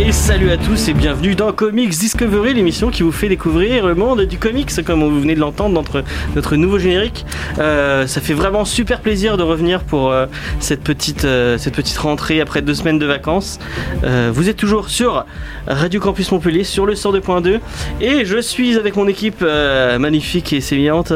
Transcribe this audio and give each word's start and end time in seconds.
Et 0.00 0.12
salut 0.12 0.52
à 0.52 0.56
tous 0.56 0.88
et 0.88 0.94
bienvenue 0.94 1.34
dans 1.34 1.52
Comics 1.52 1.90
Discovery, 1.90 2.54
l'émission 2.54 2.88
qui 2.88 3.02
vous 3.02 3.10
fait 3.10 3.28
découvrir 3.28 3.84
le 3.84 3.96
monde 3.96 4.20
du 4.22 4.38
comics, 4.38 4.70
comme 4.84 5.02
vous 5.02 5.20
venez 5.20 5.34
de 5.34 5.40
l'entendre 5.40 5.74
dans 5.74 6.02
notre, 6.36 6.54
nouveau 6.54 6.78
générique. 6.78 7.26
Euh, 7.58 8.06
ça 8.06 8.20
fait 8.20 8.32
vraiment 8.32 8.64
super 8.64 9.00
plaisir 9.00 9.36
de 9.36 9.42
revenir 9.42 9.82
pour 9.82 10.12
euh, 10.12 10.26
cette, 10.60 10.84
petite, 10.84 11.24
euh, 11.24 11.58
cette 11.58 11.74
petite 11.74 11.98
rentrée 11.98 12.40
après 12.40 12.62
deux 12.62 12.74
semaines 12.74 13.00
de 13.00 13.06
vacances. 13.06 13.58
Euh, 14.04 14.30
vous 14.32 14.48
êtes 14.48 14.56
toujours 14.56 14.88
sur 14.88 15.26
Radio 15.66 15.98
Campus 15.98 16.30
Montpellier, 16.30 16.62
sur 16.62 16.86
le 16.86 16.94
102.2, 16.94 17.58
et 18.00 18.24
je 18.24 18.40
suis 18.40 18.76
avec 18.76 18.94
mon 18.94 19.08
équipe 19.08 19.42
euh, 19.42 19.98
magnifique 19.98 20.52
et 20.52 20.60
sémillante, 20.60 21.12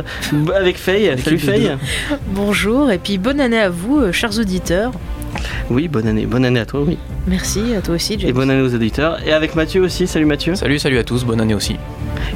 avec 0.57 0.77
Faye. 0.77 1.16
Salut 1.23 1.38
Faye. 1.38 1.77
Bonjour 2.27 2.91
et 2.91 2.99
puis 2.99 3.19
bonne 3.19 3.41
année 3.41 3.60
à 3.60 3.71
vous, 3.71 4.12
chers 4.12 4.37
auditeurs. 4.41 4.91
Oui, 5.71 5.89
bonne 5.89 6.07
année, 6.07 6.27
bonne 6.27 6.45
année 6.45 6.61
à 6.61 6.67
toi, 6.67 6.83
oui. 6.87 6.99
Merci 7.27 7.75
à 7.75 7.81
toi 7.81 7.95
aussi, 7.95 8.17
James. 8.19 8.29
Et 8.31 8.33
bonne 8.33 8.51
année 8.51 8.61
aux 8.63 8.75
auditeurs. 8.75 9.19
Et 9.27 9.33
avec 9.33 9.55
Mathieu 9.55 9.83
aussi, 9.83 10.07
salut 10.07 10.25
Mathieu. 10.27 10.55
Salut, 10.55 10.79
salut 10.79 10.99
à 10.99 11.05
tous, 11.05 11.25
bonne 11.25 11.41
année 11.41 11.55
aussi. 11.55 11.77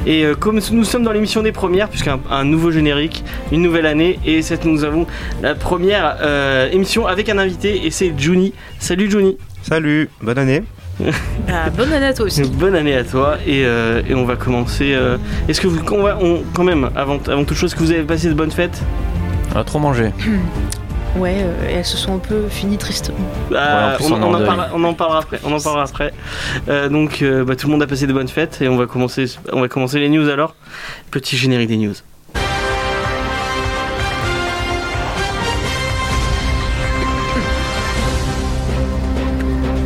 Et 0.05 0.23
euh, 0.25 0.35
comme 0.35 0.59
nous 0.71 0.83
sommes 0.83 1.03
dans 1.03 1.11
l'émission 1.11 1.43
des 1.43 1.51
premières, 1.51 1.89
puisqu'un 1.89 2.19
un 2.31 2.43
nouveau 2.45 2.71
générique, 2.71 3.23
une 3.51 3.61
nouvelle 3.61 3.85
année, 3.85 4.19
et 4.25 4.41
cette, 4.41 4.65
nous 4.65 4.83
avons 4.83 5.05
la 5.41 5.55
première 5.55 6.17
euh, 6.21 6.69
émission 6.71 7.05
avec 7.07 7.29
un 7.29 7.37
invité, 7.37 7.85
et 7.85 7.91
c'est 7.91 8.13
Juni. 8.17 8.53
Salut 8.79 9.09
Juni. 9.11 9.37
Salut, 9.61 10.09
bonne 10.21 10.37
année. 10.37 10.63
Ah, 11.49 11.69
bonne 11.69 11.93
année 11.93 12.07
à 12.07 12.13
toi 12.13 12.25
aussi. 12.25 12.41
Bonne 12.41 12.75
année 12.75 12.95
à 12.95 13.03
toi, 13.03 13.37
et, 13.45 13.63
euh, 13.65 14.01
et 14.09 14.15
on 14.15 14.25
va 14.25 14.35
commencer. 14.35 14.93
euh, 14.95 15.17
Est-ce 15.47 15.61
que 15.61 15.67
vous, 15.67 15.79
on 15.91 16.01
va, 16.03 16.17
on- 16.19 16.41
quand 16.53 16.63
même, 16.63 16.89
avant, 16.95 17.19
avant 17.27 17.43
toute 17.45 17.55
chose, 17.55 17.69
est-ce 17.71 17.75
que 17.79 17.83
vous 17.83 17.91
avez 17.91 18.01
passé 18.03 18.27
de 18.29 18.33
bonnes 18.33 18.51
fêtes? 18.51 18.81
On 19.55 19.59
a 19.59 19.63
trop 19.63 19.77
mangé. 19.79 20.09
Ouais, 21.17 21.37
euh, 21.37 21.69
et 21.69 21.73
elles 21.73 21.85
se 21.85 21.97
sont 21.97 22.15
un 22.15 22.19
peu 22.19 22.47
finies 22.47 22.77
tristement. 22.77 23.17
En 23.51 23.95
on, 24.01 24.33
en 24.33 24.45
parlera, 24.45 24.69
on 24.73 24.83
en 24.83 24.93
parlera 24.93 25.19
après. 25.19 25.39
On 25.43 25.51
en 25.51 25.59
parlera 25.59 25.83
après. 25.83 26.13
Euh, 26.69 26.89
donc, 26.89 27.21
euh, 27.21 27.43
bah, 27.43 27.55
tout 27.55 27.67
le 27.67 27.71
monde 27.71 27.81
a 27.81 27.87
passé 27.87 28.05
de 28.07 28.13
bonnes 28.13 28.27
fêtes, 28.27 28.59
et 28.61 28.67
on 28.67 28.77
va 28.77 28.85
commencer, 28.85 29.25
on 29.51 29.61
va 29.61 29.67
commencer 29.67 29.99
les 29.99 30.09
news 30.09 30.29
alors. 30.29 30.55
Petit 31.11 31.37
générique 31.37 31.69
des 31.69 31.77
news. 31.77 31.95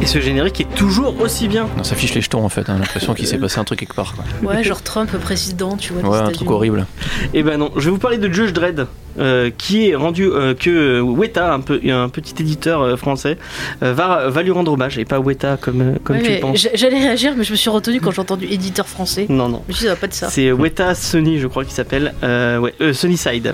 Et 0.02 0.08
ce 0.08 0.20
générique 0.20 0.59
est 0.59 0.76
toujours 0.76 1.22
aussi 1.22 1.48
bien. 1.48 1.70
Non, 1.78 1.84
ça 1.84 1.96
fiche 1.96 2.16
les 2.16 2.22
jetons 2.22 2.44
en 2.44 2.50
fait, 2.50 2.68
hein, 2.70 2.78
l'impression 2.80 3.14
qu'il 3.14 3.28
s'est 3.28 3.38
passé 3.38 3.59
un 3.59 3.64
truc 3.64 3.80
quelque 3.80 3.94
part. 3.94 4.16
Quoi. 4.16 4.50
Ouais, 4.50 4.64
genre 4.64 4.82
Trump 4.82 5.16
président, 5.20 5.78
tu 5.78 5.94
vois. 5.94 6.09
Ouais, 6.09 6.18
un 6.18 6.32
truc 6.32 6.50
horrible. 6.50 6.88
Et 7.36 7.44
ben 7.44 7.58
non, 7.59 7.72
je 7.76 7.86
vais 7.86 7.92
vous 7.92 8.00
parler 8.00 8.18
de 8.18 8.28
Judge 8.34 8.52
Dredd, 8.52 8.88
euh, 9.20 9.50
qui 9.58 9.90
est 9.90 9.95
rendu 9.95 10.26
euh, 10.26 10.54
que 10.54 11.00
Weta, 11.02 11.54
un, 11.54 11.59
peu, 11.59 11.80
un 11.90 12.09
petit 12.09 12.34
éditeur 12.40 12.81
euh, 12.81 12.95
français, 12.95 13.38
euh, 13.84 13.94
va, 13.94 14.30
va 14.30 14.42
lui 14.44 14.52
rendre 14.52 14.72
hommage, 14.73 14.98
et 14.98 15.06
pas 15.06 15.20
Weta 15.20 15.58
comme, 15.58 15.81
euh, 15.81 15.94
tu 16.23 16.31
le 16.34 16.40
penses. 16.40 16.58
j'a- 16.62 16.70
J'allais 16.76 17.00
réagir, 17.00 17.34
mais 17.38 17.44
je 17.44 17.52
me 17.52 17.58
suis 17.58 17.70
retenu 17.70 18.00
quand 18.02 18.12
j'ai 18.12 18.22
entendu 18.22 18.45
éditeur 18.45 18.88
français. 18.88 19.26
Non, 19.30 19.50
non. 19.50 19.62
Je 19.68 19.72
me 19.72 19.73
suis 19.73 19.81
dit, 19.84 19.88
ça 19.88 19.94
va 19.94 20.00
pas 20.00 20.08
de 20.08 20.14
ça. 20.14 20.30
C'est 20.30 20.52
Weta 20.52 20.95
Sony, 20.95 21.40
je 21.40 21.48
crois 21.48 21.64
qu'il 21.64 21.73
s'appelle. 21.73 22.14
Euh, 22.23 22.58
ouais, 22.59 22.73
euh, 22.81 22.94
Sony 22.94 23.18
Side. 23.18 23.53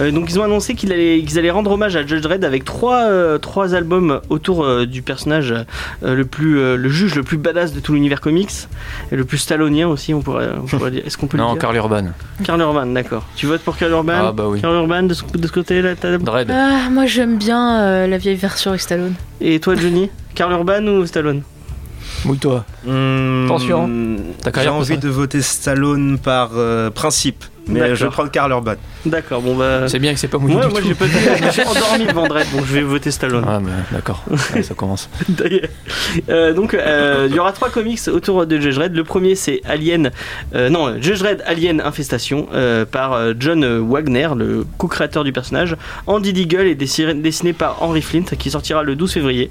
Euh, 0.00 0.10
donc 0.10 0.30
ils 0.30 0.38
ont 0.38 0.42
annoncé 0.44 0.74
qu'ils 0.74 0.92
allaient, 0.92 1.50
rendre 1.50 1.70
hommage 1.72 1.96
à 1.96 2.04
Judge 2.06 2.20
Dredd 2.22 2.44
avec 2.44 2.64
trois, 2.64 3.04
euh, 3.04 3.38
trois 3.38 3.74
albums 3.74 4.20
autour 4.28 4.64
euh, 4.64 4.86
du 4.86 5.02
personnage 5.02 5.52
euh, 6.02 6.14
le 6.14 6.24
plus, 6.24 6.58
euh, 6.58 6.76
le 6.76 6.88
juge 6.88 7.14
le 7.14 7.22
plus 7.22 7.36
badass 7.38 7.72
de 7.72 7.80
tout 7.80 7.92
l'univers 7.94 8.20
comics 8.20 8.50
et 9.12 9.16
le 9.16 9.24
plus 9.24 9.38
stallonien 9.38 9.88
aussi, 9.88 10.12
on 10.14 10.20
pourrait, 10.22 10.48
on 10.62 10.66
pourrait 10.66 10.90
dire. 10.90 11.02
Est-ce 11.06 11.16
qu'on 11.16 11.26
peut 11.26 11.38
Non, 11.38 11.48
le 11.48 11.52
dire? 11.54 11.62
Carl 11.62 11.76
Urban. 11.76 12.04
Karl 12.44 12.60
Urban, 12.60 12.86
d'accord. 12.86 13.24
Tu 13.36 13.46
votes 13.46 13.62
pour 13.62 13.76
Karl 13.76 13.92
Urban? 13.92 14.12
Ah 14.28 14.32
bah 14.32 14.44
oui. 14.48 14.60
Karl 14.60 14.74
Urban 14.74 14.95
de 15.02 15.14
ce, 15.14 15.22
de 15.24 15.46
ce 15.46 15.52
côté-là 15.52 15.94
t'as- 15.96 16.18
Dread. 16.18 16.50
Ah, 16.50 16.88
moi 16.90 17.06
j'aime 17.06 17.36
bien 17.38 17.80
euh, 17.80 18.06
la 18.06 18.18
vieille 18.18 18.36
version 18.36 18.70
avec 18.70 18.80
Stallone. 18.80 19.14
Et 19.40 19.60
toi, 19.60 19.74
Johnny 19.74 20.10
Karl 20.34 20.52
Urban 20.52 20.84
ou 20.86 21.06
Stallone 21.06 21.42
Mouille-toi. 22.24 22.64
Attention. 22.82 23.88
Ta 24.42 24.62
J'ai 24.62 24.68
envie 24.68 24.98
de 24.98 25.08
voter 25.08 25.42
Stallone 25.42 26.18
par 26.18 26.50
euh, 26.54 26.90
principe, 26.90 27.44
mais 27.68 27.80
D'accord. 27.80 27.96
je 27.96 28.04
vais 28.04 28.10
prendre 28.10 28.30
Karl 28.30 28.50
Urban. 28.52 28.74
D'accord, 29.04 29.42
bon 29.42 29.56
bah. 29.56 29.88
C'est 29.88 29.98
bien 29.98 30.14
que 30.14 30.20
c'est 30.20 30.28
pas 30.28 30.38
mouillé 30.38 30.54
Moi, 30.54 30.66
du 30.66 30.72
moi 30.72 30.80
j'ai 30.84 30.94
pas 30.94 31.06
je 31.06 31.44
me 31.44 31.50
suis 31.50 31.62
endormi 31.62 32.06
devant 32.06 32.26
Dredd, 32.28 32.46
donc 32.52 32.64
je 32.66 32.72
vais 32.72 32.82
voter 32.82 33.10
Stallone. 33.10 33.44
Ah 33.46 33.58
bah 33.60 33.70
d'accord, 33.92 34.24
Ouais, 34.54 34.62
ça 34.62 34.74
commence. 34.74 35.08
D'ailleurs. 35.28 35.68
Euh, 36.28 36.52
donc 36.52 36.74
euh, 36.74 37.26
il 37.28 37.34
y 37.34 37.38
aura 37.38 37.52
trois 37.52 37.70
comics 37.70 38.00
autour 38.08 38.46
de 38.46 38.60
Judge 38.60 38.76
Dredd. 38.76 38.94
Le 38.94 39.04
premier 39.04 39.34
c'est 39.34 39.60
Alien, 39.64 40.10
euh, 40.54 40.68
non 40.68 41.00
Judge 41.00 41.18
Dredd 41.18 41.42
Alien 41.46 41.80
Infestation 41.80 42.46
euh, 42.54 42.84
par 42.84 43.18
John 43.38 43.64
Wagner, 43.88 44.28
le 44.36 44.66
co-créateur 44.78 45.24
du 45.24 45.32
personnage. 45.32 45.76
Andy 46.06 46.32
Deagle 46.32 46.66
est 46.66 46.74
dessiné, 46.74 47.14
dessiné 47.14 47.52
par 47.52 47.82
Henry 47.82 48.02
Flint, 48.02 48.24
qui 48.38 48.50
sortira 48.50 48.82
le 48.82 48.94
12 48.94 49.12
février. 49.12 49.50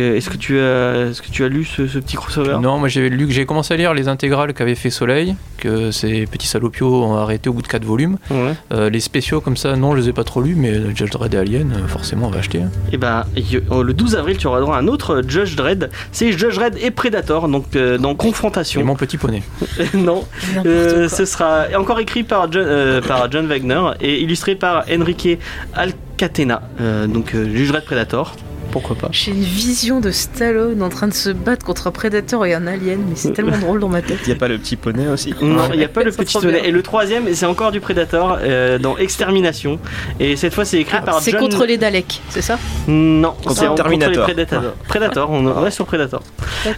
Euh, 0.00 0.16
est-ce 0.16 0.28
que 0.30 0.36
tu 0.36 0.58
as, 0.58 1.08
est-ce 1.10 1.22
que 1.22 1.30
tu 1.30 1.44
as 1.44 1.48
lu 1.48 1.64
ce, 1.64 1.86
ce 1.86 1.98
petit 1.98 2.16
crossover? 2.16 2.58
Non, 2.60 2.78
moi 2.78 2.88
j'ai 2.88 3.08
lu, 3.08 3.26
j'ai 3.30 3.46
commencé 3.46 3.72
à 3.74 3.76
lire 3.76 3.94
les 3.94 4.08
intégrales 4.08 4.52
qu'avait 4.52 4.74
fait 4.74 4.90
Soleil, 4.90 5.36
que 5.58 5.90
ces 5.90 6.26
petits 6.26 6.46
salopios 6.48 7.04
ont 7.04 7.16
arrêté 7.16 7.48
au 7.48 7.52
bout 7.52 7.62
de 7.62 7.68
4 7.68 7.84
volumes. 7.84 8.16
Ouais. 8.30 8.52
Euh, 8.72 8.90
les 8.90 9.00
spéciaux 9.00 9.40
comme 9.40 9.56
ça, 9.56 9.76
non, 9.76 9.92
je 9.94 10.00
les 10.02 10.08
ai 10.08 10.12
pas 10.12 10.24
trop 10.24 10.40
lus, 10.42 10.54
mais 10.56 10.94
Judge 10.94 11.10
Dredd 11.10 11.34
et 11.34 11.38
Alien, 11.38 11.72
euh, 11.72 11.86
forcément, 11.88 12.26
on 12.26 12.30
va 12.30 12.38
acheter. 12.40 12.62
hein. 12.62 12.70
Et 12.92 12.96
ben 12.96 13.24
oh, 13.70 13.82
le 13.82 13.94
12 13.94 14.16
avril 14.16 14.36
tu 14.36 14.46
auras 14.46 14.60
droit 14.60 14.76
à 14.76 14.80
un 14.80 14.88
autre 14.88 15.22
Judge 15.26 15.54
Dredd. 15.56 15.90
C'est 16.12 16.32
Judge 16.32 16.56
Dredd 16.56 16.76
et 16.82 16.90
Predator, 16.90 17.48
donc 17.48 17.64
euh, 17.76 17.96
dans 17.98 18.12
Et 18.12 18.16
confrontation. 18.16 18.84
mon 18.84 18.96
petit 18.96 19.16
poney. 19.18 19.42
non. 19.94 20.24
Euh, 20.66 21.08
ce 21.08 21.24
sera 21.24 21.64
encore 21.78 22.00
écrit 22.00 22.22
par 22.24 22.50
John, 22.52 22.64
euh, 22.66 23.00
par 23.00 23.30
John 23.30 23.46
Wagner 23.46 23.82
et 24.00 24.20
illustré 24.20 24.54
par 24.56 24.84
Enrique 24.90 25.38
Alcatena, 25.74 26.62
euh, 26.80 27.06
donc 27.06 27.34
euh, 27.34 27.48
Judge 27.54 27.68
Dredd 27.68 27.84
Predator. 27.84 28.34
Pourquoi 28.76 28.96
pas 28.96 29.08
J'ai 29.10 29.30
une 29.30 29.40
vision 29.42 30.00
de 30.00 30.10
Stallone 30.10 30.82
en 30.82 30.90
train 30.90 31.08
de 31.08 31.14
se 31.14 31.30
battre 31.30 31.64
contre 31.64 31.86
un 31.86 31.90
prédateur 31.92 32.44
et 32.44 32.52
un 32.52 32.66
alien, 32.66 32.98
mais 33.08 33.16
c'est 33.16 33.32
tellement 33.32 33.56
drôle 33.56 33.80
dans 33.80 33.88
ma 33.88 34.02
tête. 34.02 34.18
Il 34.24 34.28
n'y 34.28 34.34
a 34.34 34.38
pas 34.38 34.48
le 34.48 34.58
petit 34.58 34.76
poney 34.76 35.08
aussi 35.08 35.34
Non, 35.40 35.70
il 35.72 35.78
n'y 35.78 35.84
a 35.84 35.88
pas 35.88 36.02
le 36.02 36.12
petit 36.12 36.38
bien. 36.38 36.50
Et 36.62 36.70
le 36.70 36.82
troisième, 36.82 37.32
c'est 37.34 37.46
encore 37.46 37.72
du 37.72 37.80
Predator 37.80 38.38
euh, 38.42 38.78
dans 38.78 38.98
Extermination. 38.98 39.78
Et 40.20 40.36
cette 40.36 40.52
fois, 40.54 40.66
c'est 40.66 40.78
écrit 40.78 40.98
Ah, 41.00 41.04
par 41.06 41.20
c'est 41.22 41.30
John. 41.30 41.40
contre 41.40 41.64
les 41.64 41.78
Daleks, 41.78 42.20
c'est 42.28 42.42
ça? 42.42 42.58
Non, 42.86 43.32
Contre 43.42 43.56
c'est 43.56 43.74
Terminator. 43.76 44.26
les 44.26 44.34
Predator. 44.34 44.62
Predator, 44.88 45.30
on 45.30 45.54
reste 45.62 45.76
sur 45.76 45.86
Predator. 45.86 46.22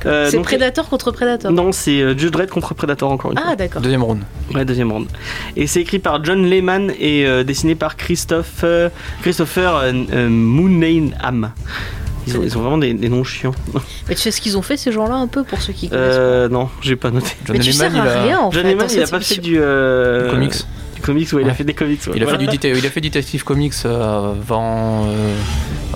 Euh, 0.06 0.28
c'est 0.30 0.38
Predator 0.38 0.88
contre 0.88 1.10
Predator. 1.10 1.50
Non, 1.50 1.72
c'est 1.72 2.00
euh, 2.00 2.16
Judge 2.16 2.30
Dredd 2.30 2.48
contre 2.50 2.75
Predator 2.75 3.10
encore 3.10 3.32
une 3.32 3.38
fois. 3.38 3.48
Ah, 3.50 3.56
d'accord. 3.56 3.82
Deuxième 3.82 4.04
round. 4.04 4.22
Ouais, 4.54 4.65
deuxième 4.65 4.92
round. 4.92 5.09
Et 5.56 5.66
c'est 5.66 5.80
écrit 5.80 5.98
par 5.98 6.25
John 6.25 6.48
Lehman 6.48 6.92
et 7.00 7.26
euh, 7.26 7.42
dessiné 7.42 7.75
par 7.75 7.97
Christophe, 7.97 8.60
euh, 8.62 8.88
Christopher 9.22 9.75
euh, 9.76 9.92
euh, 10.12 10.28
Mooneyham. 10.28 11.50
Ils 12.28 12.39
ont, 12.39 12.43
ils 12.44 12.59
ont 12.59 12.61
vraiment 12.62 12.78
des, 12.78 12.94
des 12.94 13.09
noms 13.09 13.25
chiants. 13.25 13.55
Mais 14.09 14.15
tu 14.15 14.21
sais 14.21 14.31
ce 14.31 14.41
qu'ils 14.41 14.56
ont 14.59 14.62
fait 14.62 14.77
ces 14.77 14.93
gens-là 14.93 15.15
un 15.16 15.27
peu 15.27 15.44
pour 15.44 15.61
ceux 15.61 15.72
qui 15.72 15.89
connaissent 15.89 16.05
Euh, 16.16 16.49
non, 16.49 16.69
j'ai 16.81 16.97
pas 16.97 17.11
noté. 17.11 17.31
John 17.47 17.56
Mais 17.56 17.62
tu 17.62 17.72
sers 17.72 17.87
à 17.94 17.94
il 17.94 18.00
a, 18.00 18.22
rien 18.22 18.39
en 18.41 18.50
John 18.50 18.62
fait. 18.62 18.75
Dans 18.75 18.87
il 18.87 19.03
a 19.03 19.06
pas 19.06 19.21
fait 19.21 19.39
du, 19.41 19.56
euh, 19.59 20.25
du 20.27 20.31
comics. 20.31 20.53
du 20.97 21.00
comics, 21.03 21.33
ouais, 21.33 21.43
il 21.43 21.49
a 21.50 21.55
fait 21.55 21.65
des 21.65 21.75
comics. 21.75 22.00
ouais. 22.06 22.12
Il 22.16 22.22
a, 22.22 22.27
fait 22.27 22.39
du 22.39 22.44
il 22.78 22.87
a 22.87 22.91
fait 22.91 23.00
Detective 23.00 23.44
Comics 23.44 23.72
euh, 23.84 24.33
avant, 24.33 25.06
euh, 25.06 25.34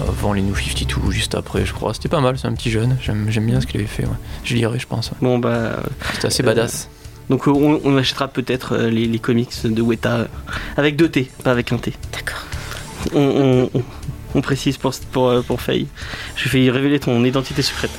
avant 0.08 0.32
les 0.32 0.42
New 0.42 0.54
52, 0.54 1.10
juste 1.10 1.34
après, 1.34 1.64
je 1.66 1.72
crois. 1.72 1.94
C'était 1.94 2.08
pas 2.08 2.20
mal, 2.20 2.38
c'est 2.38 2.46
un 2.48 2.52
petit 2.54 2.70
jeune. 2.70 2.96
J'aime 3.02 3.26
j'aime 3.28 3.46
bien 3.46 3.60
ce 3.60 3.66
qu'il 3.66 3.80
avait 3.80 3.88
fait. 3.88 4.04
Ouais. 4.04 4.16
Je 4.44 4.54
lirai, 4.54 4.78
je 4.78 4.86
pense. 4.86 5.10
ouais. 5.10 5.16
Bon 5.20 5.38
bah, 5.38 5.82
C'était 6.14 6.26
assez 6.28 6.42
Euh, 6.42 6.46
badass. 6.46 6.88
donc 7.30 7.46
on, 7.46 7.80
on 7.84 7.96
achètera 7.96 8.28
peut-être 8.28 8.74
euh, 8.74 8.90
les, 8.90 9.06
les 9.06 9.18
comics 9.18 9.50
de 9.64 9.82
Weta 9.82 10.14
euh, 10.16 10.24
avec 10.76 10.96
deux 10.96 11.08
T, 11.08 11.30
pas 11.44 11.50
avec 11.52 11.72
un 11.72 11.78
T. 11.78 11.92
D'accord. 12.12 12.44
On, 13.14 13.68
on- 13.74 13.82
on- 14.34 14.40
précise 14.42 14.76
pour, 14.76 14.92
pour, 15.12 15.28
euh, 15.28 15.40
pour 15.42 15.60
Faye. 15.60 15.86
J'ai 16.36 16.48
failli 16.48 16.70
révéler 16.70 16.98
ton 16.98 17.24
identité 17.24 17.62
secrète. 17.62 17.90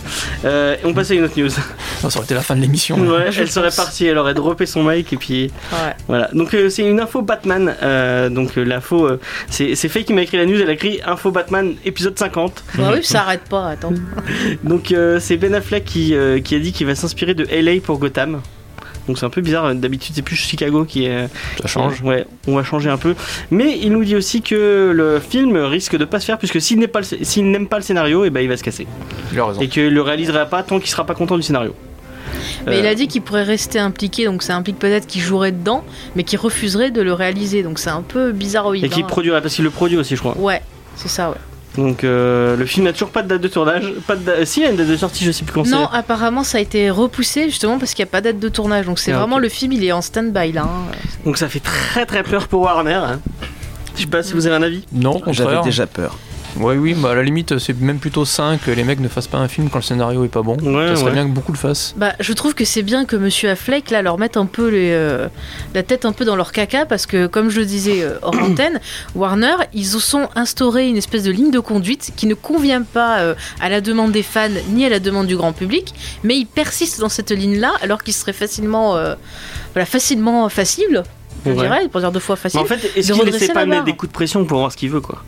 Euh, 0.46 0.76
et 0.82 0.86
on 0.86 0.94
passe 0.94 1.12
à 1.12 1.14
une 1.16 1.24
autre 1.24 1.40
news. 1.40 1.50
Ça 1.50 2.08
aurait 2.08 2.26
été 2.26 2.34
la 2.34 2.42
fin 2.42 2.56
de 2.56 2.62
l'émission. 2.62 2.98
Ouais, 3.00 3.32
je 3.32 3.42
elle 3.42 3.50
serait 3.50 3.68
pense. 3.68 3.76
partie, 3.78 4.06
elle 4.06 4.18
aurait 4.18 4.34
droppé 4.34 4.66
son 4.66 4.84
mic 4.84 5.12
et 5.14 5.18
puis 5.18 5.52
Ouais. 5.72 5.94
voilà. 6.08 6.30
Donc 6.34 6.54
euh, 6.54 6.70
c'est 6.70 6.84
une 6.88 7.00
info 7.00 7.22
Batman. 7.22 7.76
euh, 7.82 8.30
donc 8.30 8.58
euh, 8.58 8.64
l'info, 8.64 9.06
euh, 9.08 9.20
c'est 9.50 9.76
c'est 9.76 9.90
Faye 9.90 10.04
qui 10.06 10.14
m'a 10.14 10.22
écrit 10.24 10.38
la 10.38 10.46
news. 10.46 10.60
Elle 10.62 10.70
a 10.70 10.74
écrit 10.74 11.00
info 11.06 11.32
Batman 11.32 11.74
épisode 11.86 12.18
50. 12.20 12.64
Bah 12.78 12.92
oui, 12.94 13.04
ça 13.04 13.22
arrête 13.22 13.44
pas, 13.50 13.70
attends. 13.70 13.94
Donc 14.64 14.92
euh, 14.92 15.20
c'est 15.20 15.38
Ben 15.38 15.54
Affleck 15.56 15.86
qui, 15.86 16.14
euh, 16.16 16.40
qui 16.40 16.56
a 16.56 16.60
dit 16.60 16.72
qu'il 16.74 16.88
va 16.88 16.96
s'inspirer 16.96 17.34
de 17.34 17.46
LA 17.52 17.80
pour 17.82 18.00
Gotham. 18.00 18.42
Donc 19.08 19.18
c'est 19.18 19.26
un 19.26 19.30
peu 19.30 19.42
bizarre, 19.42 19.76
d'habitude 19.76 20.16
c'est 20.16 20.22
plus 20.22 20.36
Chicago 20.36 20.86
qui 20.86 21.06
est... 21.06 21.28
Ça 21.62 21.68
change. 21.68 22.02
Ouais, 22.02 22.26
on 22.48 22.56
va 22.56 22.64
changer 22.64 22.90
un 22.90 22.98
peu. 22.98 23.16
Mais 23.52 23.78
il 23.82 23.92
nous 23.92 24.04
dit 24.06 24.16
aussi 24.16 24.42
que 24.42 24.92
le 24.96 25.20
film 25.20 25.58
risque 25.58 25.98
de 25.98 26.06
pas 26.06 26.20
se 26.20 26.26
faire 26.26 26.38
puisque 26.38 26.62
s'il 26.62 26.80
n'est 26.80 26.88
pas 26.88 27.02
le- 27.02 27.24
s'il 27.24 27.50
n'aime 27.52 27.68
pas 27.68 27.78
le 27.78 27.84
scénario, 27.84 28.24
et 28.26 28.30
ben 28.30 28.40
il 28.42 28.48
va 28.48 28.56
se 28.58 28.64
casser. 28.64 28.88
Il 29.32 29.40
a 29.40 29.46
raison. 29.46 29.60
Et 29.62 29.68
qu'il 29.68 29.90
le 29.94 30.02
réalisera 30.02 30.46
pas 30.46 30.64
tant 30.64 30.80
qu'il 30.80 30.90
sera 30.90 31.06
pas 31.06 31.16
content 31.16 31.36
du 31.36 31.44
scénario. 31.44 31.76
Mais 32.66 32.78
Euh, 32.78 32.80
il 32.80 32.88
a 32.88 32.96
dit 32.96 33.08
qu'il 33.08 33.22
pourrait 33.22 33.44
rester 33.44 33.78
impliqué, 33.80 34.26
donc 34.26 34.42
ça 34.42 34.56
implique 34.56 34.80
peut-être 34.80 35.06
qu'il 35.06 35.22
jouerait 35.22 35.52
dedans, 35.52 35.84
mais 36.16 36.24
qu'il 36.24 36.40
refuserait 36.40 36.92
de 36.92 37.02
le 37.02 37.12
réaliser. 37.14 37.62
Donc 37.62 37.80
c'est 37.80 37.90
un 37.90 38.02
peu 38.02 38.32
bizarroïde. 38.32 38.86
Et 38.86 38.90
qui 38.90 39.02
hein. 39.02 39.06
produirait, 39.08 39.42
parce 39.42 39.56
qu'il 39.56 39.66
le 39.66 39.70
produit 39.70 39.98
aussi, 39.98 40.16
je 40.16 40.22
crois. 40.22 40.38
Ouais, 40.38 40.62
c'est 40.96 41.10
ça, 41.10 41.30
ouais. 41.30 41.36
Donc 41.78 42.04
euh, 42.04 42.56
le 42.56 42.66
film 42.66 42.86
n'a 42.86 42.94
toujours 42.94 43.10
pas 43.10 43.24
de 43.24 43.28
date 43.30 43.42
de 43.42 43.48
tournage. 43.48 43.92
Pas 44.06 44.16
de 44.16 44.24
date- 44.24 44.46
Si, 44.46 44.60
il 44.60 44.64
y 44.64 44.66
a 44.68 44.70
une 44.70 44.76
date 44.78 44.88
de 44.88 44.96
sortie, 44.98 45.24
je 45.26 45.32
sais 45.32 45.44
plus 45.44 45.54
quand 45.54 45.66
Non, 45.68 45.88
apparemment 45.92 46.44
ça 46.44 46.60
a 46.60 46.62
été 46.62 46.90
repoussé 46.90 47.46
justement 47.46 47.80
parce 47.80 47.94
qu'il 47.94 48.04
n'y 48.06 48.10
a 48.10 48.12
pas 48.12 48.22
date 48.22 48.40
de 48.40 48.50
tournage. 48.50 48.86
Donc 48.86 49.00
c'est 49.00 49.12
Ah, 49.12 49.18
vraiment 49.20 49.40
le 49.40 49.50
film, 49.50 49.72
il 49.72 49.84
est 49.84 49.92
en 49.92 50.02
stand-by 50.02 50.52
là. 50.52 50.64
hein. 50.64 50.92
Donc 51.26 51.38
ça 51.38 51.50
fait 51.50 51.60
très 51.62 52.06
très 52.06 52.22
peur 52.24 52.48
pour 52.48 52.62
Warner. 52.62 52.94
hein. 52.94 53.20
Je 53.96 54.02
sais 54.02 54.08
pas 54.08 54.24
si 54.24 54.34
vous 54.34 54.46
avez 54.48 54.56
un 54.56 54.62
avis. 54.64 54.84
Non, 54.92 55.22
J'avais 55.32 55.62
déjà 55.62 55.86
peur. 55.88 56.18
Ouais, 56.60 56.76
oui, 56.78 56.94
bah 56.94 57.12
à 57.12 57.16
la 57.16 57.24
limite, 57.24 57.58
c'est 57.58 57.80
même 57.82 57.98
plutôt 57.98 58.26
sain 58.26 58.58
que 58.64 58.70
les 58.70 58.84
mecs 58.84 59.00
ne 59.00 59.08
fassent 59.08 59.28
pas 59.28 59.40
un 59.40 59.48
film 59.48 59.70
quand 59.70 59.80
le 59.80 59.84
scénario 59.84 60.24
est 60.24 60.28
pas 60.30 60.44
bon. 60.44 60.56
Ouais, 60.58 60.90
ça 60.90 60.96
serait 60.98 61.06
ouais. 61.06 61.12
bien 61.14 61.24
que 61.26 61.32
beaucoup 61.32 61.52
le 61.52 61.58
fassent. 61.58 61.94
Bah, 61.98 62.14
je 62.20 62.32
trouve 62.34 62.54
que 62.54 62.64
c'est 62.64 62.84
bien 62.84 63.06
que 63.06 63.16
Monsieur 63.16 63.50
Affleck 63.50 63.90
là 63.90 64.02
leur 64.04 64.18
mette 64.20 64.38
un 64.38 64.46
peu 64.46 64.70
les, 64.70 64.92
euh, 64.92 65.28
la 65.74 65.82
tête 65.84 66.06
un 66.06 66.12
peu 66.12 66.26
dans 66.26 66.36
leur 66.36 66.52
caca 66.52 66.86
parce 66.86 67.06
que 67.08 67.26
comme 67.28 67.50
je 67.50 67.60
le 67.60 67.66
disais 67.66 68.04
euh, 68.04 68.20
hors 68.22 68.36
antenne, 68.42 68.80
Warner 69.16 69.56
ils 69.74 69.96
ont 69.96 70.00
sont 70.00 70.30
instauré 70.36 70.88
une 70.88 70.98
espèce 70.98 71.24
de 71.24 71.32
ligne 71.32 71.50
de 71.52 71.60
conduite 71.60 72.12
qui 72.16 72.28
ne 72.28 72.36
convient 72.36 72.84
pas 72.84 73.20
euh, 73.22 73.36
à 73.60 73.70
la 73.70 73.82
demande 73.82 74.12
des 74.12 74.24
fans 74.24 74.48
ni 74.70 74.86
à 74.86 74.90
la 74.90 75.00
demande 75.00 75.28
du 75.28 75.36
grand 75.38 75.54
public, 75.54 75.94
mais 76.24 76.38
ils 76.38 76.46
persistent 76.46 77.00
dans 77.00 77.10
cette 77.10 77.32
ligne 77.32 77.58
là 77.60 77.72
alors 77.82 78.04
qu'ils 78.04 78.14
seraient 78.14 78.34
facilement 78.34 78.96
euh, 78.96 79.16
voilà 79.74 79.86
facilement 79.86 80.48
facibles, 80.50 81.04
je 81.46 81.50
Ouais. 81.52 81.56
dirais 81.58 81.88
pour 81.92 82.00
dire 82.00 82.12
deux 82.12 82.20
fois 82.20 82.36
Mais 82.36 82.42
facile. 82.42 82.60
en 82.60 82.66
fait, 82.66 82.92
est-ce 82.96 83.12
qu'il 83.12 83.28
essaie 83.28 83.48
pas 83.54 83.66
mettre 83.66 83.86
des 83.86 83.94
coups 83.96 84.10
de 84.12 84.14
pression 84.14 84.46
pour 84.46 84.60
voir 84.60 84.72
ce 84.72 84.78
qu'il 84.78 84.90
veut, 84.92 85.02
quoi? 85.02 85.24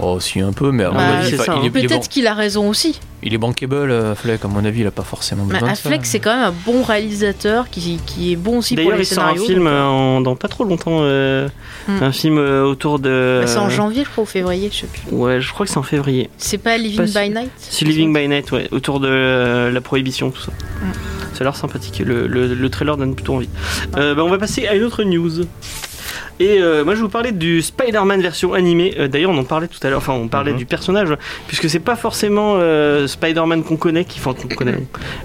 Oh, 0.00 0.18
si, 0.20 0.40
un 0.40 0.52
peu, 0.52 0.70
mais 0.72 0.84
à 0.84 0.90
mon 0.90 0.96
Bah, 0.96 1.18
avis, 1.18 1.30
c'est 1.30 1.34
enfin, 1.40 1.44
ça, 1.44 1.52
il, 1.56 1.58
hein. 1.58 1.62
est, 1.74 1.78
il 1.78 1.84
est 1.84 1.88
Peut-être 1.88 2.08
qu'il 2.08 2.26
a 2.26 2.34
raison 2.34 2.68
aussi. 2.68 2.98
il 3.22 3.34
est 3.34 3.38
bankable, 3.38 3.90
euh, 3.90 4.12
Affleck, 4.12 4.42
à 4.44 4.48
mon 4.48 4.64
avis, 4.64 4.80
il 4.80 4.86
a 4.86 4.90
pas 4.90 5.02
forcément 5.02 5.44
Mais 5.44 5.54
besoin 5.54 5.72
de 5.72 5.76
ça. 5.76 5.88
Affleck, 5.88 6.06
c'est 6.06 6.18
quand 6.18 6.34
même 6.34 6.44
un 6.46 6.54
bon 6.64 6.82
réalisateur 6.82 7.68
qui, 7.68 7.98
qui 8.06 8.32
est 8.32 8.36
bon 8.36 8.58
aussi 8.58 8.74
pour 8.74 8.84
D'ailleurs, 8.84 8.96
les 8.98 9.02
il 9.04 9.14
sort 9.14 9.24
un 9.24 9.28
scénarios. 9.34 9.44
film 9.46 9.64
donc, 9.64 9.68
euh, 9.68 9.76
euh, 9.76 9.84
en- 10.16 10.20
dans 10.22 10.34
pas 10.36 10.48
trop 10.48 10.64
longtemps. 10.64 10.98
euh, 11.02 11.48
Hmm. 11.88 12.00
Un 12.00 12.12
film 12.12 12.38
euh, 12.38 12.62
autour 12.64 13.00
de. 13.00 13.40
bah, 13.42 13.46
C'est 13.48 13.58
en 13.58 13.68
janvier, 13.68 14.04
je 14.04 14.08
crois, 14.08 14.22
ou 14.22 14.26
février, 14.26 14.70
je 14.72 14.82
sais 14.82 14.86
plus. 14.86 15.02
Ouais, 15.16 15.40
je 15.40 15.52
crois 15.52 15.66
que 15.66 15.72
c'est 15.72 15.78
en 15.78 15.82
février. 15.82 16.30
C'est 16.38 16.58
pas 16.58 16.78
Living 16.78 16.96
Pas 16.98 17.06
sûr. 17.08 17.20
by 17.22 17.30
Night 17.30 17.50
C'est 17.58 17.84
Living 17.84 18.14
by 18.14 18.28
Night, 18.28 18.52
ouais, 18.52 18.68
autour 18.70 19.00
de 19.00 19.08
euh, 19.10 19.70
la 19.72 19.80
prohibition, 19.80 20.30
tout 20.30 20.40
ça. 20.42 20.52
Mm. 20.52 20.92
Ça 21.34 21.40
a 21.40 21.44
l'air 21.44 21.56
sympathique, 21.56 21.98
le, 22.06 22.28
le- 22.28 22.54
le 22.54 22.70
trailer 22.70 22.96
donne 22.96 23.16
plutôt 23.16 23.34
envie. 23.34 23.48
Euh, 23.96 24.14
bah, 24.14 24.22
on 24.24 24.30
va 24.30 24.38
passer 24.38 24.68
à 24.68 24.74
une 24.76 24.84
autre 24.84 25.02
news. 25.02 25.40
Et 26.40 26.58
euh, 26.60 26.84
moi 26.84 26.94
je 26.94 26.98
vais 27.00 27.04
vous 27.04 27.08
parler 27.08 27.32
du 27.32 27.62
Spider-Man 27.62 28.20
version 28.20 28.52
animée. 28.54 28.94
Euh, 28.98 29.08
D'ailleurs 29.08 29.30
on 29.30 29.38
en 29.38 29.44
parlait 29.44 29.68
tout 29.68 29.78
à 29.86 29.90
l'heure, 29.90 29.98
enfin 29.98 30.12
on 30.14 30.28
parlait 30.28 30.52
Mhm. 30.52 30.58
du 30.58 30.66
personnage, 30.66 31.08
puisque 31.48 31.68
c'est 31.70 31.78
pas 31.80 31.96
forcément 31.96 32.54
euh, 32.58 33.06
Spider-Man 33.06 33.62
qu'on 33.62 33.76
connaît, 33.76 34.04
qui, 34.04 34.18
enfin 34.18 34.34
qu'on 34.34 34.54
connaît, 34.54 34.78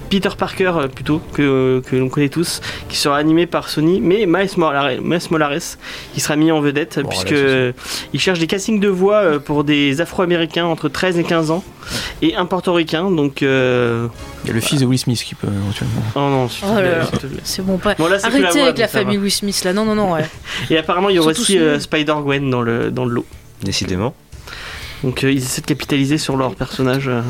Peter 0.10 0.30
Parker 0.38 0.72
plutôt, 0.94 1.22
que, 1.34 1.82
que 1.86 1.96
l'on 1.96 2.10
connaît 2.10 2.30
tous, 2.30 2.62
qui 2.90 2.98
sera 2.98 3.18
animé 3.18 3.46
par 3.46 3.70
Sony, 3.70 4.00
mais 4.02 4.26
Miles 4.26 4.50
Morales, 4.58 5.00
Miles 5.02 5.20
Morales 5.32 5.60
qui 6.14 6.20
sera 6.20 6.36
mis 6.36 6.52
en 6.52 6.60
vedette, 6.62 6.98
Morales 6.98 7.10
puisque 7.10 7.36
il 8.14 8.20
cherche 8.20 8.40
des 8.40 8.48
castings 8.48 8.80
de 8.80 8.88
voix 8.88 9.40
pour 9.40 9.64
des 9.64 10.02
Afro-Américains 10.02 10.66
entre 10.66 10.90
13 10.90 11.18
et 11.20 11.24
15 11.24 11.52
ans, 11.52 11.64
et 12.22 12.36
un 12.36 12.46
Portoricain, 12.46 13.10
donc... 13.12 13.42
euh, 13.44 14.08
Il 14.44 14.48
y 14.48 14.52
a 14.52 14.54
le 14.54 14.60
fils 14.60 14.80
de 14.82 14.86
Will 14.86 15.00
Smith 15.00 15.24
qui 15.24 15.36
peut 15.36 15.48
éventuellement. 15.48 16.02
Oh 16.16 16.20
non, 16.20 16.48
Oh. 16.64 17.28
C'est 17.44 17.64
bon, 17.66 17.78
pas. 17.78 17.94
Bon, 17.96 18.08
là, 18.08 18.20
c'est 18.20 18.28
que 18.30 18.34
Arrêtez 18.34 18.60
voix, 18.60 18.64
avec 18.68 18.78
la 18.78 18.88
famille 18.88 19.18
Will 19.18 19.32
Smith 19.32 19.64
là. 19.64 19.74
Non, 19.74 19.86
non, 19.86 19.96
non, 19.96 20.14
ouais. 20.14 20.26
Et 20.70 20.77
apparemment, 20.80 21.10
il 21.10 21.16
y 21.16 21.20
aura 21.20 21.32
aussi 21.32 21.58
euh. 21.58 21.80
Spider-Gwen 21.80 22.50
dans 22.50 22.62
le, 22.62 22.92
dans 22.92 23.06
le 23.06 23.14
lot. 23.16 23.26
Décidément. 23.64 24.14
Donc 25.04 25.24
euh, 25.24 25.32
ils 25.32 25.40
essaient 25.40 25.62
de 25.62 25.66
capitaliser 25.68 26.18
sur 26.18 26.38
leur 26.38 26.56
personnage. 26.56 27.08
euh. 27.08 27.22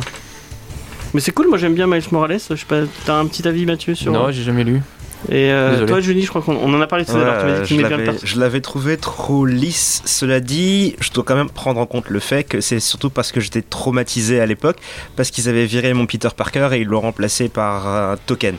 Mais 1.13 1.21
c'est 1.21 1.31
cool, 1.31 1.47
moi 1.47 1.57
j'aime 1.57 1.73
bien 1.73 1.88
Miles 1.88 2.03
Morales. 2.11 2.39
Je 2.49 2.55
sais 2.55 2.65
pas, 2.67 2.81
t'as 3.05 3.15
un 3.15 3.25
petit 3.27 3.47
avis 3.47 3.65
Mathieu 3.65 3.95
sur. 3.95 4.11
Non, 4.11 4.31
j'ai 4.31 4.44
jamais 4.44 4.63
lu. 4.63 4.81
Et 5.29 5.51
euh, 5.51 5.88
toi, 5.88 5.99
Julie, 5.99 6.21
je 6.21 6.29
crois 6.29 6.44
qu'on 6.44 6.55
on 6.55 6.71
en 6.75 6.79
a 6.79 6.85
parlé 6.85 7.03
tout 7.03 7.13
à 7.13 7.17
l'heure. 7.17 7.41
Tu 7.41 7.45
m'as 7.47 7.51
dit 7.53 7.53
Ouais, 7.53 7.61
que 7.63 7.67
tu 7.67 7.73
je 7.73 7.79
aimais 7.79 7.88
bien 7.88 7.97
le 7.97 8.03
l'avais- 8.03 8.11
personnage. 8.11 8.33
je 8.35 8.39
l'avais 8.39 8.61
trouvé 8.61 8.97
trop 8.97 9.45
lisse. 9.47 10.03
Cela 10.05 10.39
dit, 10.39 10.95
je 11.00 11.11
dois 11.11 11.23
quand 11.23 11.35
même 11.35 11.50
prendre 11.50 11.79
en 11.79 11.88
compte 11.88 12.09
le 12.09 12.19
fait 12.19 12.43
que 12.43 12.61
c'est 12.61 12.79
surtout 12.79 13.09
parce 13.09 13.31
que 13.31 13.39
j'étais 13.39 13.63
traumatisé 13.63 14.39
à 14.39 14.45
l'époque, 14.45 14.77
parce 15.15 15.31
qu'ils 15.31 15.50
avaient 15.50 15.65
viré 15.65 15.91
mon 15.93 16.05
Peter 16.05 16.29
Parker 16.38 16.69
et 16.73 16.77
ils 16.81 16.88
l'ont 16.88 17.01
remplacé 17.01 17.50
par 17.50 17.88
un 17.88 18.15
token. 18.27 18.57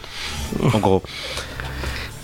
En 0.75 0.79
gros. 0.79 1.03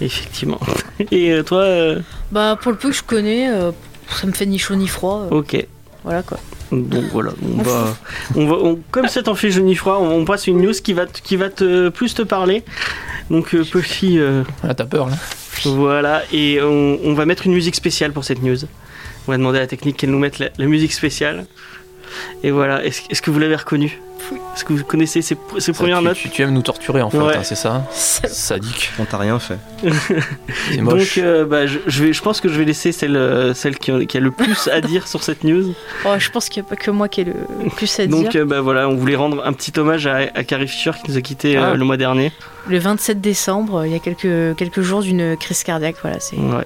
Effectivement. 0.01 0.61
Et 1.11 1.33
euh, 1.33 1.43
toi, 1.43 1.61
euh, 1.63 2.01
Bah, 2.33 2.59
pour 2.61 2.73
le 2.73 2.79
peu 2.79 2.91
que 2.91 2.95
je 2.97 3.03
connais, 3.03 3.49
euh, 3.51 3.71
ça 4.11 4.27
me 4.27 4.33
fait 4.33 4.47
ni 4.47 4.59
chaud 4.59 4.75
ni 4.75 4.89
froid. 4.89 5.29
euh, 5.31 5.37
ok. 5.37 5.67
Voilà 6.05 6.23
quoi. 6.23 6.39
Donc 6.73 7.05
voilà, 7.13 7.33
on 7.43 7.63
va, 7.63 7.97
on 8.37 8.47
va, 8.47 8.57
on- 8.57 8.79
comme 8.91 9.07
c'est 9.09 9.29
en 9.29 9.35
fait 9.35 9.51
jeune 9.51 9.73
froid, 9.75 9.99
on, 10.01 10.11
on 10.21 10.25
passe 10.25 10.47
une 10.49 10.61
news 10.61 10.73
qui 10.73 10.93
va, 10.93 11.07
te- 11.07 11.21
qui 11.23 11.37
va 11.37 11.49
te 11.49 11.89
plus 11.89 12.15
te 12.15 12.23
parler. 12.23 12.63
Donc 13.31 13.55
euh, 13.55 13.65
petit, 13.65 14.19
euh, 14.19 14.43
Ah, 14.63 14.75
t'as 14.75 14.85
peur 14.85 15.09
là 15.09 15.17
voilà, 15.67 16.23
et 16.33 16.61
on, 16.61 16.99
on 17.05 17.15
va 17.15 17.25
mettre 17.27 17.47
une 17.47 17.55
musique 17.55 17.77
spéciale 17.77 18.13
pour 18.13 18.25
cette 18.25 18.43
news. 18.43 18.57
On 19.27 19.31
va 19.31 19.39
demander 19.39 19.59
à 19.59 19.61
la 19.63 19.67
technique 19.69 19.97
qu'elle 19.97 20.11
nous 20.11 20.19
mette 20.19 20.39
la, 20.41 20.49
la 20.59 20.67
musique 20.67 20.93
spéciale. 20.93 21.47
Et 22.43 22.51
voilà, 22.51 22.85
est-ce 22.85 23.01
est-ce 23.09 23.23
que 23.23 23.31
vous 23.31 23.39
l'avez 23.39 23.57
reconnu 23.57 24.01
Est-ce 24.55 24.65
que 24.65 24.73
vous 24.73 24.85
connaissez 24.85 25.21
ces, 25.23 25.37
ces 25.59 25.73
premières 25.73 25.99
tu, 25.99 26.05
notes 26.05 26.17
tu, 26.17 26.31
tu 26.31 26.43
aimes 26.43 26.53
nous 26.53 26.63
torturer 26.63 27.03
en 27.03 27.11
fait, 27.11 27.19
Ouais. 27.19 27.37
hein, 27.37 27.43
c'est 27.43 27.55
ça 27.57 27.85
Ça- 27.91 28.29
Sadique. 28.29 28.91
On 28.99 29.05
t'a 29.05 29.19
rien 29.19 29.39
fait. 29.39 29.59
C'est 30.71 30.81
moche. 30.81 31.17
Donc, 31.17 31.25
euh, 31.25 31.45
bah, 31.45 31.67
je, 31.67 31.79
je 31.87 32.05
vais, 32.05 32.13
je 32.13 32.23
pense 32.23 32.41
que 32.41 32.49
je 32.49 32.59
vais 32.59 32.65
laisser 32.65 32.93
celle, 32.93 33.17
euh, 33.17 33.53
celle 33.55 33.79
qui, 33.79 33.91
a- 33.91 34.05
qui 34.05 34.17
a 34.17 34.21
le 34.21 34.31
plus 34.31 34.69
à 34.69 34.81
dire 34.83 35.07
sur 35.09 35.23
cette 35.23 35.45
news. 35.45 35.75
Oh, 36.05 36.15
je 36.19 36.31
pense 36.31 36.49
qu'il 36.49 36.63
n'y 36.63 36.69
a 36.69 36.71
pas 36.71 36.77
que 36.77 36.91
moi 36.91 37.09
qui 37.09 37.23
ai 37.23 37.25
le 37.25 37.35
plus 37.75 37.99
à 38.01 38.07
Donc, 38.07 38.31
dire. 38.31 38.43
euh, 38.43 38.45
bah, 38.45 38.61
voilà, 38.61 38.89
on 38.89 38.95
voulait 38.97 39.17
rendre 39.17 39.45
un 39.45 39.53
petit 39.53 39.73
hommage 39.79 40.07
à, 40.07 40.17
à 40.35 40.45
Carrie 40.45 40.69
Fisher 40.69 40.93
qui 41.05 41.11
nous 41.11 41.17
a 41.19 41.21
quitté 41.21 41.57
euh, 41.57 41.73
Ah. 41.73 41.75
le 41.77 41.85
mois 41.85 41.97
dernier. 41.97 42.33
Le 42.69 42.79
27 42.79 43.21
décembre, 43.21 43.85
il 43.85 43.93
y 43.93 43.95
a 43.95 43.99
quelques, 43.99 44.57
quelques 44.57 44.81
jours 44.81 45.03
d'une 45.03 45.37
crise 45.37 45.63
cardiaque. 45.65 45.97
Voilà, 46.03 46.21
c'est 46.21 46.37
Ouais. 46.37 46.65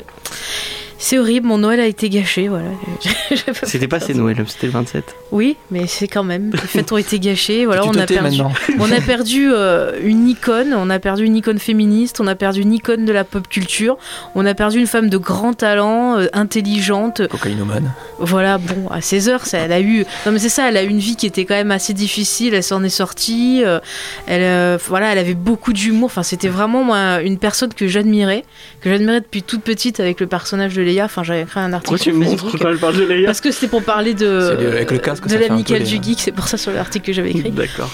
C'est 0.99 1.19
horrible. 1.19 1.47
Mon 1.47 1.59
Noël 1.59 1.81
a 1.81 1.87
été 1.87 2.09
gâché. 2.11 2.49
Voilà. 2.49 2.71
C'était 3.63 3.89
pas 3.89 4.01
ça. 4.01 4.13
Noël, 4.15 4.37
c'était 4.49 4.67
le 4.67 4.73
27. 4.73 5.15
Oui, 5.33 5.57
mais 5.71 5.87
c'est 5.87 6.09
quand 6.09 6.25
même. 6.25 6.51
Les 6.53 6.59
fêtes 6.59 6.91
ont 6.93 6.97
été 6.97 7.19
gâchées. 7.21 7.67
Voilà, 7.67 7.83
tu 7.83 7.89
on 7.89 7.93
te 7.93 7.99
a 7.99 8.07
tais 8.07 8.15
perdu. 8.15 8.39
maintenant. 8.39 8.53
On 8.81 8.91
a 8.91 9.01
perdu 9.01 9.51
euh, 9.53 9.99
une 10.03 10.29
icône, 10.29 10.73
on 10.75 10.89
a 10.91 10.99
perdu 10.99 11.25
une 11.25 11.37
icône 11.37 11.59
féministe, 11.59 12.21
on 12.21 12.27
a 12.27 12.35
perdu 12.35 12.61
une 12.63 12.73
icône 12.73 13.05
de 13.05 13.13
la 13.13 13.25
pop 13.25 13.47
culture, 13.49 13.97
on 14.35 14.47
a 14.47 14.55
perdu 14.55 14.79
une 14.79 14.87
femme 14.87 15.09
de 15.11 15.19
grand 15.19 15.53
talent, 15.53 16.19
euh, 16.19 16.27
intelligente. 16.33 17.27
Cocaïnomane. 17.29 17.93
Voilà, 18.19 18.59
bon, 18.59 18.89
à 18.91 19.01
16 19.01 19.29
heures, 19.29 19.47
ça, 19.47 19.59
elle 19.59 19.73
a 19.73 19.81
eu. 19.81 20.05
Non, 20.27 20.33
mais 20.33 20.39
c'est 20.39 20.49
ça, 20.49 20.69
elle 20.69 20.77
a 20.77 20.83
eu 20.85 20.89
une 20.89 20.99
vie 20.99 21.17
qui 21.17 21.27
était 21.27 21.45
quand 21.45 21.55
même 21.55 21.71
assez 21.71 21.93
difficile, 21.93 22.55
elle 22.55 22.63
s'en 22.63 22.83
est 22.83 22.89
sortie. 22.89 23.63
euh, 23.65 23.81
elle, 24.27 24.43
euh, 24.43 24.79
voilà, 24.89 25.13
elle 25.13 25.19
avait 25.19 25.35
beaucoup 25.35 25.73
d'humour. 25.73 26.07
Enfin, 26.07 26.23
c'était 26.23 26.49
vraiment 26.49 26.83
moi, 26.85 27.21
une 27.21 27.39
personne 27.39 27.73
que 27.75 27.87
j'admirais, 27.89 28.45
que 28.81 28.91
j'admirais 28.91 29.21
depuis 29.21 29.43
toute 29.43 29.63
petite 29.63 30.01
avec 30.01 30.21
le 30.21 30.27
personnage 30.27 30.75
de 30.75 30.83
Leia. 30.89 31.05
Enfin, 31.05 31.23
j'avais 31.23 31.43
écrit 31.43 31.61
un 31.61 31.73
article. 31.73 31.89
Pourquoi 31.91 31.99
tu 31.99 32.13
me 32.13 32.25
montres 32.25 32.59
quand 32.59 32.69
elle 32.69 32.79
parle 32.79 32.97
de 32.97 33.05
Leia 33.05 33.27
Parce 33.27 33.41
que 33.41 33.51
c'était 33.51 33.69
pour 33.69 33.83
parler 33.83 34.15
de, 34.15 34.27
le- 34.61 34.73
avec 34.73 34.91
le 34.91 34.99
casque, 34.99 35.27
de 35.27 35.85
du 35.85 36.03
geek, 36.03 36.21
c'est 36.21 36.33
pour 36.33 36.49
ça 36.49 36.57
sur 36.57 36.73
l'article 36.73 37.07
que 37.07 37.13
j'avais 37.13 37.31
écrit. 37.31 37.51
D'accord. 37.51 37.91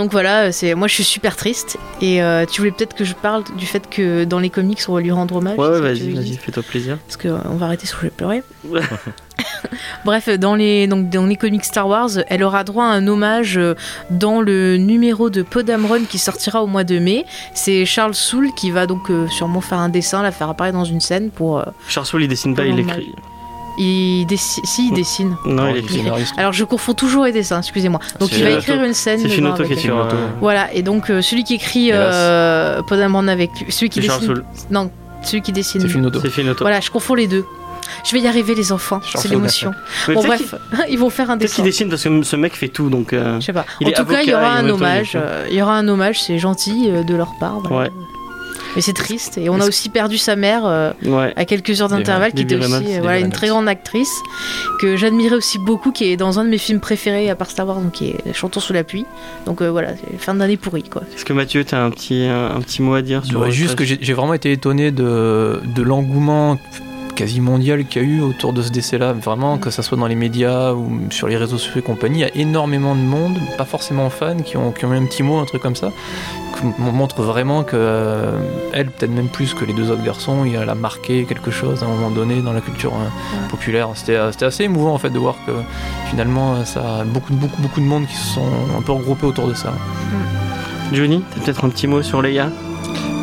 Donc 0.00 0.12
voilà, 0.12 0.50
c'est 0.50 0.74
moi 0.74 0.88
je 0.88 0.94
suis 0.94 1.04
super 1.04 1.36
triste 1.36 1.76
et 2.00 2.22
euh, 2.22 2.46
tu 2.46 2.62
voulais 2.62 2.70
peut-être 2.70 2.94
que 2.94 3.04
je 3.04 3.12
parle 3.12 3.44
du 3.58 3.66
fait 3.66 3.86
que 3.86 4.24
dans 4.24 4.38
les 4.38 4.48
comics 4.48 4.80
on 4.88 4.94
va 4.94 5.02
lui 5.02 5.10
rendre 5.10 5.36
hommage. 5.36 5.58
Ouais, 5.58 5.78
vas-y, 5.78 6.38
fais-toi 6.38 6.62
plaisir. 6.62 6.96
Parce 7.06 7.18
qu'on 7.18 7.56
va 7.58 7.66
arrêter 7.66 7.84
sinon 7.84 7.98
je 8.00 8.06
vais 8.06 8.10
pleurer. 8.10 8.42
Bref, 10.06 10.30
dans 10.30 10.54
les, 10.54 10.86
donc, 10.86 11.10
dans 11.10 11.26
les 11.26 11.36
comics 11.36 11.64
Star 11.66 11.86
Wars, 11.86 12.08
elle 12.28 12.42
aura 12.42 12.64
droit 12.64 12.84
à 12.84 12.88
un 12.88 13.06
hommage 13.06 13.58
euh, 13.58 13.74
dans 14.10 14.40
le 14.40 14.78
numéro 14.78 15.28
de 15.28 15.42
Podamron 15.42 16.04
qui 16.08 16.18
sortira 16.18 16.62
au 16.62 16.66
mois 16.66 16.84
de 16.84 16.98
mai. 16.98 17.26
C'est 17.54 17.84
Charles 17.84 18.14
Soule 18.14 18.52
qui 18.56 18.70
va 18.70 18.86
donc 18.86 19.10
euh, 19.10 19.28
sûrement 19.28 19.60
faire 19.60 19.78
un 19.78 19.90
dessin, 19.90 20.22
la 20.22 20.32
faire 20.32 20.48
apparaître 20.48 20.78
dans 20.78 20.84
une 20.84 21.00
scène 21.00 21.30
pour. 21.30 21.58
euh, 21.58 21.64
Charles 21.88 22.06
Soule, 22.06 22.22
il 22.22 22.28
dessine 22.28 22.54
pas, 22.54 22.64
il 22.64 22.78
écrit. 22.78 23.12
Il 23.80 24.26
dessine. 24.26 24.64
Si, 24.64 24.88
il 24.88 24.94
dessine. 24.94 25.36
Non, 25.46 25.68
il 25.68 25.70
il 25.70 25.76
est 25.76 25.80
écrit. 25.80 25.94
scénariste. 25.98 26.34
Alors 26.36 26.52
je 26.52 26.64
confonds 26.64 26.94
toujours 26.94 27.24
les 27.24 27.32
dessins, 27.32 27.58
excusez-moi. 27.60 28.00
Donc 28.18 28.28
C'est 28.30 28.36
il 28.38 28.42
va 28.44 28.48
Finotto. 28.50 28.62
écrire 28.72 28.84
une 28.84 28.94
scène. 28.94 29.18
C'est 29.20 29.28
Finotto 29.28 29.64
qui 29.64 29.88
euh, 29.90 30.02
Voilà, 30.40 30.72
et 30.74 30.82
donc 30.82 31.10
euh, 31.10 31.22
celui 31.22 31.44
qui 31.44 31.54
écrit 31.54 31.90
euh, 31.92 32.82
Podamron 32.82 33.26
avec 33.28 33.50
lui, 33.60 33.72
celui 33.72 33.88
qui 33.90 34.00
dessine. 34.00 34.42
Non, 34.70 34.90
celui 35.22 35.42
qui 35.42 35.52
dessine. 35.52 35.80
C'est 35.80 35.88
Finotto. 35.88 36.20
Voilà, 36.60 36.80
je 36.80 36.90
confonds 36.90 37.14
les 37.14 37.26
deux. 37.26 37.44
Je 38.04 38.12
vais 38.12 38.20
y 38.20 38.26
arriver, 38.28 38.54
les 38.54 38.70
enfants. 38.72 39.00
C'est 39.16 39.28
l'émotion. 39.28 39.72
Bon, 40.06 40.22
bref, 40.24 40.54
ils 40.88 40.98
vont 40.98 41.10
faire 41.10 41.28
un 41.30 41.36
dessin. 41.36 41.62
dessine 41.62 41.88
parce 41.88 42.04
que 42.04 42.22
ce 42.22 42.36
mec 42.36 42.54
fait 42.54 42.68
tout, 42.68 42.88
donc. 42.88 43.12
euh, 43.12 43.40
Je 43.40 43.46
sais 43.46 43.52
pas. 43.52 43.66
Il 43.80 43.88
en 43.88 43.90
tout 43.92 44.04
cas, 44.04 44.22
il 44.22 44.28
y 44.30 44.34
aura 44.34 44.52
un 44.52 44.68
hommage. 44.68 45.12
euh, 45.16 45.46
Il 45.50 45.56
y 45.56 45.62
aura 45.62 45.76
un 45.76 45.88
hommage, 45.88 46.22
c'est 46.22 46.38
gentil 46.38 46.88
euh, 46.88 47.02
de 47.02 47.14
leur 47.16 47.32
part. 47.40 47.58
voilà. 47.60 47.88
Ouais. 47.88 47.90
Mais 48.76 48.82
c'est 48.82 48.92
triste. 48.92 49.36
Et 49.38 49.48
on 49.50 49.60
a 49.60 49.66
aussi 49.66 49.88
perdu 49.88 50.16
sa 50.18 50.36
mère 50.36 50.62
euh, 50.64 50.92
Ouais. 51.04 51.32
à 51.36 51.44
quelques 51.44 51.80
heures 51.82 51.88
d'intervalle, 51.88 52.32
qui 52.32 52.42
était 52.42 52.56
aussi 52.56 52.96
euh, 52.96 53.00
voilà, 53.02 53.18
une 53.18 53.30
très 53.30 53.48
grande 53.48 53.68
actrice 53.68 54.12
que 54.80 54.96
j'admirais 54.96 55.34
aussi 55.36 55.58
beaucoup, 55.58 55.90
qui 55.92 56.04
est 56.12 56.16
dans 56.16 56.38
un 56.38 56.44
de 56.44 56.50
mes 56.50 56.58
films 56.58 56.80
préférés 56.80 57.28
à 57.30 57.34
part 57.34 57.50
Star 57.50 57.66
Wars, 57.66 57.80
donc 57.80 57.92
qui 57.92 58.10
est 58.10 58.32
Chantons 58.32 58.60
sous 58.60 58.72
la 58.72 58.84
pluie. 58.84 59.06
Donc 59.46 59.60
euh, 59.60 59.70
voilà, 59.70 59.90
fin 60.18 60.34
d'année 60.34 60.56
pourrie 60.56 60.82
quoi. 60.84 61.02
Est-ce 61.14 61.24
que 61.24 61.32
Mathieu, 61.32 61.64
t'as 61.64 61.82
un 61.82 61.90
petit, 61.90 62.24
un, 62.24 62.54
un 62.56 62.60
petit 62.60 62.82
mot 62.82 62.94
à 62.94 63.02
dire 63.02 63.24
sur. 63.24 63.40
Ouais, 63.40 63.50
juste 63.50 63.74
que 63.74 63.84
j'ai 63.84 63.98
j'ai 64.00 64.12
vraiment 64.12 64.34
été 64.34 64.52
étonné 64.52 64.90
de, 64.92 65.60
de 65.74 65.82
l'engouement 65.82 66.58
quasi 67.20 67.42
mondial 67.42 67.84
qu'il 67.84 68.02
y 68.02 68.04
a 68.06 68.08
eu 68.08 68.20
autour 68.22 68.54
de 68.54 68.62
ce 68.62 68.70
décès-là. 68.70 69.12
Vraiment, 69.12 69.58
que 69.58 69.68
ça 69.68 69.82
soit 69.82 69.98
dans 69.98 70.06
les 70.06 70.14
médias 70.14 70.72
ou 70.72 71.00
sur 71.10 71.28
les 71.28 71.36
réseaux 71.36 71.58
sociaux 71.58 71.80
et 71.80 71.82
compagnie, 71.82 72.20
il 72.20 72.22
y 72.22 72.24
a 72.24 72.34
énormément 72.34 72.94
de 72.94 73.02
monde, 73.02 73.38
pas 73.58 73.66
forcément 73.66 74.08
fans, 74.08 74.38
qui 74.38 74.56
ont, 74.56 74.72
qui 74.72 74.86
ont 74.86 74.94
eu 74.94 74.96
un 74.96 75.04
petit 75.04 75.22
mot, 75.22 75.36
un 75.38 75.44
truc 75.44 75.60
comme 75.60 75.76
ça, 75.76 75.90
qui 76.56 76.64
montre 76.78 77.20
vraiment 77.20 77.62
que 77.62 77.76
euh, 77.76 78.38
elle, 78.72 78.86
peut-être 78.86 79.10
même 79.10 79.28
plus 79.28 79.52
que 79.52 79.66
les 79.66 79.74
deux 79.74 79.90
autres 79.90 80.02
garçons, 80.02 80.46
elle 80.46 80.66
a 80.66 80.74
marqué 80.74 81.26
quelque 81.26 81.50
chose 81.50 81.82
à 81.82 81.86
un 81.86 81.90
moment 81.90 82.10
donné 82.10 82.40
dans 82.40 82.54
la 82.54 82.62
culture 82.62 82.94
euh, 82.94 83.50
populaire. 83.50 83.90
C'était 83.96 84.16
euh, 84.16 84.32
c'était 84.32 84.46
assez 84.46 84.64
émouvant 84.64 84.94
en 84.94 84.98
fait 84.98 85.10
de 85.10 85.18
voir 85.18 85.34
que 85.46 85.52
finalement, 86.08 86.54
euh, 86.54 86.64
ça 86.64 87.00
a 87.00 87.04
beaucoup, 87.04 87.34
beaucoup, 87.34 87.60
beaucoup 87.60 87.80
de 87.80 87.86
monde 87.86 88.06
qui 88.06 88.16
se 88.16 88.34
sont 88.34 88.48
un 88.78 88.80
peu 88.80 88.92
regroupés 88.92 89.26
autour 89.26 89.46
de 89.46 89.52
ça. 89.52 89.74
Johnny, 90.94 91.22
t'as 91.34 91.42
peut-être 91.42 91.64
un 91.66 91.68
petit 91.68 91.86
mot 91.86 92.02
sur 92.02 92.22
Leia? 92.22 92.48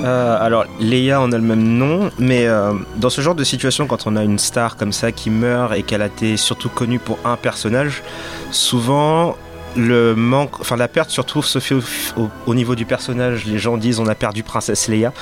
Euh, 0.03 0.37
alors, 0.39 0.65
Leia, 0.79 1.19
on 1.21 1.31
a 1.31 1.37
le 1.37 1.43
même 1.43 1.63
nom, 1.63 2.11
mais 2.19 2.45
euh, 2.47 2.73
dans 2.97 3.09
ce 3.09 3.21
genre 3.21 3.35
de 3.35 3.43
situation, 3.43 3.87
quand 3.87 4.05
on 4.07 4.15
a 4.15 4.23
une 4.23 4.39
star 4.39 4.77
comme 4.77 4.91
ça 4.93 5.11
qui 5.11 5.29
meurt 5.29 5.73
et 5.75 5.83
qu'elle 5.83 6.01
a 6.01 6.05
été 6.07 6.37
surtout 6.37 6.69
connue 6.69 6.99
pour 6.99 7.17
un 7.25 7.35
personnage, 7.35 8.03
souvent 8.51 9.35
le 9.75 10.15
manque, 10.15 10.59
enfin 10.59 10.75
la 10.75 10.87
perte 10.87 11.09
surtout 11.09 11.41
se 11.43 11.59
fait 11.59 11.75
au, 11.75 11.81
au- 12.15 12.29
au 12.45 12.55
niveau 12.55 12.75
du 12.75 12.85
personnage. 12.85 13.45
Les 13.45 13.57
gens 13.59 13.77
disent 13.77 13.99
on 13.99 14.07
a 14.07 14.15
perdu 14.15 14.43
Princesse 14.43 14.87
Leia. 14.87 15.13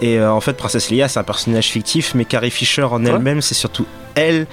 Et 0.00 0.18
euh, 0.18 0.30
en 0.32 0.40
fait, 0.40 0.52
Princesse 0.52 0.90
Leia, 0.90 1.08
c'est 1.08 1.18
un 1.18 1.24
personnage 1.24 1.66
fictif, 1.68 2.14
mais 2.14 2.24
Carrie 2.24 2.50
Fisher 2.52 2.82
en 2.84 3.04
elle-même, 3.04 3.40
c'est 3.40 3.54
surtout 3.54 3.86
elle 4.14 4.46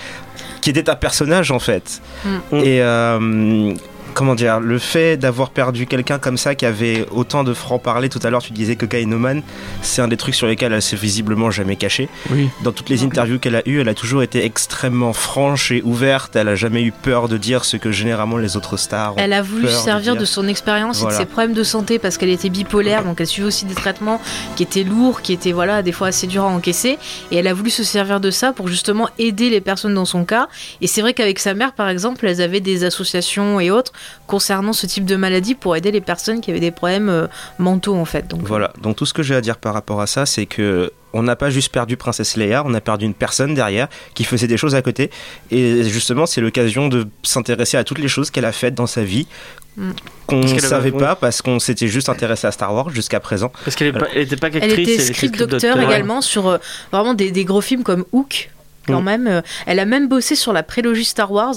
qui 0.61 0.69
était 0.71 0.89
un 0.89 0.95
personnage 0.95 1.51
en 1.51 1.59
fait. 1.59 2.01
Mm. 2.23 2.29
Et 2.53 2.81
euh, 2.81 3.73
comment 4.15 4.33
dire, 4.33 4.59
le 4.61 4.79
fait 4.79 5.17
d'avoir 5.17 5.51
perdu 5.51 5.85
quelqu'un 5.85 6.17
comme 6.17 6.37
ça 6.37 6.55
qui 6.55 6.65
avait 6.65 7.05
autant 7.11 7.43
de 7.43 7.53
franc-parler, 7.53 8.09
tout 8.09 8.19
à 8.23 8.29
l'heure 8.29 8.41
tu 8.41 8.53
disais 8.53 8.77
que 8.77 8.85
Kainoman, 8.85 9.43
c'est 9.81 10.01
un 10.01 10.07
des 10.07 10.17
trucs 10.17 10.33
sur 10.35 10.47
lesquels 10.47 10.71
elle 10.71 10.81
s'est 10.81 10.95
visiblement 10.95 11.51
jamais 11.51 11.75
cachée. 11.75 12.09
Oui. 12.31 12.49
Dans 12.63 12.71
toutes 12.71 12.89
les 12.89 13.03
interviews 13.03 13.39
qu'elle 13.39 13.57
a 13.57 13.67
eues, 13.67 13.81
elle 13.81 13.89
a 13.89 13.93
toujours 13.93 14.23
été 14.23 14.43
extrêmement 14.43 15.11
franche 15.11 15.71
et 15.71 15.81
ouverte, 15.83 16.35
elle 16.35 16.47
a 16.47 16.55
jamais 16.55 16.81
eu 16.81 16.93
peur 16.93 17.27
de 17.27 17.37
dire 17.37 17.65
ce 17.65 17.75
que 17.75 17.91
généralement 17.91 18.37
les 18.37 18.55
autres 18.55 18.77
stars 18.77 19.13
ont. 19.13 19.19
Elle 19.19 19.33
a 19.33 19.41
voulu 19.41 19.63
peur 19.63 19.71
se 19.71 19.77
de 19.79 19.83
servir 19.83 20.15
de, 20.15 20.25
son 20.25 20.47
expérience 20.47 21.03
et 21.03 21.05
de 21.05 21.11
ses 21.11 21.25
problèmes 21.25 21.53
de 21.53 21.63
santé 21.63 21.99
parce 21.99 22.17
qu'elle 22.17 22.29
était 22.29 22.49
bipolaire, 22.49 23.03
donc 23.03 23.19
elle 23.19 23.27
suivait 23.27 23.47
aussi 23.47 23.65
des 23.65 23.75
traitements 23.75 24.21
qui 24.55 24.63
étaient 24.63 24.83
lourds, 24.83 25.21
qui 25.21 25.33
étaient 25.33 25.51
voilà 25.51 25.83
des 25.83 25.91
fois 25.91 26.07
assez 26.07 26.25
durs 26.25 26.45
à 26.45 26.47
encaisser. 26.47 26.97
Et 27.31 27.35
elle 27.35 27.47
a 27.47 27.53
voulu 27.53 27.69
se 27.69 27.83
servir 27.83 28.21
de 28.21 28.31
ça 28.31 28.53
pour 28.53 28.69
justement 28.69 29.09
aider 29.19 29.49
les 29.49 29.61
personnes 29.61 29.93
dans 29.93 30.05
son 30.05 30.23
cas. 30.23 30.47
Et 30.79 30.87
c'est 30.87 31.01
vrai 31.01 31.13
qu'avec 31.13 31.39
sa 31.39 31.53
mère, 31.53 31.73
par 31.73 31.89
exemple, 31.89 32.25
elles 32.25 32.41
avaient 32.41 32.61
des 32.61 32.85
associations 32.85 33.59
et 33.59 33.71
autres 33.71 33.91
concernant 34.27 34.73
ce 34.73 34.85
type 34.85 35.05
de 35.05 35.15
maladie 35.15 35.55
pour 35.55 35.75
aider 35.75 35.91
les 35.91 36.01
personnes 36.01 36.41
qui 36.41 36.51
avaient 36.51 36.59
des 36.59 36.71
problèmes 36.71 37.09
euh, 37.09 37.27
mentaux 37.59 37.95
en 37.95 38.05
fait. 38.05 38.27
Donc 38.27 38.41
Voilà, 38.43 38.73
donc 38.81 38.95
tout 38.95 39.05
ce 39.05 39.13
que 39.13 39.23
j'ai 39.23 39.35
à 39.35 39.41
dire 39.41 39.57
par 39.57 39.73
rapport 39.73 40.01
à 40.01 40.07
ça, 40.07 40.25
c'est 40.25 40.45
que 40.45 40.91
on 41.13 41.23
n'a 41.23 41.37
pas 41.37 41.49
juste 41.49 41.71
perdu 41.71 41.95
Princesse 41.95 42.35
Leia, 42.35 42.61
on 42.65 42.73
a 42.73 42.81
perdu 42.81 43.05
une 43.05 43.13
personne 43.13 43.53
derrière 43.53 43.87
qui 44.15 44.25
faisait 44.25 44.47
des 44.47 44.57
choses 44.57 44.75
à 44.75 44.81
côté. 44.81 45.09
Et 45.49 45.85
justement, 45.85 46.25
c'est 46.25 46.41
l'occasion 46.41 46.89
de 46.89 47.07
s'intéresser 47.23 47.77
à 47.77 47.85
toutes 47.85 47.99
les 47.99 48.09
choses 48.09 48.31
qu'elle 48.31 48.43
a 48.43 48.51
faites 48.51 48.75
dans 48.75 48.85
sa 48.87 49.01
vie. 49.05 49.25
Mm. 49.77 49.91
Qu'on 50.27 50.37
ne 50.41 50.59
savait 50.59 50.91
pas 50.91 51.15
parce 51.15 51.41
qu'on 51.41 51.59
s'était 51.59 51.87
juste 51.87 52.09
intéressé 52.09 52.47
à 52.47 52.51
Star 52.51 52.73
Wars 52.73 52.89
jusqu'à 52.89 53.21
présent. 53.21 53.49
Parce 53.63 53.75
qu'elle 53.77 53.93
n'était 53.93 54.35
pas 54.35 54.47
Elle 54.47 54.59
qu'actrice, 54.59 54.89
était 54.89 55.13
script 55.13 55.37
docteur 55.37 55.77
ouais. 55.77 55.85
également 55.85 56.19
sur 56.19 56.47
euh, 56.47 56.57
vraiment 56.91 57.13
des, 57.13 57.31
des 57.31 57.45
gros 57.45 57.61
films 57.61 57.83
comme 57.83 58.03
Hook. 58.11 58.49
Quand 58.85 59.01
Mm. 59.01 59.05
même, 59.05 59.27
Euh, 59.27 59.41
elle 59.67 59.79
a 59.79 59.85
même 59.85 60.09
bossé 60.09 60.35
sur 60.35 60.51
la 60.51 60.63
prélogie 60.63 61.05
Star 61.05 61.31
Wars. 61.31 61.55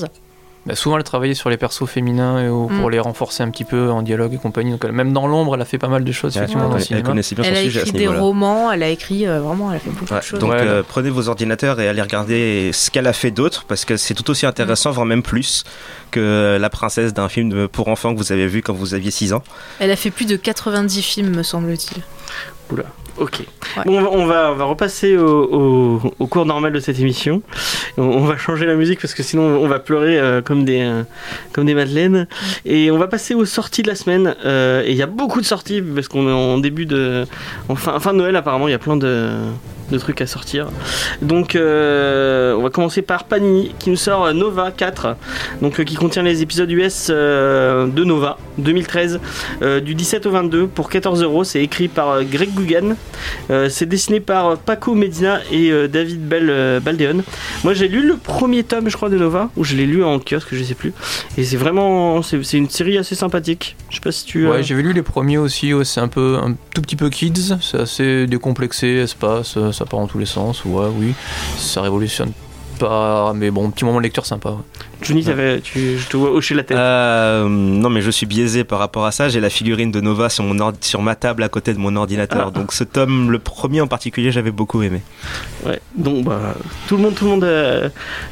Bah, 0.68 0.74
souvent, 0.74 0.98
elle 0.98 1.02
travaillait 1.04 1.34
sur 1.34 1.48
les 1.50 1.56
persos 1.56 1.86
féminins 1.88 2.44
et 2.44 2.48
pour 2.48 2.70
Mm. 2.70 2.90
les 2.90 3.00
renforcer 3.00 3.42
un 3.42 3.50
petit 3.50 3.64
peu 3.64 3.90
en 3.90 4.02
dialogue 4.02 4.34
et 4.34 4.36
compagnie. 4.36 4.70
Donc, 4.72 4.84
elle- 4.84 4.92
même 4.92 5.12
dans 5.14 5.26
l'ombre, 5.26 5.54
elle 5.54 5.62
a 5.62 5.64
fait 5.64 5.78
pas 5.78 5.88
mal 5.88 6.04
de 6.04 6.12
choses 6.12 6.36
effectivement 6.36 6.64
Ouais, 6.64 6.68
dans 6.68 6.74
le 6.74 6.80
elle, 6.80 6.82
elle 6.82 6.86
cinéma. 6.88 7.08
connaissait 7.08 7.34
bien 7.34 7.44
Elle 7.44 7.56
a 7.56 7.62
sujet 7.62 7.78
à 7.78 7.82
écrit 7.82 7.92
ce 7.92 7.96
des 7.96 8.06
romans, 8.08 8.70
elle 8.70 8.82
a 8.82 8.88
écrit 8.90 9.26
euh, 9.26 9.40
vraiment, 9.40 9.70
elle 9.70 9.76
a 9.78 9.80
fait 9.80 9.88
beaucoup 9.90 10.12
Ouais, 10.12 10.20
de 10.20 10.24
choses. 10.24 10.38
donc 10.38 10.50
Ouais, 10.50 10.58
euh, 10.60 10.82
prenez 10.86 11.08
vos 11.10 11.28
ordinateurs 11.28 11.80
et 11.80 11.88
allez 11.88 12.02
regarder 12.02 12.70
ce 12.74 12.90
qu'elle 12.90 13.06
a 13.06 13.12
fait 13.14 13.30
d'autre 13.30 13.64
parce 13.66 13.84
que 13.86 13.96
c'est 13.96 14.12
tout 14.14 14.28
aussi 14.30 14.44
intéressant, 14.44 14.90
voire 14.90 15.06
même 15.06 15.22
plus 15.22 15.64
que 16.10 16.58
la 16.60 16.70
princesse 16.70 17.14
d'un 17.14 17.28
film 17.30 17.66
pour 17.68 17.88
enfants 17.88 18.12
que 18.12 18.18
vous 18.18 18.32
avez 18.32 18.46
vu 18.46 18.60
quand 18.62 18.74
vous 18.74 18.92
aviez 18.94 19.10
6 19.10 19.32
ans. 19.32 19.42
Elle 19.78 19.90
a 19.90 19.96
fait 19.96 20.10
plus 20.10 20.26
de 20.26 20.36
90 20.36 21.00
films, 21.02 21.34
me 21.34 21.42
semble-t-il. 21.42 22.02
Ok. 23.16 23.42
Ouais. 23.76 23.82
Bon, 23.86 23.98
on, 24.12 24.26
va, 24.26 24.54
on, 24.58 24.68
repasser 24.68 25.16
au, 25.16 25.26
au- 25.26 26.00
au 26.18 26.26
cours 26.26 26.46
normal 26.46 26.72
de 26.72 26.80
cette 26.80 26.98
émission. 27.00 27.42
On, 27.96 28.02
on 28.02 28.24
va 28.24 28.36
changer 28.36 28.66
la 28.66 28.74
musique 28.74 29.00
parce 29.00 29.14
que 29.14 29.22
sinon 29.22 29.42
on 29.42 29.68
va 29.68 29.78
pleurer 29.78 30.18
euh, 30.18 30.40
comme 30.42 30.64
des 30.64 30.80
euh, 30.80 31.02
comme 31.52 31.66
des 31.66 31.74
madeleines. 31.74 32.26
Et 32.64 32.90
on 32.90 32.98
va 32.98 33.06
passer 33.08 33.34
aux 33.34 33.44
sorties 33.44 33.82
de 33.82 33.88
la 33.88 33.94
semaine. 33.94 34.34
Euh, 34.44 34.82
et 34.84 34.90
il 34.92 34.96
y 34.96 35.02
a 35.02 35.06
beaucoup 35.06 35.40
de 35.40 35.46
sorties 35.46 35.82
parce 35.82 36.08
qu'on 36.08 36.28
est 36.28 36.32
en 36.32 36.58
début 36.58 36.86
de 36.86 37.24
en 37.68 37.74
fin, 37.76 37.98
fin 38.00 38.12
de 38.12 38.18
Noël 38.18 38.36
apparemment. 38.36 38.68
Il 38.68 38.72
y 38.72 38.74
a 38.74 38.78
plein 38.78 38.96
de 38.96 39.30
de 39.90 39.96
trucs 39.96 40.20
à 40.20 40.26
sortir. 40.26 40.66
Donc 41.22 41.56
on 41.58 42.60
va 42.62 42.68
commencer 42.70 43.00
par 43.00 43.24
Panini 43.24 43.74
qui 43.78 43.88
nous 43.88 43.96
sort 43.96 44.34
Nova 44.34 44.70
4, 44.70 45.16
donc 45.62 45.82
qui 45.82 45.94
contient 45.94 46.22
les 46.22 46.42
épisodes 46.42 46.70
US 46.70 47.08
de 47.08 48.04
Nova 48.04 48.36
2013 48.58 49.18
euh, 49.62 49.80
du 49.80 49.94
17 49.94 50.26
au 50.26 50.30
22 50.30 50.66
pour 50.66 50.90
14 50.90 51.22
euros. 51.22 51.42
C'est 51.44 51.62
écrit 51.62 51.88
par 51.88 52.22
Greg 52.24 52.50
Gugan. 52.54 52.96
Euh, 53.58 53.68
c'est 53.68 53.86
dessiné 53.86 54.20
par 54.20 54.56
Paco 54.58 54.94
Medina 54.94 55.40
et 55.50 55.70
euh, 55.70 55.88
David 55.88 56.26
Bell, 56.26 56.48
euh, 56.48 56.80
Baldeon. 56.80 57.22
Moi 57.64 57.74
j'ai 57.74 57.88
lu 57.88 58.06
le 58.06 58.16
premier 58.16 58.62
tome, 58.62 58.88
je 58.88 58.96
crois, 58.96 59.08
de 59.08 59.18
Nova, 59.18 59.50
ou 59.56 59.64
je 59.64 59.74
l'ai 59.74 59.86
lu 59.86 60.04
en 60.04 60.18
kiosque, 60.18 60.48
je 60.52 60.62
sais 60.62 60.74
plus. 60.74 60.92
Et 61.36 61.44
c'est 61.44 61.56
vraiment, 61.56 62.22
c'est 62.22 62.58
une 62.58 62.70
série 62.70 62.98
assez 62.98 63.14
sympathique. 63.14 63.76
Je 63.90 63.96
sais 63.96 64.00
pas 64.00 64.12
si 64.12 64.24
tu. 64.24 64.46
Ouais, 64.46 64.62
j'avais 64.62 64.82
lu 64.82 64.92
les 64.92 65.02
premiers 65.02 65.38
aussi, 65.38 65.72
c'est 65.84 66.00
un 66.00 66.08
peu 66.08 66.38
un 66.42 66.54
tout 66.74 66.82
petit 66.82 66.96
peu 66.96 67.10
kids, 67.10 67.56
c'est 67.60 67.80
assez 67.80 68.26
décomplexé, 68.26 68.86
espace, 68.86 69.56
euh, 69.56 69.72
ça 69.72 69.84
part 69.84 70.00
dans 70.00 70.06
tous 70.06 70.18
les 70.18 70.26
sens, 70.26 70.64
ouais, 70.64 70.86
oui, 70.96 71.14
ça 71.56 71.82
révolutionne 71.82 72.32
pas, 72.78 73.32
mais 73.34 73.50
bon, 73.50 73.70
petit 73.70 73.84
moment 73.84 73.98
de 73.98 74.04
lecture 74.04 74.26
sympa. 74.26 74.56
Johnny, 75.02 75.24
tu, 75.62 75.98
je 75.98 76.08
te 76.08 76.16
vois 76.16 76.30
hocher 76.30 76.54
la 76.54 76.64
tête. 76.64 76.76
Euh, 76.76 77.46
non, 77.48 77.88
mais 77.88 78.00
je 78.00 78.10
suis 78.10 78.26
biaisé 78.26 78.64
par 78.64 78.78
rapport 78.78 79.06
à 79.06 79.12
ça. 79.12 79.28
J'ai 79.28 79.40
la 79.40 79.50
figurine 79.50 79.92
de 79.92 80.00
Nova 80.00 80.28
sur, 80.28 80.44
mon 80.44 80.72
sur 80.80 81.02
ma 81.02 81.14
table 81.14 81.42
à 81.42 81.48
côté 81.48 81.72
de 81.72 81.78
mon 81.78 81.94
ordinateur. 81.96 82.48
Ah. 82.48 82.58
Donc 82.58 82.72
ce 82.72 82.84
tome, 82.84 83.30
le 83.30 83.38
premier 83.38 83.80
en 83.80 83.86
particulier, 83.86 84.32
j'avais 84.32 84.50
beaucoup 84.50 84.82
aimé. 84.82 85.02
Ouais. 85.64 85.80
Donc 85.96 86.24
bah 86.24 86.54
tout 86.88 86.96
le 86.96 87.02
monde, 87.02 87.14
tout 87.14 87.24
le 87.24 87.30
monde, 87.30 87.44
euh, 87.44 87.88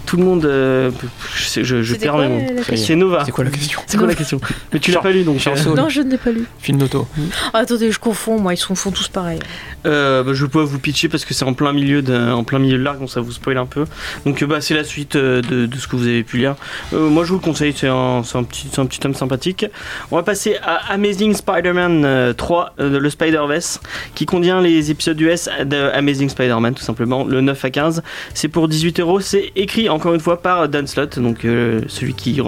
tout 0.06 0.16
le 0.16 0.24
monde. 0.24 0.44
euh, 0.44 0.90
je, 1.36 1.94
perds 1.94 2.18
mes 2.18 2.28
mots. 2.28 2.62
C'est 2.74 2.96
Nova. 2.96 3.24
C'est 3.24 3.32
quoi 3.32 3.44
la 3.44 3.50
question 3.50 3.80
C'est 3.86 3.96
quoi 3.96 4.06
la 4.06 4.14
question 4.14 4.40
Mais 4.72 4.80
tu 4.80 4.90
l'as 4.90 5.00
pas 5.00 5.12
lu 5.12 5.22
donc. 5.22 5.38
Chanson. 5.38 5.74
Non, 5.74 5.88
je 5.88 6.00
ne 6.00 6.10
l'ai 6.10 6.18
pas 6.18 6.32
lu. 6.32 6.46
Film 6.58 6.78
d'auto. 6.78 7.06
Ah, 7.52 7.58
attendez, 7.58 7.92
je 7.92 7.98
confonds, 7.98 8.40
moi, 8.40 8.54
ils 8.54 8.58
sont 8.58 8.74
font 8.74 8.90
tous 8.90 9.08
pareil. 9.08 9.38
Euh, 9.86 10.22
bah, 10.22 10.32
je 10.34 10.46
peux 10.46 10.60
vous 10.60 10.78
pitcher 10.78 11.08
parce 11.08 11.24
que 11.24 11.32
c'est 11.32 11.44
en 11.44 11.54
plein 11.54 11.72
milieu 11.72 12.02
de, 12.02 12.32
en 12.32 12.44
plein 12.44 12.58
milieu 12.58 12.78
de 12.78 12.82
l'arc, 12.82 12.98
donc 12.98 13.10
ça 13.10 13.20
vous 13.20 13.32
spoil 13.32 13.56
un 13.56 13.66
peu. 13.66 13.84
Donc 14.24 14.42
bah, 14.44 14.60
c'est 14.60 14.74
la 14.74 14.84
suite 14.84 15.16
de, 15.16 15.40
de 15.40 15.76
ce 15.76 15.86
que 15.86 15.96
vous 15.96 16.06
avez 16.06 16.24
pu 16.24 16.38
lire. 16.38 16.55
Euh, 16.92 17.08
moi 17.08 17.24
je 17.24 17.30
vous 17.30 17.38
le 17.38 17.44
conseille, 17.44 17.72
c'est 17.76 17.88
un, 17.88 18.22
petit, 18.22 18.68
un 18.76 18.86
petit 18.86 19.00
tome 19.00 19.14
sympathique. 19.14 19.66
On 20.10 20.16
va 20.16 20.22
passer 20.22 20.56
à 20.62 20.92
Amazing 20.92 21.34
Spider-Man 21.34 22.04
euh, 22.04 22.32
3, 22.32 22.74
euh, 22.80 22.98
le 22.98 23.10
Spider-Verse, 23.10 23.80
qui 24.14 24.26
contient 24.26 24.60
les 24.60 24.90
épisodes 24.90 25.20
US 25.20 25.48
de 25.64 25.90
Amazing 25.92 26.28
Spider-Man 26.28 26.74
tout 26.74 26.82
simplement, 26.82 27.24
le 27.24 27.40
9 27.40 27.64
à 27.64 27.70
15. 27.70 28.02
C'est 28.34 28.48
pour 28.48 28.68
18 28.68 29.00
euros. 29.00 29.20
C'est 29.20 29.52
écrit 29.56 29.88
encore 29.88 30.14
une 30.14 30.20
fois 30.20 30.42
par 30.42 30.68
Dan 30.68 30.86
Slott, 30.86 31.18
donc 31.18 31.44
euh, 31.44 31.82
celui 31.88 32.14
qui 32.14 32.40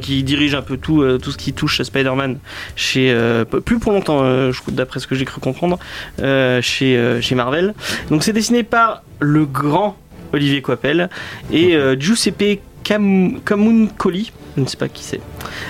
qui 0.00 0.22
dirige 0.22 0.54
un 0.54 0.62
peu 0.62 0.76
tout, 0.76 1.02
euh, 1.02 1.18
tout 1.18 1.32
ce 1.32 1.36
qui 1.36 1.52
touche 1.52 1.80
à 1.80 1.84
Spider-Man 1.84 2.38
chez 2.76 3.10
euh, 3.10 3.44
plus 3.44 3.78
pour 3.78 3.92
longtemps, 3.92 4.20
euh, 4.22 4.52
d'après 4.68 5.00
ce 5.00 5.06
que 5.06 5.14
j'ai 5.14 5.24
cru 5.24 5.40
comprendre, 5.40 5.78
euh, 6.20 6.60
chez, 6.62 6.96
euh, 6.96 7.20
chez 7.20 7.34
Marvel. 7.34 7.74
Donc 8.10 8.22
c'est 8.22 8.32
dessiné 8.32 8.62
par 8.62 9.02
le 9.20 9.46
grand 9.46 9.96
Olivier 10.32 10.60
Coipel 10.62 11.08
et 11.52 11.74
euh, 11.74 11.96
Giuseppe 11.98 12.60
Cam 12.88 13.38
Camuncoli. 13.44 14.32
Je 14.56 14.62
ne 14.62 14.66
sais 14.66 14.78
pas 14.78 14.88
qui 14.88 15.04
c'est. 15.04 15.20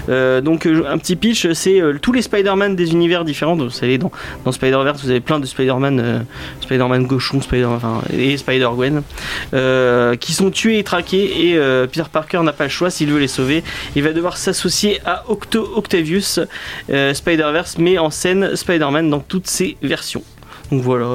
Euh, 0.08 0.40
donc 0.40 0.64
euh, 0.64 0.84
un 0.88 0.96
petit 0.98 1.16
pitch, 1.16 1.50
c'est 1.52 1.80
euh, 1.80 1.98
tous 2.00 2.12
les 2.12 2.22
Spider-Man 2.22 2.76
des 2.76 2.92
univers 2.92 3.24
différents. 3.24 3.56
Donc, 3.56 3.68
vous 3.70 3.74
savez, 3.74 3.98
dans, 3.98 4.10
dans 4.44 4.52
Spider-Verse, 4.52 5.02
vous 5.02 5.10
avez 5.10 5.20
plein 5.20 5.40
de 5.40 5.44
Spider-Man, 5.44 6.00
euh, 6.00 6.20
Spider-Man 6.62 7.06
gauchon, 7.06 7.42
Spider 7.42 7.64
enfin, 7.66 8.00
et 8.16 8.36
Spider-Gwen, 8.38 9.02
qui 10.20 10.32
sont 10.32 10.50
tués 10.50 10.78
et 10.78 10.84
traqués. 10.84 11.48
Et 11.50 11.58
Peter 11.88 12.04
Parker 12.10 12.40
n'a 12.42 12.52
pas 12.52 12.64
le 12.64 12.70
choix 12.70 12.88
s'il 12.90 13.10
veut 13.10 13.18
les 13.18 13.28
sauver. 13.28 13.62
Il 13.96 14.04
va 14.04 14.12
devoir 14.12 14.36
s'associer 14.36 15.00
à 15.04 15.24
Octo 15.28 15.68
Octavius, 15.76 16.38
Spider-Verse, 16.88 17.76
mais 17.78 17.98
en 17.98 18.10
scène 18.10 18.54
Spider-Man 18.56 19.10
dans 19.10 19.20
toutes 19.20 19.48
ses 19.48 19.76
versions. 19.82 20.22
Donc 20.70 20.82
voilà. 20.82 21.08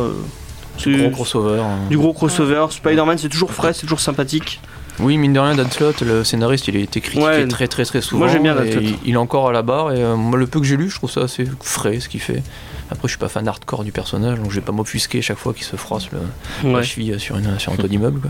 c'est- 0.77 0.91
Gros 0.91 1.09
crossover. 1.11 1.59
hein. 1.61 1.77
du 1.89 1.97
gros 1.97 2.13
crossover. 2.13 2.65
Spider-Man, 2.69 3.17
c'est 3.17 3.29
toujours 3.29 3.51
frais, 3.53 3.73
c'est 3.73 3.81
toujours 3.83 3.99
sympathique. 4.01 4.59
Oui, 4.99 5.17
mine 5.17 5.33
de 5.33 5.39
rien, 5.39 5.55
Dan 5.55 5.69
Slott, 5.71 6.01
le 6.01 6.23
scénariste, 6.23 6.67
il 6.67 6.77
a 6.77 6.79
été 6.79 7.01
critiqué 7.01 7.23
Ouais. 7.25 7.47
très 7.47 7.67
très 7.67 7.83
très 7.85 8.01
souvent. 8.01 8.25
Moi, 8.25 8.27
j'aime 8.27 8.43
bien 8.43 8.55
Dan. 8.55 8.67
Il, 8.67 8.95
il 9.05 9.13
est 9.13 9.17
encore 9.17 9.49
à 9.49 9.51
la 9.51 9.61
barre 9.63 9.91
et 9.91 10.01
euh, 10.03 10.15
moi, 10.15 10.37
le 10.37 10.45
peu 10.47 10.59
que 10.59 10.65
j'ai 10.65 10.77
lu, 10.77 10.89
je 10.89 10.95
trouve 10.95 11.09
ça 11.09 11.21
assez 11.21 11.45
frais 11.61 11.99
ce 11.99 12.07
qu'il 12.09 12.19
fait. 12.21 12.43
Après, 12.91 13.07
je 13.07 13.13
suis 13.13 13.17
pas 13.19 13.29
fan 13.29 13.47
hardcore 13.47 13.83
du 13.83 13.91
personnage, 13.91 14.37
donc 14.39 14.51
je 14.51 14.55
vais 14.55 14.61
pas 14.65 14.71
m'offusquer 14.71 15.21
chaque 15.21 15.37
fois 15.39 15.53
qu'il 15.53 15.63
se 15.63 15.75
froisse 15.77 16.09
le, 16.11 16.71
la 16.71 16.83
cheville 16.83 17.19
sur, 17.19 17.37
une, 17.37 17.57
sur 17.59 17.71
un 17.73 17.75
toit 17.75 17.89
d'immeuble. 17.89 18.29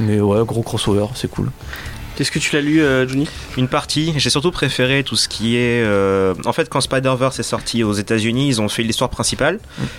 Mais 0.00 0.20
ouais, 0.20 0.44
gros 0.44 0.62
crossover, 0.62 1.06
c'est 1.14 1.30
cool. 1.30 1.50
Est-ce 2.18 2.30
que 2.30 2.38
tu 2.38 2.54
l'as 2.56 2.62
lu, 2.62 2.80
euh, 2.82 3.06
Johnny? 3.06 3.28
Une 3.58 3.68
partie. 3.68 4.14
J'ai 4.16 4.30
surtout 4.30 4.50
préféré 4.50 5.02
tout 5.04 5.16
ce 5.16 5.28
qui 5.28 5.56
est. 5.56 5.82
euh, 5.84 6.32
En 6.46 6.52
fait, 6.52 6.68
quand 6.68 6.80
Spider-Verse 6.80 7.38
est 7.40 7.42
sorti 7.42 7.84
aux 7.84 7.92
États-Unis, 7.92 8.48
ils 8.48 8.60
ont 8.62 8.68
fait 8.68 8.82
l'histoire 8.82 9.10
principale. 9.10 9.58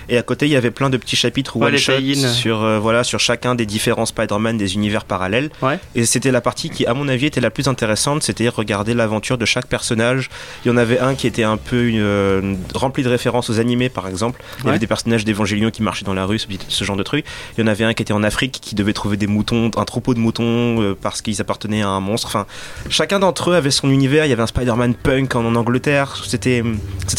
Et 0.09 0.17
à 0.17 0.23
côté, 0.23 0.47
il 0.47 0.51
y 0.51 0.55
avait 0.55 0.71
plein 0.71 0.89
de 0.89 0.97
petits 0.97 1.15
chapitres 1.15 1.57
Ouais, 1.57 1.67
one 1.67 1.71
les 1.73 1.77
shot 1.77 1.93
tie-in. 1.97 2.27
sur, 2.27 2.63
euh, 2.63 2.79
voilà, 2.79 3.03
sur 3.03 3.19
chacun 3.19 3.53
des 3.55 3.65
différents 3.67 4.05
Spider-Man 4.07 4.57
des 4.57 4.73
univers 4.73 5.05
parallèles. 5.05 5.49
Ouais. 5.61 5.79
Et 5.95 6.05
c'était 6.05 6.31
la 6.31 6.41
partie 6.41 6.69
qui, 6.69 6.85
à 6.87 6.93
mon 6.93 7.07
avis, 7.07 7.27
était 7.27 7.41
la 7.41 7.51
plus 7.51 7.67
intéressante. 7.67 8.23
C'était 8.23 8.49
regarder 8.49 8.93
l'aventure 8.95 9.37
de 9.37 9.45
chaque 9.45 9.67
personnage. 9.67 10.29
Il 10.65 10.69
y 10.69 10.71
en 10.71 10.77
avait 10.77 10.99
un 10.99 11.13
qui 11.13 11.27
était 11.27 11.43
un 11.43 11.57
peu 11.57 11.91
euh, 11.93 12.55
rempli 12.73 13.03
de 13.03 13.09
références 13.09 13.49
aux 13.51 13.59
animés, 13.59 13.89
par 13.89 14.07
exemple. 14.07 14.41
Il 14.57 14.61
y 14.61 14.63
Ouais. 14.65 14.69
avait 14.71 14.79
des 14.79 14.87
personnages 14.87 15.23
d'Evangelion 15.23 15.69
qui 15.71 15.83
marchaient 15.83 16.05
dans 16.05 16.13
la 16.15 16.25
rue, 16.25 16.39
ce, 16.39 16.83
genre 16.83 16.97
de 16.97 17.03
truc. 17.03 17.25
Il 17.57 17.61
y 17.61 17.63
en 17.63 17.67
avait 17.67 17.83
un 17.83 17.93
qui 17.93 18.01
était 18.01 18.13
en 18.13 18.23
Afrique, 18.23 18.59
qui 18.61 18.73
devait 18.75 18.93
trouver 18.93 19.17
des 19.17 19.27
moutons, 19.27 19.69
un 19.77 19.85
troupeau 19.85 20.13
de 20.15 20.19
moutons 20.19 20.95
parce 21.01 21.21
qu'ils 21.21 21.39
appartenaient 21.41 21.83
à 21.83 21.89
un 21.89 22.06
Enfin, 22.13 22.45
chacun 22.89 23.19
d'entre 23.19 23.51
eux 23.51 23.55
avait 23.55 23.71
son 23.71 23.89
univers. 23.89 24.25
Il 24.25 24.29
y 24.29 24.33
avait 24.33 24.43
un 24.43 24.47
Spider-Man 24.47 24.95
punk 24.95 25.35
en, 25.35 25.55
Angleterre. 25.55 26.15
C'était, 26.25 26.63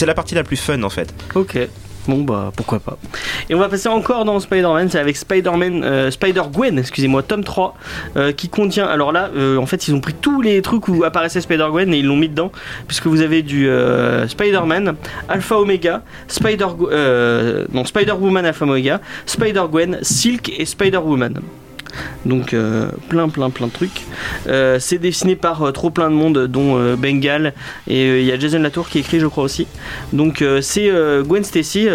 la 0.07 0.15
partie 0.15 0.35
la 0.35 0.45
plus 0.45 0.57
fun 0.57 0.83
en 0.83 0.91
fait. 0.91 1.15
Ok. 1.35 1.59
Bon 2.09 2.23
bah 2.23 2.53
pourquoi 2.57 2.81
pas. 2.81 2.97
Et 3.51 3.55
on 3.55 3.59
va 3.59 3.69
passer 3.69 3.91
encore 3.91 4.25
dans 4.25 4.41
Spider-Man, 4.41 4.89
c'est 4.89 4.99
avec 4.99 5.15
Spider-Man, 5.15 5.85
euh, 5.85 6.11
Spider-Gwen, 6.11 6.79
excusez-moi, 6.79 7.23
tome 7.23 7.45
3, 7.45 7.77
euh, 8.17 8.33
qui 8.33 8.49
contient, 8.49 8.87
alors 8.87 9.13
là, 9.13 9.29
euh, 9.37 9.59
en 9.59 9.67
fait 9.67 9.89
ils 9.89 9.95
ont 9.95 10.01
pris 10.01 10.15
tous 10.15 10.41
les 10.41 10.63
trucs 10.63 10.89
où 10.89 11.05
apparaissait 11.05 11.43
Spider-Gwen 11.43 11.93
et 11.93 11.99
ils 11.99 12.07
l'ont 12.07 12.17
mis 12.17 12.31
dedans, 12.31 12.51
puisque 12.87 13.09
vous 13.09 13.21
avez 13.21 13.43
du 13.43 13.69
Spider-Man, 14.27 14.97
Alpha 15.29 15.59
Omega, 15.59 16.03
Spider, 16.29 16.69
non, 17.75 17.85
Spider-Woman 17.85 18.47
Alpha 18.47 18.65
Omega, 18.65 19.03
Spider-Gwen, 19.27 19.99
Silk 20.01 20.51
et 20.59 20.65
Spider-Woman. 20.65 21.43
Donc 22.27 22.53
euh, 22.53 22.91
plein 23.09 23.29
plein 23.29 23.51
plein 23.51 23.67
de 23.67 23.73
trucs. 23.73 24.03
Euh, 24.47 24.79
c'est 24.79 24.99
dessiné 24.99 25.37
par 25.37 25.63
euh, 25.63 25.73
trop 25.73 25.91
plein 25.91 26.11
de 26.11 26.15
monde, 26.15 26.47
dont 26.47 26.79
Bengal 26.97 27.55
et 27.87 28.21
il 28.21 28.27
y 28.27 28.33
a 28.33 28.39
Jason 28.39 28.59
Latour 28.61 28.89
qui 28.89 28.99
écrit, 28.99 29.21
je 29.21 29.27
crois 29.27 29.45
aussi. 29.45 29.67
Donc 30.13 30.45
c'est 30.61 30.91
Gwen 31.25 31.45
Stacy, 31.45 31.87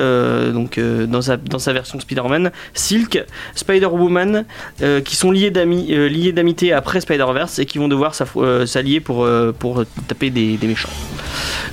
donc 0.53 0.79
dans 0.79 1.21
sa 1.21 1.37
dans 1.37 1.59
sa 1.59 1.73
version 1.73 1.99
Spider-Man, 1.99 2.51
Silk, 2.73 3.23
Spider-Woman, 3.55 4.45
qui 5.03 5.15
sont 5.15 5.31
liés 5.31 5.51
liés 5.51 6.31
d'amitié 6.31 6.73
après 6.73 7.01
Spider-Verse 7.01 7.59
et 7.59 7.65
qui 7.65 7.77
vont 7.77 7.87
devoir 7.87 8.15
s'allier 8.15 8.99
pour 8.99 9.27
pour 9.59 9.83
taper 10.07 10.29
des, 10.29 10.57
méchants. 10.63 10.89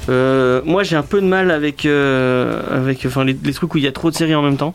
Moi 0.08 0.82
j'ai 0.82 0.96
un 0.96 1.02
peu 1.02 1.20
de 1.20 1.26
mal 1.26 1.50
avec 1.50 1.86
avec 1.86 3.04
les 3.04 3.52
trucs 3.52 3.74
où 3.74 3.78
il 3.78 3.84
y 3.84 3.88
a 3.88 3.92
trop 3.92 4.10
de 4.10 4.16
séries 4.16 4.34
en 4.34 4.42
même 4.42 4.56
temps. 4.56 4.74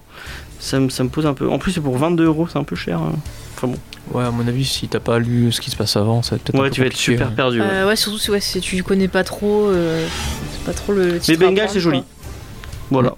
Ça 0.60 0.80
me, 0.80 0.90
ça 0.90 1.04
me 1.04 1.10
pose 1.10 1.26
un 1.26 1.34
peu. 1.34 1.50
En 1.50 1.60
plus 1.60 1.72
c'est 1.72 1.82
pour 1.82 1.98
22 1.98 2.26
euros, 2.26 2.48
c'est 2.52 2.58
un 2.58 2.64
peu 2.64 2.76
cher. 2.76 3.00
hein. 3.00 3.14
Enfin 3.56 3.68
bon. 3.68 3.78
Ouais, 4.12 4.24
à 4.24 4.32
mon 4.32 4.48
avis, 4.48 4.66
si 4.66 4.88
t'as 4.88 5.00
pas 5.00 5.18
lu 5.20 5.52
ce 5.52 5.60
qui 5.62 5.72
se 5.72 5.76
passe 5.76 5.96
avant, 5.98 6.22
ça 6.22 6.36
va 6.36 6.40
peut-être 6.44 6.56
un 6.56 6.60
Ouais, 6.60 6.70
peu 6.70 6.76
tu 6.76 6.82
vas 6.82 6.88
être 6.88 6.96
super 6.96 7.32
perdu. 7.32 7.60
ouais. 7.60 7.68
Euh, 7.70 7.88
ouais, 7.88 7.96
surtout 7.96 8.20
si, 8.20 8.30
ouais, 8.32 8.40
si 8.40 8.60
tu 8.62 8.84
connais 8.84 9.08
pas 9.08 9.24
trop, 9.24 9.68
euh, 9.70 10.06
c'est 10.54 10.66
pas 10.66 10.74
trop 10.74 10.94
le. 10.94 11.14
Mais 11.14 11.20
titre 11.20 11.44
à 11.44 11.46
Bengal 11.48 11.68
c'est 11.72 11.80
joli. 11.80 12.04
Voilà. 12.92 13.16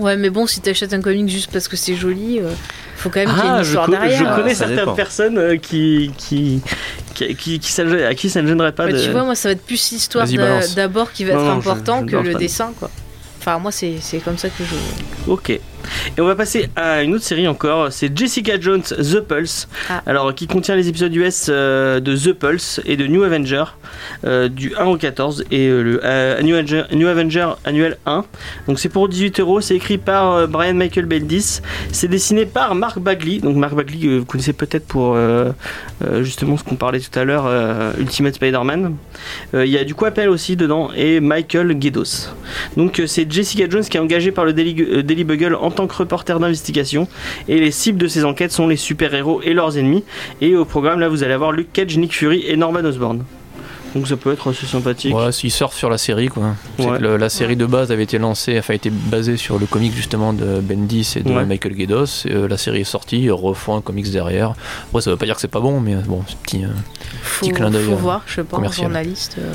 Ouais, 0.00 0.16
mais 0.16 0.28
bon, 0.30 0.46
si 0.48 0.60
t'achètes 0.60 0.92
un 0.92 1.00
comic 1.00 1.28
juste 1.28 1.52
parce 1.52 1.68
que 1.68 1.76
c'est 1.76 1.94
joli, 1.94 2.40
euh, 2.40 2.50
faut 2.96 3.10
quand 3.10 3.20
même 3.20 3.28
qu'il 3.28 3.38
y 3.38 3.42
ait 3.42 3.44
une 3.44 3.54
Ah, 3.54 3.62
je, 3.62 3.68
histoire 3.68 3.86
co- 3.86 3.92
derrière. 3.92 4.18
je 4.18 4.24
Ah, 4.26 4.34
connais 4.36 4.54
certaines 4.54 4.76
dépend. 4.78 4.94
personnes 4.94 5.38
euh, 5.38 5.56
qui, 5.56 6.10
qui, 6.18 6.60
qui, 7.14 7.36
qui, 7.36 7.60
qui 7.60 7.80
à 7.80 8.14
qui 8.16 8.28
ça 8.28 8.42
ne 8.42 8.48
gênerait 8.48 8.72
pas 8.72 8.86
Ouais, 8.86 8.92
de. 8.92 9.00
Tu 9.00 9.10
vois, 9.12 9.22
moi, 9.22 9.36
ça 9.36 9.50
va 9.50 9.52
être 9.52 9.64
plus 9.64 9.92
l'histoire 9.92 10.26
d'abord 10.74 11.12
qui 11.12 11.24
va 11.24 11.34
Non, 11.34 11.38
être 11.40 11.44
non, 11.46 11.60
je- 11.60 11.68
important 11.68 12.00
je 12.00 12.10
que 12.10 12.16
le 12.16 12.32
pas. 12.32 12.38
dessin, 12.40 12.72
quoi. 12.76 12.90
Enfin, 13.38 13.58
moi, 13.60 13.70
c'est 13.70 13.94
c'est 14.00 14.18
comme 14.18 14.36
ça 14.36 14.48
que 14.48 14.64
je. 14.64 15.30
Ok. 15.30 15.60
Et 16.16 16.20
on 16.20 16.26
va 16.26 16.34
passer 16.36 16.68
à 16.76 17.02
une 17.02 17.14
autre 17.14 17.24
série 17.24 17.48
encore, 17.48 17.92
c'est 17.92 18.16
Jessica 18.16 18.58
Jones 18.60 18.82
The 18.82 19.20
Pulse, 19.20 19.68
Ah. 19.90 20.02
alors 20.06 20.34
qui 20.34 20.46
contient 20.46 20.76
les 20.76 20.88
épisodes 20.88 21.14
US 21.14 21.46
euh, 21.48 22.00
de 22.00 22.16
The 22.16 22.32
Pulse 22.32 22.80
et 22.84 22.96
de 22.96 23.06
New 23.06 23.22
Avenger 23.22 23.64
euh, 24.24 24.48
du 24.48 24.74
1 24.76 24.84
au 24.86 24.96
14 24.96 25.44
et 25.50 25.68
euh, 25.68 25.82
le 25.82 26.00
euh, 26.04 26.40
New, 26.42 26.54
Avenger, 26.54 26.82
New 26.92 27.06
Avenger 27.08 27.48
annuel 27.64 27.96
1. 28.06 28.24
Donc 28.68 28.78
c'est 28.78 28.88
pour 28.88 29.08
18 29.08 29.40
euros, 29.40 29.60
c'est 29.60 29.74
écrit 29.76 29.98
par 29.98 30.32
euh, 30.32 30.46
Brian 30.46 30.74
Michael 30.74 31.06
Bendis, 31.06 31.60
c'est 31.92 32.08
dessiné 32.08 32.46
par 32.46 32.74
Mark 32.74 32.98
Bagley. 32.98 33.38
Donc 33.38 33.56
Mark 33.56 33.74
Bagley, 33.74 34.06
euh, 34.06 34.18
vous 34.18 34.24
connaissez 34.24 34.52
peut-être 34.52 34.86
pour 34.86 35.16
justement 36.20 36.56
ce 36.56 36.64
qu'on 36.64 36.76
parlait 36.76 37.00
tout 37.00 37.16
à 37.18 37.24
l'heure, 37.24 37.48
Ultimate 37.98 38.34
Spider-Man. 38.34 38.96
Il 39.54 39.64
y 39.66 39.78
a 39.78 39.84
du 39.84 39.94
Quapel 39.94 40.28
aussi 40.28 40.56
dedans 40.56 40.90
et 40.96 41.20
Michael 41.20 41.74
Guedos. 41.78 42.28
Donc 42.76 43.02
c'est 43.06 43.30
Jessica 43.30 43.64
Jones 43.68 43.84
qui 43.84 43.96
est 43.96 44.00
engagée 44.00 44.30
par 44.32 44.44
le 44.44 44.52
Daily, 44.52 45.02
Daily 45.04 45.24
Bugle 45.24 45.54
en 45.54 45.70
tant 45.74 45.86
que 45.86 45.94
reporter 45.96 46.38
d'investigation 46.40 47.08
et 47.48 47.58
les 47.60 47.70
cibles 47.70 47.98
de 47.98 48.08
ses 48.08 48.24
enquêtes 48.24 48.52
sont 48.52 48.66
les 48.68 48.76
super-héros 48.76 49.40
et 49.42 49.52
leurs 49.54 49.76
ennemis 49.78 50.04
et 50.40 50.56
au 50.56 50.64
programme 50.64 51.00
là 51.00 51.08
vous 51.08 51.22
allez 51.22 51.34
avoir 51.34 51.52
Luke 51.52 51.72
Cage, 51.72 51.96
Nick 51.98 52.14
Fury 52.14 52.44
et 52.46 52.56
Norman 52.56 52.80
Osborn. 52.84 53.24
Donc 53.94 54.08
ça 54.08 54.16
peut 54.16 54.32
être 54.32 54.50
assez 54.50 54.66
sympathique. 54.66 55.14
Ouais, 55.14 55.30
s'ils 55.30 55.52
surfent 55.52 55.76
sur 55.76 55.88
la 55.88 55.98
série, 55.98 56.26
quoi. 56.26 56.56
Ouais. 56.80 56.98
le- 56.98 57.16
la 57.16 57.28
série 57.28 57.54
de 57.54 57.64
base 57.64 57.92
avait 57.92 58.02
été 58.02 58.18
lancée, 58.18 58.58
enfin, 58.58 58.74
été 58.74 58.90
basée 58.90 59.36
sur 59.36 59.56
le 59.56 59.66
comic 59.66 59.94
justement 59.94 60.32
de 60.32 60.58
Bendis 60.60 61.12
et 61.14 61.20
de 61.20 61.30
Ouais. 61.32 61.44
Michael 61.44 61.74
Guedos. 61.76 62.26
Euh, 62.26 62.48
la 62.48 62.56
série 62.56 62.80
est 62.80 62.84
sortie, 62.84 63.20
ils 63.20 63.30
refont 63.30 63.76
un 63.76 63.80
comics 63.80 64.10
derrière. 64.10 64.54
Après, 64.88 65.00
ça 65.00 65.10
veut 65.12 65.16
pas 65.16 65.26
dire 65.26 65.36
que 65.36 65.40
c'est 65.40 65.46
pas 65.46 65.60
bon, 65.60 65.78
mais 65.78 65.94
euh, 65.94 66.00
bon, 66.08 66.24
c'est 66.26 66.36
petit. 66.38 66.64
euh. 66.64 66.68
Faut, 67.22 67.46
clin 67.50 67.70
d'œil, 67.70 67.84
faut 67.84 67.92
euh, 67.92 67.94
voir, 67.94 68.22
je 68.26 68.40
en 68.40 68.44
commercial. 68.46 68.86
journaliste. 68.86 69.36
euh, 69.38 69.54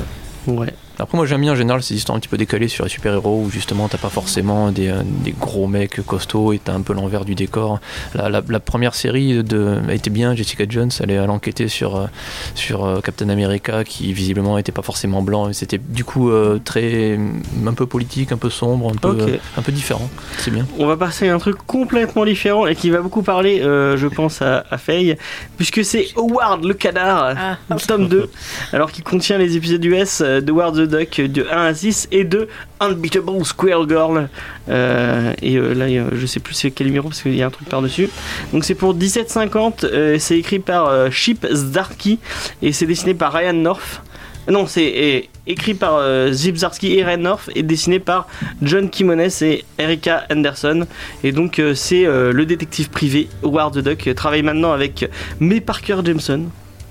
Ouais. 0.52 0.72
Après, 1.00 1.16
moi 1.16 1.26
j'aime 1.26 1.40
bien 1.40 1.52
en 1.52 1.56
général 1.56 1.82
ces 1.82 1.94
histoires 1.94 2.16
un 2.16 2.20
petit 2.20 2.28
peu 2.28 2.36
décalées 2.36 2.68
sur 2.68 2.84
les 2.84 2.90
super-héros 2.90 3.42
où 3.46 3.50
justement 3.50 3.88
t'as 3.88 3.98
pas 3.98 4.08
forcément 4.10 4.70
des, 4.70 4.88
euh, 4.88 5.02
des 5.24 5.32
gros 5.32 5.66
mecs 5.66 6.04
costauds 6.06 6.52
et 6.52 6.58
t'as 6.58 6.74
un 6.74 6.82
peu 6.82 6.92
l'envers 6.92 7.24
du 7.24 7.34
décor. 7.34 7.80
La, 8.14 8.28
la- 8.28 8.42
la 8.48 8.60
première 8.60 8.94
série 8.94 9.42
de, 9.42 9.78
a 9.88 9.94
été 9.94 10.10
bien, 10.10 10.34
Jessica 10.34 10.64
Jones, 10.68 10.90
elle, 11.00 11.10
est- 11.10 11.18
enquêtait 11.20 11.68
sur, 11.68 11.96
euh, 11.96 12.06
sur 12.54 12.84
euh, 12.84 13.00
Captain 13.00 13.28
America 13.28 13.84
qui 13.84 14.12
visiblement 14.12 14.58
était 14.58 14.72
pas 14.72 14.82
forcément 14.82 15.22
blanc 15.22 15.48
et 15.48 15.52
c'était 15.54 15.78
du 15.78 16.04
coup 16.04 16.30
euh, 16.30 16.60
très. 16.64 17.18
un 17.66 17.72
peu 17.74 17.86
politique, 17.86 18.32
un 18.32 18.36
peu 18.36 18.50
sombre, 18.50 18.90
un 18.90 18.96
peu, 18.96 19.38
un 19.56 19.62
peu 19.62 19.72
différent. 19.72 20.08
C'est 20.38 20.50
bien. 20.50 20.66
On 20.78 20.86
va 20.86 20.96
passer 20.96 21.28
à 21.28 21.34
un 21.34 21.38
truc 21.38 21.56
complètement 21.66 22.24
différent 22.24 22.66
et 22.66 22.74
qui 22.74 22.90
va 22.90 23.00
beaucoup 23.00 23.22
parler, 23.22 23.60
euh, 23.62 23.96
je 23.96 24.06
pense, 24.06 24.42
à, 24.42 24.64
à 24.70 24.76
Faye, 24.78 25.16
puisque 25.56 25.84
c'est 25.84 26.08
Howard 26.16 26.64
le 26.64 26.74
canard, 26.74 27.34
Ah, 27.70 27.76
tome 27.86 28.08
2, 28.08 28.28
alors 28.72 28.90
qui 28.92 29.02
contient 29.02 29.38
les 29.38 29.56
épisodes 29.56 29.84
US 29.84 30.20
de 30.20 30.50
Howard 30.52 30.74
the 30.88 30.89
Duck 30.90 31.20
de 31.20 31.46
1 31.50 31.56
à 31.56 31.74
6 31.74 32.08
et 32.12 32.24
de 32.24 32.48
Unbeatable 32.80 33.44
Squirrel 33.44 33.88
Girl. 33.88 34.28
Euh, 34.68 35.32
et 35.42 35.56
euh, 35.56 35.74
là, 35.74 35.86
je 36.12 36.26
sais 36.26 36.40
plus 36.40 36.54
c'est 36.54 36.70
quel 36.70 36.88
numéro 36.88 37.08
parce 37.08 37.22
qu'il 37.22 37.34
y 37.34 37.42
a 37.42 37.46
un 37.46 37.50
truc 37.50 37.68
par-dessus. 37.68 38.08
Donc 38.52 38.64
c'est 38.64 38.74
pour 38.74 38.94
17,50, 38.94 39.84
euh, 39.84 40.16
c'est 40.18 40.38
écrit 40.38 40.58
par 40.58 41.10
Chip 41.12 41.46
Zdarsky 41.50 42.18
et 42.62 42.72
c'est 42.72 42.86
dessiné 42.86 43.14
par 43.14 43.32
Ryan 43.32 43.52
North. 43.52 44.02
Non, 44.48 44.66
c'est 44.66 45.28
écrit 45.46 45.74
par 45.74 46.02
Zip 46.32 46.56
Zdarsky 46.56 46.96
et 46.96 47.04
Ryan 47.04 47.18
North 47.18 47.50
et 47.54 47.62
dessiné 47.62 48.00
par 48.00 48.26
John 48.62 48.88
Kimones 48.90 49.28
et 49.42 49.64
Erika 49.78 50.24
Anderson. 50.30 50.86
Et 51.22 51.30
donc 51.30 51.62
c'est 51.74 52.04
le 52.04 52.44
détective 52.46 52.90
privé 52.90 53.28
Howard 53.44 53.78
Duck 53.78 54.12
travaille 54.16 54.42
maintenant 54.42 54.72
avec 54.72 55.08
May 55.38 55.60
Parker 55.60 55.98
Jameson. 56.02 56.46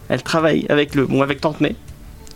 Elle 0.10 0.24
travaille 0.24 0.66
avec 0.70 0.96
le 0.96 1.06
bon 1.06 1.22
avec 1.22 1.42
Tante 1.42 1.60
May. 1.60 1.76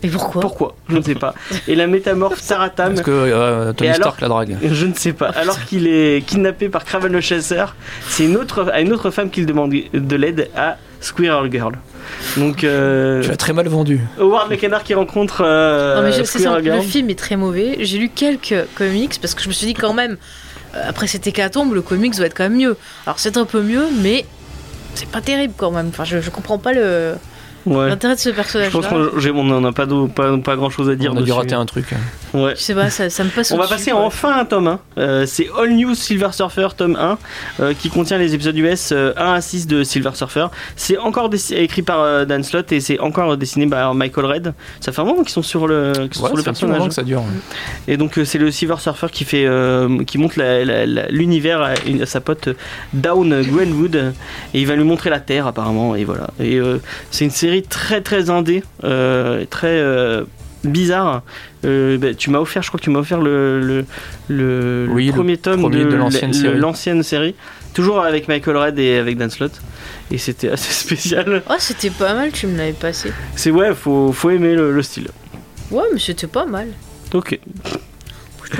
Et 0.04 0.08
pourquoi 0.10 0.42
Pourquoi 0.42 0.76
Je 0.90 0.98
ne 0.98 1.02
sais 1.02 1.16
pas. 1.16 1.34
Et 1.68 1.76
la 1.76 1.88
métamorphe 1.88 2.40
Sarah 2.42 2.70
Tam. 2.70 2.90
Parce 2.94 3.02
que 3.06 3.12
euh, 3.12 3.74
Tony 3.74 3.90
alors 3.90 4.02
Stark 4.14 4.22
la 4.22 4.28
drague. 4.28 4.58
Je 4.64 4.86
ne 4.86 4.94
sais 4.94 5.14
pas. 5.14 5.30
Alors 5.30 5.60
qu'il 5.66 5.88
est 5.88 6.26
kidnappé 6.26 6.70
par 6.70 6.84
Craven 6.86 7.12
le 7.12 7.22
chasseur, 7.22 7.76
c'est 8.10 8.26
une 8.26 8.36
autre, 8.38 8.70
à 8.74 8.82
une 8.82 8.92
autre 8.94 9.10
femme 9.12 9.30
qu'il 9.30 9.46
demande 9.46 9.74
de 9.94 10.16
l'aide 10.16 10.50
à 10.56 10.78
Squirrel 11.00 11.52
Girl. 11.52 11.74
Donc, 12.38 12.64
euh, 12.64 13.22
Tu 13.24 13.30
l'as 13.30 13.38
très 13.38 13.54
mal 13.54 13.68
vendu. 13.68 14.02
Howard 14.20 14.50
le 14.50 14.58
canard 14.58 14.84
qui 14.84 14.94
rencontre 14.94 15.42
euh, 15.46 15.96
Non, 15.96 16.02
mais 16.04 16.12
je- 16.12 16.24
ça, 16.24 16.60
le 16.60 16.82
film 16.82 17.10
est 17.10 17.18
très 17.18 17.36
mauvais. 17.38 17.78
J'ai 17.80 17.98
lu 17.98 18.10
quelques 18.10 18.56
comics 18.76 19.18
parce 19.22 19.34
que 19.36 19.42
je 19.42 19.48
me 19.48 19.54
suis 19.54 19.68
dit 19.68 19.74
quand 19.74 19.94
même, 19.94 20.18
euh, 20.76 20.82
après 20.90 21.08
cette 21.08 21.26
hécatombe, 21.28 21.74
le 21.74 21.82
comics 21.82 22.16
doit 22.16 22.26
être 22.26 22.36
quand 22.36 22.44
même 22.44 22.58
mieux. 22.58 22.76
Alors 23.06 23.20
c'est 23.20 23.38
un 23.38 23.46
peu 23.46 23.62
mieux, 23.62 23.86
mais 24.02 24.26
c'est 24.96 25.08
pas 25.10 25.22
terrible 25.22 25.54
quand 25.56 25.72
même. 25.72 25.88
Enfin, 25.90 26.04
je, 26.04 26.20
je 26.20 26.30
comprends 26.30 26.58
pas 26.58 26.74
le 26.74 27.14
Ouais. 27.66 27.90
l'intérêt 27.90 28.16
de 28.16 28.20
ce 28.20 28.30
Je 28.30 28.36
personnage. 28.36 28.72
pense 28.72 28.88
qu'on 28.88 29.44
n'en 29.44 29.64
a 29.64 29.72
pas, 29.72 29.88
pas, 30.14 30.38
pas 30.38 30.56
grand 30.56 30.70
chose 30.70 30.90
à 30.90 30.96
dire 30.96 31.12
On 31.14 31.18
a 31.18 31.20
dû 31.20 31.26
dessus. 31.28 31.34
rater 31.34 31.56
un 31.56 31.66
truc. 31.66 31.94
Ouais. 32.34 32.54
Je 32.56 32.62
sais 32.62 32.74
pas, 32.74 32.90
ça, 32.90 33.10
ça 33.10 33.24
me 33.24 33.30
passe 33.30 33.52
On 33.52 33.58
va 33.58 33.68
passer 33.68 33.92
quoi. 33.92 34.02
enfin 34.02 34.32
à 34.32 34.42
un 34.42 34.46
tome 34.46 34.68
1. 34.68 34.80
Euh, 34.98 35.26
c'est 35.28 35.48
All 35.58 35.72
New 35.74 35.94
Silver 35.94 36.30
Surfer 36.32 36.70
tome 36.76 36.96
1 36.96 37.18
euh, 37.60 37.74
qui 37.78 37.90
contient 37.90 38.18
les 38.18 38.34
épisodes 38.34 38.58
US 38.58 38.92
euh, 38.92 39.14
1 39.18 39.34
à 39.34 39.42
6 39.42 39.68
de 39.68 39.84
Silver 39.84 40.12
Surfer. 40.16 40.48
C'est 40.76 40.98
encore 40.98 41.30
écrit 41.52 41.82
par 41.84 42.00
euh, 42.02 42.26
Dan 42.26 42.44
Slott 42.44 42.72
et 42.72 42.80
c'est 42.80 43.00
encore 43.00 43.38
dessiné 43.38 43.68
par 43.68 43.94
Michael 43.94 44.26
Red. 44.26 44.54
Ça 44.80 44.92
fait 44.92 45.02
un 45.02 45.06
moment 45.06 45.22
qu'ils 45.22 45.30
sont 45.30 45.44
sur 45.44 45.68
le, 45.68 45.94
sont 46.12 46.24
Ouais, 46.24 46.30
sur 46.30 46.36
le 46.38 46.38
ça 46.38 46.44
fait 46.44 46.50
un 46.50 46.54
petit 46.54 46.66
moment 46.66 46.74
personnage. 46.86 46.88
que 46.90 46.94
ça 46.96 47.04
dure. 47.04 47.24
Et 47.88 47.98
donc 47.98 48.18
euh, 48.18 48.26
c'est 48.26 48.38
le 48.40 48.50
Silver 48.52 48.76
Surfer 48.80 49.08
qui 49.12 49.26
fait 49.26 49.46
euh, 49.46 50.04
qui 50.04 50.18
la- 50.38 51.08
l'univers 51.10 51.62
à, 51.62 51.74
sa 52.06 52.20
pote 52.22 52.48
euh, 52.50 52.54
Down 52.94 53.44
Gwenwood 53.44 54.14
et 54.54 54.60
il 54.62 54.68
va 54.68 54.76
lui 54.76 54.84
montrer 54.84 55.10
la 55.10 55.20
Terre 55.20 55.48
apparemment 55.48 55.96
et 55.96 56.04
voilà. 56.04 56.28
Et 56.40 56.56
euh, 56.58 56.80
c'est 57.12 57.26
une 57.26 57.32
série 57.32 57.64
très 57.64 58.02
très 58.02 58.30
indé, 58.30 58.64
euh, 58.84 59.46
très 59.50 59.68
euh, 59.68 60.24
bizarre. 60.64 61.24
Euh, 61.66 61.98
bah, 61.98 62.14
tu 62.14 62.30
m'as 62.30 62.40
offert, 62.40 62.62
je 62.64 62.68
crois 62.70 62.80
que 62.80 62.84
tu 62.84 62.90
m'as 62.90 63.00
offert 63.00 63.20
le, 63.22 63.60
le, 63.60 63.86
le- 64.30 64.86
le 64.86 64.92
Oui, 64.92 65.08
le 65.08 65.14
premier 65.14 65.38
tome 65.38 65.62
premier 65.62 65.84
de, 65.86 65.90
de 65.92 65.96
l'ancienne 65.96 66.34
série. 66.34 66.58
l'ancienne 66.58 67.04
série. 67.04 67.36
toujours 67.74 68.02
avec 68.02 68.28
Michael 68.28 68.58
Red 68.58 68.80
et 68.80 68.98
avec 68.98 69.18
Dan 69.18 69.30
Slott. 69.30 69.54
Et 70.12 70.18
c'était 70.18 70.50
assez 70.50 70.72
spécial. 70.86 71.42
Oh, 71.50 71.54
c'était 71.60 71.90
pas 71.90 72.14
mal, 72.14 72.32
tu 72.32 72.48
me 72.48 72.58
l'avais 72.58 72.74
passé. 72.74 73.12
C'est 73.36 73.52
ouais, 73.52 73.74
faut, 73.74 74.12
faut 74.12 74.30
aimer 74.30 74.56
le, 74.56 74.72
le 74.74 74.82
style. 74.84 75.08
Ouais, 75.72 75.84
mais 75.94 76.00
c'était 76.00 76.28
pas 76.28 76.46
mal. 76.46 76.68
Ok. 77.14 77.40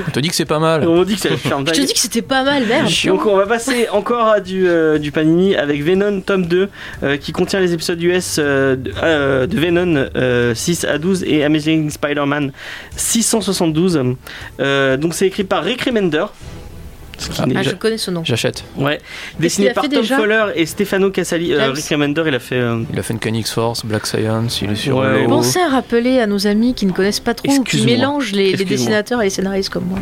On 0.08 0.12
te 0.12 0.20
dit 0.20 0.30
que 0.30 0.36
c'est 0.36 0.46
pas 0.46 0.60
mal. 0.60 0.88
On 0.88 1.04
dit 1.04 1.16
que 1.16 1.22
c'est 1.22 1.30
Je 1.38 1.72
te 1.72 1.82
dis 1.82 1.94
que 1.94 2.00
c'était 2.00 2.22
pas 2.22 2.44
mal, 2.44 2.66
merde. 2.66 2.90
Donc 3.06 3.26
on 3.26 3.38
va 3.38 3.46
passer 3.46 3.88
encore 3.90 4.28
à 4.28 4.40
du, 4.40 4.68
euh, 4.68 4.98
du 4.98 5.12
Panini 5.12 5.56
avec 5.56 5.84
Venom 5.84 6.22
tome 6.22 6.46
2 6.46 6.70
euh, 7.04 7.18
qui 7.18 7.32
contient 7.32 7.60
les 7.60 7.74
épisodes 7.74 8.02
US 8.02 8.38
euh, 8.40 8.76
de, 8.76 9.46
de 9.46 9.60
Venom 9.60 10.08
euh, 10.16 10.56
6 10.56 10.86
à 10.86 10.98
12 10.98 11.24
et 11.26 11.44
Amazing 11.44 11.90
Spider-Man 11.90 12.52
672. 12.96 14.02
Euh, 14.60 14.98
donc 14.98 15.14
c'est 15.14 15.28
écrit 15.28 15.44
par 15.44 15.64
Rick 15.64 15.82
Remender. 15.84 16.26
Ah, 17.56 17.64
je 17.64 17.72
connais 17.72 17.98
ce 17.98 18.12
nom. 18.12 18.24
J'achète. 18.24 18.64
ouais, 18.78 19.00
dessiné 19.40 19.72
par 19.72 19.88
Tom 19.88 20.04
Fowler 20.04 20.46
et 20.56 20.66
Stefano 20.66 21.10
Casali. 21.12 21.54
Euh, 21.54 21.72
Rick 21.72 21.86
Remender, 21.90 22.24
il 22.28 22.36
a 22.36 22.40
fait. 22.40 22.56
euh, 22.56 22.84
Il 22.92 23.00
a 23.00 23.04
fait 23.04 23.14
une 23.14 23.20
Canix 23.20 23.50
Force, 23.52 23.86
Black 23.86 24.06
Science, 24.08 24.62
il 24.62 24.72
est 24.72 24.76
sur 24.76 24.98
Ouais. 24.98 25.22
le 25.24 25.28
Pensez 25.28 25.60
à 25.60 25.70
rappeler 25.70 26.20
à 26.20 26.28
nos 26.28 26.48
amis 26.48 26.74
qui 26.74 26.86
ne 26.86 26.92
connaissent 26.92 27.20
pas 27.20 27.34
trop, 27.34 27.48
ou 27.50 27.56
qui 27.56 27.62
Excuse-moi. 27.78 27.86
mélangent 27.96 28.32
les, 28.32 28.54
dessinateurs 28.56 29.22
et 29.22 29.26
les 29.26 29.30
scénaristes 29.30 29.70
comme 29.70 29.86
moi. 29.86 30.00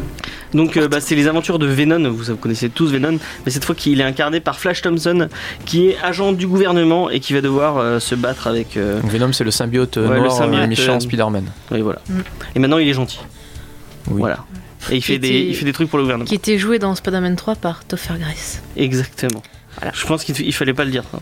Donc 0.53 0.75
euh, 0.77 0.87
bah, 0.87 0.99
c'est 0.99 1.15
les 1.15 1.27
aventures 1.27 1.59
de 1.59 1.65
Venom, 1.67 2.09
vous, 2.09 2.23
vous 2.25 2.35
connaissez 2.37 2.69
tous 2.69 2.91
Venom, 2.91 3.17
mais 3.45 3.51
cette 3.51 3.63
fois 3.65 3.75
qu'il 3.75 3.99
est 4.01 4.03
incarné 4.03 4.39
par 4.39 4.59
Flash 4.59 4.81
Thompson, 4.81 5.27
qui 5.65 5.87
est 5.89 5.97
agent 6.03 6.33
du 6.33 6.47
gouvernement 6.47 7.09
et 7.09 7.19
qui 7.19 7.33
va 7.33 7.41
devoir 7.41 7.77
euh, 7.77 7.99
se 7.99 8.15
battre 8.15 8.47
avec. 8.47 8.75
euh, 8.77 8.99
Venom, 9.03 9.31
c'est 9.33 9.43
le 9.43 9.51
symbiote 9.51 9.97
Ouais, 9.97 10.03
le 10.09 10.19
noir, 10.19 10.33
euh, 10.33 10.37
symbiote, 10.37 10.67
méchant 10.67 10.95
euh, 10.95 10.99
Spider-Man. 10.99 11.45
oui, 11.71 11.81
voilà. 11.81 11.99
Mm. 12.09 12.19
Et 12.55 12.59
maintenant 12.59 12.77
il 12.79 12.87
est 12.89 12.93
gentil. 12.93 13.19
Oui. 14.09 14.19
Voilà. 14.19 14.39
Et 14.89 14.95
il 14.97 15.01
fait, 15.03 15.19
des, 15.19 15.27
était- 15.27 15.45
il 15.49 15.55
fait 15.55 15.65
des 15.65 15.73
trucs 15.73 15.89
pour 15.89 15.97
le 15.97 16.03
gouvernement. 16.05 16.27
Qui 16.27 16.35
était 16.35 16.57
joué 16.57 16.79
dans 16.79 16.95
Spider-Man 16.95 17.35
3 17.35 17.55
par 17.55 17.83
Topher 17.85 18.15
Grace. 18.19 18.61
Exactement. 18.75 19.43
Voilà. 19.77 19.93
Je 19.95 20.05
pense 20.05 20.23
qu'il 20.23 20.39
il 20.41 20.53
fallait 20.53 20.73
pas 20.73 20.85
le 20.85 20.91
dire. 20.91 21.03
ça. 21.11 21.19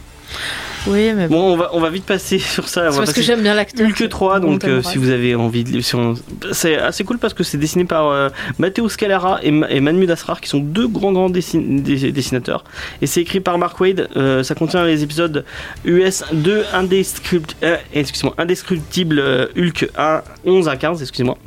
Oui, 0.89 1.13
mais 1.13 1.27
bon. 1.27 1.35
Bon, 1.39 1.53
on 1.53 1.57
va, 1.57 1.69
on 1.73 1.79
va 1.79 1.89
vite 1.89 2.05
passer 2.05 2.39
sur 2.39 2.67
ça. 2.67 2.91
c'est 2.91 2.97
parce 2.97 3.13
que 3.13 3.21
j'aime 3.21 3.41
bien 3.41 3.53
l'acteur. 3.53 3.87
Hulk 3.87 4.09
3, 4.09 4.39
donc 4.39 4.63
euh, 4.65 4.81
si 4.81 4.97
vous 4.97 5.09
avez 5.09 5.35
envie 5.35 5.63
de. 5.63 5.79
si 5.81 5.95
on- 5.95 6.15
C'est 6.51 6.77
assez 6.77 7.03
cool 7.03 7.17
parce 7.19 7.33
que 7.33 7.43
c'est 7.43 7.57
dessiné 7.57 7.85
par 7.85 8.07
euh, 8.09 8.29
Matteo 8.57 8.89
Scalera 8.89 9.39
et, 9.43 9.49
et 9.69 9.79
Manmud 9.81 10.09
Asrar 10.11 10.41
qui 10.41 10.49
sont 10.49 10.59
deux 10.59 10.87
grands 10.87 11.11
grands 11.11 11.29
dessin- 11.29 11.81
dess- 11.81 12.11
dessinateurs. 12.11 12.63
Et 13.01 13.07
c'est 13.07 13.21
écrit 13.21 13.39
par 13.39 13.57
Mark 13.57 13.79
Wade. 13.79 14.09
euh, 14.17 14.43
ça 14.43 14.55
contient 14.55 14.83
les 14.85 15.03
épisodes 15.03 15.45
US 15.85 16.23
2 16.33 16.63
Indescript- 16.73 17.55
euh, 17.63 17.77
excusez-moi, 17.93 18.33
Indescriptible 18.37 19.19
Hulk 19.57 19.89
1, 19.97 20.21
11 20.45 20.67
à 20.69 20.75
15, 20.75 21.01
excusez-moi. 21.01 21.37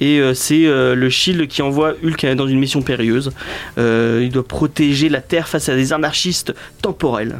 Et 0.00 0.20
c'est 0.34 0.64
le 0.66 1.08
Shield 1.10 1.46
qui 1.48 1.62
envoie 1.62 1.94
Hulk 2.04 2.26
dans 2.34 2.46
une 2.46 2.58
mission 2.58 2.82
périlleuse. 2.82 3.30
Il 3.76 4.30
doit 4.32 4.46
protéger 4.46 5.08
la 5.08 5.20
Terre 5.20 5.48
face 5.48 5.68
à 5.68 5.74
des 5.74 5.92
anarchistes 5.92 6.54
temporels. 6.82 7.36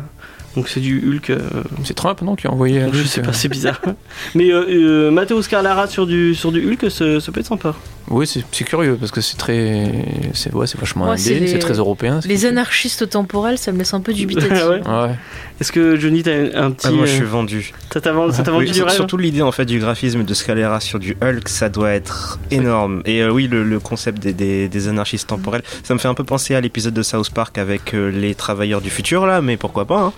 Donc 0.57 0.69
c'est 0.69 0.81
du 0.81 0.99
Hulk. 1.07 1.31
euh, 1.31 1.39
C'est 1.85 1.95
Trump, 1.95 2.23
non, 2.23 2.35
qui 2.35 2.47
a 2.47 2.51
envoyé 2.51 2.81
un 2.81 2.91
je 2.93 3.03
sais 3.05 3.21
euh, 3.21 3.25
pas, 3.25 3.33
c'est 3.35 3.49
bizarre. 3.49 3.81
Mais 4.35 4.51
euh, 4.51 4.65
euh, 4.69 5.11
Matteo 5.11 5.41
Scarlara 5.43 5.87
sur 5.87 6.07
du, 6.07 6.35
sur 6.35 6.51
du 6.51 6.67
Hulk, 6.67 6.91
ça, 6.91 7.21
ça 7.21 7.31
peut 7.31 7.41
être 7.41 7.47
sympa. 7.47 7.75
Oui, 8.09 8.27
c'est 8.27 8.65
curieux 8.65 8.97
parce 8.99 9.11
que 9.11 9.21
c'est 9.21 9.37
très. 9.37 9.91
C'est 10.33 10.53
ouais, 10.55 10.67
c'est 10.67 10.79
vachement 10.79 11.07
Ouais, 11.07 11.13
indé, 11.21 11.47
c'est 11.49 11.59
très 11.59 11.75
européen. 11.75 12.21
Les 12.25 12.47
anarchistes 12.47 13.09
temporels, 13.11 13.59
ça 13.59 13.73
me 13.73 13.79
laisse 13.79 13.95
un 13.95 14.01
peu 14.01 14.13
dubitatif. 14.13 14.53
Ouais. 14.67 14.81
Ouais. 14.87 15.15
Est-ce 15.61 15.71
que 15.73 15.97
Johnny, 15.97 16.23
t'as 16.23 16.33
un 16.55 16.71
petit. 16.71 16.89
Ah, 16.89 16.91
moi, 16.91 17.07
je 17.07 17.13
euh, 17.13 17.17
suis 17.17 17.25
vendu. 17.25 17.73
Ça 17.93 18.01
t'a 18.01 18.13
vendu, 18.13 18.35
ça 18.35 18.43
t'a 18.43 18.51
vendu 18.51 18.67
Oui, 18.67 18.71
du 18.73 18.83
rêve 18.83 18.95
surtout 18.95 19.17
l'idée 19.17 19.43
en 19.43 19.53
fait 19.53 19.65
du 19.65 19.79
graphisme 19.79 20.25
de 20.25 20.35
Scalera 20.35 20.81
sur 20.81 20.99
du 20.99 21.17
Hulk, 21.23 21.49
ça 21.49 21.69
doit 21.69 21.93
être 21.93 22.39
énorme. 22.51 23.03
Et 23.07 23.23
euh, 23.23 23.31
oui, 23.31 23.49
le, 23.49 23.65
le 23.65 23.81
concept 23.81 24.23
des, 24.23 24.33
des, 24.33 24.69
des 24.69 24.89
anarchistes 24.89 25.29
temporels, 25.29 25.63
ça 25.83 25.95
me 25.95 25.99
fait 25.99 26.09
un 26.09 26.15
peu 26.15 26.25
penser 26.25 26.55
à 26.55 26.61
l'épisode 26.61 26.95
de 26.95 27.03
South 27.03 27.31
Park 27.31 27.59
avec 27.59 27.95
euh, 27.95 28.11
les 28.11 28.35
travailleurs 28.35 28.81
du 28.81 28.91
futur 28.91 29.27
là, 29.27 29.41
mais 29.41 29.57
pourquoi 29.57 29.85
pas 29.85 30.01
hein. 30.01 30.13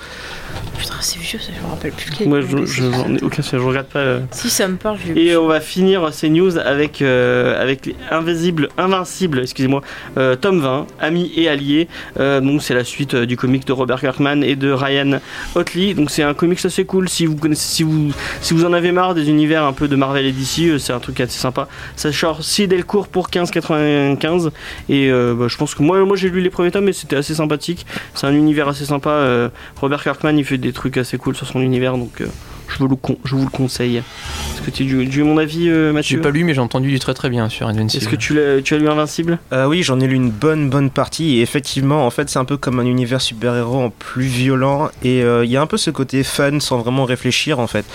Putain, 0.79 0.95
c'est 1.01 1.19
vieux, 1.19 1.39
ça, 1.41 1.51
je 1.57 1.65
me 1.67 1.71
rappelle 1.71 1.91
plus. 1.93 2.27
Moi, 2.27 2.41
je, 2.41 2.47
quel- 2.57 2.67
je, 2.67 2.83
j'en 2.93 3.15
ai 3.15 3.23
aucun 3.23 3.43
souvenir, 3.43 3.63
je 3.65 3.69
regarde 3.69 3.87
pas. 3.89 3.99
euh. 3.99 4.21
Si 4.31 4.49
ça 4.49 4.69
me 4.69 4.77
parle, 4.77 4.97
je 5.05 5.13
Et 5.21 5.37
on 5.37 5.47
va 5.49 5.61
finir 5.61 6.13
ces 6.13 6.29
news 6.31 6.57
avec, 6.57 7.03
euh, 7.03 7.61
avec 7.61 7.87
les 7.87 7.97
Invisibles, 8.13 8.69
Invincibles, 8.79 9.41
excusez-moi, 9.41 9.83
euh, 10.19 10.37
tome 10.37 10.61
20, 10.61 10.87
Amis 11.01 11.33
et 11.37 11.49
Alliés. 11.49 11.89
Euh, 12.21 12.41
donc 12.41 12.63
c'est 12.63 12.75
la 12.75 12.85
suite 12.85 13.15
euh, 13.15 13.27
du 13.27 13.37
comic 13.37 13.67
de 13.67 13.73
Robert 13.73 13.99
Kirkman 14.01 14.43
et 14.43 14.55
de 14.55 14.71
Ryan 14.71 15.19
Otley. 15.57 15.95
Donc 15.95 16.11
c'est 16.11 16.23
un 16.23 16.35
comic 16.35 16.65
assez 16.65 16.85
cool 16.85 17.09
si 17.09 17.27
vous 17.27 17.35
connaissez, 17.37 17.69
si 17.77 17.83
vous, 17.83 18.13
si 18.41 18.55
vous 18.55 18.65
en 18.65 18.73
avez 18.73 18.93
marre 18.93 19.15
des 19.15 19.29
univers 19.29 19.65
un 19.65 19.73
peu 19.73 19.89
de 19.89 19.97
Marvel 19.97 20.27
et 20.27 20.33
DC, 20.33 20.61
euh, 20.69 20.79
c'est 20.79 20.93
un 20.93 21.01
truc 21.01 21.19
assez 21.21 21.39
sympa. 21.39 21.67
Ça 21.97 22.13
sort 22.13 22.45
si 22.45 22.69
dès 22.69 22.77
le 22.77 22.85
cours 22.85 23.09
pour 23.09 23.31
15,95 23.31 24.51
et 24.89 25.11
euh, 25.11 25.35
bah, 25.35 25.47
je 25.49 25.57
pense 25.57 25.75
que 25.75 25.83
moi, 25.83 26.05
moi 26.05 26.17
j'ai 26.17 26.31
lu 26.31 26.41
les 26.41 26.51
premiers 26.51 26.71
tomes 26.71 26.89
et 26.89 26.93
c'était 26.93 27.17
assez 27.17 27.35
sympathique. 27.35 27.85
C'est 28.15 28.27
un 28.27 28.33
univers 28.35 28.69
assez 28.69 28.85
sympa. 28.85 29.11
euh, 29.11 29.49
Robert 29.81 30.03
Kirkman 30.03 30.37
il 30.37 30.45
fait 30.49 30.59
des 30.59 30.73
trucs 30.73 30.97
assez 30.97 31.19
cool 31.19 31.35
sur 31.37 31.47
son 31.47 31.61
univers 31.61 31.97
donc 31.97 32.21
euh, 32.21 32.27
je, 32.69 32.79
vous 32.79 32.89
le 32.89 32.97
con- 32.97 33.19
je 33.25 33.35
vous 33.35 33.45
le 33.45 33.51
conseille. 33.51 33.97
Est-ce 33.97 34.63
que 34.63 34.71
tu, 34.71 34.85
tu 35.11 35.19
veux 35.21 35.25
mon 35.25 35.39
avis 35.39 35.69
euh, 35.69 35.89
J'ai 35.89 35.93
Mathieu 35.93 36.21
pas 36.21 36.31
lu, 36.31 36.45
mais 36.45 36.53
j'ai 36.55 36.61
entendu 36.61 36.91
du 36.91 36.99
très 36.99 37.15
très 37.15 37.31
bien 37.31 37.49
sur 37.49 37.67
Invincible. 37.67 38.03
est-ce 38.03 38.11
que 38.11 38.17
tu 38.17 38.35
l'as, 38.35 38.61
tu 38.61 38.75
as 38.75 38.79
lu 38.79 38.89
Invincible? 38.89 39.39
Euh, 39.53 39.67
oui, 39.67 39.83
j'en 39.83 40.01
ai 40.01 40.07
lu 40.07 40.17
une 40.17 40.31
bonne 40.31 40.69
bonne 40.69 40.91
partie 40.91 41.39
et 41.39 41.41
effectivement, 41.43 42.07
en 42.07 42.11
fait, 42.11 42.29
c'est 42.29 42.39
un 42.39 42.45
peu 42.45 42.57
comme 42.57 42.79
un 42.81 42.85
univers 42.85 43.21
super-héros 43.23 43.81
en 43.85 43.91
plus 43.91 44.25
violent 44.27 44.91
et 45.03 45.23
euh, 45.23 45.45
il 45.45 45.51
y 45.51 45.57
a 45.57 45.63
un 45.63 45.67
peu 45.67 45.77
ce 45.79 45.91
côté 45.91 46.23
fun 46.25 46.61
sans 46.61 46.79
vraiment 46.79 47.05
réfléchir 47.05 47.59
en 47.59 47.67
fait. 47.69 47.87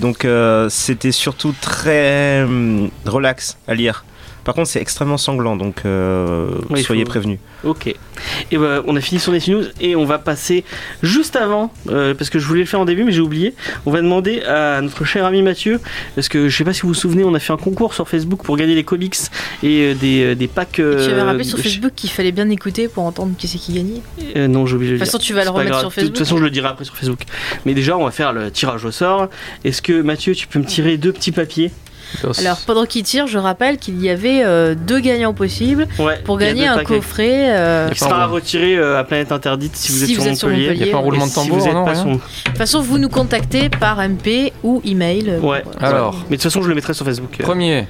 Donc 0.00 0.24
euh, 0.24 0.68
c'était 0.70 1.12
surtout 1.12 1.54
très 1.60 2.42
hum, 2.42 2.90
relax 3.04 3.58
à 3.68 3.74
lire. 3.74 4.04
Par 4.46 4.54
contre, 4.54 4.68
c'est 4.68 4.80
extrêmement 4.80 5.18
sanglant, 5.18 5.56
donc 5.56 5.82
euh, 5.84 6.48
Oui, 6.70 6.82
soyez 6.82 7.02
faut- 7.04 7.08
prévenus. 7.10 7.38
Ok. 7.64 7.88
Et 8.52 8.56
bah, 8.56 8.82
on 8.86 8.94
a 8.96 9.00
fini 9.00 9.20
sur 9.20 9.32
les 9.32 9.40
news 9.48 9.64
et 9.80 9.96
on 9.96 10.04
va 10.06 10.18
passer 10.18 10.64
juste 11.02 11.36
avant, 11.36 11.72
euh, 11.90 12.14
parce 12.14 12.30
que 12.30 12.38
je 12.38 12.46
voulais 12.46 12.60
le 12.60 12.66
faire 12.66 12.78
en 12.80 12.84
début 12.84 13.02
mais 13.04 13.10
j'ai 13.12 13.20
oublié. 13.20 13.54
On 13.86 13.90
va 13.90 14.00
demander 14.00 14.42
à 14.42 14.80
notre 14.80 15.04
cher 15.04 15.24
ami 15.26 15.42
Mathieu, 15.42 15.80
parce 16.14 16.28
que 16.28 16.48
je 16.48 16.56
sais 16.56 16.62
pas 16.64 16.72
si 16.72 16.82
vous 16.82 16.88
vous 16.88 16.94
souvenez, 16.94 17.24
on 17.24 17.34
a 17.34 17.40
fait 17.40 17.52
un 17.52 17.56
concours 17.58 17.92
sur 17.92 18.08
Facebook 18.08 18.42
pour 18.44 18.56
gagner 18.56 18.74
des 18.76 18.84
comics 18.84 19.16
et 19.64 19.80
euh, 19.82 19.94
des, 19.94 20.22
euh, 20.22 20.34
des 20.36 20.46
packs. 20.46 20.78
Et 20.78 20.82
euh, 20.82 21.04
tu 21.04 21.10
avais 21.12 21.22
rappelé 21.22 21.42
sur 21.44 21.58
de- 21.58 21.62
Facebook 21.62 21.92
qu'il 21.96 22.10
fallait 22.10 22.30
bien 22.32 22.48
écouter 22.48 22.86
pour 22.88 23.02
entendre 23.04 23.32
qui 23.36 23.48
c'est 23.48 23.58
qui 23.58 23.72
gagnait. 23.74 24.00
Euh, 24.36 24.46
non, 24.46 24.64
j'ai 24.66 24.76
oublié 24.76 24.92
de 24.92 24.96
De 24.96 25.00
toute 25.00 25.06
façon, 25.08 25.18
tu 25.18 25.34
vas 25.34 25.42
le 25.44 25.50
remettre 25.50 25.80
sur 25.80 25.88
De 25.88 25.92
Facebook. 25.94 26.12
toute 26.14 26.24
façon, 26.24 26.38
je 26.38 26.44
le 26.44 26.50
dirai 26.50 26.68
après 26.68 26.84
sur 26.84 26.96
Facebook. 26.96 27.22
Mais 27.64 27.74
déjà, 27.74 27.96
on 27.98 28.04
va 28.04 28.12
faire 28.12 28.32
le 28.32 28.50
tirage 28.52 28.84
au 28.84 28.92
sort. 28.92 29.28
Est-ce 29.64 29.82
que 29.82 30.00
Mathieu, 30.02 30.34
tu 30.36 30.46
peux 30.46 30.60
me 30.60 30.64
tirer 30.64 30.96
deux 30.98 31.12
petits 31.12 31.32
papiers? 31.32 31.72
Alors, 32.38 32.58
pendant 32.66 32.84
qu'il 32.86 33.02
tire, 33.02 33.26
je 33.26 33.38
rappelle 33.38 33.78
qu'il 33.78 34.00
y 34.02 34.08
avait 34.10 34.42
euh, 34.44 34.74
deux 34.74 35.00
gagnants 35.00 35.34
possibles 35.34 35.86
Ouais. 35.98 36.18
pour 36.24 36.40
il 36.40 36.46
gagner 36.46 36.66
un 36.66 36.74
paquets. 36.76 36.96
coffret. 36.96 37.56
euh, 37.56 37.88
Qui 37.90 37.98
sera 37.98 38.16
un 38.16 38.20
à 38.22 38.26
retirer 38.26 38.76
euh, 38.76 38.98
à 38.98 39.04
Planète 39.04 39.32
Interdite 39.32 39.76
si 39.76 39.92
vous 39.92 39.98
Si 39.98 40.04
êtes 40.04 40.08
vous 40.18 40.22
sur 40.22 40.30
êtes 40.32 40.36
sur 40.36 40.48
Montpellier. 40.48 40.68
Montpellier. 40.68 40.86
Y 40.86 40.88
a 40.88 40.92
pas 40.92 40.98
un 40.98 41.04
roulement 41.04 41.24
de 41.24 41.30
si 41.30 41.34
tambour, 41.34 41.58
vous 41.58 41.72
non, 41.72 41.84
pas 41.84 41.94
De 41.94 42.10
toute 42.12 42.56
façon, 42.58 42.80
vous 42.80 42.98
nous 42.98 43.08
contactez 43.08 43.68
par 43.68 43.98
MP 44.00 44.52
ou 44.62 44.80
email. 44.84 45.38
Ouais. 45.42 45.62
pour- 45.62 45.72
Alors, 45.82 46.14
Mais 46.30 46.36
de 46.36 46.42
toute 46.42 46.50
façon, 46.50 46.62
je 46.62 46.68
le 46.68 46.74
mettrai 46.74 46.94
sur 46.94 47.04
Facebook. 47.04 47.36
euh. 47.40 47.44
premier. 47.44 47.86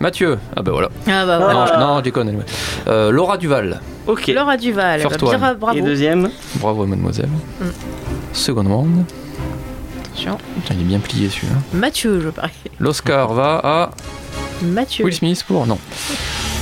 Mathieu. 0.00 0.38
Ah 0.56 0.62
bah 0.62 0.72
voilà. 0.72 0.88
Ah 1.06 1.26
bah 1.26 1.34
Ah. 1.34 1.38
voilà. 1.38 1.52
Non, 1.52 1.66
je, 1.66 1.78
non, 1.80 1.98
je 1.98 2.02
déconne. 2.04 2.42
Euh, 2.88 3.10
Laura 3.10 3.36
Duval. 3.36 3.80
Ok. 4.06 4.28
Laura 4.28 4.56
Duval, 4.56 5.02
bah, 5.02 5.08
bien, 5.18 5.50
Et 5.52 5.54
bravo. 5.56 5.80
deuxième. 5.80 6.30
Bravo, 6.54 6.86
mademoiselle. 6.86 7.28
Mm. 7.60 7.64
Seconde 8.32 8.68
round. 8.68 9.04
Attention. 10.12 10.38
Putain, 10.56 10.74
il 10.74 10.80
est 10.82 10.84
bien 10.84 10.98
plié 10.98 11.28
celui-là. 11.28 11.54
Mathieu, 11.72 12.20
je 12.20 12.28
parie. 12.28 12.52
L'Oscar 12.78 13.32
va 13.32 13.60
à 13.62 13.90
Mathieu. 14.62 15.04
Will 15.04 15.14
Smith 15.14 15.42
pour. 15.46 15.66
Non. 15.66 15.78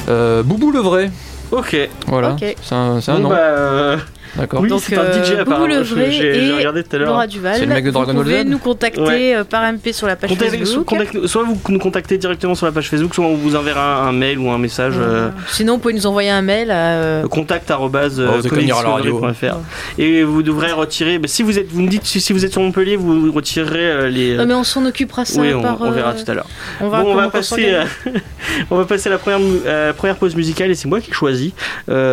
Euh, 0.09 0.43
Boubou 0.43 0.71
le 0.71 0.81
vrai. 0.81 1.11
Ok. 1.51 1.77
Voilà. 2.07 2.33
Ok. 2.33 2.57
C'est 2.63 2.75
un, 2.75 3.01
c'est 3.01 3.11
un 3.11 3.17
Bon, 3.17 3.23
nom. 3.25 3.29
bah, 3.31 3.37
euh, 3.37 3.97
D'accord. 4.39 4.61
oui, 4.63 4.71
c'est 4.79 4.97
un 4.97 5.13
DJ 5.13 5.37
Je- 5.83 5.95
vrai 5.95 6.11
J'ai 6.11 6.53
regardé 6.55 6.83
tout 6.85 6.95
à 6.97 6.99
l'heure. 6.99 7.09
Laura 7.09 7.27
Duval. 7.27 7.55
C'est 7.57 7.67
le 7.67 7.75
mec 7.75 7.85
de 7.85 7.91
Dragon 7.91 8.13
vous 8.15 8.23
pouvez 8.23 8.45
nous 8.45 8.59
contacter 8.59 9.01
Ouais. 9.01 9.35
euh, 9.37 9.45
par 9.45 9.63
MP 9.65 9.93
sur 9.93 10.07
la 10.07 10.17
page 10.17 10.31
Contactez- 10.31 10.59
Facebook. 10.59 10.89
soit 11.27 11.43
vous 11.45 11.59
nous 11.69 11.79
contactez 11.79 12.19
directement 12.19 12.55
sur 12.55 12.67
la 12.67 12.73
page 12.73 12.89
Facebook, 12.89 13.15
soit 13.15 13.25
on 13.27 13.35
vous 13.35 13.57
enverra 13.57 14.03
un, 14.05 14.09
un 14.09 14.13
mail 14.13 14.39
ou 14.39 14.51
un 14.51 14.59
message. 14.59 14.95
euh, 14.99 15.31
Sinon, 15.49 15.75
vous 15.75 15.79
pouvez 15.81 15.95
nous 15.95 16.07
envoyer 16.07 16.31
un 16.31 16.43
mail 16.43 16.71
à. 16.71 16.93
euh, 16.99 17.27
contact 17.29 17.71
Oh, 17.71 17.91
euh, 17.95 18.29
à 18.29 19.39
et 19.99 20.23
vous 20.25 20.43
devrez 20.43 20.73
retirer 20.73 21.19
bah, 21.19 21.29
si 21.29 21.43
vous 21.43 21.59
êtes 21.59 21.71
vous 21.71 21.83
me 21.83 21.89
dites 21.89 22.05
si, 22.05 22.21
si 22.21 22.33
vous 22.33 22.45
êtes 22.45 22.53
sur 22.53 22.61
Montpellier 22.63 22.97
vous 22.97 23.31
retirerez 23.33 23.91
euh, 23.91 24.09
les 24.09 24.37
Non, 24.37 24.47
mais 24.47 24.55
on 24.55 24.65
s'en 24.65 24.85
occupera 24.87 25.25
ça 25.25 25.41
oui 25.41 25.53
on, 25.55 25.63
par. 25.63 25.81
on 25.81 25.91
verra 25.91 26.11
euh, 26.11 26.23
tout 26.25 26.31
à 26.31 26.35
l'heure 26.35 26.47
On 26.81 26.89
va, 26.89 27.03
bon 27.03 27.13
on 27.13 27.15
va 27.15 27.21
comment 27.23 27.31
passer 27.31 27.77
on 28.71 28.77
va 28.77 28.85
passer 28.85 29.09
à 29.09 29.13
la 29.13 29.19
première 29.19 29.95
première 29.95 30.17
pause 30.17 30.35
musicale 30.37 30.71
et 30.71 30.75
c'est 30.75 30.89
moi 30.89 31.01
qui 31.01 31.13
choisis 31.13 31.53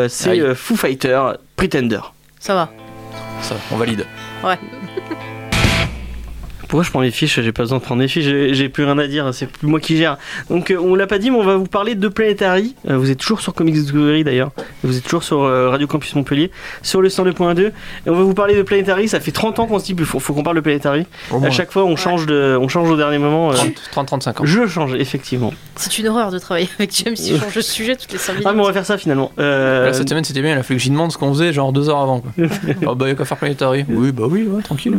c'est 0.08 0.56
Foo 0.56 0.76
Fighter 0.76 1.20
Pretender 1.56 2.00
Ça 2.46 2.54
va. 2.54 2.70
Ça, 3.42 3.56
on 3.72 3.78
valide. 3.78 4.06
Pourquoi 6.68 6.84
je 6.84 6.90
prends 6.90 7.02
les 7.02 7.12
fiches 7.12 7.40
J'ai 7.42 7.52
pas 7.52 7.64
besoin 7.64 7.78
de 7.78 7.84
prendre 7.84 8.02
les 8.02 8.08
fiches, 8.08 8.26
j'ai 8.26 8.70
plus 8.70 8.84
rien 8.86 8.98
à 8.98 9.08
dire, 9.08 9.34
c'est 9.34 9.46
plus 9.48 9.68
moi 9.68 9.80
qui 9.80 9.98
gère. 9.98 10.18
Donc 10.50 10.72
euh, 10.72 10.78
on 10.78 10.96
l'a 10.96 11.08
pas 11.08 11.18
dit, 11.20 11.30
mais 11.32 11.38
on 11.38 11.44
va 11.44 11.56
vous 11.58 11.66
parler 11.68 11.96
de 11.96 12.08
Planetary. 12.08 12.76
Euh, 12.90 12.98
vous 12.98 13.12
êtes 13.12 13.18
toujours 13.20 13.42
sur 13.42 13.54
Comics 13.54 13.76
Discovery 13.76 14.24
d'ailleurs, 14.24 14.52
vous 14.84 14.98
êtes 14.98 15.04
toujours 15.04 15.24
sur 15.24 15.44
euh, 15.44 15.70
Radio 15.70 15.88
Campus 15.88 16.16
Montpellier, 16.16 16.52
sur 16.82 17.02
le 17.02 17.10
102.2. 17.10 17.68
Et 17.68 17.72
on 18.08 18.16
va 18.16 18.24
vous 18.24 18.34
parler 18.34 18.56
de 18.56 18.62
Planetary, 18.64 19.08
ça 19.08 19.20
fait 19.20 19.32
30 19.32 19.60
ans 19.60 19.68
qu'on 19.68 19.80
se 19.80 19.86
dit, 19.86 19.96
il 19.98 20.06
faut, 20.06 20.20
faut 20.20 20.34
qu'on 20.34 20.44
parle 20.44 20.56
de 20.58 20.62
Planetary. 20.62 21.06
À 21.44 21.50
chaque 21.52 21.72
fois 21.72 21.84
on 21.86 21.96
change, 21.96 22.26
de, 22.26 22.58
on 22.60 22.68
change 22.68 22.90
au 22.90 22.98
dernier 22.98 23.18
moment. 23.20 23.52
euh, 23.52 23.56
30-35 23.94 24.30
ans. 24.30 24.34
je 24.46 24.68
change, 24.68 24.96
effectivement. 24.96 25.54
C'est 25.76 25.98
une 26.00 26.08
horreur 26.08 26.32
de 26.32 26.40
travailler 26.40 26.70
avec 26.80 26.96
James 27.04 27.16
si 27.16 27.32
je 27.36 27.40
change 27.40 27.56
de 27.56 27.62
sujet 27.62 27.96
toutes 27.96 28.12
les 28.12 28.18
5 28.18 28.34
minutes. 28.34 28.48
Ah 28.50 28.54
mais 28.54 28.62
on 28.62 28.66
va 28.66 28.74
faire 28.74 28.86
ça 28.86 28.98
finalement. 28.98 29.32
Euh, 29.40 29.86
Là, 29.86 29.94
cette 29.94 30.10
semaine 30.10 30.24
c'était 30.24 30.42
bien, 30.42 30.54
il 30.54 30.58
a 30.58 30.64
fallu 30.64 30.78
que 30.78 30.84
j'y 30.84 30.90
demande 30.90 31.12
ce 31.12 31.18
qu'on 31.18 31.32
faisait 31.34 31.54
genre 31.54 31.72
deux 31.74 31.90
heures 31.90 32.00
avant. 32.02 32.22
Quoi. 32.22 32.32
oh 32.88 32.96
bah 32.96 33.08
y'a 33.08 33.16
qu'à 33.16 33.26
faire 33.26 33.38
Planetary. 33.38 33.86
Oui, 33.90 34.12
bah 34.12 34.24
oui, 34.28 34.48
ouais, 34.50 34.62
tranquille. 34.64 34.96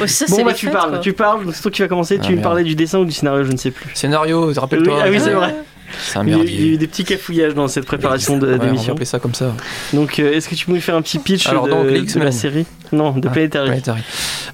Ouais, 0.00 0.06
ça, 0.08 0.26
bon 0.28 0.36
c'est 0.36 0.44
bah 0.44 0.52
tu 0.54 0.70
parles, 0.80 0.90
quoi. 0.92 0.98
tu 1.00 1.12
parles, 1.12 1.40
c'est 1.52 1.62
toi 1.62 1.70
qui 1.70 1.82
vas 1.82 1.88
commencer, 1.88 2.18
Ah, 2.20 2.24
tu 2.24 2.30
me 2.30 2.36
merde. 2.36 2.44
parlais 2.44 2.64
du 2.64 2.74
dessin 2.74 2.98
ou 2.98 3.04
du 3.04 3.12
scénario, 3.12 3.44
je 3.44 3.52
ne 3.52 3.56
sais 3.56 3.70
plus. 3.70 3.90
Scénario, 3.94 4.52
rappelle-toi. 4.56 4.94
Oui, 4.94 5.00
ah 5.04 5.08
oui, 5.10 5.20
c'est 5.20 5.32
vrai. 5.32 5.54
C'est 5.98 6.18
un 6.18 6.26
Il 6.26 6.30
y, 6.30 6.34
a 6.34 6.38
eu, 6.38 6.46
il 6.46 6.60
y 6.60 6.70
a 6.70 6.72
eu 6.72 6.76
des 6.78 6.86
petits 6.86 7.04
cafouillages 7.04 7.54
dans 7.54 7.68
cette 7.68 7.86
préparation 7.86 8.38
de- 8.38 8.46
Ouais, 8.48 8.58
on 8.60 8.64
d'émission. 8.64 8.94
ça 9.04 9.18
comme 9.18 9.34
ça. 9.34 9.54
Donc, 9.92 10.18
euh, 10.18 10.32
est-ce 10.32 10.48
que 10.48 10.54
tu 10.54 10.66
peux 10.66 10.72
nous 10.72 10.80
faire 10.80 10.94
un 10.96 11.02
petit 11.02 11.18
pitch 11.18 11.46
Alors, 11.48 11.66
de, 11.66 11.72
de 11.72 12.18
la 12.20 12.32
série? 12.32 12.66
Non, 12.92 13.12
de 13.12 13.28
Ah, 13.28 13.30
Planetary. 13.30 13.66
Planetary. 13.68 14.00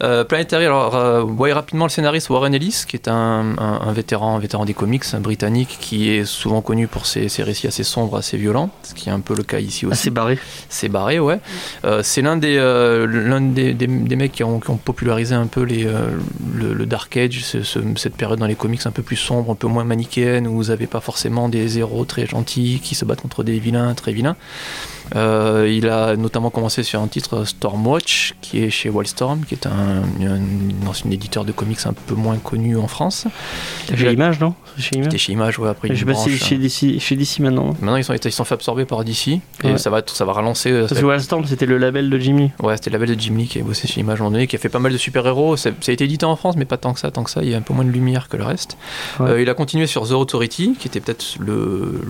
Euh, 0.02 0.24
Planetary, 0.24 0.66
alors, 0.66 0.94
euh, 0.94 1.22
voyez 1.22 1.54
rapidement 1.54 1.86
le 1.86 1.90
scénariste 1.90 2.28
Warren 2.28 2.54
Ellis, 2.54 2.82
qui 2.86 2.96
est 2.96 3.08
un, 3.08 3.54
un- 3.58 3.80
un 3.86 3.92
vétéran, 3.92 4.36
un 4.36 4.38
vétéran 4.38 4.64
des 4.66 4.74
comics, 4.74 5.04
un 5.14 5.20
britannique, 5.20 5.78
qui 5.80 6.10
est 6.10 6.24
souvent 6.26 6.60
connu 6.60 6.86
pour 6.86 7.06
ses, 7.06 7.28
ses 7.30 7.42
récits 7.42 7.66
assez 7.66 7.82
sombres, 7.84 8.16
assez 8.18 8.36
violents, 8.36 8.70
ce 8.82 8.92
qui 8.94 9.08
est 9.08 9.12
un 9.12 9.20
peu 9.20 9.34
le 9.34 9.42
cas 9.42 9.58
ici 9.58 9.86
aussi. 9.86 9.92
Assez 9.94 10.10
barré. 10.10 10.38
C'est 10.68 10.88
barré, 10.90 11.18
ouais. 11.18 11.40
Euh, 11.86 12.00
c'est 12.02 12.20
l'un 12.20 12.36
des, 12.36 12.56
l'un 12.56 13.40
des, 13.40 13.72
des- 13.72 13.86
des 13.86 14.16
mecs 14.16 14.32
qui 14.32 14.44
ont, 14.44 14.60
qui 14.60 14.68
ont 14.70 14.76
popularisé 14.76 15.34
un 15.34 15.46
peu 15.46 15.62
les, 15.62 15.84
le, 16.54 16.74
le 16.74 16.86
Dark 16.86 17.16
Age, 17.16 17.40
ce- 17.42 17.62
ce- 17.62 17.78
cette 17.96 18.16
période 18.16 18.38
dans 18.38 18.46
les 18.46 18.54
comics 18.54 18.84
un 18.86 18.90
peu 18.90 19.02
plus 19.02 19.16
sombre, 19.16 19.50
un 19.52 19.54
peu 19.54 19.66
moins 19.66 19.84
manichéenne, 19.84 20.46
où 20.46 20.56
vous 20.56 20.64
n'avez 20.64 20.86
pas 20.86 21.00
forcément 21.00 21.16
des 21.48 21.78
héros 21.78 22.04
très 22.04 22.26
gentils 22.26 22.80
qui 22.82 22.94
se 22.94 23.04
battent 23.04 23.20
contre 23.20 23.44
des 23.44 23.58
vilains 23.58 23.94
très 23.94 24.12
vilains. 24.12 24.36
Euh, 25.14 25.70
il 25.70 25.88
a 25.88 26.16
notamment 26.16 26.50
commencé 26.50 26.82
sur 26.82 27.00
un 27.00 27.06
titre 27.06 27.44
Stormwatch, 27.44 28.34
qui 28.40 28.62
est 28.62 28.70
chez 28.70 28.90
Wildstorm, 28.90 29.44
qui 29.46 29.54
est 29.54 29.66
un, 29.66 30.02
un 30.26 30.86
ancien 30.88 31.10
éditeur 31.10 31.44
de 31.44 31.52
comics 31.52 31.78
un 31.86 31.92
peu 31.92 32.14
moins 32.14 32.36
connu 32.38 32.76
en 32.76 32.88
France. 32.88 33.26
Fait 33.86 33.96
l'image, 34.10 34.40
non? 34.40 34.54
Chez 34.78 34.96
Image 34.96 35.16
chez 35.16 35.32
Image, 35.32 35.58
ouais, 35.58 35.68
après 35.68 35.88
Je 35.94 35.94
sais 36.00 36.04
pas 36.04 36.14
si 36.14 36.36
chez 36.36 36.56
hein. 36.56 36.58
DC, 36.58 37.00
chez 37.00 37.16
DC 37.16 37.38
maintenant. 37.40 37.70
hein. 37.70 37.76
Maintenant, 37.80 37.96
ils 37.96 38.04
sont, 38.04 38.14
ils 38.14 38.32
sont 38.32 38.44
fait 38.44 38.54
absorber 38.54 38.84
par 38.84 39.04
DC, 39.04 39.28
et 39.28 39.40
Ouais. 39.64 39.78
ça, 39.78 39.90
va, 39.90 40.02
ça 40.06 40.24
va 40.24 40.32
relancer. 40.32 40.70
euh, 40.70 40.82
ça 40.82 40.88
Parce 40.88 41.00
que 41.00 41.06
Wildstorm, 41.06 41.44
c'était 41.46 41.66
le 41.66 41.78
label 41.78 42.10
de 42.10 42.18
Jimmy. 42.18 42.50
Ouais, 42.62 42.76
c'était 42.76 42.90
le 42.90 42.98
label 42.98 43.14
de 43.16 43.20
Jim 43.20 43.34
Lee 43.36 43.46
qui 43.46 43.60
a 43.60 43.62
bossé 43.62 43.86
chez 43.88 44.00
Image 44.00 44.18
à 44.20 44.22
un 44.22 44.24
moment 44.24 44.32
donné, 44.32 44.46
qui 44.46 44.56
a 44.56 44.58
fait 44.58 44.68
pas 44.68 44.78
mal 44.80 44.92
de 44.92 44.98
super-héros. 44.98 45.56
Ça, 45.56 45.70
ça 45.80 45.90
a 45.90 45.94
été 45.94 46.04
édité 46.04 46.26
en 46.26 46.36
France, 46.36 46.56
mais 46.56 46.64
pas 46.64 46.76
tant 46.76 46.92
que 46.92 47.00
ça, 47.00 47.10
tant 47.10 47.22
que 47.22 47.30
ça. 47.30 47.42
Il 47.42 47.48
y 47.50 47.54
a 47.54 47.56
un 47.58 47.62
peu 47.62 47.72
moins 47.74 47.84
de 47.84 47.90
lumière 47.90 48.28
que 48.28 48.36
le 48.36 48.44
reste. 48.44 48.76
Ouais. 49.20 49.30
Euh, 49.30 49.42
il 49.42 49.48
a 49.48 49.54
continué 49.54 49.86
sur 49.86 50.06
The 50.08 50.12
Authority, 50.12 50.74
qui 50.78 50.88
était 50.88 51.00
peut-être 51.00 51.36
le, 51.38 52.00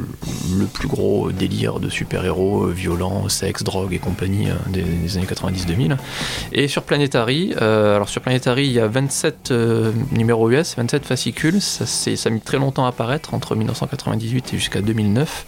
le 0.58 0.64
plus 0.66 0.88
gros 0.88 1.30
délire 1.30 1.78
de 1.78 1.88
super-héros 1.88 2.64
euh, 2.64 2.72
violents, 2.86 3.28
sexe, 3.28 3.64
drogue 3.64 3.92
et 3.92 3.98
compagnie 3.98 4.48
euh, 4.48 4.54
des, 4.68 5.16
années 5.16 5.26
90-2000. 5.26 5.96
Et 6.52 6.68
sur 6.68 6.82
Planetary, 6.84 7.52
euh, 7.60 7.96
alors 7.96 8.08
sur 8.08 8.20
Planetary, 8.22 8.66
il 8.66 8.72
y 8.72 8.80
a 8.80 8.86
27 8.86 9.50
euh, 9.50 9.92
numéros 10.12 10.50
US, 10.50 10.76
27 10.76 11.04
fascicules. 11.04 11.60
Ça, 11.60 11.84
ça 11.86 12.28
a 12.28 12.30
mis 12.30 12.40
très 12.40 12.58
longtemps 12.58 12.84
à 12.86 12.90
apparaître, 12.90 13.34
entre 13.34 13.56
1998 13.56 14.54
et 14.54 14.58
jusqu'à 14.58 14.80
2009. 14.82 15.46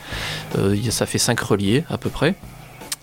Euh, 0.58 0.74
il 0.74 0.84
y 0.84 0.88
a- 0.88 0.90
ça 0.90 1.06
fait 1.06 1.18
5 1.18 1.38
reliés 1.40 1.84
à 1.88 1.96
peu 1.98 2.10
près. 2.10 2.34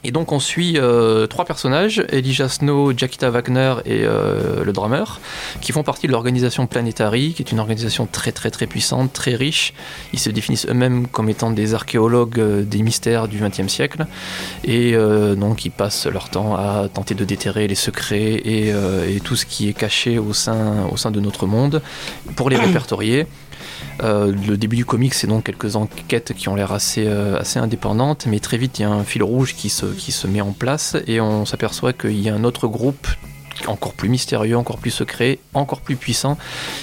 Et 0.06 0.12
donc 0.12 0.32
on 0.32 0.40
suit 0.40 0.78
euh, 0.78 1.26
trois 1.26 1.46
personnages, 1.46 2.06
Elijah 2.12 2.48
Snow, 2.48 2.96
Jackita 2.96 3.32
Wagner 3.32 3.74
et 3.86 4.04
euh, 4.04 4.64
le 4.64 4.72
drummer, 4.72 5.20
qui 5.62 5.72
font 5.72 5.82
partie 5.82 6.06
de 6.06 6.12
l'organisation 6.12 6.68
Planetary, 6.68 7.34
qui 7.34 7.42
est 7.42 7.52
une 7.52 7.60
organisation 7.60 8.06
très 8.06 8.32
très 8.32 8.52
très 8.52 8.68
puissante, 8.68 9.14
très 9.14 9.34
riche. 9.34 9.74
Ils 10.14 10.20
se 10.20 10.30
définissent 10.30 10.68
eux-mêmes 10.68 11.08
comme 11.08 11.28
étant 11.28 11.50
des 11.50 11.74
archéologues 11.74 12.40
euh, 12.40 12.62
des 12.62 12.84
mystères 12.84 13.28
du 13.28 13.40
XXe 13.40 13.68
siècle, 13.68 14.06
et 14.64 14.96
donc 15.38 15.66
ils 15.66 15.72
passent 15.72 16.06
leur 16.06 16.30
temps 16.30 16.56
à 16.56 16.88
tenter 16.94 17.16
de 17.16 17.26
déterrer 17.26 17.68
les 17.68 17.76
secrets 17.76 18.34
et, 18.34 18.70
et 18.70 19.20
tout 19.22 19.36
ce 19.36 19.46
qui 19.46 19.70
est 19.70 19.74
caché 19.74 20.20
au 20.20 20.34
sein, 20.34 20.86
au 20.92 20.98
sein 20.98 21.10
de 21.10 21.20
notre 21.20 21.48
monde, 21.48 21.82
pour 22.36 22.50
les 22.50 22.58
répertorier. 22.66 23.26
Euh, 24.04 24.34
le 24.48 24.58
début 24.58 24.76
du 24.76 24.86
comic, 24.86 25.14
c'est 25.14 25.28
donc 25.28 25.46
quelques 25.46 25.76
enquêtes 25.76 26.34
qui 26.34 26.50
ont 26.50 26.56
l'air 26.56 26.72
assez, 26.72 27.06
euh, 27.08 27.42
indépendantes, 27.56 28.26
mais 28.28 28.40
très 28.40 28.58
vite 28.58 28.80
il 28.80 28.84
y 28.84 28.86
a 28.86 28.90
un 28.90 29.04
fil 29.04 29.24
rouge 29.24 29.56
qui 29.56 29.70
se, 29.70 30.28
met 30.28 30.42
en 30.42 30.52
place 30.52 30.98
et 31.08 31.22
on 31.22 31.46
s'aperçoit 31.46 31.94
qu'il 31.94 32.20
y 32.20 32.30
a 32.30 32.36
un 32.36 32.44
autre 32.44 32.68
groupe 32.68 33.08
encore 33.68 33.94
plus 33.94 34.10
mystérieux, 34.10 34.58
encore 34.58 34.78
plus 34.78 34.92
secret, 34.92 35.40
encore 35.54 35.80
plus 35.80 35.96
puissant, 35.96 36.38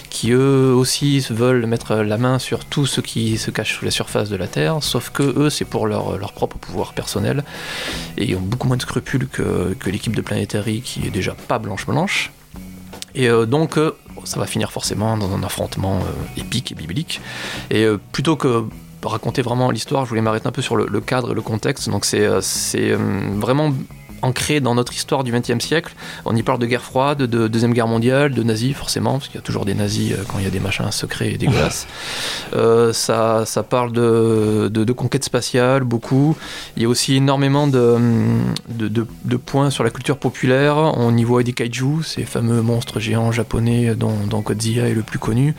qui 0.08 0.32
eux 0.32 0.72
aussi 0.74 1.20
veulent 1.28 1.66
mettre 1.66 1.96
la 1.96 2.16
main 2.16 2.38
sur 2.38 2.64
tout 2.64 2.86
ce 2.86 3.02
qui 3.02 3.36
se 3.36 3.50
cache 3.50 3.76
sous 3.76 3.84
la 3.84 3.90
surface 3.90 4.30
de 4.30 4.36
la 4.36 4.46
Terre, 4.46 4.82
sauf 4.82 5.10
que 5.10 5.22
eux 5.22 5.50
c'est 5.50 5.66
pour 5.66 5.86
leur, 5.86 6.32
propre 6.32 6.56
pouvoir 6.56 6.94
personnel 6.94 7.44
et 8.16 8.24
ils 8.30 8.36
ont 8.36 8.40
beaucoup 8.40 8.68
moins 8.68 8.78
de 8.78 8.82
scrupules 8.82 9.28
que, 9.28 9.76
que 9.78 9.90
l'équipe 9.90 10.16
de 10.16 10.22
Planetary 10.22 10.80
qui 10.80 11.06
est 11.06 11.10
déjà 11.10 11.34
pas 11.34 11.58
blanche-blanche. 11.58 12.32
Et 13.14 13.28
euh, 13.28 13.46
donc, 13.46 13.76
euh, 13.76 13.94
ça 14.24 14.38
va 14.38 14.46
finir 14.46 14.72
forcément 14.72 15.16
dans 15.16 15.34
un 15.34 15.42
affrontement 15.42 15.98
euh, 15.98 16.40
épique 16.40 16.72
et 16.72 16.74
biblique. 16.74 17.20
Et 17.70 17.86
plutôt 18.12 18.36
que 18.36 18.64
raconter 19.04 19.42
vraiment 19.42 19.70
l'histoire, 19.70 20.04
je 20.04 20.10
voulais 20.10 20.22
m'arrêter 20.22 20.46
un 20.46 20.52
peu 20.52 20.62
sur 20.62 20.76
le, 20.76 21.00
cadre 21.00 21.32
et 21.32 21.34
le 21.34 21.42
contexte. 21.42 21.88
Donc, 21.88 22.04
c'est 22.04 22.92
vraiment 22.92 23.72
ancré 24.22 24.60
dans 24.60 24.74
notre 24.74 24.92
histoire 24.92 25.24
du 25.24 25.32
XXe 25.32 25.64
siècle. 25.64 25.94
On 26.24 26.34
y 26.36 26.42
parle 26.42 26.58
de 26.58 26.66
guerre 26.66 26.82
froide, 26.82 27.18
de 27.22 27.48
Deuxième 27.48 27.72
Guerre 27.72 27.88
mondiale, 27.88 28.32
de 28.34 28.42
nazis, 28.42 28.74
forcément, 28.74 29.12
parce 29.14 29.26
qu'il 29.26 29.36
y 29.36 29.38
a 29.38 29.42
toujours 29.42 29.64
des 29.64 29.74
nazis 29.74 30.12
euh, 30.12 30.22
quand 30.28 30.38
il 30.38 30.44
y 30.44 30.46
a 30.46 30.50
des 30.50 30.60
machins 30.60 30.90
secrets 30.90 31.32
et 31.32 31.38
dégueulasses. 31.38 31.86
Euh, 32.54 32.92
ça, 32.92 33.44
ça 33.46 33.62
parle 33.62 33.92
de, 33.92 34.68
de, 34.72 34.84
de 34.84 34.92
conquête 34.92 35.24
spatiale, 35.24 35.84
beaucoup. 35.84 36.36
Il 36.76 36.82
y 36.82 36.86
a 36.86 36.88
aussi 36.88 37.16
énormément 37.16 37.66
de, 37.66 37.96
de, 38.68 38.88
de- 38.88 39.36
points 39.36 39.70
sur 39.70 39.82
la 39.84 39.90
culture 39.90 40.18
populaire. 40.18 40.76
On 40.76 41.16
y 41.16 41.24
voit 41.24 41.42
des 41.42 41.52
kaiju, 41.52 42.02
ces 42.04 42.22
fameux 42.24 42.62
monstres 42.62 43.00
géants 43.00 43.32
japonais 43.32 43.94
dont, 43.96 44.14
dont 44.28 44.40
Godzilla 44.40 44.88
est 44.88 44.94
le 44.94 45.02
plus 45.02 45.18
connu. 45.18 45.54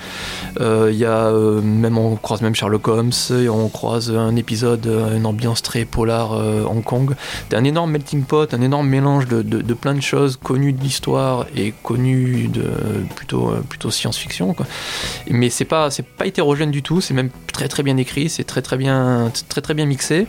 Euh, 0.62 0.90
il 0.92 0.98
y 0.98 1.06
a 1.06 1.32
même 1.32 1.98
on 1.98 2.16
croise 2.16 2.42
même 2.42 2.56
Sherlock 2.56 2.88
Holmes, 2.88 3.12
et 3.32 3.50
on 3.50 3.68
croise 3.70 4.10
un 4.12 4.36
épisode, 4.36 4.86
une 4.86 5.26
ambiance 5.26 5.62
très 5.62 5.86
polar 5.86 6.34
euh, 6.34 6.64
Hong 6.64 6.84
Kong. 6.84 7.16
C'est 7.50 7.58
un 7.58 7.64
énorme 7.64 7.92
melting 7.92 8.24
pot, 8.24 8.53
un 8.54 8.62
énorme 8.62 8.88
mélange 8.88 9.28
de, 9.28 9.42
de, 9.42 9.62
de 9.62 9.74
plein 9.74 9.94
de 9.94 10.02
choses 10.02 10.38
connues 10.42 10.74
de 10.74 10.82
l'histoire 10.82 11.46
et 11.56 11.74
connues 11.84 12.48
de 12.48 12.64
plutôt 13.16 13.50
euh, 13.52 13.62
plutôt 13.68 13.92
science-fiction. 13.92 14.56
Mais 15.30 15.50
c'est 15.50 15.66
pas 15.66 15.90
c'est 15.92 16.06
pas 16.06 16.26
hétérogène 16.26 16.72
du 16.72 16.82
tout. 16.84 17.02
C'est 17.02 17.14
même 17.14 17.30
très 17.52 17.68
très 17.68 17.84
bien 17.84 17.98
écrit. 17.98 18.30
C'est 18.30 18.44
très 18.44 18.62
très 18.62 18.78
bien 18.78 19.32
très 19.50 19.62
très 19.62 19.74
bien 19.74 19.86
mixé. 19.86 20.28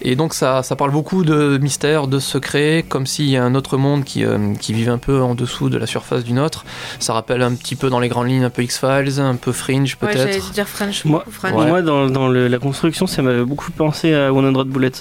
Et 0.00 0.16
donc 0.16 0.32
ça, 0.32 0.62
ça 0.62 0.76
parle 0.76 0.92
beaucoup 0.92 1.24
de 1.24 1.58
mystères, 1.60 2.06
de 2.06 2.18
secrets, 2.20 2.84
comme 2.88 3.06
s'il 3.06 3.26
y 3.28 3.36
a 3.36 3.44
un 3.44 3.54
autre 3.54 3.76
monde 3.76 4.04
qui, 4.04 4.24
euh, 4.24 4.54
qui 4.54 4.72
vivait 4.72 4.90
un 4.90 4.98
peu 4.98 5.20
en 5.20 5.34
dessous 5.34 5.68
de 5.70 5.76
la 5.76 5.86
surface 5.86 6.24
du 6.24 6.32
nôtre. 6.32 6.64
Ça 7.00 7.12
rappelle 7.12 7.42
un 7.42 7.52
petit 7.54 7.74
peu 7.76 7.90
dans 7.90 8.00
les 8.00 8.08
grandes 8.08 8.28
lignes 8.28 8.44
un 8.44 8.50
peu 8.50 8.62
X-Files, 8.62 9.20
un 9.20 9.34
peu 9.36 9.52
Fringe 9.52 9.96
Ouais, 10.00 10.12
peut-être. 10.12 10.52
dire 10.52 10.68
French. 10.68 11.04
Moi, 11.04 11.24
French. 11.30 11.54
Ouais. 11.54 11.66
moi 11.66 11.82
dans, 11.82 12.06
dans 12.08 12.28
le- 12.28 12.48
la 12.48 12.58
construction, 12.58 13.06
ça 13.06 13.22
m'avait 13.22 13.44
beaucoup 13.44 13.70
pensé 13.72 14.14
à 14.14 14.28
100 14.30 14.64
Bullets. 14.66 14.92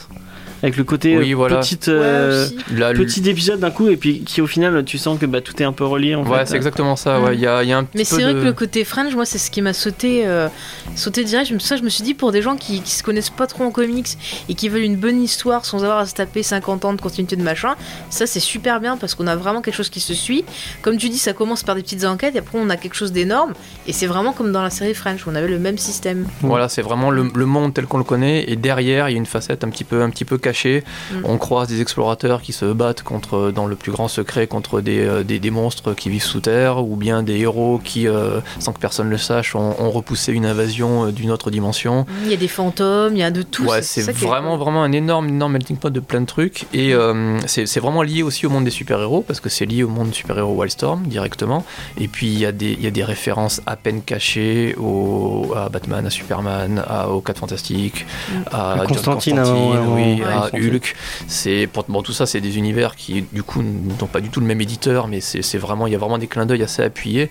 Avec 0.64 0.76
le 0.78 0.84
côté 0.84 1.18
Oui, 1.18 1.34
euh, 1.34 1.36
voilà. 1.36 1.58
petite, 1.60 1.88
euh, 1.88 2.48
Ouais, 2.72 2.94
petit 2.94 3.28
épisode 3.30 3.60
d'un 3.60 3.70
coup, 3.72 3.90
et 3.90 3.98
puis 3.98 4.22
qui 4.22 4.42
au 4.42 4.48
final, 4.48 4.84
tu 4.86 4.98
sens 4.98 5.20
que 5.20 5.26
bah, 5.26 5.42
tout 5.42 5.62
est 5.62 5.66
un 5.66 5.72
peu 5.72 5.86
relié. 5.86 6.16
En 6.16 6.26
ouais, 6.26 6.46
c'est 6.46 6.56
exactement 6.56 6.96
ça. 6.96 7.20
ouais. 7.22 7.36
Il 7.36 7.40
y, 7.40 7.48
a, 7.48 7.64
il 7.64 7.70
y 7.70 7.74
a 7.74 7.78
un 7.78 7.84
petit 7.84 7.98
Mais 7.98 8.04
c'est 8.04 8.22
vrai 8.22 8.34
de- 8.34 8.40
que 8.40 8.46
le 8.46 8.54
côté 8.54 8.84
French, 8.84 9.14
moi, 9.14 9.26
c'est 9.26 9.38
ce 9.38 9.52
qui 9.52 9.62
m'a 9.62 9.74
sauté, 9.74 10.26
euh, 10.28 10.48
sauté 10.96 11.24
direct. 11.24 11.50
Je 11.50 11.54
me, 11.54 11.60
ça, 11.60 11.78
je 11.78 11.84
me 11.84 11.90
suis 11.90 12.04
dit, 12.04 12.14
pour 12.14 12.32
des 12.32 12.42
gens 12.42 12.56
qui, 12.56 12.82
qui 12.82 12.92
se 12.92 13.04
connaissent 13.04 13.30
pas 13.30 13.46
trop 13.48 13.64
en 13.66 13.72
comics 13.72 14.08
et 14.50 14.54
qui 14.56 14.70
veulent 14.70 14.82
une 14.82 14.96
bonne 14.98 15.22
histoire 15.22 15.66
sans 15.66 15.84
avoir 15.84 16.00
à 16.00 16.06
se 16.06 16.14
taper 16.16 16.42
50 16.44 16.86
ans 16.86 16.94
de 16.94 17.02
continuité 17.02 17.36
de 17.36 17.44
machin, 17.44 17.76
ça, 18.10 18.26
c'est 18.26 18.40
super 18.40 18.80
bien 18.80 18.98
parce 18.98 19.14
qu'on 19.16 19.28
a 19.28 19.36
vraiment 19.36 19.62
quelque 19.62 19.76
chose 19.76 19.90
qui 19.90 20.00
se 20.00 20.14
suit. 20.14 20.44
Comme 20.82 20.98
tu 20.98 21.10
dis, 21.10 21.18
ça 21.20 21.34
commence 21.34 21.64
par 21.64 21.76
des 21.76 21.84
petites 21.84 22.06
enquêtes 22.06 22.36
et 22.36 22.40
après, 22.40 22.58
on 22.60 22.70
a 22.70 22.78
quelque 22.78 22.96
chose 22.96 23.12
d'énorme. 23.12 23.54
Et 23.88 23.94
c'est 23.94 24.08
vraiment 24.08 24.34
comme 24.34 24.52
dans 24.52 24.64
la 24.64 24.70
série 24.72 24.94
French, 24.96 25.28
on 25.28 25.36
avait 25.36 25.48
le 25.48 25.60
même 25.60 25.78
système. 25.78 26.26
Voilà, 26.42 26.68
c'est 26.68 26.82
vraiment 26.82 27.12
le, 27.12 27.30
le 27.36 27.46
monde 27.46 27.74
tel 27.74 27.86
qu'on 27.86 27.98
le 28.00 28.04
connaît, 28.04 28.50
et 28.50 28.56
derrière, 28.56 29.10
il 29.10 29.14
y 29.14 29.16
a 29.16 29.18
une 29.18 29.26
facette 29.26 29.64
un 29.64 29.70
petit 29.70 29.84
peu, 29.84 30.02
un 30.02 30.10
petit 30.10 30.26
peu 30.26 30.38
cachée. 30.48 30.84
Mm. 31.12 31.16
On 31.26 31.38
croise 31.38 31.68
des 31.68 31.82
explorateurs 31.82 32.42
qui 32.42 32.54
se 32.54 32.66
battent 32.66 33.04
contre, 33.04 33.52
dans 33.52 33.68
le 33.68 33.76
plus 33.76 33.92
grand 33.92 34.08
secret 34.08 34.48
contre 34.48 34.82
des, 34.82 35.00
euh, 35.06 35.24
des, 35.24 35.40
des 35.40 35.52
monstres 35.52 35.94
qui 35.94 36.10
vivent 36.10 36.24
sous 36.34 36.40
terre, 36.42 36.84
ou 36.84 36.96
bien 36.96 37.24
des 37.24 37.38
héros 37.46 37.80
qui, 37.84 38.08
euh, 38.08 38.40
sans 38.60 38.72
que 38.74 38.80
personne 38.80 39.10
le 39.10 39.18
sache, 39.18 39.56
ont, 39.56 39.76
ont 39.80 39.92
repoussé 39.92 40.32
une 40.34 40.46
invasion 40.46 41.08
euh, 41.08 41.12
d'une 41.12 41.32
autre 41.32 41.52
dimension. 41.52 42.06
Il 42.24 42.32
y 42.32 42.34
a 42.34 42.38
des 42.38 42.48
fantômes, 42.48 43.14
il 43.16 43.20
y 43.20 43.24
a 43.24 43.32
de 43.32 43.42
tout. 43.44 43.66
Ouais, 43.66 43.82
c'est 43.82 44.02
est 44.08 44.12
vraiment, 44.28 44.58
vraiment 44.58 44.84
un 44.84 44.92
énorme, 44.92 45.28
énorme 45.30 45.54
melting 45.54 45.78
pot 45.78 45.90
de 45.90 46.00
plein 46.00 46.22
de 46.22 46.26
trucs. 46.26 46.66
Et 46.74 46.94
euh, 46.94 47.38
c'est 47.46 47.66
c'est 47.66 47.80
vraiment 47.80 48.04
lié 48.04 48.24
aussi 48.24 48.46
au 48.46 48.50
monde 48.50 48.64
des 48.64 48.72
super-héros, 48.82 49.22
parce 49.28 49.40
que 49.40 49.50
c'est 49.50 49.66
lié 49.66 49.84
au 49.84 49.90
monde 49.90 50.14
super-héros 50.14 50.56
Wildstorm 50.60 51.04
directement. 51.08 51.66
Et 52.00 52.08
puis 52.08 52.28
il 52.28 52.40
y, 52.40 52.46
a 52.46 52.52
des- 52.52 52.74
il 52.80 52.84
y 52.84 52.88
a 52.88 52.92
des 52.92 53.04
références 53.04 53.62
à 53.66 53.76
peine 53.76 54.02
cachées 54.02 54.76
au, 54.78 55.54
à 55.56 55.70
Batman, 55.70 56.06
à 56.06 56.10
Superman, 56.10 56.84
à, 56.88 57.10
aux 57.10 57.22
4 57.22 57.40
Fantastiques, 57.40 58.06
à 58.52 58.74
À 58.74 58.78
John 58.78 58.88
Constantine, 58.88 59.40
ouais, 59.40 60.16
ouais. 60.24 60.24
Sont 60.44 60.58
Hulk. 60.58 60.96
C'est 61.28 61.68
pour 61.68 61.86
bon, 61.88 62.02
tout 62.02 62.14
ça, 62.14 62.26
c'est 62.26 62.42
des 62.42 62.58
univers 62.58 62.96
qui 62.96 63.24
du 63.32 63.44
coup 63.44 63.62
n'ont 63.62 64.08
pas 64.08 64.22
du 64.22 64.30
tout 64.30 64.40
le 64.40 64.46
même 64.46 64.62
éditeur, 64.62 65.08
mais 65.08 65.22
c'est 65.22 65.42
c'est 65.42 65.58
vraiment 65.58 65.88
il 65.88 65.94
y 65.94 65.96
a 65.96 66.00
vraiment 66.00 66.18
des 66.18 66.28
clins 66.28 66.46
d'œil 66.46 66.64
assez 66.64 66.84
appuyés, 66.84 67.30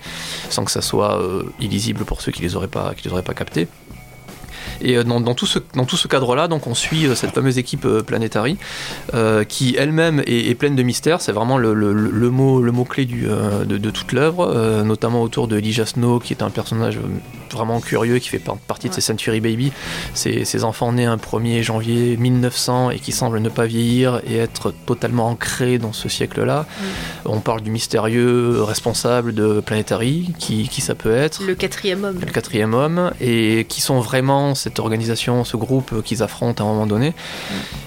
sans 0.49 0.65
que 0.65 0.71
ça 0.71 0.81
soit 0.81 1.21
euh, 1.21 1.43
illisible 1.59 2.05
pour 2.05 2.21
ceux 2.21 2.31
qui 2.31 2.41
les 2.41 2.55
auraient 2.55 2.67
pas 2.67 2.93
qui 2.95 3.05
les 3.05 3.13
auraient 3.13 3.23
pas 3.23 3.33
captés. 3.33 3.67
Et 4.81 4.97
euh, 4.97 5.03
dans, 5.03 5.19
dans 5.19 5.33
tout 5.35 5.45
ce, 5.45 5.59
dans 5.75 5.85
tout 5.85 5.97
ce 5.97 6.07
cadre-là, 6.07 6.47
donc 6.47 6.67
on 6.67 6.75
suit 6.75 7.05
euh, 7.05 7.15
cette 7.15 7.31
fameuse 7.31 7.57
équipe 7.57 7.85
euh, 7.85 8.01
Planetary, 8.03 8.57
euh, 9.13 9.43
qui 9.43 9.75
elle-même 9.77 10.21
est, 10.25 10.49
est 10.49 10.55
pleine 10.55 10.75
de 10.75 10.83
mystères. 10.83 11.21
C'est 11.21 11.31
vraiment 11.31 11.57
le, 11.57 11.73
le- 11.73 11.93
le 11.93 12.29
mot, 12.29 12.61
le 12.61 12.71
mot 12.71 12.85
clé 12.85 13.05
du, 13.05 13.27
euh, 13.27 13.65
de, 13.65 13.77
de 13.77 13.89
toute 13.89 14.11
l'œuvre, 14.11 14.47
euh, 14.55 14.83
notamment 14.83 15.21
autour 15.21 15.47
de 15.47 15.57
Elijah 15.57 15.85
Snow, 15.85 16.19
qui 16.19 16.33
est 16.33 16.41
un 16.43 16.49
personnage 16.49 16.99
vraiment 17.51 17.79
curieux, 17.79 18.19
qui 18.19 18.29
fait 18.29 18.39
par- 18.39 18.57
partie 18.57 18.89
de 18.89 18.93
ces 18.93 19.01
Century 19.01 19.39
Baby. 19.41 19.71
Ces, 20.13 20.45
ces 20.45 20.63
enfants 20.63 20.91
nés 20.91 21.05
un 21.05 21.17
1er 21.17 21.61
janvier 21.61 22.17
1900 22.17 22.91
et 22.91 22.99
qui 22.99 23.11
semblent 23.11 23.39
ne 23.39 23.49
pas 23.49 23.65
vieillir 23.65 24.21
et 24.27 24.37
être 24.37 24.73
totalement 24.85 25.27
ancrés 25.27 25.77
dans 25.77 25.93
ce 25.93 26.09
siècle-là. 26.09 26.65
On 27.25 27.39
parle 27.39 27.61
du 27.61 27.71
mystérieux 27.71 28.61
responsable 28.63 29.33
de 29.33 29.59
Planetary, 29.61 30.33
qui, 30.39 30.67
qui 30.67 30.81
ça 30.81 30.95
peut 30.95 31.15
être 31.15 31.41
Le 31.43 31.55
quatrième 31.55 32.03
homme. 32.03 32.19
le 32.19 32.31
quatrième 32.31 32.73
homme, 32.73 33.11
et 33.21 33.65
qui 33.69 33.81
sont 33.81 33.99
vraiment 33.99 34.55
cette 34.57 34.79
organisation, 34.79 35.43
ce 35.43 35.55
groupe 35.55 36.03
qu'ils 36.03 36.23
affrontent 36.23 36.65
à 36.65 36.67
un 36.67 36.71
moment 36.71 36.87
donné. 36.87 37.13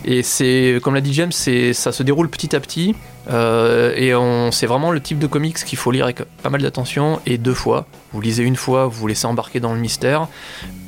Et 0.04 0.22
c'est, 0.22 0.80
comme 0.82 0.94
l'a 0.94 1.00
dit 1.00 1.12
James, 1.14 1.32
c'est, 1.32 1.72
ça 1.72 1.92
se 1.92 2.02
déroule 2.02 2.30
petit 2.30 2.56
à 2.56 2.60
petit, 2.60 2.94
euh, 3.30 3.92
et 3.96 4.14
on, 4.14 4.50
c'est 4.52 4.66
vraiment 4.66 4.90
le 4.90 5.00
type 5.00 5.18
de 5.18 5.26
comics 5.26 5.56
qu'il 5.64 5.78
faut 5.78 5.90
lire 5.90 6.04
avec 6.04 6.22
pas 6.42 6.50
mal 6.50 6.60
d'attention, 6.62 7.20
et 7.26 7.38
deux 7.38 7.54
fois. 7.54 7.86
Vous 8.12 8.20
lisez 8.20 8.42
une 8.42 8.56
fois, 8.56 8.86
vous 8.86 8.92
vous 9.00 9.06
laissez 9.06 9.26
embarquer 9.26 9.60
dans 9.60 9.72
le 9.72 9.78
mystère. 9.80 10.26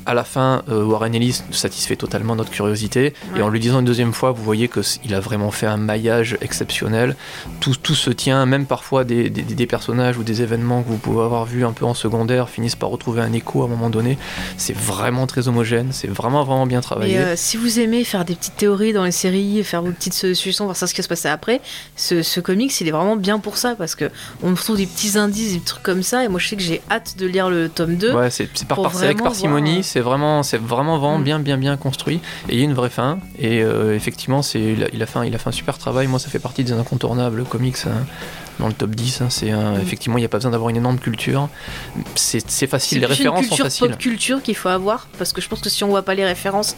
À 0.05 0.13
la 0.13 0.25
fin, 0.25 0.63
euh, 0.67 0.83
Warren 0.83 1.15
Ellis 1.15 1.43
satisfait 1.51 1.95
totalement 1.95 2.35
notre 2.35 2.51
curiosité, 2.51 3.13
et 3.37 3.41
en 3.41 3.47
le 3.47 3.57
lisant 3.57 3.79
une 3.79 3.85
deuxième 3.85 4.11
fois, 4.11 4.31
vous 4.31 4.43
voyez 4.43 4.67
qu'il 4.67 5.13
a 5.15 5.21
vraiment 5.21 5.49
fait 5.49 5.65
un 5.65 5.77
maillage 5.77 6.37
exceptionnel. 6.41 7.15
Tout, 7.61 7.73
tout 7.81 7.95
se 7.95 8.09
tient, 8.09 8.45
même 8.45 8.65
parfois 8.65 9.05
des, 9.05 9.29
des- 9.29 9.43
des 9.43 9.65
personnages 9.67 10.17
ou 10.17 10.23
des 10.23 10.41
événements 10.41 10.83
que 10.83 10.89
vous 10.89 10.97
pouvez 10.97 11.23
avoir 11.23 11.45
vus 11.45 11.63
un 11.65 11.71
peu 11.71 11.85
en 11.85 11.93
secondaire 11.93 12.49
finissent 12.49 12.75
par 12.75 12.89
retrouver 12.89 13.21
un 13.21 13.31
écho 13.31 13.61
à 13.61 13.65
un 13.65 13.69
moment 13.69 13.89
donné. 13.89 14.17
C'est 14.57 14.75
vraiment 14.75 15.25
très 15.25 15.47
homogène, 15.47 15.93
c'est 15.93 16.09
vraiment 16.09 16.43
vraiment 16.43 16.65
bien 16.67 16.81
travaillé. 16.81 17.17
Mais 17.17 17.23
euh, 17.23 17.33
si 17.37 17.55
vous 17.55 17.79
aimez 17.79 18.03
faire 18.03 18.25
des 18.25 18.35
petites 18.35 18.57
théories 18.57 18.91
dans 18.91 19.05
les 19.05 19.11
séries, 19.11 19.63
faire 19.63 19.81
vos 19.83 19.91
petites 19.91 20.13
solutions, 20.15 20.65
voir 20.65 20.75
ça 20.75 20.85
ce 20.85 20.93
qui 20.93 20.99
va 20.99 21.03
se 21.03 21.09
passer 21.09 21.29
après, 21.29 21.61
ce, 21.95 22.21
ce 22.23 22.32
comics 22.41 22.79
il 22.81 22.87
est 22.87 22.91
vraiment 22.91 23.15
bien 23.15 23.39
pour 23.39 23.57
ça 23.57 23.75
parce 23.75 23.95
que 23.95 24.09
on 24.41 24.53
trouve 24.55 24.77
des 24.77 24.85
petits 24.87 25.17
indices, 25.17 25.53
des 25.53 25.59
trucs 25.59 25.83
comme 25.83 26.03
ça. 26.03 26.23
Et 26.23 26.27
moi 26.27 26.39
je 26.39 26.47
sais 26.47 26.55
que 26.55 26.61
j'ai 26.61 26.81
hâte 26.91 27.15
de 27.17 27.25
lire 27.27 27.49
le 27.49 27.69
tome 27.69 27.95
2. 27.97 28.13
Ouais, 28.13 28.29
c'est 28.29 28.47
par, 28.65 28.81
par- 28.81 28.91
parcimonie, 29.23 29.79
euh, 29.79 29.83
c'est 29.83 29.99
vraiment, 29.99 30.43
c'est 30.43 30.57
vraiment, 30.57 30.97
vraiment 30.97 31.19
Mm. 31.19 31.23
bien, 31.23 31.39
bien, 31.39 31.57
bien 31.57 31.77
construit. 31.77 32.19
Et 32.49 32.53
il 32.53 32.59
y 32.59 32.61
a 32.61 32.65
une 32.65 32.73
vraie 32.73 32.89
fin. 32.89 33.19
Et 33.39 33.61
euh, 33.63 33.95
effectivement, 33.95 34.41
c'est, 34.41 34.61
il, 34.61 34.83
a, 34.83 34.87
il 34.93 35.01
a 35.03 35.05
fait, 35.05 35.19
un- 35.19 35.25
il 35.25 35.35
a 35.35 35.37
fait 35.37 35.49
un 35.49 35.53
super 35.53 35.77
travail. 35.77 36.07
Moi, 36.07 36.19
ça 36.19 36.29
fait 36.29 36.39
partie 36.39 36.63
des 36.63 36.71
incontournables 36.73 37.43
comics 37.45 37.77
hein, 37.87 38.05
dans 38.59 38.67
le 38.67 38.73
top 38.73 38.91
10. 38.91 39.21
hein. 39.21 39.27
C'est 39.29 39.51
un- 39.51 39.73
Mm. 39.77 39.81
effectivement, 39.81 40.17
il 40.17 40.21
n'y 40.21 40.25
a 40.25 40.29
pas 40.29 40.37
besoin 40.37 40.51
d'avoir 40.51 40.69
une 40.69 40.77
énorme 40.77 40.99
culture. 40.99 41.49
C'est, 42.15 42.67
facile, 42.67 42.99
les 42.99 43.05
une 43.05 43.09
références 43.09 43.41
sont 43.45 43.55
culture 43.55 43.65
faciles. 43.65 43.97
culture 43.97 44.41
qu'il 44.41 44.55
faut 44.55 44.69
avoir 44.69 45.07
parce 45.17 45.33
que 45.33 45.41
je 45.41 45.47
pense 45.49 45.59
que 45.61 45.69
si 45.69 45.83
on 45.83 45.87
voit 45.89 46.03
pas 46.03 46.15
les 46.15 46.25
références, 46.25 46.75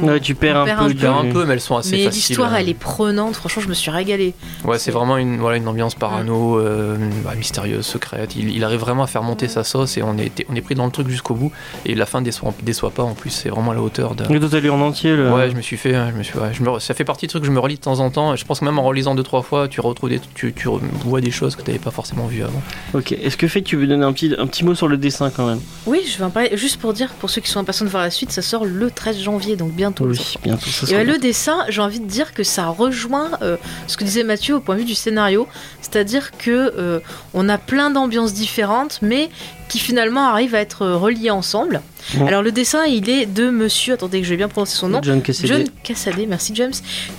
Ouais, 0.00 0.20
tu 0.20 0.34
perds 0.34 0.56
on 0.56 0.60
un 0.60 0.64
perd 0.64 0.78
peu. 0.78 0.84
un 0.84 0.88
du- 0.88 0.94
peu. 0.96 1.06
Un 1.08 1.32
peu, 1.32 1.44
mais 1.44 1.54
elles 1.54 1.60
sont 1.60 1.76
assez 1.76 1.96
mais 1.96 2.04
faciles. 2.04 2.28
l'histoire 2.28 2.52
hein. 2.52 2.58
elle 2.60 2.68
est 2.68 2.74
prenante. 2.74 3.34
Franchement, 3.36 3.62
je 3.62 3.68
me 3.68 3.74
suis 3.74 3.90
régalée. 3.90 4.34
Ouais, 4.64 4.78
c'est 4.78 4.90
vraiment 4.90 5.16
une, 5.16 5.38
voilà, 5.38 5.56
une 5.56 5.66
ambiance 5.68 5.94
parano, 5.94 6.58
euh, 6.58 6.96
bah, 7.24 7.34
mystérieuse, 7.36 7.84
secrète. 7.84 8.36
Il, 8.36 8.50
il 8.50 8.62
arrive 8.64 8.80
vraiment 8.80 9.02
à 9.02 9.06
faire 9.06 9.22
monter 9.22 9.48
sa 9.48 9.64
sauce 9.64 9.96
et 9.98 10.02
on 10.02 10.16
est, 10.18 10.44
on 10.48 10.54
est 10.54 10.60
pris 10.60 10.74
dans 10.74 10.84
le 10.86 10.92
truc 10.92 11.08
jusqu'au 11.08 11.34
bout. 11.34 11.50
Et 11.84 11.94
la 11.94 12.06
fin 12.06 12.22
déçoit, 12.22 12.54
déçoit 12.62 12.90
pas 12.90 13.02
en 13.02 13.14
plus, 13.14 13.30
c'est 13.30 13.48
vraiment 13.48 13.72
à 13.72 13.74
la 13.74 13.82
hauteur 13.82 14.14
d'un. 14.14 14.24
Et 14.26 14.38
toi, 14.38 14.48
t'as 14.50 14.60
lu 14.60 14.70
en 14.70 14.80
entier 14.80 15.16
le. 15.16 15.32
Ouais, 15.32 15.50
je 15.50 15.56
me 15.56 15.62
suis 15.62 15.76
fait, 15.76 15.94
hein, 15.94 16.10
je 16.12 16.18
me 16.18 16.22
suis, 16.22 16.38
ouais, 16.38 16.50
je 16.52 16.62
me- 16.62 16.78
ça 16.78 16.94
fait 16.94 17.04
partie 17.04 17.26
de 17.26 17.30
trucs 17.30 17.42
que 17.42 17.48
je 17.48 17.52
me 17.52 17.60
relis 17.60 17.76
de 17.76 17.80
temps 17.80 17.98
en 18.00 18.10
temps. 18.10 18.36
Je 18.36 18.44
pense 18.44 18.60
que 18.60 18.64
même 18.64 18.78
en 18.78 18.82
relisant 18.84 19.14
deux 19.14 19.22
trois 19.22 19.42
fois, 19.42 19.68
tu 19.68 19.80
retrouves 19.80 20.10
des, 20.10 20.20
tu, 20.34 20.52
tu 20.52 20.68
vois 21.04 21.20
des 21.20 21.30
choses 21.30 21.56
que 21.56 21.62
tu 21.62 21.70
n'avais 21.70 21.82
pas 21.82 21.90
forcément 21.90 22.26
vues 22.26 22.42
avant. 22.44 22.62
Ok. 22.94 23.12
Est-ce 23.12 23.36
que 23.36 23.48
fait 23.48 23.62
tu 23.62 23.76
veux 23.76 23.86
donner 23.86 24.04
un 24.04 24.12
petit, 24.12 24.34
un 24.38 24.46
petit 24.46 24.64
mot 24.64 24.74
sur 24.74 24.86
le 24.88 24.96
dessin 24.96 25.30
quand 25.30 25.46
même? 25.46 25.60
Oui, 25.86 26.02
je 26.06 26.18
vais 26.18 26.24
en 26.24 26.30
parler 26.30 26.50
juste 26.56 26.76
pour 26.80 26.92
dire 26.92 27.08
pour 27.18 27.30
ceux 27.30 27.40
qui 27.40 27.50
sont 27.50 27.60
impatients 27.60 27.86
de 27.86 27.90
voir 27.90 28.02
la 28.02 28.10
suite, 28.10 28.30
ça 28.30 28.42
sort 28.42 28.64
le 28.64 28.90
13 28.90 29.18
janvier 29.20 29.56
donc 29.56 29.72
bientôt. 29.78 30.04
Oui, 30.06 30.16
je 30.16 30.20
crois. 30.38 30.40
bientôt. 30.42 30.66
Ça 30.70 30.86
Et 30.88 30.92
bah, 30.92 31.04
bien. 31.04 31.12
le 31.14 31.18
dessin, 31.18 31.64
j'ai 31.68 31.80
envie 31.80 32.00
de 32.00 32.06
dire 32.06 32.34
que 32.34 32.42
ça 32.42 32.66
rejoint 32.66 33.30
euh, 33.42 33.56
ce 33.86 33.96
que 33.96 34.04
disait 34.04 34.24
Mathieu 34.24 34.56
au 34.56 34.60
point 34.60 34.74
de 34.74 34.80
vue 34.80 34.86
du 34.86 34.94
scénario, 34.94 35.46
c'est-à-dire 35.80 36.32
que 36.36 36.50
euh, 36.76 37.00
on 37.32 37.48
a 37.48 37.56
plein 37.58 37.90
d'ambiances 37.90 38.34
différentes, 38.34 38.98
mais 39.00 39.30
qui 39.68 39.78
finalement 39.78 40.26
arrivent 40.28 40.54
à 40.54 40.60
être 40.60 40.86
reliées 40.86 41.30
ensemble. 41.30 41.82
Alors 42.26 42.42
le 42.42 42.52
dessin, 42.52 42.84
il 42.86 43.10
est 43.10 43.26
de 43.26 43.50
Monsieur, 43.50 43.94
attendez 43.94 44.20
que 44.20 44.24
je 44.24 44.30
vais 44.30 44.36
bien 44.36 44.48
prononcer 44.48 44.76
son 44.76 44.88
nom, 44.88 45.00
John 45.02 45.20
Cassidy. 45.20 45.48
John 45.48 45.64
Cassaday, 45.82 46.26
merci 46.26 46.54
James, 46.54 46.72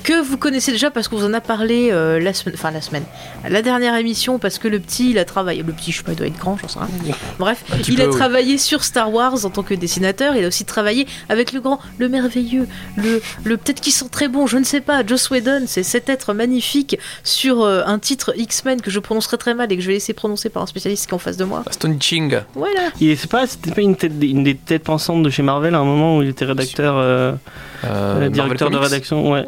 que 0.03 0.21
vous 0.21 0.38
connaissez 0.38 0.71
déjà 0.71 0.89
parce 0.89 1.07
qu'on 1.07 1.17
vous 1.17 1.25
en 1.25 1.33
a 1.33 1.41
parlé 1.41 1.89
euh, 1.91 2.19
la 2.19 2.33
semaine, 2.33 2.55
enfin 2.57 2.71
la 2.71 2.81
semaine, 2.81 3.03
la 3.47 3.62
dernière 3.62 3.95
émission 3.95 4.39
parce 4.39 4.57
que 4.57 4.67
le 4.67 4.79
petit, 4.79 5.12
il 5.12 5.19
a 5.19 5.25
travaillé, 5.25 5.62
le 5.62 5.73
petit, 5.73 5.91
je 5.91 5.97
sais 5.97 6.03
pas, 6.03 6.13
il 6.13 6.15
doit 6.15 6.27
être 6.27 6.39
grand, 6.39 6.57
j'en 6.57 6.67
sais 6.67 6.79
rien. 6.79 7.15
Bref, 7.39 7.63
il 7.88 7.95
peu, 7.95 8.01
a 8.03 8.07
oui. 8.07 8.12
travaillé 8.15 8.57
sur 8.57 8.83
Star 8.83 9.13
Wars 9.13 9.45
en 9.45 9.49
tant 9.49 9.63
que 9.63 9.73
dessinateur, 9.75 10.35
il 10.35 10.43
a 10.43 10.47
aussi 10.47 10.65
travaillé 10.65 11.05
avec 11.27 11.51
le 11.53 11.62
grand, 11.62 11.79
le 11.99 12.09
merveilleux, 12.09 12.67
le, 12.97 13.21
le 13.43 13.57
peut-être 13.57 13.81
qui 13.81 13.91
sent 13.91 14.07
très 14.12 14.27
bon, 14.27 14.47
je 14.47 14.57
ne 14.57 14.63
sais 14.63 14.81
pas, 14.81 15.05
Joss 15.05 15.29
Whedon, 15.29 15.63
c'est 15.67 15.83
cet 15.83 16.09
être 16.09 16.33
magnifique 16.33 16.97
sur 17.23 17.62
euh, 17.62 17.83
un 17.85 17.99
titre 17.99 18.33
X-Men 18.35 18.81
que 18.81 18.89
je 18.89 18.99
prononcerai 18.99 19.38
très 19.38 19.53
mal 19.53 19.71
et 19.71 19.75
que 19.75 19.81
je 19.83 19.88
vais 19.88 19.93
laisser 19.93 20.13
prononcer 20.13 20.49
par 20.49 20.63
un 20.63 20.67
spécialiste 20.67 21.05
qui 21.05 21.12
est 21.12 21.15
en 21.15 21.19
face 21.19 21.38
de 21.38 21.45
moi. 21.45 21.63
Astonishing. 21.67 22.38
Voilà. 22.56 22.89
Il 22.99 23.10
est- 23.10 23.15
c'est 23.15 23.30
pas, 23.30 23.45
c'était 23.47 23.71
pas 23.71 23.82
une, 23.82 23.95
tête, 23.95 24.13
une 24.21 24.43
des 24.43 24.56
têtes 24.56 24.84
pensantes 24.84 25.23
de 25.23 25.30
chez 25.30 25.43
Marvel 25.43 25.75
à 25.75 25.80
un 25.80 25.86
moment 25.86 26.17
où 26.17 26.21
il 26.23 26.30
était 26.30 26.45
rédacteur, 26.45 26.95
euh, 26.97 27.34
Euh, 27.86 28.25
euh, 28.25 28.30
directeur 28.30 28.69
de 28.69 28.78
rédaction. 28.78 29.32
Ouais, 29.32 29.45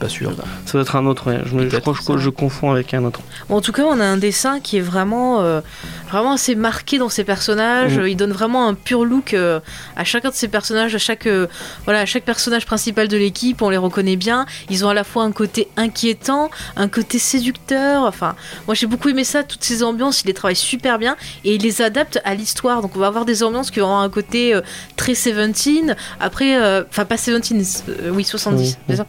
pas 0.00 0.08
sûr. 0.08 0.32
ça 0.66 0.72
doit 0.72 0.82
être 0.82 0.96
un 0.96 1.06
autre. 1.06 1.30
Ouais. 1.30 1.40
Je, 1.44 1.54
me, 1.54 1.68
je 1.68 1.76
crois 1.76 1.94
que 1.94 2.00
je, 2.00 2.18
je 2.18 2.30
confonds 2.30 2.70
avec 2.70 2.92
un 2.94 3.04
autre. 3.04 3.20
Bon, 3.48 3.56
en 3.56 3.60
tout 3.60 3.72
cas, 3.72 3.82
on 3.82 4.00
a 4.00 4.04
un 4.04 4.16
dessin 4.16 4.58
qui 4.58 4.78
est 4.78 4.80
vraiment, 4.80 5.42
euh, 5.42 5.60
vraiment 6.08 6.32
assez 6.32 6.54
marqué 6.54 6.98
dans 6.98 7.08
ses 7.08 7.24
personnages. 7.24 7.98
Mm. 7.98 8.06
Il 8.06 8.16
donne 8.16 8.32
vraiment 8.32 8.66
un 8.66 8.74
pur 8.74 9.04
look 9.04 9.34
euh, 9.34 9.60
à 9.96 10.04
chacun 10.04 10.30
de 10.30 10.34
ses 10.34 10.48
personnages, 10.48 10.94
à 10.94 10.98
chaque, 10.98 11.26
euh, 11.26 11.46
voilà, 11.84 12.00
à 12.00 12.06
chaque 12.06 12.24
personnage 12.24 12.66
principal 12.66 13.08
de 13.08 13.16
l'équipe. 13.16 13.62
On 13.62 13.70
les 13.70 13.76
reconnaît 13.76 14.16
bien. 14.16 14.46
Ils 14.70 14.84
ont 14.84 14.88
à 14.88 14.94
la 14.94 15.04
fois 15.04 15.24
un 15.24 15.32
côté 15.32 15.68
inquiétant, 15.76 16.50
un 16.76 16.88
côté 16.88 17.18
séducteur. 17.18 18.04
Enfin, 18.04 18.34
moi 18.66 18.74
j'ai 18.74 18.86
beaucoup 18.86 19.08
aimé 19.08 19.24
ça. 19.24 19.44
Toutes 19.44 19.64
ces 19.64 19.82
ambiances, 19.82 20.22
il 20.22 20.28
les 20.28 20.34
travaille 20.34 20.56
super 20.56 20.98
bien 20.98 21.16
et 21.44 21.54
il 21.54 21.62
les 21.62 21.82
adapte 21.82 22.20
à 22.24 22.34
l'histoire. 22.34 22.82
Donc 22.82 22.96
on 22.96 22.98
va 22.98 23.06
avoir 23.06 23.24
des 23.24 23.42
ambiances 23.42 23.70
qui 23.70 23.80
auront 23.80 23.98
un 23.98 24.08
côté 24.08 24.54
euh, 24.54 24.62
très 24.96 25.12
17. 25.12 25.96
Après, 26.20 26.60
euh, 26.60 26.84
enfin 26.88 27.04
pas 27.04 27.16
17, 27.16 27.84
euh, 27.88 28.10
oui 28.10 28.24
70. 28.24 28.60
Oui. 28.60 28.76
c'est 28.88 28.96
ça. 28.96 29.06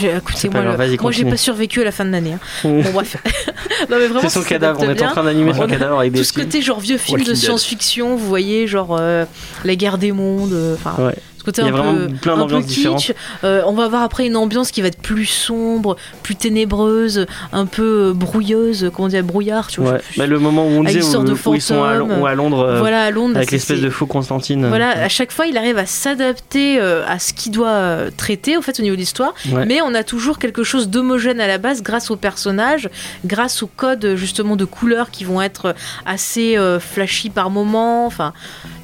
J'ai- 0.00 0.16
Écoutez, 0.16 0.48
moi, 0.48 0.62
le- 0.62 1.10
j'ai 1.12 1.24
pas 1.24 1.36
survécu 1.36 1.80
à 1.80 1.84
la 1.84 1.92
fin 1.92 2.04
de 2.04 2.10
l'année. 2.10 2.32
hein. 2.34 2.38
Bon 2.64 2.90
bref. 2.92 3.16
non 3.90 3.96
mais 3.98 4.06
vraiment. 4.06 4.20
C'est 4.20 4.28
son 4.30 4.42
cadavre, 4.42 4.80
on 4.82 4.88
est 4.90 5.02
en 5.02 5.10
train 5.10 5.24
d'animer 5.24 5.52
son 5.54 5.66
cadavre 5.66 5.98
avec 6.00 6.12
des 6.12 6.18
Tout 6.20 6.24
ce 6.24 6.32
côté 6.32 6.62
genre 6.62 6.80
vieux 6.80 6.98
film 6.98 7.22
de 7.22 7.34
science-fiction, 7.34 8.16
vous 8.16 8.26
voyez, 8.28 8.66
genre 8.66 8.96
euh, 8.98 9.24
la 9.64 9.74
guerre 9.76 9.98
des 9.98 10.12
mondes, 10.12 10.52
euh, 10.52 10.74
enfin 10.74 10.94
Ouais. 11.04 11.14
Ce 11.44 11.50
côté 11.50 11.62
Il 11.62 11.66
y 11.66 11.70
un 11.70 11.74
a 11.74 11.76
vraiment 11.76 12.06
peu, 12.08 12.14
plein 12.14 12.34
un 12.34 12.38
d'ambiances 12.38 12.66
différentes. 12.66 13.12
Euh, 13.44 13.62
on 13.66 13.72
va 13.72 13.84
avoir 13.84 14.02
après 14.02 14.26
une 14.26 14.36
ambiance 14.36 14.70
qui 14.70 14.80
va 14.80 14.88
être 14.88 15.00
plus 15.00 15.26
sombre, 15.26 15.96
plus 16.22 16.36
ténébreuse, 16.36 17.26
un 17.52 17.66
peu 17.66 18.08
euh, 18.08 18.12
brouilleuse, 18.14 18.90
comment 18.94 19.08
dire, 19.08 19.22
brouillard, 19.22 19.66
tu 19.68 19.80
vois. 19.80 19.92
Ouais. 19.94 20.00
je- 20.12 20.18
Bah, 20.18 20.26
le 20.26 20.38
moment 20.38 20.64
où 20.66 20.70
on 20.70 20.84
disait 20.84 21.02
où, 21.16 21.24
de 21.24 21.32
où 21.32 21.54
ils 21.54 21.60
sont 21.60 21.82
à, 21.84 21.94
Londres 21.94 22.58
euh, 22.66 22.78
voilà, 22.78 23.02
à 23.02 23.10
Londres. 23.10 23.36
avec 23.36 23.50
l'espèce 23.50 23.80
de 23.80 23.90
faux 23.90 24.06
Constantine. 24.06 24.66
Voilà, 24.68 24.90
à 24.90 25.08
chaque 25.08 25.32
fois, 25.32 25.46
il 25.46 25.56
arrive 25.58 25.78
à 25.78 25.86
s'adapter 25.86 26.80
à 26.80 27.18
ce 27.18 27.32
qu'il 27.32 27.52
doit 27.52 28.10
traiter, 28.16 28.56
au 28.56 28.62
fait, 28.62 28.78
au 28.78 28.82
niveau 28.82 28.94
de 28.94 29.00
l'histoire. 29.00 29.34
Ouais. 29.52 29.66
Mais 29.66 29.80
on 29.82 29.94
a 29.94 30.02
toujours 30.04 30.38
quelque 30.38 30.62
chose 30.64 30.88
d'homogène 30.88 31.40
à 31.40 31.46
la 31.46 31.58
base 31.58 31.82
grâce 31.82 32.10
aux 32.10 32.16
personnages, 32.16 32.88
grâce 33.24 33.62
aux 33.62 33.66
codes 33.68 34.14
justement 34.16 34.56
de 34.56 34.64
couleurs 34.64 35.10
qui 35.10 35.24
vont 35.24 35.42
être 35.42 35.74
assez 36.06 36.56
flashy 36.80 37.30
par 37.30 37.50
moment. 37.50 38.06
Enfin, 38.06 38.32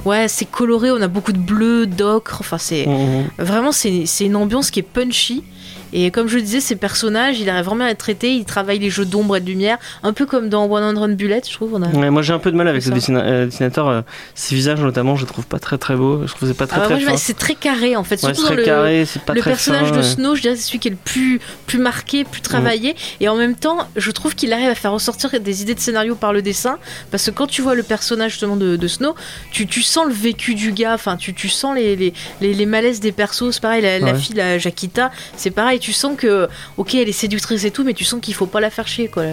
ouais, 0.04 0.28
c'est 0.28 0.44
coloré, 0.50 0.90
on 0.90 1.00
a 1.00 1.08
beaucoup 1.08 1.32
de 1.32 1.38
bleu, 1.38 1.86
d'ocre. 1.86 2.38
Enfin, 2.40 2.58
c'est 2.58 2.86
Mhm. 2.86 3.28
vraiment 3.38 3.72
c'est 3.72 4.06
c'est 4.06 4.24
une 4.26 4.36
ambiance 4.36 4.70
qui 4.70 4.80
est 4.80 4.84
punchy. 4.84 5.44
Et 5.92 6.10
comme 6.10 6.28
je 6.28 6.36
le 6.36 6.42
disais, 6.42 6.60
ces 6.60 6.76
personnages, 6.76 7.40
il 7.40 7.48
arrive 7.50 7.64
vraiment 7.64 7.84
à 7.84 7.88
être 7.90 7.98
traité. 7.98 8.34
Il 8.34 8.44
travaille 8.44 8.78
les 8.78 8.90
jeux 8.90 9.04
d'ombre 9.04 9.36
et 9.36 9.40
de 9.40 9.46
lumière, 9.46 9.78
un 10.02 10.12
peu 10.12 10.26
comme 10.26 10.48
dans 10.48 10.66
One 10.70 10.82
Hundred 10.96 11.16
Bullet, 11.16 11.42
je 11.48 11.52
trouve. 11.52 11.74
On 11.74 11.82
a... 11.82 11.88
Ouais, 11.88 12.10
moi 12.10 12.22
j'ai 12.22 12.32
un 12.32 12.38
peu 12.38 12.50
de 12.52 12.56
mal 12.56 12.68
avec 12.68 12.82
ce 12.82 12.90
dessina- 12.90 13.22
euh, 13.24 13.46
dessinateur. 13.46 13.88
euh, 13.88 14.02
ses 14.34 14.54
visages 14.54 14.80
notamment, 14.80 15.16
je 15.16 15.22
les 15.22 15.28
trouve 15.30 15.46
pas 15.46 15.58
très 15.58 15.78
très 15.78 15.96
beaux. 15.96 16.26
Je 16.26 16.32
trouve 16.34 16.48
c'est 16.48 16.54
pas 16.56 16.66
très 16.66 16.80
Ah 16.80 16.86
très 16.86 17.16
c'est 17.16 17.36
très 17.36 17.54
carré 17.54 17.96
en 17.96 18.04
fait, 18.04 18.22
Ouais, 18.22 18.34
surtout 18.34 18.50
dans 18.50 18.54
le, 18.54 18.64
carré, 18.64 19.04
c'est 19.06 19.22
pas 19.22 19.34
le 19.34 19.40
très 19.40 19.50
personnage 19.50 19.88
fin, 19.88 19.96
de. 19.96 20.02
Snow, 20.02 20.34
je 20.36 20.42
dirais, 20.42 20.56
c'est 20.56 20.62
celui 20.62 20.78
qui 20.78 20.88
est 20.88 20.92
le 20.92 20.96
plus, 20.96 21.40
plus 21.66 21.78
marqué, 21.78 22.24
plus 22.24 22.40
travaillé. 22.40 22.94
Et 23.20 23.28
en 23.28 23.36
même 23.36 23.56
temps, 23.56 23.78
je 23.96 24.10
trouve 24.12 24.34
qu'il 24.34 24.52
arrive 24.52 24.68
à 24.68 24.74
faire 24.74 24.92
ressortir 24.92 25.30
des 25.40 25.62
idées 25.62 25.74
de 25.74 25.80
scénario 25.80 26.14
par 26.14 26.32
le 26.32 26.42
dessin. 26.42 26.78
Parce 27.10 27.26
que 27.26 27.30
quand 27.32 27.46
tu 27.48 27.62
vois 27.62 27.74
le 27.74 27.82
personnage 27.82 28.32
justement 28.32 28.56
de, 28.56 28.76
de 28.76 28.88
Snow, 28.88 29.14
tu, 29.50 29.66
tu 29.66 29.82
sens 29.82 30.06
le 30.06 30.12
vécu 30.12 30.54
du 30.54 30.72
gars, 30.72 30.94
enfin, 30.94 31.16
tu, 31.16 31.34
tu 31.34 31.48
sens 31.48 31.74
les, 31.74 31.96
les, 31.96 32.12
les, 32.40 32.54
les 32.54 32.66
malaises 32.66 33.00
des 33.00 33.12
persos. 33.12 33.50
C'est 33.50 33.60
pareil, 33.60 33.82
la, 33.82 34.14
fille, 34.14 34.36
la 34.36 34.58
Jaquita, 34.58 35.10
c'est 35.36 35.50
pareil. 35.50 35.79
Tu 35.80 35.92
sens 35.92 36.14
que, 36.16 36.48
ok, 36.76 36.94
elle 36.94 37.08
est 37.08 37.12
séductrice 37.12 37.64
et 37.64 37.70
tout, 37.72 37.82
mais 37.82 37.94
tu 37.94 38.04
sens 38.04 38.20
qu'il 38.20 38.34
faut 38.34 38.46
pas 38.46 38.60
la 38.60 38.70
faire 38.70 38.86
chier, 38.86 39.08
quoi. 39.08 39.24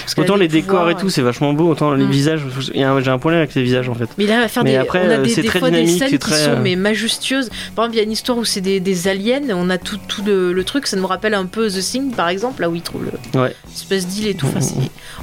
Parce 0.00 0.14
Autant 0.16 0.36
les 0.36 0.48
décors 0.48 0.88
et 0.88 0.94
tout, 0.94 1.10
c'est 1.10 1.20
vachement 1.22 1.52
beau, 1.52 1.68
autant 1.68 1.92
les 1.92 2.04
Mm. 2.04 2.10
visages. 2.10 2.40
J'ai 2.72 2.82
un 2.84 3.18
problème 3.18 3.40
avec 3.40 3.54
les 3.54 3.62
visages 3.62 3.88
en 3.88 3.94
fait. 3.94 4.08
Mais 4.16 4.26
là, 4.26 4.48
faire 4.48 4.64
Mais 4.64 4.70
des, 4.72 4.76
après, 4.78 5.00
on 5.06 5.10
a 5.10 5.18
euh, 5.18 5.22
des, 5.22 5.42
très 5.42 5.58
fois 5.58 5.70
des 5.70 5.86
scènes 5.86 6.18
qui 6.18 6.26
sont 6.34 6.50
euh, 6.52 6.60
mais 6.62 6.76
majestueuses. 6.76 7.50
Par 7.74 7.84
exemple, 7.84 7.96
il 7.96 7.98
y 7.98 8.00
a 8.00 8.04
une 8.04 8.12
histoire 8.12 8.38
où 8.38 8.44
c'est 8.44 8.60
des, 8.62 8.80
des 8.80 9.08
aliens. 9.08 9.42
On 9.50 9.68
a 9.68 9.78
tout, 9.78 9.98
tout 10.08 10.22
le, 10.24 10.52
le 10.52 10.64
truc. 10.64 10.86
Ça 10.86 10.96
nous 10.96 11.06
rappelle 11.06 11.34
un 11.34 11.46
peu 11.46 11.68
The 11.68 11.80
Thing, 11.80 12.12
par 12.14 12.28
exemple, 12.28 12.62
là 12.62 12.70
où 12.70 12.74
ils 12.74 12.82
trouvent 12.82 13.04
le 13.34 13.40
Ouais. 13.40 13.54
espèce 13.74 14.06
d'île 14.06 14.28
et 14.28 14.34
tout. 14.34 14.46
Enfin, 14.46 14.60
c'est- 14.60 14.74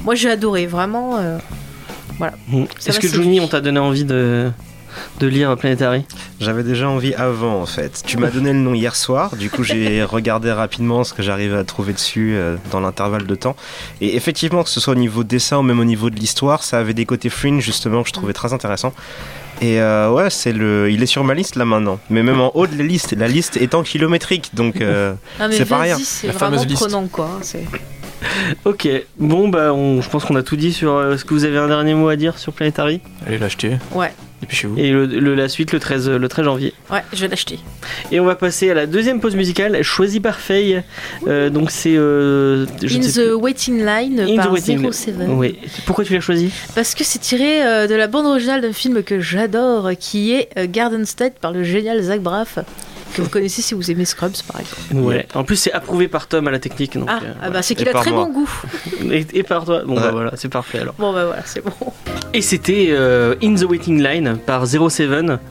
Moi, 0.04 0.14
j'ai 0.14 0.30
adoré, 0.30 0.66
vraiment. 0.66 1.16
euh, 1.18 1.38
Mm. 2.48 2.64
Ça 2.78 2.90
Est-ce 2.90 3.00
que 3.00 3.08
Johnny, 3.08 3.40
on 3.40 3.48
t'a 3.48 3.60
donné 3.60 3.80
envie 3.80 4.04
de, 4.04 4.50
de 5.20 5.26
lire 5.26 5.56
Planetary? 5.56 6.04
J'avais 6.40 6.62
déjà 6.62 6.88
envie 6.88 7.14
avant 7.14 7.60
en 7.60 7.66
fait. 7.66 8.02
Tu 8.06 8.16
m'as 8.18 8.30
donné 8.30 8.52
le 8.52 8.58
nom 8.58 8.74
hier 8.74 8.94
soir, 8.96 9.34
du 9.36 9.50
coup 9.50 9.62
j'ai 9.62 10.02
regardé 10.04 10.52
rapidement 10.52 11.04
ce 11.04 11.12
que 11.14 11.22
j'arrivais 11.22 11.56
à 11.56 11.64
trouver 11.64 11.92
dessus 11.92 12.34
euh, 12.34 12.56
dans 12.70 12.80
l'intervalle 12.80 13.26
de 13.26 13.34
temps. 13.34 13.56
Et 14.00 14.16
effectivement, 14.16 14.62
que 14.62 14.70
ce 14.70 14.80
soit 14.80 14.92
au 14.92 14.96
niveau 14.96 15.24
dessin 15.24 15.58
ou 15.58 15.62
même 15.62 15.80
au 15.80 15.84
niveau 15.84 16.10
de 16.10 16.16
l'histoire, 16.16 16.62
ça 16.62 16.78
avait 16.78 16.94
des 16.94 17.06
côtés 17.06 17.30
fringe 17.30 17.62
justement 17.62 18.02
que 18.02 18.08
je 18.08 18.14
trouvais 18.14 18.32
très 18.32 18.52
intéressants. 18.52 18.92
Et 19.60 19.80
euh, 19.80 20.10
ouais, 20.10 20.30
c'est 20.30 20.52
le, 20.52 20.90
il 20.90 21.00
est 21.02 21.06
sur 21.06 21.22
ma 21.22 21.32
liste 21.34 21.54
là 21.56 21.64
maintenant. 21.64 22.00
Mais 22.10 22.22
même 22.24 22.40
en 22.40 22.50
haut 22.56 22.66
de 22.66 22.76
la 22.76 22.82
liste, 22.84 23.14
la 23.16 23.28
liste 23.28 23.56
étant 23.56 23.82
kilométrique, 23.84 24.50
donc 24.54 24.80
euh, 24.80 25.14
Ah, 25.40 25.46
C'est 25.50 25.64
pas 25.64 25.78
rien. 25.78 25.96
c'est 26.02 26.26
La 26.26 26.32
vraiment 26.32 26.56
fameuse 26.56 26.66
liste. 26.66 26.82
prenant, 26.82 27.06
quoi. 27.06 27.28
Ok, 28.64 28.88
bon 29.18 29.48
bah 29.48 29.72
on, 29.74 30.00
je 30.00 30.08
pense 30.08 30.24
qu'on 30.24 30.34
a 30.36 30.42
tout 30.42 30.56
dit 30.56 30.72
sur. 30.72 31.12
Est-ce 31.12 31.24
que 31.26 31.34
vous 31.34 31.44
avez 31.44 31.58
un 31.58 31.68
dernier 31.68 31.94
mot 31.94 32.08
à 32.08 32.16
dire 32.16 32.38
sur 32.38 32.52
Planetary? 32.54 33.00
Allez 33.26 33.36
l'acheter. 33.38 33.76
Ouais. 33.92 34.12
Et 34.44 34.46
puis 34.46 34.56
chez 34.58 34.66
vous. 34.66 34.78
Et 34.78 34.90
le, 34.90 35.06
le- 35.06 35.34
la 35.34 35.48
suite 35.48 35.72
le 35.72 35.80
13, 35.80 36.10
le 36.10 36.28
13 36.28 36.44
janvier. 36.44 36.74
Ouais, 36.92 37.02
je 37.14 37.20
vais 37.22 37.28
l'acheter. 37.28 37.58
Et 38.12 38.20
on 38.20 38.26
va 38.26 38.34
passer 38.34 38.70
à 38.70 38.74
la 38.74 38.86
deuxième 38.86 39.18
pause 39.20 39.34
musicale, 39.36 39.82
choisie 39.82 40.20
par 40.20 40.38
Faye. 40.38 40.82
Euh, 41.26 41.48
donc 41.48 41.70
c'est. 41.70 41.94
euh, 41.96 42.66
In 42.82 43.00
the. 43.00 43.32
Waiting 43.40 43.78
Line 43.78 44.20
In 44.20 44.34
the 44.34 44.36
par 44.36 44.52
Waiting- 44.52 44.92
07. 44.92 45.14
Oui. 45.28 45.58
Pourquoi 45.86 46.04
tu 46.04 46.12
l'as 46.12 46.20
choisi? 46.20 46.50
Parce 46.74 46.94
que 46.94 47.04
c'est 47.04 47.18
tiré 47.20 47.62
euh, 47.64 47.86
de 47.86 47.94
la 47.94 48.06
bande 48.06 48.26
originale 48.26 48.60
d'un 48.60 48.74
film 48.74 49.02
que 49.02 49.18
j'adore, 49.18 49.90
qui 49.98 50.32
est 50.34 50.48
Garden 50.70 51.06
State 51.06 51.34
par 51.40 51.52
le 51.52 51.62
génial 51.64 52.02
Zach 52.02 52.20
Braff, 52.20 52.58
que 53.14 53.22
vous 53.22 53.28
connaissez 53.28 53.62
si 53.62 53.74
vous 53.74 53.90
aimez 53.90 54.04
Scrubs 54.04 54.32
par 54.50 54.60
exemple. 54.60 54.94
Ouais. 55.06 55.26
En 55.34 55.44
plus 55.44 55.56
c'est 55.56 55.72
approuvé 55.72 56.08
par 56.08 56.26
Tom 56.26 56.46
à 56.48 56.50
la 56.50 56.58
technique. 56.58 56.98
Donc, 56.98 57.08
Ah, 57.10 57.20
euh, 57.24 57.32
ah 57.42 57.50
bah 57.50 57.62
c'est 57.62 57.74
qu'il 57.74 57.88
a 57.88 57.92
très 57.92 58.10
moi. 58.10 58.24
bon 58.26 58.32
goût. 58.32 58.50
et, 59.10 59.26
et 59.32 59.42
par 59.42 59.64
toi. 59.64 59.82
Bon 59.86 59.94
bah 59.94 60.10
voilà, 60.12 60.32
c'est 60.36 60.48
parfait 60.48 60.78
alors. 60.80 60.94
Bon 60.98 61.12
bah 61.12 61.24
voilà, 61.26 61.42
c'est 61.46 61.62
bon. 61.64 61.72
Et 62.32 62.42
c'était 62.42 62.88
euh, 62.90 63.34
In 63.42 63.54
the 63.54 63.62
Waiting 63.64 64.02
Line 64.02 64.36
par 64.44 64.66
07, 64.66 65.08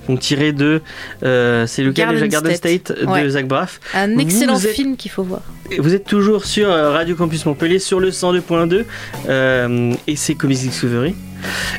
donc 0.07 0.19
tiré 0.19 0.51
de. 0.51 0.81
euh, 1.23 1.65
c'est 1.65 1.81
lequel 1.83 2.05
Garden 2.05 2.15
déjà? 2.23 2.27
Garden 2.27 2.55
State. 2.55 2.87
State, 2.91 3.01
de 3.01 3.07
Ouais. 3.07 3.29
Zach 3.29 3.47
Braff. 3.47 3.79
Un 3.93 4.17
excellent 4.17 4.59
êtes- 4.59 4.69
film 4.73 4.97
qu'il 4.97 5.11
faut 5.11 5.23
voir. 5.23 5.41
Vous 5.79 5.93
êtes 5.95 6.05
toujours 6.05 6.45
sur 6.45 6.67
Radio 6.69 7.15
Campus 7.15 7.45
Montpellier 7.45 7.79
sur 7.79 7.99
le 7.99 8.11
102.2 8.11 8.83
euh, 9.29 9.93
et 10.07 10.15
c'est 10.15 10.35
Comics 10.35 10.59
Discovery. 10.59 11.15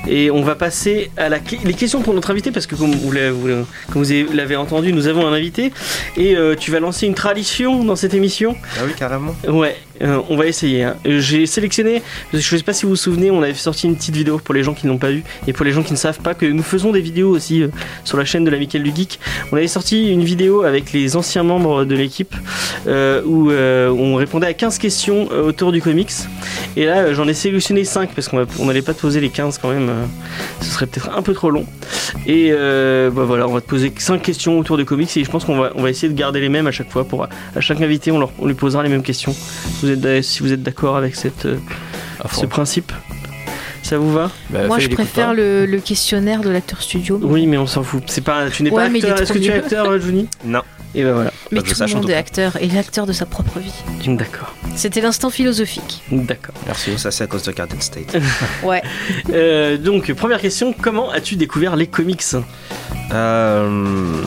Et 0.08 0.30
on 0.30 0.42
va 0.42 0.54
passer 0.54 1.10
à 1.16 1.28
la, 1.28 1.38
les 1.64 1.74
questions 1.74 2.00
pour 2.02 2.14
notre 2.14 2.30
invité 2.30 2.50
parce 2.50 2.66
que 2.66 2.74
comme 2.74 2.94
vous 2.94 3.12
l'avez, 3.12 4.56
entendu, 4.56 4.92
nous 4.92 5.06
avons 5.06 5.26
un 5.26 5.32
invité 5.32 5.72
et 6.16 6.36
euh, 6.36 6.54
tu 6.54 6.70
vas 6.70 6.80
lancer 6.80 7.06
une 7.06 7.14
tradition 7.14 7.84
dans 7.84 7.96
cette 7.96 8.14
émission. 8.14 8.56
ah 8.78 8.82
oui 8.86 8.92
carrément. 8.96 9.34
Ouais, 9.48 9.76
euh, 10.02 10.20
on 10.28 10.36
va 10.36 10.46
essayer. 10.46 10.82
hein. 10.82 10.96
Euh, 11.06 11.20
J'ai 11.20 11.46
sélectionné, 11.46 12.02
je 12.32 12.38
sais 12.40 12.62
pas 12.62 12.72
si 12.72 12.84
vous 12.84 12.90
vous 12.90 12.96
souvenez, 12.96 13.30
on 13.30 13.42
avait 13.42 13.54
sorti 13.54 13.86
une 13.86 13.96
petite 13.96 14.14
vidéo 14.14 14.38
pour 14.38 14.54
les 14.54 14.62
gens 14.62 14.74
qui 14.74 14.86
ne 14.86 14.92
l'ont 14.92 14.98
pas 14.98 15.10
vu 15.10 15.22
et 15.46 15.52
pour 15.52 15.64
les 15.64 15.72
gens 15.72 15.82
qui 15.82 15.92
ne 15.92 15.98
savent 15.98 16.20
pas 16.20 16.34
que 16.34 16.46
nous 16.46 16.62
faisons 16.62 16.92
des 16.92 17.00
vidéos 17.00 17.30
aussi 17.30 17.62
euh, 17.62 17.68
sur 18.04 18.18
la 18.18 18.24
chaîne 18.24 18.44
de 18.44 18.50
la 18.50 18.58
Michael 18.58 18.82
du 18.82 18.94
Geek. 18.94 19.20
On 19.52 19.56
avait 19.56 19.68
sorti 19.68 20.10
une 20.10 20.24
vidéo 20.24 20.62
avec 20.62 20.92
les 20.92 21.16
anciens 21.16 21.42
membres 21.42 21.84
de 21.84 21.94
l'équipe 21.94 22.34
où 22.86 23.50
on 23.50 24.14
répondait 24.16 24.46
à 24.46 24.52
15 24.54 24.78
questions 24.78 25.28
autour 25.30 25.72
du 25.72 25.80
comics. 25.80 26.10
Et 26.76 26.84
là, 26.86 27.12
j'en 27.12 27.26
ai 27.28 27.34
sélectionné 27.34 27.84
5 27.84 28.10
parce 28.14 28.28
qu'on 28.28 28.46
n'allait 28.64 28.82
pas 28.82 28.94
te 28.94 29.00
poser 29.00 29.20
les 29.20 29.30
15 29.30 29.58
quand 29.58 29.70
même, 29.70 29.90
ce 30.60 30.70
serait 30.70 30.86
peut-être 30.86 31.10
un 31.16 31.22
peu 31.22 31.32
trop 31.34 31.50
long. 31.50 31.66
Et 32.26 32.50
bah 32.52 33.24
voilà, 33.24 33.46
on 33.48 33.52
va 33.52 33.60
te 33.60 33.66
poser 33.68 33.92
5 33.96 34.20
questions 34.22 34.58
autour 34.58 34.76
de 34.76 34.82
comics 34.82 35.14
et 35.16 35.24
je 35.24 35.30
pense 35.30 35.44
qu'on 35.44 35.56
va, 35.56 35.90
essayer 35.90 36.12
de 36.12 36.18
garder 36.18 36.40
les 36.40 36.48
mêmes 36.48 36.66
à 36.66 36.72
chaque 36.72 36.90
fois. 36.90 37.04
Pour, 37.04 37.24
à 37.24 37.60
chaque 37.60 37.80
invité, 37.80 38.10
on 38.10 38.46
lui 38.46 38.54
posera 38.54 38.82
les 38.82 38.88
mêmes 38.88 39.02
questions. 39.02 39.34
Vous 39.84 39.90
êtes, 39.90 40.00
d'a- 40.00 40.22
si 40.22 40.40
vous 40.42 40.52
êtes 40.52 40.62
d'accord 40.62 40.96
avec 40.96 41.14
cette, 41.14 41.44
euh, 41.46 41.56
ce 42.32 42.46
principe 42.46 42.90
Ça 43.82 43.98
vous 43.98 44.10
va? 44.12 44.30
Bah, 44.48 44.66
Moi 44.66 44.78
je 44.78 44.88
préfère 44.88 45.34
le, 45.34 45.66
le 45.66 45.78
questionnaire 45.78 46.40
de 46.40 46.48
l'acteur 46.48 46.80
studio. 46.80 47.20
Oui, 47.22 47.46
mais 47.46 47.58
on 47.58 47.66
s'en 47.66 47.82
fout. 47.82 48.02
C'est 48.06 48.22
pas, 48.22 48.48
tu 48.50 48.62
n'es 48.62 48.70
Ouais, 48.70 48.88
pas 48.88 48.96
acteur. 48.96 49.20
Est-ce 49.20 49.32
que 49.32 49.38
tu 49.38 49.50
es 49.50 49.52
acteur, 49.54 49.90
euh, 49.90 50.00
Johnny? 50.00 50.26
Non. 50.44 50.62
Et 50.94 51.02
ben 51.02 51.12
voilà. 51.12 51.32
Mais 51.50 51.58
je 51.64 51.74
tout 51.74 51.82
le 51.86 51.94
monde 51.94 52.08
est 52.08 52.14
acteur 52.14 52.56
et 52.62 52.68
l'acteur 52.68 53.04
de 53.04 53.12
sa 53.12 53.26
propre 53.26 53.58
vie. 53.58 53.74
D'accord. 54.16 54.54
C'était 54.76 55.00
l'instant 55.00 55.28
philosophique. 55.28 56.02
D'accord. 56.12 56.54
Merci. 56.66 56.96
Ça 56.98 57.10
c'est 57.10 57.24
à 57.24 57.26
cause 57.26 57.42
de 57.42 57.52
Garden 57.52 57.80
State. 57.80 58.16
Ouais. 58.62 58.80
Euh, 59.30 59.76
donc, 59.76 60.10
première 60.14 60.40
question 60.40 60.72
comment 60.80 61.10
as-tu 61.10 61.34
découvert 61.36 61.74
les 61.76 61.88
comics? 61.88 62.22
Euh, 63.12 64.22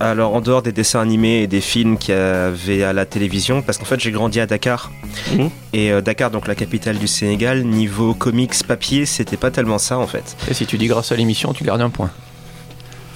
Alors, 0.00 0.34
en 0.34 0.40
dehors 0.40 0.62
des 0.62 0.72
dessins 0.72 1.00
animés 1.00 1.42
et 1.42 1.46
des 1.46 1.60
films 1.60 1.98
qu'il 1.98 2.14
y 2.14 2.18
avait 2.18 2.84
à 2.84 2.92
la 2.92 3.04
télévision, 3.04 3.62
parce 3.62 3.78
qu'en 3.78 3.84
fait, 3.84 3.98
j'ai 3.98 4.12
grandi 4.12 4.38
à 4.40 4.46
Dakar. 4.46 4.92
Mhm. 5.32 5.50
Et 5.72 5.90
euh, 5.90 6.00
Dakar, 6.00 6.30
donc 6.30 6.46
la 6.46 6.54
capitale 6.54 6.98
du 6.98 7.08
Sénégal, 7.08 7.64
niveau 7.64 8.14
comics 8.14 8.54
papier, 8.66 9.06
c'était 9.06 9.36
pas 9.36 9.50
tellement 9.50 9.78
ça 9.78 9.98
en 9.98 10.06
fait. 10.06 10.36
Et 10.50 10.54
si 10.54 10.66
tu 10.66 10.78
dis 10.78 10.86
grâce 10.86 11.10
à 11.12 11.16
l'émission, 11.16 11.52
tu 11.52 11.64
gardes 11.64 11.80
un 11.80 11.90
point. 11.90 12.10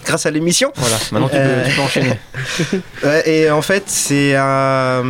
Grâce 0.05 0.27
à 0.27 0.31
l'émission 0.31 0.73
Voilà, 0.77 0.97
maintenant 1.13 1.29
tu, 1.29 1.37
Euh, 1.37 1.63
peux, 1.63 1.71
tu 1.71 1.77
peux 1.77 1.83
enchaîner. 1.83 2.19
Ouais, 3.05 3.29
et 3.29 3.51
en 3.51 3.63
fait, 3.63 3.85
c'est 3.87 4.35
un. 4.37 5.03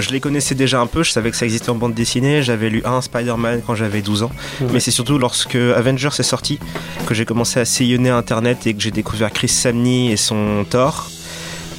Je 0.00 0.10
les 0.10 0.20
connaissais 0.20 0.54
déjà 0.54 0.80
un 0.80 0.86
peu, 0.86 1.02
je 1.02 1.10
savais 1.12 1.30
que 1.30 1.36
ça 1.36 1.44
existait 1.44 1.70
en 1.70 1.74
bande 1.76 1.94
dessinée. 1.94 2.42
J'avais 2.42 2.68
lu 2.70 2.82
un 2.84 3.00
Spider-Man 3.00 3.62
quand 3.66 3.74
j'avais 3.74 4.02
12 4.02 4.24
ans. 4.24 4.30
Mais 4.72 4.80
c'est 4.80 4.90
surtout 4.90 5.18
lorsque 5.18 5.54
Avengers 5.56 6.08
est 6.18 6.22
sorti 6.24 6.58
que 7.06 7.14
j'ai 7.14 7.24
commencé 7.24 7.60
à 7.60 7.64
sillonner 7.64 8.10
internet 8.10 8.66
et 8.66 8.74
que 8.74 8.82
j'ai 8.82 8.90
découvert 8.90 9.30
Chris 9.32 9.48
Samney 9.48 10.10
et 10.12 10.16
son 10.16 10.64
Thor. 10.68 11.10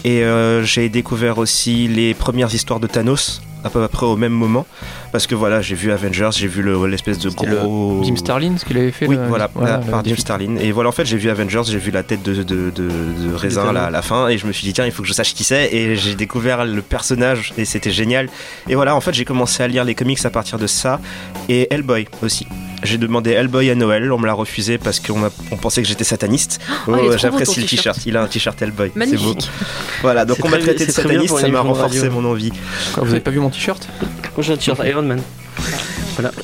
Et 0.06 0.24
euh, 0.24 0.64
j'ai 0.64 0.90
découvert 0.90 1.38
aussi 1.38 1.88
les 1.88 2.14
premières 2.14 2.54
histoires 2.54 2.80
de 2.80 2.88
Thanos 2.88 3.42
à 3.64 3.70
peu 3.70 3.88
près 3.88 4.06
au 4.06 4.18
même 4.18 4.34
moment. 4.34 4.66
Parce 5.14 5.28
que 5.28 5.36
voilà, 5.36 5.62
j'ai 5.62 5.76
vu 5.76 5.92
Avengers, 5.92 6.32
j'ai 6.36 6.48
vu 6.48 6.62
le- 6.64 6.86
l'espèce 6.88 7.20
de 7.20 7.30
C'était 7.30 7.46
le 7.46 7.58
gros. 7.58 8.02
Jim 8.04 8.16
Starlin, 8.16 8.58
ce 8.58 8.66
qu'il 8.66 8.78
avait 8.80 8.92
fait. 8.92 9.06
Oui, 9.08 9.16
le- 9.16 9.28
voilà, 9.28 9.48
voilà, 9.54 9.78
par 9.78 10.04
Jim 10.04 10.16
Starlin. 10.18 10.56
Et 10.60 10.72
voilà, 10.72 10.90
en 10.90 10.92
fait, 10.92 11.06
j'ai 11.06 11.18
vu 11.18 11.30
Avengers, 11.30 11.62
j'ai 11.68 11.78
vu 11.78 11.92
la 11.92 12.02
tête 12.04 12.24
de, 12.24 12.34
de, 12.34 12.44
de, 12.44 12.72
de 12.72 13.34
raisin 13.36 13.72
là, 13.72 13.86
à 13.86 13.90
la 13.92 14.02
fin, 14.02 14.28
et 14.28 14.38
je 14.40 14.48
me 14.48 14.52
suis 14.52 14.66
dit, 14.66 14.74
tiens, 14.74 14.86
il 14.88 14.92
faut 14.92 15.04
que 15.04 15.08
je 15.08 15.14
sache 15.14 15.36
qui 15.36 15.44
c'est, 15.44 15.72
et 15.72 15.96
j'ai 15.96 16.16
découvert 16.16 16.66
le 16.66 16.82
personnage, 16.82 17.54
et 17.60 17.66
c'était 17.66 17.92
génial. 17.92 18.28
Et 18.68 18.74
voilà, 18.76 18.96
en 18.96 19.02
fait, 19.02 19.14
j'ai 19.14 19.24
commencé 19.24 19.62
à 19.62 19.68
lire 19.68 19.84
les 19.84 19.94
comics 19.96 20.26
à 20.26 20.32
partir 20.32 20.58
de 20.58 20.66
ça, 20.66 21.00
et 21.48 21.68
Hellboy 21.72 22.08
aussi. 22.24 22.48
J'ai 22.82 22.98
demandé 22.98 23.30
Hellboy 23.32 23.70
à 23.70 23.76
Noël, 23.76 24.12
on 24.12 24.18
me 24.18 24.26
l'a 24.26 24.34
refusé 24.34 24.78
parce 24.80 25.00
qu'on 25.00 25.30
on 25.52 25.58
pensait 25.58 25.82
que 25.84 25.88
j'étais 25.88 26.04
sataniste. 26.04 26.60
Oh, 26.88 26.92
beau, 26.92 27.18
J'apprécie 27.18 27.62
le 27.62 27.66
t-shirt, 27.68 28.00
il 28.08 28.18
a 28.18 28.24
un 28.24 28.28
t-shirt 28.28 28.60
Hellboy. 28.62 28.92
C'est 29.00 29.16
beau. 29.18 29.36
Voilà, 30.02 30.26
donc 30.26 30.38
on 30.44 30.50
m'a 30.50 30.58
traité 30.58 30.86
de 30.88 30.92
sataniste, 30.92 31.38
ça 31.38 31.48
m'a 31.50 31.62
renforcé 31.62 32.10
mon 32.10 32.26
envie. 32.26 32.52
Quoi, 32.94 33.04
vous 33.04 33.12
avez 33.12 33.20
pas 33.22 33.32
vu 33.32 33.40
mon 33.40 33.50
t-shirt? 33.52 33.88
T-shirt 34.36 34.82
Iron 34.86 35.04
Man. 35.04 35.22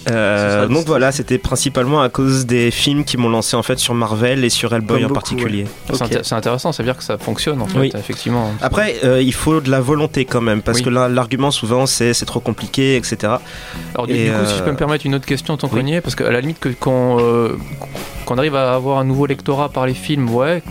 Euh, 0.09 0.67
donc 0.67 0.85
voilà, 0.85 1.11
c'était 1.11 1.37
principalement 1.37 2.01
à 2.01 2.09
cause 2.09 2.45
des 2.45 2.71
films 2.71 3.03
qui 3.03 3.17
m'ont 3.17 3.29
lancé 3.29 3.55
en 3.55 3.63
fait 3.63 3.77
sur 3.77 3.93
Marvel 3.93 4.43
et 4.43 4.49
sur 4.49 4.73
Hellboy 4.73 5.05
en 5.05 5.09
particulier. 5.09 5.65
C'est 6.23 6.33
intéressant, 6.33 6.71
ça 6.71 6.81
veut 6.83 6.87
dire 6.87 6.97
que 6.97 7.03
ça 7.03 7.17
fonctionne 7.17 7.61
en 7.61 7.67
fait, 7.67 7.79
Oui. 7.79 7.91
effectivement. 7.95 8.51
Après, 8.61 8.95
euh, 9.03 9.21
il 9.21 9.33
faut 9.33 9.61
de 9.61 9.69
la 9.69 9.79
volonté 9.79 10.25
quand 10.25 10.41
même, 10.41 10.61
parce 10.61 10.79
Oui. 10.79 10.85
que 10.85 10.89
l'argument 10.89 11.51
souvent 11.51 11.85
c'est 11.85 12.13
c'est 12.13 12.25
trop 12.25 12.39
compliqué, 12.39 12.95
etc. 12.95 13.33
Alors 13.93 14.07
du, 14.07 14.13
Et, 14.13 14.25
du 14.25 14.31
coup, 14.31 14.45
si 14.45 14.55
je 14.55 14.61
euh, 14.61 14.65
peux 14.65 14.71
me 14.71 14.77
permettre 14.77 15.05
une 15.05 15.15
autre 15.15 15.25
question 15.25 15.55
tant 15.57 15.67
qu'on 15.67 15.77
oui. 15.83 15.93
est, 15.93 16.01
parce 16.01 16.15
qu'à 16.15 16.31
la 16.31 16.41
limite 16.41 16.59
que 16.59 16.69
euh, 16.87 17.55
qu'on 18.25 18.37
arrive 18.37 18.55
à 18.55 18.73
avoir 18.73 18.99
un 18.99 19.03
nouveau 19.05 19.25
lectorat 19.25 19.69
par 19.69 19.85
les 19.85 19.93
films, 19.93 20.29
ouais. 20.33 20.63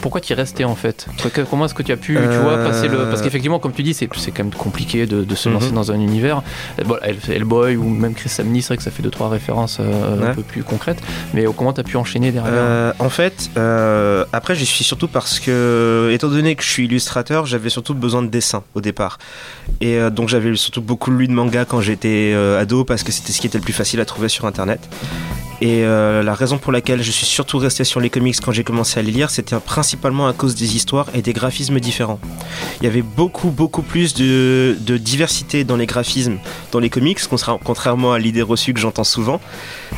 Pourquoi 0.00 0.20
t'y 0.20 0.34
restais 0.34 0.64
en 0.64 0.74
fait 0.74 1.06
Comment 1.50 1.66
est-ce 1.66 1.74
que 1.74 1.82
tu 1.82 1.92
as 1.92 1.96
pu, 1.96 2.14
tu 2.30 2.38
vois, 2.38 2.52
Euh, 2.52 2.66
passer 2.68 2.88
le... 2.88 2.98
Parce 3.08 3.22
qu'effectivement, 3.22 3.58
comme 3.58 3.72
tu 3.72 3.82
dis, 3.82 3.94
c'est 3.94 4.08
c'est 4.16 4.30
quand 4.30 4.44
même 4.44 4.52
compliqué 4.52 5.06
de, 5.06 5.24
de 5.24 5.34
se 5.34 5.48
Mhm. 5.48 5.54
lancer 5.54 5.70
dans 5.72 5.90
un 5.92 6.00
univers. 6.00 6.42
Euh, 6.78 6.84
Bon, 6.84 6.96
Hell- 7.02 7.18
Hellboy 7.28 7.76
ou 7.76 7.84
même 7.88 8.14
Chris 8.14 8.28
Samney, 8.28 8.60
c'est 8.62 8.68
vrai 8.68 8.76
que 8.76 8.82
ça 8.82 8.90
fait 8.90 9.02
deux 9.02 9.10
trois 9.10 9.28
références 9.28 9.78
euh, 9.80 10.30
un 10.30 10.34
peu 10.34 10.42
plus 10.42 10.62
concrètes. 10.62 10.98
Mais 11.34 11.44
comment 11.56 11.72
t'as 11.72 11.82
pu 11.82 11.96
enchaîner 11.96 12.32
derrière 12.32 12.52
Euh, 12.54 12.92
en 12.98 13.08
fait, 13.10 13.50
après 14.32 14.54
j'y 14.54 14.66
suis 14.66 14.84
surtout 14.84 15.08
parce 15.08 15.40
que, 15.40 16.10
étant 16.12 16.28
donné 16.28 16.54
que 16.54 16.62
je 16.62 16.68
suis 16.70 16.84
illustrateur, 16.86 17.46
j'avais 17.46 17.70
surtout 17.70 17.94
besoin 17.94 18.22
de 18.22 18.28
dessin 18.28 18.62
au 18.74 18.80
départ. 18.80 19.18
Et 19.80 19.98
donc 20.10 20.28
j'avais 20.28 20.54
surtout 20.56 20.82
beaucoup 20.82 21.10
lu 21.10 21.26
de 21.28 21.32
manga 21.32 21.64
quand 21.64 21.80
j'étais 21.80 22.34
ado, 22.58 22.84
parce 22.84 23.02
que 23.02 23.12
c'était 23.12 23.32
ce 23.32 23.40
qui 23.40 23.46
était 23.46 23.58
le 23.58 23.64
plus 23.64 23.72
facile 23.72 24.00
à 24.00 24.04
trouver 24.04 24.28
sur 24.28 24.46
Internet. 24.46 24.80
Et 25.62 25.84
euh, 25.84 26.22
la 26.22 26.34
raison 26.34 26.58
pour 26.58 26.70
laquelle 26.70 27.02
je 27.02 27.10
suis 27.10 27.24
surtout 27.24 27.56
resté 27.56 27.84
sur 27.84 27.98
les 27.98 28.10
comics 28.10 28.36
quand 28.42 28.52
j'ai 28.52 28.64
commencé 28.64 29.00
à 29.00 29.02
les 29.02 29.10
lire, 29.10 29.30
c'était 29.30 29.56
principalement 29.58 30.26
à 30.26 30.34
cause 30.34 30.54
des 30.54 30.76
histoires 30.76 31.06
et 31.14 31.22
des 31.22 31.32
graphismes 31.32 31.80
différents. 31.80 32.20
Il 32.80 32.84
y 32.84 32.86
avait 32.86 33.02
beaucoup, 33.02 33.48
beaucoup 33.50 33.80
plus 33.80 34.12
de, 34.12 34.76
diversité 34.98 35.64
dans 35.64 35.76
les 35.76 35.86
graphismes 35.86 36.38
dans 36.72 36.78
les 36.78 36.90
comics, 36.90 37.18
contra- 37.26 37.58
contrairement 37.62 38.12
à 38.12 38.18
l'idée 38.18 38.42
reçue 38.42 38.74
que 38.74 38.80
j'entends 38.80 39.04
souvent. 39.04 39.40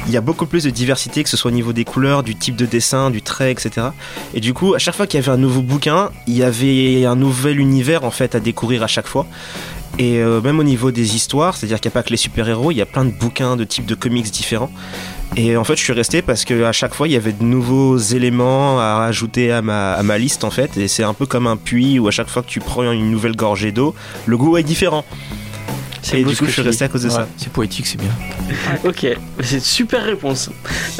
Il 0.06 0.12
y 0.12 0.16
a 0.16 0.20
beaucoup 0.20 0.46
plus 0.46 0.62
de 0.62 0.70
diversité, 0.70 1.24
que 1.24 1.28
ce 1.28 1.36
soit 1.36 1.50
au 1.50 1.54
niveau 1.54 1.72
des 1.72 1.84
couleurs, 1.84 2.22
du 2.22 2.36
type 2.36 2.54
de 2.54 2.66
dessin, 2.66 3.10
du 3.10 3.20
trait, 3.20 3.50
etc. 3.50 3.88
Et 4.34 4.40
du 4.40 4.54
coup, 4.54 4.74
à 4.74 4.78
chaque 4.78 4.94
fois 4.94 5.08
qu'il 5.08 5.18
y 5.18 5.22
avait 5.22 5.32
un 5.32 5.38
nouveau 5.38 5.62
bouquin, 5.62 6.10
il 6.28 6.36
y 6.36 6.44
avait 6.44 7.04
un 7.04 7.16
nouvel 7.16 7.58
univers 7.58 8.04
en 8.04 8.12
fait 8.12 8.36
à 8.36 8.40
découvrir 8.40 8.84
à 8.84 8.86
chaque 8.86 9.08
fois. 9.08 9.26
Et 9.98 10.18
euh, 10.18 10.40
même 10.40 10.60
au 10.60 10.64
niveau 10.64 10.92
des 10.92 11.16
histoires, 11.16 11.56
c'est-à-dire 11.56 11.80
qu'il 11.80 11.88
n'y 11.88 11.92
a 11.92 11.96
pas 11.98 12.02
que 12.04 12.10
les 12.10 12.16
super-héros, 12.16 12.70
il 12.70 12.76
y 12.76 12.82
a 12.82 12.86
plein 12.86 13.04
de 13.04 13.10
bouquins 13.10 13.56
de 13.56 13.64
types 13.64 13.86
de 13.86 13.96
comics 13.96 14.30
différents. 14.30 14.70
Et 15.36 15.56
en 15.56 15.64
fait, 15.64 15.76
je 15.76 15.82
suis 15.82 15.92
resté 15.92 16.22
parce 16.22 16.44
que 16.44 16.64
à 16.64 16.72
chaque 16.72 16.94
fois, 16.94 17.06
il 17.06 17.12
y 17.12 17.16
avait 17.16 17.32
de 17.32 17.44
nouveaux 17.44 17.96
éléments 17.96 18.80
à 18.80 19.04
ajouter 19.04 19.52
à 19.52 19.62
ma, 19.62 19.92
à 19.92 20.02
ma 20.02 20.18
liste 20.18 20.44
en 20.44 20.50
fait. 20.50 20.76
Et 20.76 20.88
c'est 20.88 21.04
un 21.04 21.14
peu 21.14 21.26
comme 21.26 21.46
un 21.46 21.56
puits 21.56 21.98
où 21.98 22.08
à 22.08 22.10
chaque 22.10 22.28
fois 22.28 22.42
que 22.42 22.48
tu 22.48 22.60
prends 22.60 22.90
une 22.90 23.10
nouvelle 23.10 23.36
gorgée 23.36 23.72
d'eau, 23.72 23.94
le 24.26 24.36
goût 24.36 24.56
est 24.56 24.62
différent. 24.62 25.04
C'est 26.02 26.20
Et 26.20 26.24
du 26.24 26.34
coup, 26.36 26.44
que 26.44 26.46
je 26.46 26.52
suis 26.52 26.62
resté 26.62 26.84
à 26.84 26.88
cause 26.88 27.02
de 27.02 27.08
Ouais, 27.08 27.14
ça. 27.14 27.28
C'est 27.36 27.52
poétique, 27.52 27.86
c'est 27.86 27.98
bien. 27.98 28.10
Ok, 28.84 29.06
c'est 29.40 29.54
une 29.56 29.60
super 29.60 30.04
réponse. 30.04 30.50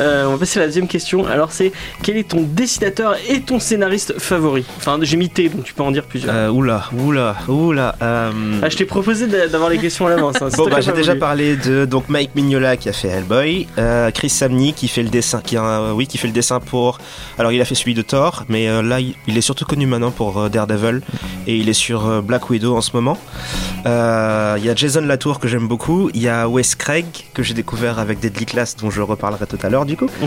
Euh, 0.00 0.26
on 0.26 0.32
va 0.32 0.38
passer 0.38 0.58
à 0.58 0.62
la 0.62 0.66
deuxième 0.66 0.88
question. 0.88 1.26
Alors 1.26 1.52
c'est 1.52 1.72
quel 2.02 2.16
est 2.16 2.28
ton 2.28 2.42
dessinateur 2.42 3.16
et 3.28 3.40
ton 3.40 3.58
scénariste 3.60 4.18
favori? 4.18 4.64
Enfin 4.76 4.98
j'ai 5.02 5.16
mis 5.16 5.28
T, 5.30 5.48
donc 5.48 5.64
tu 5.64 5.72
peux 5.74 5.82
en 5.82 5.90
dire 5.90 6.04
plusieurs. 6.04 6.34
Euh, 6.34 6.48
oula, 6.50 6.84
oula, 6.98 7.36
oula. 7.48 7.94
euh, 8.02 8.30
Ah, 8.62 8.68
je 8.68 8.76
t'ai 8.76 8.84
proposé 8.84 9.26
d'a- 9.26 9.46
d'avoir 9.48 9.70
les 9.70 9.78
questions 9.78 10.06
à 10.06 10.10
l'avance. 10.10 10.36
hein, 10.42 10.48
Bon 10.56 10.68
bah 10.68 10.80
j'ai 10.80 10.92
déjà 10.92 11.14
parlé 11.16 11.56
de 11.56 11.84
donc 11.84 12.08
Mike 12.08 12.34
Mignola 12.34 12.76
qui 12.76 12.88
a 12.88 12.92
fait 12.92 13.08
Hellboy, 13.08 13.66
euh, 13.78 14.10
Chris 14.10 14.30
Samney 14.30 14.72
qui 14.72 14.88
fait 14.88 15.02
le 15.02 15.08
dessin, 15.10 15.40
qui 15.40 15.56
a, 15.56 15.62
un- 15.62 15.92
oui 15.92 16.06
qui 16.06 16.18
fait 16.18 16.26
le 16.28 16.32
dessin 16.34 16.60
pour. 16.60 16.98
Alors 17.38 17.52
il 17.52 17.60
a 17.60 17.64
fait 17.64 17.74
celui 17.74 17.94
de 17.94 18.02
Thor, 18.02 18.44
mais 18.48 18.68
euh, 18.68 18.82
là 18.82 18.98
il, 19.00 19.38
est 19.38 19.40
surtout 19.40 19.64
connu 19.64 19.86
maintenant 19.86 20.10
pour 20.10 20.38
euh, 20.38 20.48
Daredevil 20.48 21.00
et 21.46 21.56
il 21.56 21.68
est 21.68 21.72
sur 21.72 22.06
euh, 22.06 22.20
Black 22.20 22.50
Widow 22.50 22.76
en 22.76 22.80
ce 22.80 22.90
moment. 22.94 23.16
Euh, 23.86 24.56
Il 24.58 24.64
y 24.64 24.70
a 24.70 24.74
Jason 24.78 25.00
Latour 25.00 25.40
que 25.40 25.48
j'aime 25.48 25.66
beaucoup, 25.66 26.08
il 26.14 26.22
y 26.22 26.28
a 26.28 26.48
Wes 26.48 26.76
Craig 26.76 27.04
que 27.34 27.42
j'ai 27.42 27.52
découvert 27.52 27.98
avec 27.98 28.20
Deadly 28.20 28.46
Class 28.46 28.76
dont 28.76 28.90
je 28.90 29.02
reparlerai 29.02 29.44
tout 29.46 29.58
à 29.64 29.68
l'heure 29.68 29.84
du 29.84 29.96
coup. 29.96 30.08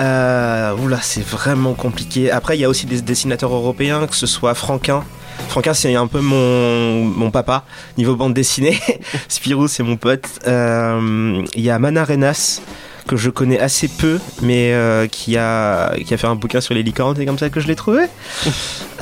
Euh, 0.00 0.74
oula 0.78 0.98
c'est 1.00 1.24
vraiment 1.24 1.74
compliqué. 1.74 2.28
Après 2.32 2.56
il 2.56 2.60
y 2.60 2.64
a 2.64 2.68
aussi 2.68 2.86
des 2.86 3.00
dessinateurs 3.00 3.54
européens 3.54 4.08
que 4.08 4.16
ce 4.16 4.26
soit 4.26 4.54
Franquin. 4.54 5.04
Franquin, 5.48 5.72
c'est 5.74 5.94
un 5.94 6.08
peu 6.08 6.20
mon, 6.20 7.04
mon 7.04 7.30
papa 7.30 7.62
niveau 7.96 8.16
bande 8.16 8.34
dessinée. 8.34 8.76
Spirou, 9.28 9.68
c'est 9.68 9.84
mon 9.84 9.96
pote. 9.96 10.26
Euh, 10.48 11.44
Il 11.54 11.62
y 11.62 11.70
a 11.70 11.78
Mana 11.78 12.04
Renas 12.04 12.60
que 13.06 13.16
je 13.16 13.30
connais 13.30 13.60
assez 13.60 13.86
peu, 13.86 14.18
mais 14.42 14.72
euh, 14.72 15.06
qui, 15.06 15.36
a, 15.36 15.94
qui 16.04 16.12
a 16.12 16.16
fait 16.16 16.26
un 16.26 16.34
bouquin 16.34 16.60
sur 16.60 16.74
les 16.74 16.82
licornes, 16.82 17.14
c'est 17.16 17.26
comme 17.26 17.38
ça 17.38 17.50
que 17.50 17.60
je 17.60 17.68
l'ai 17.68 17.76
trouvé. 17.76 18.06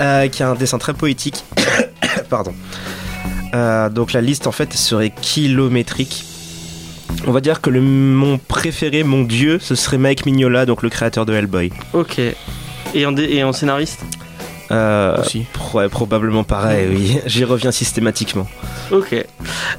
Euh, 0.00 0.26
qui 0.28 0.42
a 0.42 0.48
un 0.48 0.54
dessin 0.54 0.78
très 0.78 0.94
poétique. 0.94 1.44
Pardon. 2.30 2.54
Euh, 3.54 3.88
donc 3.90 4.12
la 4.12 4.20
liste 4.20 4.46
en 4.46 4.52
fait 4.52 4.72
serait 4.72 5.10
kilométrique. 5.20 6.24
On 7.26 7.32
va 7.32 7.40
dire 7.40 7.60
que 7.60 7.68
le, 7.70 7.80
mon 7.82 8.38
préféré, 8.38 9.02
mon 9.04 9.22
dieu, 9.22 9.58
ce 9.60 9.74
serait 9.74 9.98
Mike 9.98 10.24
Mignola, 10.24 10.64
donc 10.66 10.82
le 10.82 10.88
créateur 10.88 11.26
de 11.26 11.32
Hellboy. 11.34 11.70
Ok. 11.92 12.18
Et 12.94 13.06
en, 13.06 13.12
dé- 13.12 13.28
et 13.30 13.44
en 13.44 13.52
scénariste? 13.52 14.00
Euh, 14.70 15.20
Aussi. 15.20 15.44
ouais, 15.74 15.88
probablement 15.90 16.44
pareil, 16.44 16.88
oui. 16.90 17.18
J'y 17.26 17.44
reviens 17.44 17.70
systématiquement. 17.72 18.46
Ok. 18.90 19.14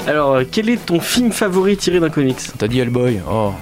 Alors 0.06 0.34
euh, 0.36 0.44
quel 0.50 0.70
est 0.70 0.86
ton 0.86 1.00
film 1.00 1.32
favori 1.32 1.76
tiré 1.78 2.00
d'un 2.00 2.10
comics? 2.10 2.38
T'as 2.58 2.68
dit 2.68 2.80
Hellboy 2.80 3.20
Oh. 3.30 3.54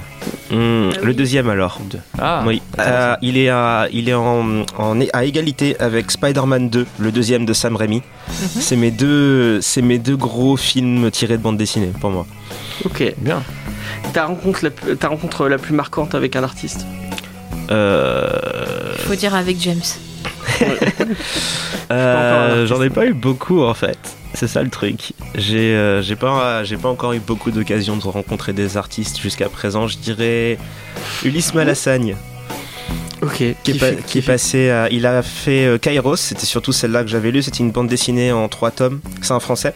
Hmm, 0.51 0.89
le 1.01 1.13
deuxième 1.13 1.49
alors. 1.49 1.79
Ah, 2.19 2.43
oui, 2.45 2.61
Euh, 2.79 3.15
il 3.21 3.37
est, 3.37 3.49
à, 3.49 3.87
il 3.91 4.09
est 4.09 4.13
en, 4.13 4.63
en- 4.77 4.99
à 5.13 5.23
égalité 5.25 5.79
avec 5.79 6.11
Spider-Man 6.11 6.69
2, 6.69 6.85
le 6.99 7.11
deuxième 7.11 7.45
de 7.45 7.53
Sam 7.53 7.75
Raimi. 7.75 8.01
C'est 8.59 8.75
mes 8.75 8.91
deux, 8.91 9.61
c'est 9.61 9.81
mes 9.81 9.97
deux 9.97 10.17
gros 10.17 10.57
films 10.57 11.09
tirés 11.11 11.37
de 11.37 11.41
bande 11.43 11.57
dessinée 11.57 11.91
pour 11.99 12.09
moi. 12.11 12.25
Ok. 12.85 13.13
bien. 13.17 13.41
Ta 14.13 14.25
rencontre, 14.25 14.59
la, 14.63 14.69
plus- 14.71 14.95
ta 14.97 15.07
rencontre 15.07 15.47
la 15.47 15.57
plus 15.57 15.73
marquante 15.73 16.13
avec 16.15 16.35
un 16.35 16.43
artiste 16.43 16.85
Euh, 17.71 18.29
Faut 18.99 19.15
dire 19.15 19.33
avec 19.33 19.57
James. 19.61 19.81
euh, 21.91 22.65
J'en 22.67 22.81
ai 22.81 22.89
pas 22.89 23.05
eu 23.05 23.13
beaucoup 23.13 23.61
en 23.63 23.73
fait. 23.73 23.97
C'est 24.33 24.47
ça 24.47 24.63
le 24.63 24.69
truc. 24.69 25.13
J'ai 25.35 25.75
euh, 25.75 26.01
j'ai 26.01 26.15
pas, 26.15 26.65
encore 26.85 27.13
eu 27.13 27.19
beaucoup 27.19 27.51
d'occasions 27.51 27.97
de 27.97 28.03
rencontrer 28.03 28.53
des 28.53 28.77
artistes 28.77 29.19
jusqu'à 29.19 29.49
présent. 29.49 29.87
Je 29.87 29.97
dirais 29.97 30.57
Ulysse 31.23 31.53
Malassagne. 31.53 32.15
Ok. 33.21 33.43
qui 33.63 33.71
est, 33.71 33.79
pas- 33.79 33.91
qui 33.91 34.17
est 34.17 34.21
passé 34.23 34.71
à- 34.71 34.89
il 34.89 35.05
a 35.05 35.21
fait 35.21 35.65
euh, 35.67 35.77
Kairos 35.77 36.15
c'était 36.15 36.47
surtout 36.47 36.71
celle-là 36.71 37.03
que 37.03 37.07
j'avais 37.09 37.29
lue 37.29 37.43
c'était 37.43 37.59
une 37.59 37.69
bande 37.69 37.87
dessinée 37.87 38.31
en 38.31 38.47
trois 38.49 38.71
tomes 38.71 38.99
c'est 39.21 39.33
un 39.33 39.39
français 39.39 39.75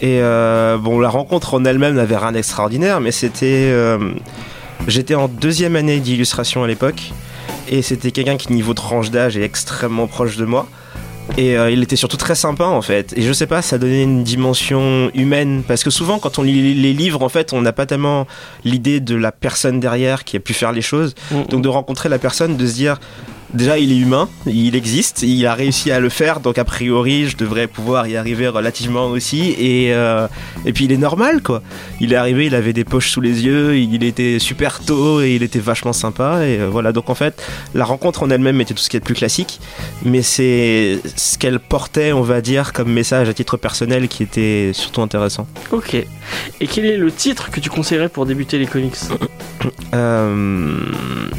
et 0.00 0.20
euh, 0.22 0.78
bon 0.78 0.98
la 0.98 1.10
rencontre 1.10 1.52
en 1.52 1.64
elle-même 1.66 1.94
n'avait 1.96 2.16
rien 2.16 2.32
d'extraordinaire 2.32 3.02
mais 3.02 3.12
c'était 3.12 3.70
j'étais 4.88 5.14
en 5.14 5.28
deuxième 5.28 5.76
année 5.76 6.00
d'illustration 6.00 6.64
à 6.64 6.66
l'époque 6.66 7.12
et 7.68 7.82
c'était 7.82 8.12
quelqu'un 8.12 8.38
qui 8.38 8.50
niveau 8.50 8.72
tranche 8.72 9.10
d'âge 9.10 9.36
est 9.36 9.42
extrêmement 9.44 10.06
proche 10.06 10.38
de 10.38 10.46
moi 10.46 10.66
et 11.36 11.56
euh, 11.56 11.70
il 11.70 11.82
était 11.82 11.96
surtout 11.96 12.16
très 12.16 12.34
sympa 12.34 12.64
en 12.64 12.82
fait. 12.82 13.12
Et 13.16 13.22
je 13.22 13.32
sais 13.32 13.46
pas 13.46 13.62
ça 13.62 13.78
donnait 13.78 14.02
une 14.02 14.24
dimension 14.24 15.10
humaine. 15.14 15.62
Parce 15.66 15.84
que 15.84 15.90
souvent 15.90 16.18
quand 16.18 16.38
on 16.38 16.42
lit 16.42 16.74
les 16.74 16.92
livres 16.92 17.22
en 17.22 17.28
fait 17.28 17.52
on 17.52 17.62
n'a 17.62 17.72
pas 17.72 17.86
tellement 17.86 18.26
l'idée 18.64 19.00
de 19.00 19.14
la 19.14 19.32
personne 19.32 19.80
derrière 19.80 20.24
qui 20.24 20.36
a 20.36 20.40
pu 20.40 20.54
faire 20.54 20.72
les 20.72 20.82
choses. 20.82 21.14
Mm. 21.30 21.42
donc 21.48 21.62
de 21.62 21.68
rencontrer 21.68 22.08
la 22.08 22.18
personne, 22.18 22.56
de 22.56 22.66
se 22.66 22.74
dire 22.74 22.98
déjà 23.54 23.78
il 23.78 23.92
est 23.92 23.96
humain, 23.96 24.28
il 24.46 24.76
existe, 24.76 25.22
il 25.22 25.46
a 25.46 25.54
réussi 25.54 25.90
à 25.90 26.00
le 26.00 26.08
faire, 26.08 26.40
donc 26.40 26.58
a 26.58 26.64
priori 26.64 27.28
je 27.28 27.36
devrais 27.36 27.66
pouvoir 27.66 28.06
y 28.06 28.16
arriver 28.16 28.48
relativement 28.48 29.06
aussi. 29.06 29.54
Et, 29.58 29.92
euh, 29.92 30.28
et 30.64 30.72
puis 30.72 30.84
il 30.84 30.92
est 30.92 30.98
normal 30.98 31.42
quoi. 31.42 31.62
Il 32.00 32.12
est 32.12 32.16
arrivé, 32.16 32.46
il 32.46 32.54
avait 32.54 32.72
des 32.72 32.84
poches 32.84 33.10
sous 33.10 33.20
les 33.20 33.44
yeux, 33.44 33.76
il 33.78 34.04
était 34.04 34.38
super 34.38 34.80
tôt 34.80 35.20
et 35.20 35.34
il 35.34 35.42
était 35.42 35.58
vachement 35.58 35.92
sympa. 35.92 36.46
Et 36.46 36.58
euh, 36.60 36.68
voilà, 36.70 36.92
donc 36.92 37.10
en 37.10 37.14
fait 37.14 37.42
la 37.74 37.84
rencontre 37.84 38.22
en 38.22 38.30
elle-même 38.30 38.60
était 38.60 38.74
tout 38.74 38.82
ce 38.82 38.88
qui 38.88 38.96
est 38.96 39.00
de 39.00 39.04
plus 39.04 39.14
classique, 39.14 39.60
mais 40.04 40.22
c'est 40.22 41.00
ce 41.16 41.38
qu'elle 41.38 41.60
portait, 41.60 42.12
on 42.12 42.22
va 42.22 42.40
dire, 42.40 42.72
comme 42.72 42.92
message 42.92 43.28
à 43.28 43.34
titre 43.34 43.56
personnel 43.56 44.08
qui 44.08 44.22
était 44.22 44.70
surtout 44.72 45.02
intéressant. 45.02 45.46
Ok. 45.72 45.94
Et 45.94 46.66
quel 46.66 46.84
est 46.84 46.96
le 46.96 47.10
titre 47.10 47.50
que 47.50 47.60
tu 47.60 47.70
conseillerais 47.70 48.08
pour 48.08 48.26
débuter 48.26 48.58
les 48.58 48.66
comics? 48.66 48.96
Euh, 49.94 50.78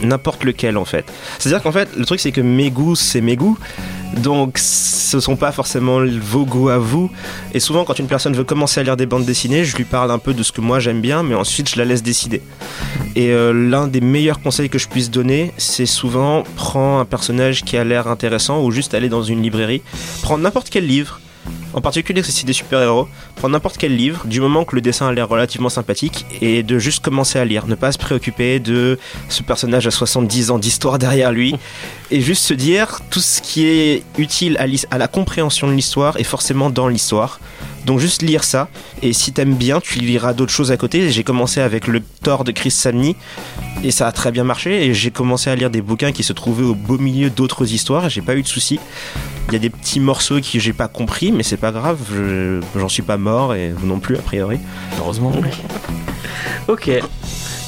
n'importe 0.04 0.44
lequel 0.44 0.78
en 0.78 0.86
fait. 0.86 1.06
C'est-à-dire 1.40 1.64
qu'en 1.64 1.72
fait, 1.72 1.90
le 2.02 2.06
truc 2.06 2.20
c'est 2.20 2.32
que 2.32 2.42
mes 2.42 2.72
goûts, 2.72 2.96
c'est 2.96 3.22
mes 3.22 3.36
goûts. 3.36 3.58
Donc 4.18 4.58
ce 4.58 5.20
sont 5.22 5.38
pas 5.38 5.54
forcément 5.54 6.00
vos 6.22 6.46
goûts 6.46 6.70
à 6.70 6.78
vous. 6.78 7.10
Et 7.54 7.60
souvent 7.60 7.86
quand 7.86 7.98
une 7.98 8.08
personne 8.08 8.34
veut 8.34 8.44
commencer 8.44 8.82
à 8.82 8.84
lire 8.84 8.98
des 8.98 9.06
bandes 9.06 9.26
dessinées, 9.26 9.64
je 9.64 9.78
lui 9.78 9.86
parle 9.86 10.12
un 10.12 10.20
peu 10.20 10.34
de 10.34 10.44
ce 10.44 10.52
que 10.52 10.60
moi 10.60 10.80
j'aime 10.80 11.00
bien, 11.00 11.24
mais 11.24 11.36
ensuite 11.36 11.70
je 11.70 11.78
la 11.78 11.86
laisse 11.86 12.04
décider. 12.04 12.42
Et 13.16 13.30
euh, 13.30 13.54
l'un 13.54 13.88
des 13.88 14.02
meilleurs 14.02 14.42
conseils 14.42 14.70
que 14.70 14.80
je 14.80 14.88
puisse 14.88 15.10
donner, 15.10 15.54
c'est 15.58 15.86
souvent 15.86 16.44
prends 16.56 17.00
un 17.00 17.06
personnage 17.06 17.64
qui 17.64 17.78
a 17.78 17.84
l'air 17.84 18.08
intéressant 18.08 18.64
ou 18.64 18.72
juste 18.72 18.94
aller 18.94 19.10
dans 19.10 19.24
une 19.24 19.42
librairie, 19.42 19.82
prendre 20.22 20.44
n'importe 20.44 20.70
quel 20.70 20.86
livre. 20.86 21.22
En 21.74 21.82
particulier 21.82 22.22
c'est 22.24 22.46
des 22.46 22.54
super-héros, 22.54 23.08
prendre 23.36 23.54
n'importe 23.54 23.78
quel 23.78 23.96
livre, 23.96 24.26
du 24.26 24.42
moment 24.42 24.66
que 24.66 24.76
le 24.76 24.82
dessin 24.82 25.08
a 25.08 25.14
l'air 25.14 25.30
relativement 25.30 25.70
sympathique, 25.70 26.26
et 26.42 26.64
de 26.64 26.80
juste 26.80 27.04
commencer 27.04 27.40
à 27.40 27.46
lire. 27.46 27.66
Ne 27.68 27.76
pas 27.76 27.92
se 27.92 27.98
préoccuper 27.98 28.60
de 28.60 29.00
ce 29.30 29.42
personnage 29.42 29.88
à 29.88 29.92
70 29.92 30.52
ans 30.52 30.60
d'histoire 30.60 31.00
derrière 31.00 31.32
lui, 31.32 31.56
et 32.12 32.22
juste 32.22 32.44
se 32.44 32.54
dire 32.54 33.00
tout 33.10 33.22
ce 33.22 33.42
qui 33.42 33.66
est 33.66 34.04
utile 34.18 34.58
à, 34.58 34.66
à 34.94 34.98
la 34.98 35.08
compréhension 35.08 35.68
de 35.68 35.74
l'histoire 35.74 36.18
est 36.18 36.24
forcément 36.24 36.70
dans 36.70 36.88
l'histoire. 36.88 37.40
Donc 37.86 38.00
juste 38.00 38.22
lire 38.22 38.44
ça, 38.44 38.68
et 39.02 39.12
si 39.12 39.32
t'aimes 39.34 39.56
bien, 39.56 39.80
tu 39.82 40.00
liras 40.00 40.34
d'autres 40.34 40.52
choses 40.52 40.72
à 40.72 40.78
côté. 40.78 41.10
J'ai 41.12 41.24
commencé 41.24 41.62
avec 41.62 41.88
le 41.88 42.02
Thor 42.24 42.44
de 42.44 42.52
Chris 42.52 42.70
Samney, 42.72 43.16
et 43.84 43.90
ça 43.92 44.08
a 44.08 44.12
très 44.12 44.32
bien 44.32 44.44
marché, 44.44 44.86
et 44.86 44.94
j'ai 44.94 45.10
commencé 45.10 45.50
à 45.50 45.56
lire 45.56 45.70
des 45.72 45.82
bouquins 45.82 46.12
qui 46.12 46.22
se 46.24 46.32
trouvaient 46.34 46.64
au 46.64 46.76
beau 46.76 46.98
milieu 47.00 47.30
d'autres 47.32 47.74
histoires, 47.74 48.06
et 48.06 48.10
j'ai 48.10 48.22
pas 48.22 48.36
eu 48.36 48.44
de 48.44 48.48
soucis. 48.48 48.80
Il 49.48 49.54
y 49.54 49.56
a 49.56 49.60
des 49.60 49.72
petits 49.72 50.00
morceaux 50.00 50.40
que 50.40 50.60
j'ai 50.60 50.74
pas 50.74 50.88
compris, 50.88 51.32
mais 51.32 51.42
c'est 51.44 51.58
pas 51.58 51.72
grave, 51.72 51.98
je- 52.14 52.62
j'en 52.80 52.88
suis 52.90 53.02
pas 53.02 53.18
mort, 53.18 53.56
et 53.56 53.72
vous 53.72 53.88
non 53.88 54.00
plus 54.00 54.16
a 54.16 54.22
priori. 54.22 54.60
Heureusement. 55.00 55.34
Ok. 56.68 56.92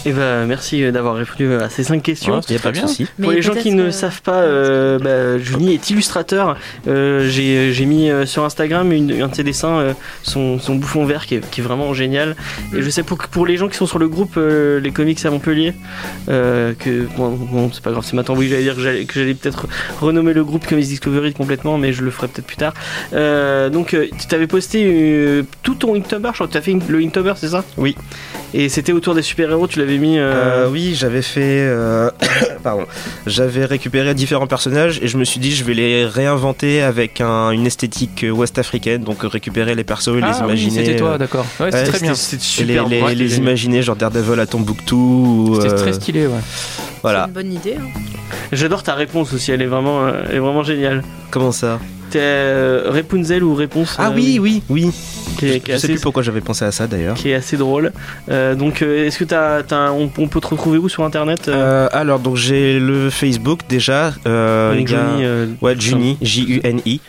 Et 0.06 0.12
ben 0.12 0.46
merci 0.48 0.92
d'avoir 0.92 1.16
répondu 1.16 1.54
à 1.54 1.70
ces 1.70 1.84
cinq 1.84 2.04
questions. 2.04 2.34
Ouais, 2.36 2.40
Il 2.50 2.56
a 2.58 2.60
pas 2.60 2.70
de 2.72 2.74
bien. 2.74 2.88
soucis. 2.88 3.08
Pour 3.22 3.32
les 3.32 3.42
gens 3.42 3.54
qui 3.56 3.72
ne 3.72 3.84
euh, 3.84 3.92
savent 3.92 4.22
pas, 4.22 4.42
euh, 4.42 5.00
bah, 5.00 5.38
Juni 5.42 5.74
est 5.76 5.90
illustrateur. 5.90 6.58
Euh, 6.88 7.30
J'ai 7.30 7.72
j'ai 7.72 7.86
mis 7.86 8.10
euh, 8.10 8.26
sur 8.26 8.44
Instagram 8.44 8.92
une- 8.92 9.22
un 9.22 9.30
de 9.30 9.36
ses 9.36 9.44
dessins, 9.44 9.78
euh, 9.80 9.94
son, 10.24 10.60
son 10.60 10.76
bouffon 10.76 11.06
vert 11.06 11.26
qui 11.26 11.36
est, 11.36 11.50
qui 11.50 11.62
est 11.62 11.64
vraiment 11.64 11.94
génial. 11.94 12.36
Et 12.76 12.82
je 12.82 12.90
sais 12.90 13.04
pour, 13.04 13.18
pour 13.18 13.46
les 13.46 13.56
gens 13.56 13.70
qui 13.70 13.78
sont 13.78 13.86
sur 13.86 13.98
le 13.98 14.10
groupe 14.10 14.34
euh, 14.36 14.82
Les 14.82 14.92
Comics 14.92 15.26
à 15.26 15.30
Montpellier, 15.30 15.74
euh, 16.28 16.74
que 16.78 17.08
bon, 17.16 17.30
bon, 17.30 17.72
c'est 17.72 17.82
pas 17.84 17.92
grave, 17.92 18.04
c'est 18.06 18.16
maintenant 18.16 18.36
oui 18.36 18.50
j'allais 18.50 18.64
dire 18.64 18.76
que 18.76 18.82
j'allais- 18.82 19.06
que 19.06 19.14
j'allais 19.18 19.34
peut-être 19.36 19.68
renommer 20.02 20.34
le 20.34 20.44
groupe 20.44 20.68
Comics 20.68 20.86
Discovery 20.86 21.34
complètement, 21.34 21.78
mais 21.78 21.94
je 21.94 22.04
le 22.04 22.12
ferai 22.12 22.28
peut-être 22.28 22.46
plus 22.48 22.58
tard. 22.58 22.74
Euh, 23.14 23.70
donc 23.70 23.94
euh, 23.94 24.08
tu 24.20 24.28
t'avais 24.28 24.48
posté 24.48 24.84
euh, 24.86 25.44
tout 25.64 25.76
ton 25.76 25.96
Inktober, 25.96 26.30
je 26.32 26.34
crois 26.36 26.48
que 26.48 26.52
tu 26.52 26.58
as 26.58 26.62
fait 26.62 26.76
le 26.90 27.00
Inktober, 27.00 27.34
c'est 27.38 27.48
ça? 27.50 27.64
Oui. 27.78 27.96
Et 28.54 28.70
c'était 28.70 28.92
autour 28.92 29.16
des 29.16 29.22
super-héros, 29.24 29.68
tu 29.68 29.80
l'avais 29.80 29.93
avais 29.96 30.06
mis. 30.06 30.18
euh, 30.18 30.66
Euh, 30.66 30.70
oui, 30.70 30.96
j'avais 30.96 31.22
fait. 31.22 31.42
euh, 31.62 32.10
Pardon. 32.64 32.86
J'avais 33.28 33.66
récupéré 33.66 34.14
différents 34.14 34.48
personnages 34.48 35.00
et 35.02 35.08
je 35.08 35.18
me 35.18 35.24
suis 35.26 35.40
dit, 35.40 35.52
je 35.54 35.64
vais 35.64 35.74
les 35.74 36.06
réinventer 36.06 36.82
avec 36.82 37.22
un- 37.22 37.52
une 37.52 37.66
esthétique 37.66 38.26
ouest-africaine. 38.32 39.04
Donc, 39.04 39.18
récupérer 39.24 39.76
les 39.76 39.84
persos 39.84 40.10
et 40.18 40.20
Ah 40.24 40.28
les 40.28 40.34
oui, 40.40 40.44
imaginer. 40.46 40.86
c'était 40.86 40.96
toi, 40.98 41.18
d'accord. 41.18 41.46
Ouais, 41.60 41.70
très 41.72 42.00
bien. 42.00 42.14
C'était 42.16 42.44
et 42.62 42.66
les, 42.66 42.74
super. 42.80 42.88
les- 42.88 43.16
les 43.16 43.38
imaginer, 43.38 43.82
genre 43.82 43.96
Daredevil 43.96 44.40
à 44.40 44.46
Tombouctou. 44.46 45.48
Ou, 45.50 45.56
C'était 45.62 45.74
euh, 45.74 45.78
très 45.78 45.94
stylé, 45.94 46.28
ouais. 46.28 46.34
C'est 46.48 46.84
voilà. 47.02 47.26
une 47.28 47.34
bonne 47.34 47.52
idée. 47.54 47.76
hein. 47.80 47.88
J'adore 48.52 48.84
ta 48.84 48.94
réponse 48.96 49.34
aussi, 49.34 49.52
elle 49.52 49.62
est 49.62 49.66
vraiment, 49.68 50.06
euh, 50.06 50.24
elle 50.30 50.36
est 50.36 50.40
vraiment 50.40 50.64
géniale. 50.64 51.04
Comment 51.32 51.52
ça? 51.52 51.80
T'es 52.14 52.20
euh, 52.22 52.92
Rapunzel 52.92 53.44
ou 53.44 53.56
Réponse 53.56 53.96
Ah 53.98 54.10
euh, 54.10 54.12
oui, 54.14 54.38
oui, 54.40 54.62
oui. 54.70 54.92
qui 55.40 55.48
est, 55.48 55.60
qui 55.62 55.72
est 55.72 55.74
Je 55.74 55.80
sais 55.80 55.86
assez, 55.86 55.94
plus 55.94 56.02
pourquoi 56.02 56.22
j'avais 56.22 56.42
pensé 56.42 56.64
à 56.64 56.72
ça 56.72 56.86
d'ailleurs. 56.86 57.16
qui 57.16 57.32
est 57.32 57.34
assez 57.34 57.58
drôle. 57.58 57.92
Euh, 58.30 58.54
donc, 58.54 58.84
est-ce 58.84 59.18
que 59.18 59.24
t'as, 59.24 59.64
t'as 59.64 59.78
un- 59.78 59.92
on, 59.94 60.12
on 60.20 60.28
peut 60.28 60.40
te 60.40 60.46
retrouver 60.46 60.78
où 60.78 60.88
sur 60.90 61.04
internet 61.06 61.48
euh, 61.48 61.54
Euh, 61.56 61.90
alors, 61.92 62.20
donc 62.20 62.36
j'ai 62.36 62.80
le 62.80 63.10
Facebook 63.10 63.62
déjà. 63.68 64.14
Euh, 64.28 64.78
donc 64.78 64.88
a- 64.88 64.92
Johnny, 64.92 65.24
euh, 65.26 65.48
Ouais, 65.64 65.76
Juni, 65.80 66.18
J-U-N-I. 66.22 67.02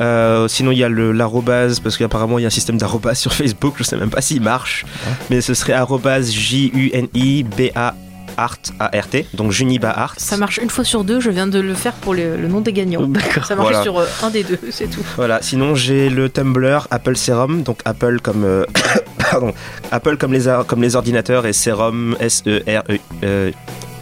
Euh, 0.00 0.48
sinon, 0.48 0.70
il 0.72 0.78
y 0.78 0.84
a 0.84 0.88
le 0.88 1.12
l'arrobase, 1.12 1.78
parce 1.80 1.98
qu'apparemment, 1.98 2.38
il 2.38 2.42
y 2.42 2.44
a 2.44 2.48
un 2.48 2.50
système 2.50 2.78
d'arrobase 2.78 3.18
sur 3.24 3.34
Facebook, 3.34 3.74
je 3.76 3.82
sais 3.84 3.98
même 3.98 4.08
pas 4.08 4.22
s'il 4.22 4.40
marche. 4.40 4.86
Mais 5.28 5.42
ce 5.42 5.52
serait 5.52 5.74
arrobase 5.74 6.30
J-U-N-I-B-A. 6.32 7.94
Art, 8.36 8.56
A-R-T, 8.78 9.26
donc 9.34 9.52
Juniba 9.52 9.90
Art. 9.90 10.14
Ça 10.16 10.36
marche 10.36 10.58
une 10.58 10.70
fois 10.70 10.84
sur 10.84 11.04
deux. 11.04 11.20
Je 11.20 11.30
viens 11.30 11.46
de 11.46 11.58
le 11.60 11.74
faire 11.74 11.92
pour 11.94 12.14
le, 12.14 12.36
le 12.36 12.48
nom 12.48 12.60
des 12.60 12.72
gagnants. 12.72 13.02
D'accord. 13.06 13.44
Ça 13.44 13.54
marche 13.56 13.68
Voilà. 13.70 13.82
sur 13.82 13.98
euh, 13.98 14.06
un 14.22 14.30
des 14.30 14.44
deux, 14.44 14.58
c'est 14.70 14.88
tout. 14.90 15.04
Voilà, 15.16 15.40
sinon 15.42 15.74
j'ai 15.74 16.08
le 16.10 16.28
Tumblr 16.28 16.86
Apple 16.90 17.16
Serum, 17.16 17.62
donc 17.62 17.80
Apple 17.84 18.20
comme 18.22 18.44
euh, 18.44 18.64
pardon, 19.18 19.52
Apple 19.90 20.16
comme 20.16 20.32
les 20.32 20.44
comme 20.66 20.82
les 20.82 20.96
ordinateurs 20.96 21.46
et 21.46 21.52
Serum 21.52 22.16
S 22.20 22.42
E 22.46 22.62
R 22.66 22.82
E 22.90 22.98
euh, 23.24 23.50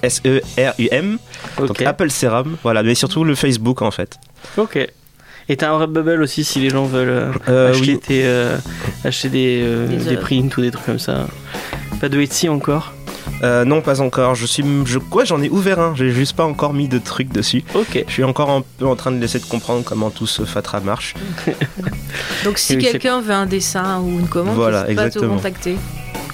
S 0.03 0.23
E 0.27 0.41
R 0.59 0.73
U 0.79 0.89
M. 0.91 1.19
Donc. 1.59 1.83
Apple 1.83 2.11
Serum, 2.11 2.57
voilà, 2.63 2.83
mais 2.83 2.95
surtout 2.95 3.25
le 3.25 3.35
Facebook 3.35 3.83
en 3.83 3.91
fait. 3.91 4.17
Ok. 4.57 4.79
Et 5.51 5.57
t'as 5.57 5.71
un 5.71 5.79
Redbubble 5.79 6.21
aussi 6.23 6.45
si 6.45 6.61
les 6.61 6.69
gens 6.69 6.85
veulent 6.85 7.33
euh, 7.49 7.71
acheter, 7.71 7.93
oui. 7.93 7.99
tes, 7.99 8.23
euh, 8.27 8.59
acheter 9.03 9.31
des, 9.31 9.61
euh, 9.63 9.87
Des 9.87 10.11
des 10.11 10.17
prints 10.19 10.51
ou 10.59 10.61
des 10.61 10.71
trucs 10.71 10.85
comme 10.85 10.99
ça. 10.99 11.27
Pas 12.03 12.11
de 12.11 12.21
Etsy 12.21 12.51
encore? 12.51 12.93
Euh, 13.43 13.65
non, 13.65 13.81
pas 13.81 14.01
encore. 14.01 14.35
Je 14.35 14.47
suis 14.47 14.65
je 14.85 14.99
quoi, 14.99 15.25
j'en 15.25 15.41
ai 15.43 15.49
ouvert 15.49 15.79
un, 15.79 15.95
j'ai 15.95 16.11
juste 16.11 16.35
pas 16.35 16.45
encore 16.45 16.75
mis 16.75 16.89
de 16.89 16.99
trucs 16.99 17.31
dessus. 17.33 17.65
Ok. 17.75 18.05
Je 18.07 18.13
suis 18.13 18.25
encore 18.25 18.51
un 18.51 18.63
peu 18.79 18.87
en 18.87 18.97
train 18.97 19.13
de 19.13 19.19
laisser 19.19 19.39
de 19.39 19.45
comprendre 19.45 19.85
comment 19.85 20.11
tout 20.11 20.27
ce 20.27 20.45
fatra 20.45 20.81
marche. 20.81 21.15
Donc 22.45 22.59
si 22.59 22.79
quelqu'un 22.79 23.21
veut 23.21 23.33
un 23.33 23.47
dessin 23.47 24.01
ou 24.01 24.09
une 24.19 24.29
commande, 24.29 24.57
Voilà, 24.57 24.83
n'hésite 24.83 24.97
pas 24.97 25.03
à 25.03 25.05
te 25.05 25.09
exactement. 25.11 25.35
contacter. 25.37 25.77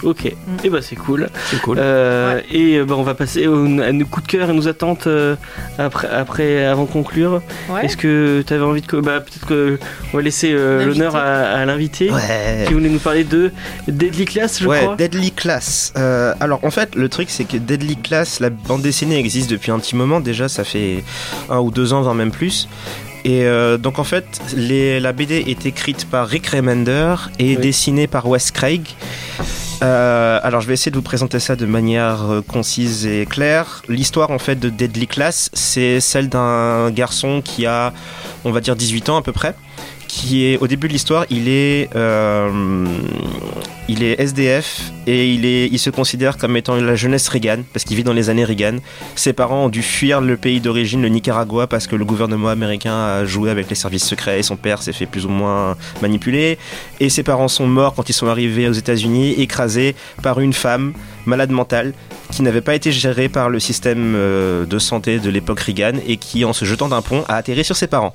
Ok. 0.05 0.27
Et 0.63 0.69
bah 0.71 0.81
c'est 0.83 0.97
cool. 0.97 1.29
C'est 1.51 1.61
cool. 1.61 1.79
Euh, 1.81 2.41
Et 2.53 2.77
euh, 2.79 2.85
bah, 2.85 2.95
on 2.99 3.03
va 3.03 3.15
passer 3.15 3.47
au- 3.47 3.65
à 3.81 3.91
nos 3.93 4.05
coups 4.05 4.27
de 4.27 4.31
cœur 4.33 4.51
et 4.51 4.53
nos 4.53 4.69
attentes 4.69 5.07
euh, 5.07 5.35
après, 5.79 6.09
après, 6.09 6.65
avant 6.67 6.85
de 6.85 6.91
conclure. 6.91 7.41
Ouais. 7.71 7.87
Est-ce 7.87 7.97
que 7.97 8.45
tu 8.47 8.53
avais 8.53 8.63
envie 8.65 8.83
de. 8.83 9.01
Bah, 9.01 9.21
peut-être 9.21 9.47
que 9.47 9.79
on 10.13 10.17
va 10.19 10.23
laisser 10.23 10.53
euh, 10.53 10.85
l'honneur 10.85 11.17
à, 11.17 11.23
à 11.23 11.65
l'invité 11.65 12.11
Ouais. 12.11 12.65
qui 12.67 12.75
voulait 12.75 12.91
nous 12.91 12.99
parler 12.99 13.25
de 13.25 13.51
Deadly 13.89 14.27
Class, 14.27 14.61
je 14.63 14.69
ouais, 14.69 14.81
crois. 14.83 14.97
Deadly 14.97 15.31
Class. 15.33 15.93
Euh, 15.97 16.35
alors 16.41 16.61
en 16.65 16.71
fait, 16.71 16.95
le 16.95 17.09
truc 17.09 17.31
c'est 17.31 17.45
que 17.45 17.57
Deadly 17.57 17.97
Class, 17.97 18.41
la 18.41 18.51
bande 18.51 18.83
dessinée 18.83 19.19
existe 19.19 19.51
depuis 19.51 19.71
un 19.73 19.79
petit 19.79 19.97
moment 19.97 20.21
déjà, 20.21 20.49
ça 20.49 20.65
fait 20.65 21.03
un 21.51 21.59
ou 21.61 21.71
deux 21.71 21.93
ans, 21.93 22.03
voire 22.03 22.15
même 22.15 22.31
plus. 22.31 22.69
Et 23.27 23.45
euh, 23.47 23.79
donc 23.79 23.99
en 23.99 24.05
fait, 24.05 24.27
les- 24.55 25.01
la 25.01 25.13
BD 25.13 25.45
est 25.49 25.65
écrite 25.65 26.07
par 26.11 26.29
Rick 26.29 26.49
Remender 26.49 27.15
et 27.39 27.57
Oui. 27.57 27.63
dessinée 27.63 28.07
par 28.07 28.29
Wes 28.29 28.51
Craig. 28.51 28.83
Euh, 29.83 30.41
alors 30.43 30.61
je 30.61 30.69
vais 30.69 30.75
essayer 30.75 30.91
de 30.91 30.97
vous 30.97 31.03
présenter 31.03 31.41
ça 31.41 31.57
de 31.57 31.67
manière 31.67 32.31
euh, 32.31 32.43
concise 32.43 33.07
et 33.07 33.27
claire. 33.27 33.83
L'histoire 33.89 34.31
en 34.31 34.39
fait 34.39 34.57
de 34.57 34.69
Deadly 34.69 35.07
Class, 35.07 35.51
c'est 35.53 36.01
celle 36.01 36.29
d'un 36.29 36.91
garçon 36.91 37.43
qui 37.45 37.67
a, 37.67 37.93
on 38.45 38.53
va 38.53 38.61
dire 38.61 38.77
18 38.77 39.09
ans 39.11 39.17
à 39.17 39.23
peu 39.23 39.33
près, 39.33 39.55
qui 40.09 40.47
est 40.47 40.59
au 40.59 40.67
début 40.67 40.89
de 40.89 40.93
l'histoire, 40.93 41.27
il 41.31 41.49
est, 41.49 41.91
euh, 41.97 42.87
il 43.89 44.03
est 44.03 44.19
SDF 44.19 44.93
et 45.07 45.33
il 45.33 45.45
est, 45.45 45.67
il 45.67 45.79
se 45.79 45.91
considère 45.91 46.39
comme 46.39 46.57
étant 46.57 46.77
la 46.77 46.97
jeunesse 46.97 47.29
Reagan 47.29 47.59
parce 47.73 47.85
qu'il 47.85 47.97
vit 47.97 48.05
dans 48.05 48.13
les 48.13 48.31
années 48.31 48.45
Reagan. 48.45 48.77
Ses 49.15 49.33
parents 49.33 49.67
ont 49.67 49.69
dû 49.69 49.83
fuir 49.83 50.21
le 50.21 50.37
pays 50.37 50.61
d'origine, 50.61 51.03
le 51.03 51.09
Nicaragua, 51.09 51.67
parce 51.67 51.87
que 51.87 51.97
le 51.97 52.05
gouvernement 52.05 52.49
américain 52.49 52.95
a 52.95 53.25
joué 53.25 53.51
avec 53.51 53.69
les 53.69 53.75
services 53.75 54.05
secrets 54.05 54.39
et 54.39 54.43
son 54.43 54.57
père 54.57 54.83
s'est 54.83 54.93
fait 54.93 55.07
plus 55.07 55.27
ou 55.27 55.29
moins 55.29 55.77
manipuler. 56.01 56.59
Et 57.01 57.11
ses 57.11 57.23
parents 57.23 57.49
sont 57.49 57.67
morts 57.67 57.95
quand 57.95 58.09
ils 58.09 58.15
sont 58.15 58.29
arrivés 58.29 58.69
aux 58.69 58.73
États-Unis, 58.73 59.35
écrasés 59.39 59.95
par 60.23 60.41
une 60.41 60.53
femme 60.53 60.95
malade 61.27 61.51
mentale 61.51 61.93
qui 62.31 62.43
n'avait 62.43 62.61
pas 62.61 62.75
été 62.75 62.91
gérée 62.91 63.29
par 63.29 63.49
le 63.49 63.61
système 63.61 64.15
euh, 64.17 64.67
de 64.67 64.79
santé 64.79 65.19
de 65.19 65.31
l'époque 65.31 65.61
Reagan 65.61 65.93
et 66.07 66.17
qui, 66.17 66.45
en 66.45 66.53
se 66.53 66.65
jetant 66.65 66.89
d'un 66.89 67.03
pont, 67.03 67.25
a 67.29 67.37
atterri 67.37 67.65
sur 67.65 67.77
ses 67.77 67.87
parents. 67.87 68.15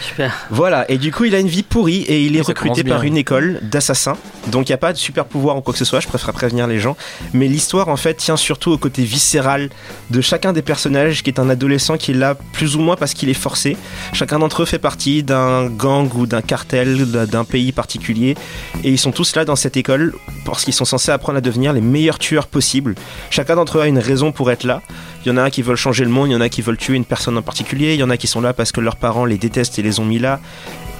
Super. 0.00 0.32
Voilà, 0.50 0.90
et 0.90 0.96
du 0.96 1.12
coup, 1.12 1.24
il 1.24 1.34
a 1.34 1.38
une 1.38 1.48
vie 1.48 1.62
pourrie 1.62 2.02
et 2.02 2.22
il 2.22 2.36
est 2.36 2.42
Ça 2.42 2.48
recruté 2.48 2.84
par 2.84 3.02
une 3.02 3.16
école 3.16 3.60
d'assassins. 3.62 4.16
Donc, 4.46 4.68
il 4.68 4.72
n'y 4.72 4.74
a 4.74 4.78
pas 4.78 4.92
de 4.92 4.98
super 4.98 5.26
pouvoir 5.26 5.58
ou 5.58 5.60
quoi 5.60 5.72
que 5.72 5.78
ce 5.78 5.84
soit, 5.84 6.00
je 6.00 6.08
préfère 6.08 6.32
prévenir 6.32 6.66
les 6.66 6.78
gens. 6.78 6.96
Mais 7.34 7.48
l'histoire, 7.48 7.88
en 7.88 7.96
fait, 7.96 8.14
tient 8.14 8.38
surtout 8.38 8.70
au 8.72 8.78
côté 8.78 9.02
viscéral 9.02 9.68
de 10.08 10.20
chacun 10.22 10.54
des 10.54 10.62
personnages 10.62 11.22
qui 11.22 11.28
est 11.28 11.38
un 11.38 11.50
adolescent 11.50 11.98
qui 11.98 12.12
est 12.12 12.14
là 12.14 12.34
plus 12.52 12.76
ou 12.76 12.80
moins 12.80 12.96
parce 12.96 13.12
qu'il 13.12 13.28
est 13.28 13.34
forcé. 13.34 13.76
Chacun 14.14 14.38
d'entre 14.38 14.62
eux 14.62 14.66
fait 14.66 14.78
partie 14.78 15.22
d'un 15.22 15.66
gang 15.66 16.10
ou 16.14 16.26
d'un 16.26 16.40
cartel 16.40 17.04
d'un 17.10 17.44
pays 17.44 17.72
particulier. 17.72 18.36
Et 18.84 18.90
ils 18.90 18.98
sont 18.98 19.12
tous 19.12 19.36
là 19.36 19.44
dans 19.44 19.56
cette 19.56 19.76
école 19.76 20.14
parce 20.46 20.64
qu'ils 20.64 20.74
sont 20.74 20.86
censés 20.86 21.12
apprendre 21.12 21.38
à 21.38 21.40
devenir 21.42 21.74
les 21.74 21.82
meilleurs 21.82 22.18
tueurs 22.18 22.39
possibles. 22.46 22.94
Chacun 23.30 23.56
d'entre 23.56 23.78
eux 23.78 23.82
a 23.82 23.86
une 23.86 23.98
raison 23.98 24.32
pour 24.32 24.50
être 24.50 24.64
là. 24.64 24.82
Il 25.24 25.28
y 25.28 25.32
en 25.32 25.36
a 25.36 25.42
un 25.42 25.50
qui 25.50 25.62
veulent 25.62 25.76
changer 25.76 26.04
le 26.04 26.10
monde, 26.10 26.28
il 26.28 26.32
y 26.32 26.36
en 26.36 26.40
a 26.40 26.48
qui 26.48 26.62
veulent 26.62 26.76
tuer 26.76 26.96
une 26.96 27.04
personne 27.04 27.36
en 27.36 27.42
particulier, 27.42 27.94
il 27.94 28.00
y 28.00 28.02
en 28.02 28.10
a 28.10 28.16
qui 28.16 28.26
sont 28.26 28.40
là 28.40 28.52
parce 28.52 28.72
que 28.72 28.80
leurs 28.80 28.96
parents 28.96 29.24
les 29.24 29.38
détestent 29.38 29.78
et 29.78 29.82
les 29.82 30.00
ont 30.00 30.04
mis 30.04 30.18
là. 30.18 30.40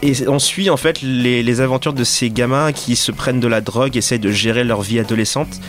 Et 0.03 0.29
on 0.29 0.39
suit 0.39 0.71
en 0.71 0.77
fait 0.77 1.03
les, 1.03 1.43
les 1.43 1.61
aventures 1.61 1.93
de 1.93 2.05
ces 2.05 2.31
gamins 2.31 2.73
qui 2.73 2.97
se 2.97 3.13
prennent 3.13 3.41
de 3.41 3.49
la 3.49 3.61
drogue, 3.61 3.97
essayent 3.97 4.19
de 4.19 4.31
gérer 4.31 4.65
leur 4.65 4.83
vie 4.83 4.99
adolescente. 4.99 5.61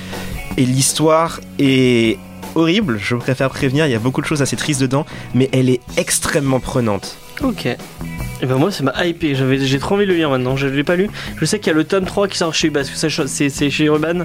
Et 0.58 0.66
l'histoire 0.66 1.40
est 1.60 2.18
horrible, 2.56 3.00
je 3.00 3.16
préfère 3.16 3.50
prévenir, 3.50 3.86
il 3.86 3.92
y 3.92 3.96
a 3.96 4.00
beaucoup 4.00 4.22
de 4.22 4.26
choses 4.26 4.42
assez 4.42 4.56
tristes 4.56 4.82
dedans, 4.82 5.06
mais 5.34 5.50
elle 5.54 5.70
est 5.70 5.82
extrêmement 5.98 6.60
prenante. 6.60 7.18
Ok. 7.44 7.66
Et 7.66 8.48
ben 8.48 8.56
moi, 8.58 8.72
ça 8.72 8.84
m'a 8.84 9.06
hypé. 9.06 9.36
J'avais, 9.36 9.60
j'ai 9.60 9.78
trop 9.78 9.96
envie 9.96 10.06
de 10.06 10.12
le 10.12 10.18
lire 10.18 10.30
maintenant. 10.32 10.56
Je 10.56 10.66
l'ai 10.68 10.84
pas 10.84 10.96
lu. 10.96 11.10
Je 11.38 11.46
sais 11.46 11.60
qu'il 11.60 11.68
y 11.68 11.76
a 11.76 11.78
le 11.78 11.84
tome 11.84 12.06
3 12.06 12.28
qui 12.28 12.38
sort 12.38 12.54
chez 12.56 12.72
parce 12.72 12.90
que 12.90 12.98
ça, 12.98 13.08
c'est, 13.28 13.50
c'est 13.50 13.70
chez 13.70 13.86
Urban. 13.86 14.24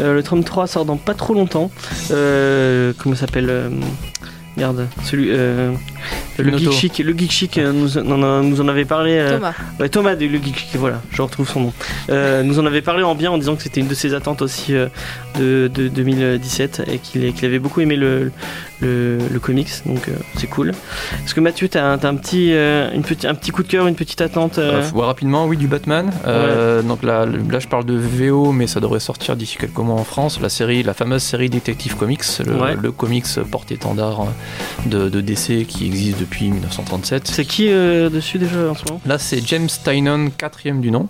Euh, 0.00 0.14
le 0.14 0.22
tome 0.22 0.44
3 0.44 0.66
sort 0.68 0.84
dans 0.84 0.96
pas 0.96 1.14
trop 1.14 1.34
longtemps. 1.34 1.70
Euh, 2.12 2.92
comment 2.98 3.16
ça 3.16 3.22
s'appelle 3.26 3.48
euh, 3.50 3.68
Merde, 4.56 4.86
celui. 5.04 5.28
euh, 5.32 5.72
le. 6.38 6.56
Geek 6.56 6.72
Chic, 6.72 6.98
le 6.98 7.12
Geek 7.12 7.30
Chic 7.32 7.58
euh, 7.58 7.72
nous, 7.72 8.00
nous 8.48 8.60
en 8.60 8.68
avait 8.68 8.84
parlé. 8.86 9.16
euh, 9.18 9.34
Thomas. 9.36 9.52
Ouais, 9.80 9.88
Thomas 9.88 10.14
de 10.14 10.24
Le 10.26 10.38
Geek 10.38 10.56
Chic, 10.56 10.76
voilà, 10.76 11.02
je 11.12 11.20
retrouve 11.20 11.48
son 11.48 11.60
nom. 11.60 11.72
Euh, 12.08 12.42
nous 12.42 12.58
en 12.58 12.64
avait 12.66 12.80
parlé 12.82 13.02
en 13.02 13.14
bien 13.14 13.30
en 13.32 13.36
disant 13.38 13.56
que 13.56 13.62
c'était 13.62 13.80
une 13.80 13.86
de 13.88 13.94
ses 13.94 14.14
attentes 14.14 14.40
aussi 14.42 14.74
euh, 14.74 14.86
de, 15.38 15.68
de 15.74 15.88
2017 15.88 16.84
et 16.90 16.98
qu'il 16.98 17.32
qu'il 17.34 17.44
avait 17.44 17.58
beaucoup 17.58 17.80
aimé 17.82 17.96
le, 17.96 18.30
le, 18.80 19.18
le 19.30 19.38
comics, 19.40 19.68
donc 19.86 20.08
euh, 20.08 20.12
c'est 20.36 20.46
cool. 20.46 20.70
Est-ce 21.24 21.34
que 21.34 21.40
Mathieu, 21.40 21.68
t'as 21.68 21.84
un, 21.92 21.98
t'as 21.98 22.08
un, 22.08 22.16
petit, 22.16 22.52
euh, 22.52 22.90
une 22.92 23.02
petit, 23.02 23.26
un 23.26 23.34
petit 23.34 23.50
coup 23.50 23.62
de 23.62 23.68
cœur, 23.68 23.86
une 23.86 23.94
petite 23.94 24.20
attente 24.20 24.58
euh, 24.58 24.82
ouais, 24.92 25.04
rapidement, 25.04 25.46
oui, 25.46 25.56
du 25.56 25.68
Batman. 25.68 26.10
Donc 26.86 27.02
là, 27.02 27.26
là, 27.26 27.58
je 27.58 27.68
parle 27.68 27.84
de 27.84 27.94
VO, 27.94 28.52
mais 28.52 28.66
ça 28.66 28.80
devrait 28.80 29.00
sortir 29.00 29.36
d'ici 29.36 29.56
quelques 29.58 29.76
mois 29.78 29.94
en 29.94 30.04
France. 30.04 30.40
La 30.40 30.48
série, 30.48 30.82
la 30.82 30.94
fameuse 30.94 31.22
série 31.22 31.48
Detective 31.50 31.96
Comics, 31.96 32.22
le, 32.44 32.56
Ouais. 32.56 32.74
le 32.80 32.90
comics 32.90 33.26
porte-étendard 33.50 34.26
de, 34.86 35.08
de 35.08 35.20
DC 35.20 35.66
qui 35.66 35.86
existe 35.86 36.18
depuis 36.20 36.48
1937. 36.50 37.28
C'est 37.28 37.44
qui 37.44 37.68
dessus 37.68 38.38
déjà 38.38 38.70
en 38.70 38.74
ce 38.74 38.84
moment? 38.86 39.00
Là, 39.06 39.18
c'est 39.18 39.46
James 39.46 39.68
Tynan, 39.84 40.30
quatrième 40.36 40.80
du 40.80 40.90
nom, 40.90 41.08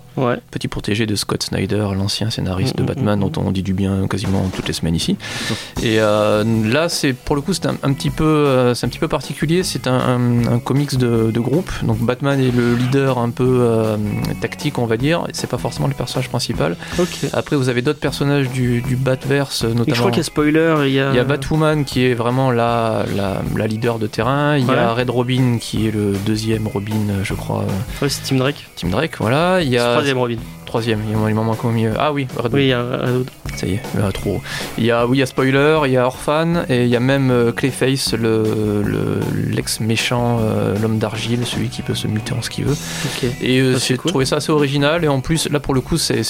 petit 0.51 0.67
protégé 0.67 1.05
de 1.05 1.15
Scott 1.15 1.43
Snyder, 1.43 1.87
l'ancien 1.95 2.29
scénariste 2.29 2.67
Mm, 2.75 2.77
de 2.77 2.83
mm, 2.83 2.85
Batman, 2.85 3.19
mm, 3.19 3.29
dont 3.29 3.41
on 3.41 3.51
dit 3.51 3.63
du 3.63 3.73
bien 3.73 4.07
quasiment 4.07 4.43
toutes 4.55 4.67
les 4.67 4.73
semaines 4.73 4.95
ici. 4.95 5.17
Et 5.83 5.97
là, 5.97 6.89
c'est 6.89 7.13
pour 7.13 7.35
le 7.35 7.41
coup, 7.41 7.53
c'est 7.61 7.67
un, 7.67 7.75
un 7.83 7.93
petit 7.93 8.09
peu, 8.09 8.23
euh, 8.23 8.73
c'est 8.73 8.85
un 8.85 8.89
petit 8.89 8.99
peu 8.99 9.07
particulier. 9.07 9.63
C'est 9.63 9.87
un, 9.87 9.93
un- 9.97 10.47
un 10.53 10.59
comics 10.59 10.97
de, 10.97 11.31
de 11.31 11.39
groupe. 11.39 11.71
Donc 11.83 11.97
Batman 11.99 12.39
est 12.39 12.55
le 12.55 12.75
leader 12.75 13.17
un 13.17 13.29
peu 13.29 13.59
euh, 13.61 13.97
tactique, 14.41 14.77
on 14.79 14.85
va 14.85 14.97
dire. 14.97 15.25
C'est 15.33 15.49
pas 15.49 15.57
forcément 15.57 15.87
le 15.87 15.93
personnage 15.93 16.29
principal. 16.29 16.75
Après, 17.33 17.55
vous 17.55 17.69
avez 17.69 17.81
d'autres 17.81 17.99
personnages 17.99 18.49
du, 18.49 18.81
du 18.81 18.95
Batverse, 18.95 19.63
Et 19.63 19.69
je 19.69 19.73
notamment. 19.73 19.97
crois 19.97 20.11
qu'il 20.11 20.17
y 20.17 20.21
a 20.21 20.23
spoiler, 20.23 20.75
il 20.85 20.93
y 20.93 20.99
a. 20.99 21.09
Il 21.11 21.15
y 21.15 21.19
a 21.19 21.23
Batwoman 21.23 21.83
qui 21.85 22.05
est 22.05 22.13
vraiment 22.13 22.51
la, 22.51 23.05
la, 23.15 23.41
la 23.55 23.67
leader 23.67 23.99
de 23.99 24.07
terrain. 24.07 24.57
Il 24.57 24.65
y 24.65 24.71
a. 24.71 24.93
Red 24.93 25.09
Robin 25.09 25.57
qui 25.59 25.87
est 25.87 25.91
le 25.91 26.13
deuxième 26.25 26.67
Robin, 26.67 26.93
je 27.23 27.33
crois, 27.33 27.61
euh, 27.61 28.01
Ouais, 28.03 28.09
c'est 28.09 28.23
Tim 28.23 28.37
Drake. 28.37 28.67
Tim 28.75 28.89
Drake. 28.89 29.13
Voilà. 29.19 29.61
Il 29.61 29.69
y 29.69 29.77
a 29.77 29.91
troisième 29.93 30.17
Robin. 30.17 30.37
troisième. 30.65 30.99
Il 31.27 31.35
m'en 31.35 31.43
manque 31.43 31.63
au 31.65 31.69
milieu. 31.69 31.91
Ah 31.99 32.11
oui, 32.13 32.27
Red 32.35 32.53
Oui, 32.53 32.61
il 32.63 32.67
y 32.69 32.73
a 32.73 32.79
un- 32.79 33.23
Ça 33.57 33.65
y 33.67 33.73
est, 33.73 33.81
là, 33.97 34.11
trop. 34.11 34.41
Il 34.77 34.85
y 34.85 34.91
a, 34.91 35.05
oui, 35.07 35.17
il 35.17 35.19
y 35.19 35.23
a 35.23 35.25
Spoiler, 35.25 35.79
il 35.85 35.91
y 35.91 35.97
a 35.97 36.05
Orphan, 36.05 36.63
et 36.69 36.83
il 36.83 36.89
y 36.89 36.95
a 36.95 36.99
même 36.99 37.31
euh, 37.31 37.51
Clayface, 37.51 38.13
le, 38.13 38.43
le- 38.85 39.19
l'ex-méchant, 39.49 40.37
euh, 40.41 40.75
l'homme 40.79 40.99
d'argile, 40.99 41.39
celui 41.45 41.69
qui 41.69 41.81
peut 41.81 41.95
se 41.95 42.07
muter 42.07 42.33
en 42.33 42.41
ce 42.41 42.49
qu'il 42.49 42.65
veut. 42.65 42.75
Et 43.41 43.59
euh, 43.59 43.77
j'ai 43.79 43.97
cool. 43.97 44.11
trouvé 44.11 44.25
ça 44.25 44.35
assez 44.37 44.51
original, 44.51 45.03
et 45.03 45.07
en 45.07 45.19
plus, 45.21 45.49
là 45.49 45.59
pour 45.59 45.73
le 45.73 45.81
coup, 45.81 45.97
c'est, 45.97 46.21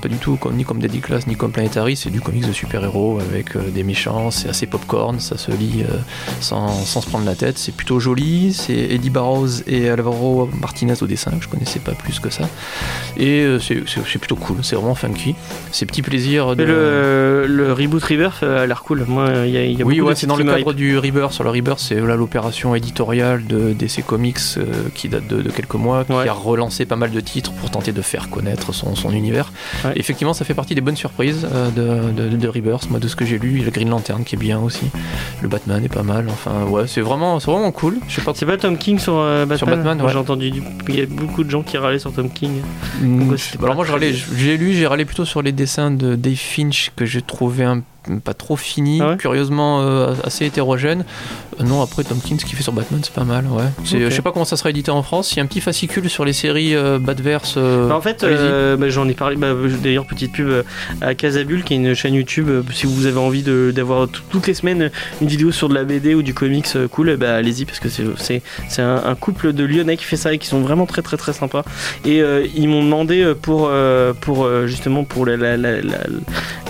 pas 0.00 0.08
du 0.08 0.16
tout 0.16 0.36
comme, 0.36 0.56
ni 0.56 0.64
comme 0.64 0.78
Deadly 0.80 1.00
Class, 1.00 1.26
ni 1.26 1.36
comme 1.36 1.52
Planetary, 1.52 1.96
c'est 1.96 2.10
du 2.10 2.20
comics 2.20 2.46
de 2.46 2.52
super-héros 2.52 3.20
avec 3.20 3.56
euh, 3.56 3.60
des 3.74 3.82
méchants, 3.82 4.30
c'est 4.30 4.48
assez 4.48 4.66
popcorn, 4.66 5.20
ça 5.20 5.36
se 5.36 5.50
lit 5.50 5.82
euh, 5.88 5.96
sans, 6.40 6.68
sans 6.84 7.02
se 7.02 7.08
prendre 7.08 7.26
la 7.26 7.34
tête, 7.34 7.58
c'est 7.58 7.74
plutôt 7.74 8.00
joli, 8.00 8.54
c'est 8.54 8.72
Eddie 8.72 9.10
Barrows 9.10 9.60
et 9.66 9.88
Alvaro 9.90 10.48
Martinez 10.60 10.94
au 11.02 11.06
dessin, 11.06 11.30
que 11.32 11.44
je 11.44 11.48
connaissais 11.48 11.80
pas 11.80 11.92
plus 11.92 12.20
que 12.20 12.30
ça. 12.30 12.48
Et 13.18 13.46
c'est 13.60 14.18
plutôt 14.18 14.36
cool, 14.36 14.58
c'est 14.62 14.76
vraiment 14.76 14.94
funky. 14.94 15.34
C'est 15.72 15.84
petit 15.86 16.02
plaisir 16.02 16.56
de. 16.56 16.64
Le, 16.70 17.46
le 17.46 17.72
reboot 17.72 18.02
Rebirth 18.02 18.42
euh, 18.42 18.62
a 18.62 18.66
l'air 18.66 18.82
cool. 18.82 19.04
Moi, 19.06 19.28
il 19.46 19.50
y 19.50 19.56
a, 19.56 19.64
y 19.64 19.82
a 19.82 19.84
oui, 19.84 20.00
ouais, 20.00 20.14
c'est 20.14 20.26
dans 20.26 20.36
le 20.36 20.44
cadre 20.44 20.72
du 20.72 20.98
Rebirth. 20.98 21.38
Le 21.40 21.50
Rebirth, 21.50 21.78
c'est 21.80 21.96
l'opération 22.00 22.74
éditoriale 22.74 23.46
de 23.46 23.72
DC 23.72 24.04
Comics 24.06 24.38
euh, 24.56 24.64
qui 24.94 25.08
date 25.08 25.26
de, 25.26 25.42
de 25.42 25.50
quelques 25.50 25.74
mois, 25.74 26.04
Ouais. 26.08 26.22
qui 26.24 26.28
a 26.28 26.32
relancé 26.32 26.86
pas 26.86 26.96
mal 26.96 27.10
de 27.10 27.20
titres 27.20 27.52
pour 27.52 27.70
tenter 27.70 27.92
de 27.92 28.02
faire 28.02 28.30
connaître 28.30 28.72
son, 28.72 28.94
son 28.94 29.12
univers. 29.12 29.52
Ouais. 29.84 29.92
Effectivement, 29.96 30.32
ça 30.34 30.44
fait 30.44 30.54
partie 30.54 30.74
des 30.74 30.80
bonnes 30.80 30.96
surprises 30.96 31.46
euh, 31.52 31.70
de, 31.70 32.28
de, 32.30 32.36
de 32.36 32.48
Rebirth. 32.48 32.90
Moi, 32.90 32.98
de 33.00 33.08
ce 33.08 33.16
que 33.16 33.24
j'ai 33.24 33.38
lu, 33.38 33.50
il 33.52 33.58
y 33.58 33.62
a 33.62 33.64
le 33.66 33.70
Green 33.70 33.88
Lantern 33.90 34.24
qui 34.24 34.34
est 34.36 34.38
bien 34.38 34.58
aussi. 34.60 34.86
Le 35.42 35.48
Batman 35.48 35.84
est 35.84 35.92
pas 35.92 36.02
mal. 36.02 36.26
Enfin, 36.28 36.64
ouais, 36.68 36.84
c'est 36.86 37.00
vraiment, 37.00 37.38
vraiment 37.38 37.72
cool. 37.72 37.98
Je 38.08 38.16
sais 38.16 38.22
pas. 38.22 38.32
C'est 38.34 38.46
pas 38.46 38.56
Tom 38.56 38.76
King 38.78 38.98
sur 38.98 39.14
euh, 39.16 39.44
Batman? 39.46 39.98
Sur. 39.98 40.08
J'ai 40.08 40.16
entendu, 40.18 40.50
du- 40.50 40.62
il 40.88 40.98
y 40.98 41.02
a 41.02 41.06
beaucoup 41.06 41.44
de 41.44 41.50
gens 41.50 41.62
qui 41.62 41.76
râlaient 41.78 41.98
sur 41.98 42.12
Tom 42.12 42.30
King. 42.30 42.60
Mm, 43.00 43.18
Pourquoi 43.18 43.38
c'était 43.38 43.62
Alors 43.64 43.74
moi, 43.76 43.86
j'ai 44.36 44.56
lu, 44.56 44.72
j'ai 44.74 44.86
râlé 44.86 45.04
plutôt 45.04 45.24
sur 45.24 45.42
les 45.42 45.52
dessins 45.52 45.90
de 45.90 46.14
Dave 46.14 46.34
Que 46.96 47.06
j'ai 47.06 47.22
trouvé 47.22 47.64
un 47.64 47.82
pas 48.18 48.34
trop 48.34 48.56
fini, 48.56 48.98
Ah 49.00 49.10
ouais 49.10 49.16
curieusement 49.16 49.82
euh, 49.82 50.14
assez 50.24 50.46
hétérogène. 50.46 51.04
Euh, 51.60 51.64
non, 51.64 51.82
après 51.82 52.02
Tom 52.04 52.18
King, 52.20 52.38
ce 52.40 52.44
qu'il 52.44 52.56
fait 52.56 52.62
sur 52.62 52.72
Batman, 52.72 53.00
c'est 53.04 53.12
pas 53.14 53.24
mal, 53.24 53.46
ouais. 53.46 53.64
Je 53.84 54.10
sais 54.10 54.22
pas 54.22 54.32
comment 54.32 54.44
ça 54.44 54.56
sera 54.56 54.70
édité 54.70 54.90
en 54.90 55.02
France. 55.02 55.32
Il 55.32 55.36
y 55.36 55.40
a 55.40 55.42
un 55.42 55.46
petit 55.46 55.60
fascicule 55.60 56.08
sur 56.10 56.24
les 56.24 56.32
séries 56.32 56.74
euh, 56.74 56.98
Batverse. 56.98 57.56
Bah, 57.58 57.94
en 57.96 58.00
fait, 58.00 58.24
bah, 58.78 58.88
j'en 58.88 59.08
ai 59.08 59.14
parlé. 59.14 59.36
bah, 59.36 59.48
d'ailleurs, 59.82 60.06
petite 60.06 60.32
pub 60.32 60.48
à 61.00 61.14
Casabule, 61.14 61.62
qui 61.64 61.74
est 61.74 61.76
une 61.76 61.94
chaîne 61.94 62.14
YouTube. 62.14 62.48
si 62.72 62.86
vous 62.86 63.06
avez 63.06 63.18
envie 63.18 63.42
d'avoir 63.42 64.08
tout- 64.08 64.22
toutes 64.30 64.46
les 64.46 64.54
semaines 64.54 64.90
une 65.20 65.28
vidéo 65.28 65.52
sur 65.52 65.68
de 65.68 65.74
la 65.74 65.84
BD 65.84 66.14
ou 66.14 66.22
du 66.22 66.34
comics 66.34 66.66
cool, 66.90 67.16
bah, 67.16 67.34
allez-y 67.36 67.64
parce 67.66 67.78
que 67.80 67.88
c'est 67.88 68.42
un, 68.82 69.02
un 69.04 69.14
couple 69.14 69.52
de 69.52 69.64
Lyonnais 69.64 69.96
qui 69.96 70.04
fait 70.04 70.16
ça 70.16 70.32
et 70.32 70.38
qui 70.38 70.46
sont 70.46 70.60
vraiment 70.60 70.86
très 70.86 71.02
très 71.02 71.16
très 71.16 71.32
sympas. 71.32 71.64
Et 72.04 72.22
ils 72.54 72.68
m'ont 72.68 72.82
demandé 72.82 73.32
pour 73.42 73.70
pour 74.20 74.48
justement 74.66 75.04
pour 75.04 75.26
la- 75.26 75.36
la- 75.36 75.56
la- 75.56 75.80
la- 75.82 75.98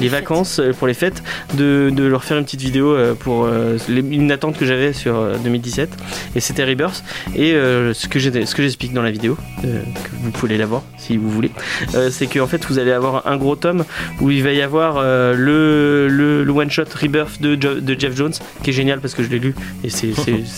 les 0.01 0.09
vacances, 0.09 0.61
pour 0.79 0.87
les 0.87 0.95
fêtes, 0.95 1.23
de, 1.55 1.91
de 1.91 2.05
leur 2.05 2.25
faire 2.25 2.37
une 2.39 2.45
petite 2.45 2.61
vidéo 2.63 2.95
euh, 2.95 3.15
pour 3.15 3.45
euh, 3.45 3.77
les- 3.89 4.01
une 4.01 4.31
attente 4.33 4.57
que 4.59 4.65
j'avais 4.67 4.93
sur 4.93 5.17
euh, 5.17 5.37
2017. 5.43 5.91
Et 6.37 6.41
c'était 6.41 6.65
Rebirth. 6.65 7.03
Et 7.35 7.53
euh, 7.53 7.93
ce 7.95 8.09
que 8.09 8.19
j'explique 8.19 8.93
dans 8.93 9.03
la 9.03 9.11
vidéo, 9.11 9.37
euh, 9.65 9.83
que 9.83 10.11
vous 10.23 10.31
pouvez 10.31 10.57
la 10.59 10.67
voir 10.67 10.83
si 10.99 11.17
vous 11.17 11.31
voulez, 11.31 11.51
euh, 11.95 12.11
c'est 12.11 12.27
qu'en 12.27 12.47
fait 12.47 12.65
vous 12.67 12.79
allez 12.79 12.93
avoir 12.93 13.27
un 13.27 13.37
gros 13.37 13.57
tome 13.57 13.85
où 14.21 14.31
il 14.31 14.43
va 14.43 14.53
y 14.53 14.63
avoir 14.63 14.97
euh, 14.99 15.35
le, 15.35 16.09
le, 16.09 16.45
le 16.45 16.53
one 16.53 16.71
shot 16.71 16.85
Rebirth 17.01 17.41
de, 17.41 17.55
Jo- 17.61 17.81
de 17.81 17.97
Jeff 17.99 18.17
Jones 18.17 18.33
qui 18.63 18.71
est 18.71 18.73
génial 18.73 19.01
parce 19.01 19.15
que 19.15 19.23
je 19.23 19.29
l'ai 19.29 19.39
lu 19.39 19.55
et 19.85 19.91
c'est- 19.91 20.11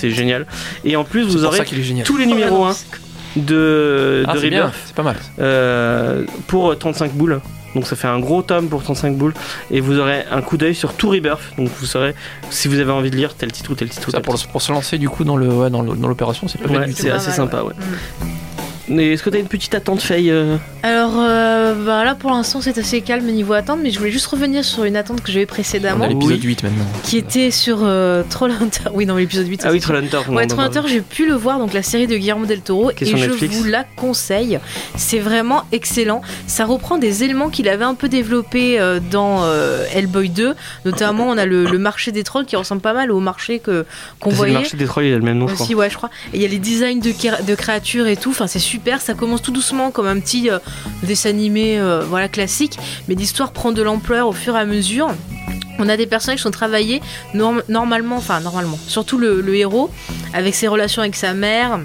génial. 0.11 0.47
Et 0.85 0.97
en 0.97 1.05
plus 1.05 1.23
vous 1.25 1.45
aurez 1.45 1.59
tous 2.05 2.17
les 2.17 2.27
numéros 2.27 2.65
1 2.65 2.75
de, 3.37 4.25
Ah, 4.27 4.35
de 4.35 4.39
Rebirth 4.39 4.75
c'est 4.87 4.95
pas 4.95 5.03
mal. 5.03 5.17
euh, 5.39 6.25
pour 6.49 6.77
35 6.79 7.13
boules. 7.13 7.41
Donc 7.75 7.87
ça 7.87 7.97
fait 7.97 8.09
un 8.09 8.19
gros 8.21 8.43
tome 8.43 8.69
pour 8.69 8.83
35 8.83 9.17
boules 9.17 9.35
et 9.71 9.81
vous 9.81 9.99
aurez 9.99 10.25
un 10.31 10.43
coup 10.43 10.57
d'œil 10.57 10.75
sur 10.75 10.93
tout 10.95 11.09
Rebirth. 11.11 11.41
Donc 11.57 11.69
vous 11.81 11.87
saurez 11.87 12.15
si 12.51 12.69
vous 12.69 12.79
avez 12.79 12.93
envie 12.93 13.11
de 13.11 13.17
lire 13.17 13.35
tel 13.35 13.51
titre 13.53 13.71
ou 13.71 13.75
tel 13.75 13.89
titre. 13.89 14.09
ou 14.09 14.11
Ça, 14.11 14.19
tel 14.19 14.25
pour, 14.25 14.39
pour 14.49 14.61
se 14.63 14.73
lancer 14.73 14.99
du 14.99 15.09
coup 15.09 15.25
dans 15.25 15.37
le 15.37 15.49
ouais, 15.49 15.71
dans 15.71 15.83
le- 15.83 15.95
dans 15.97 16.09
l'opération, 16.09 16.49
c'est 16.49 16.59
pas 16.61 16.69
Ouais, 16.69 16.79
mal 16.81 16.89
du 16.89 16.95
tout. 16.95 17.03
c'est 17.03 17.11
assez 17.11 17.31
sympa, 17.31 17.63
ouais. 17.63 17.69
ouais. 17.69 18.27
Est-ce 18.91 19.23
que 19.23 19.31
t'as 19.31 19.39
une 19.39 19.47
petite 19.47 19.75
attente, 19.75 20.01
Faye 20.03 20.31
euh 20.31 20.57
Alors 20.83 21.13
euh, 21.17 21.75
bah 21.87 22.05
là 22.05 22.15
pour 22.17 22.31
l'instant 22.31 22.61
c'est 22.61 22.77
assez 22.79 23.01
calme 23.01 23.27
niveau 23.27 23.53
attente, 23.53 23.79
mais 23.83 23.91
je 23.91 23.99
voulais 23.99 24.11
juste 24.11 24.27
revenir 24.27 24.65
sur 24.65 24.85
une 24.85 24.97
attente 24.97 25.23
que 25.23 25.31
j'avais 25.31 25.45
On 25.45 25.49
précédemment, 25.49 26.05
a 26.05 26.09
l'épisode 26.09 26.39
Oui. 26.39 26.43
8 26.43 26.63
maintenant. 26.65 26.85
qui 27.05 27.17
était 27.17 27.51
sur 27.53 27.79
euh, 27.83 28.23
Trollhunter. 28.29 28.81
Oui 28.95 29.07
non 29.07 29.15
mais 29.15 29.21
l'épisode 29.23 29.47
8. 29.47 29.63
Ah 29.65 29.71
oui, 29.71 29.79
Trollhunter. 29.81 30.19
Ouais, 30.31 30.47
Trollhunter, 30.47 30.81
j'ai 30.89 31.01
pu 31.01 31.27
le 31.27 31.35
voir, 31.35 31.59
donc 31.59 31.73
la 31.73 31.83
série 31.83 32.07
de 32.09 32.17
Guillermo 32.17 32.45
del 32.45 32.61
Toro, 32.61 32.91
et 32.91 32.95
je 33.01 33.15
Netflix. 33.17 33.55
vous 33.57 33.65
la 33.65 33.85
conseille. 33.85 34.59
C'est 34.97 35.21
vraiment 35.21 35.63
excellent. 35.73 36.21
Ça 36.49 36.65
reprend 36.65 36.99
des 36.99 37.23
éléments 37.23 37.49
qu'il 37.51 37.69
avait 37.69 37.85
un 37.85 37.95
peu 37.95 38.09
développés 38.09 38.81
euh, 38.81 38.99
dans 39.11 39.45
euh, 39.45 39.85
Hellboy 39.95 40.29
2. 40.29 40.55
Notamment, 40.85 41.29
on 41.29 41.39
a 41.39 41.47
le, 41.47 41.65
le 41.67 41.79
marché 41.79 42.11
des 42.13 42.25
trolls 42.25 42.47
qui 42.47 42.57
ressemble 42.57 42.83
pas 42.83 42.93
mal 42.95 43.13
au 43.13 43.21
marché 43.21 43.61
que 43.61 43.87
qu'on 44.19 44.31
C'est 44.31 44.35
le 44.35 44.37
voyait. 44.39 44.53
marché 44.55 44.77
des 44.77 44.87
trolls, 44.87 45.05
il 45.07 45.15
a 45.15 45.19
le 45.19 45.23
même 45.25 45.39
nom, 45.39 45.47
je 45.47 45.55
crois. 45.55 45.65
Aussi, 45.65 45.75
ouais, 45.77 45.89
je 45.89 45.97
crois. 45.97 46.11
Et 46.35 46.37
il 46.39 46.43
y 46.43 46.45
a 46.45 46.49
les 46.49 46.59
designs 46.59 46.99
de, 47.01 47.13
de 47.47 47.55
créatures 47.55 48.07
et 48.09 48.17
tout. 48.17 48.31
Enfin, 48.31 48.47
c'est 48.49 48.59
super. 48.59 48.72
Ça 49.01 49.15
commence 49.15 49.43
tout 49.43 49.53
doucement 49.53 49.91
comme 49.91 50.07
un 50.07 50.19
petit 50.21 50.51
euh, 50.51 50.59
dessin 51.03 51.31
animé, 51.31 51.79
euh, 51.79 52.03
voilà, 52.09 52.29
classique. 52.29 52.79
Mais 53.09 53.15
l'histoire 53.15 53.53
prend 53.53 53.73
de 53.73 53.83
l'ampleur 53.83 54.29
au 54.29 54.33
fur 54.33 54.57
et 54.57 54.61
à 54.61 54.65
mesure. 54.65 55.09
On 55.79 55.89
a 55.89 55.97
des 55.97 56.07
personnages 56.07 56.39
qui 56.39 56.43
sont 56.43 56.51
travaillés 56.51 57.01
norm- 57.35 57.63
normalement, 57.69 58.17
enfin 58.17 58.41
normalement, 58.41 58.79
surtout 58.87 59.19
le 59.19 59.55
héros, 59.55 59.91
avec 60.35 60.55
ses 60.55 60.69
relations 60.69 61.03
avec 61.03 61.17
sa 61.17 61.33
mère, 61.33 61.81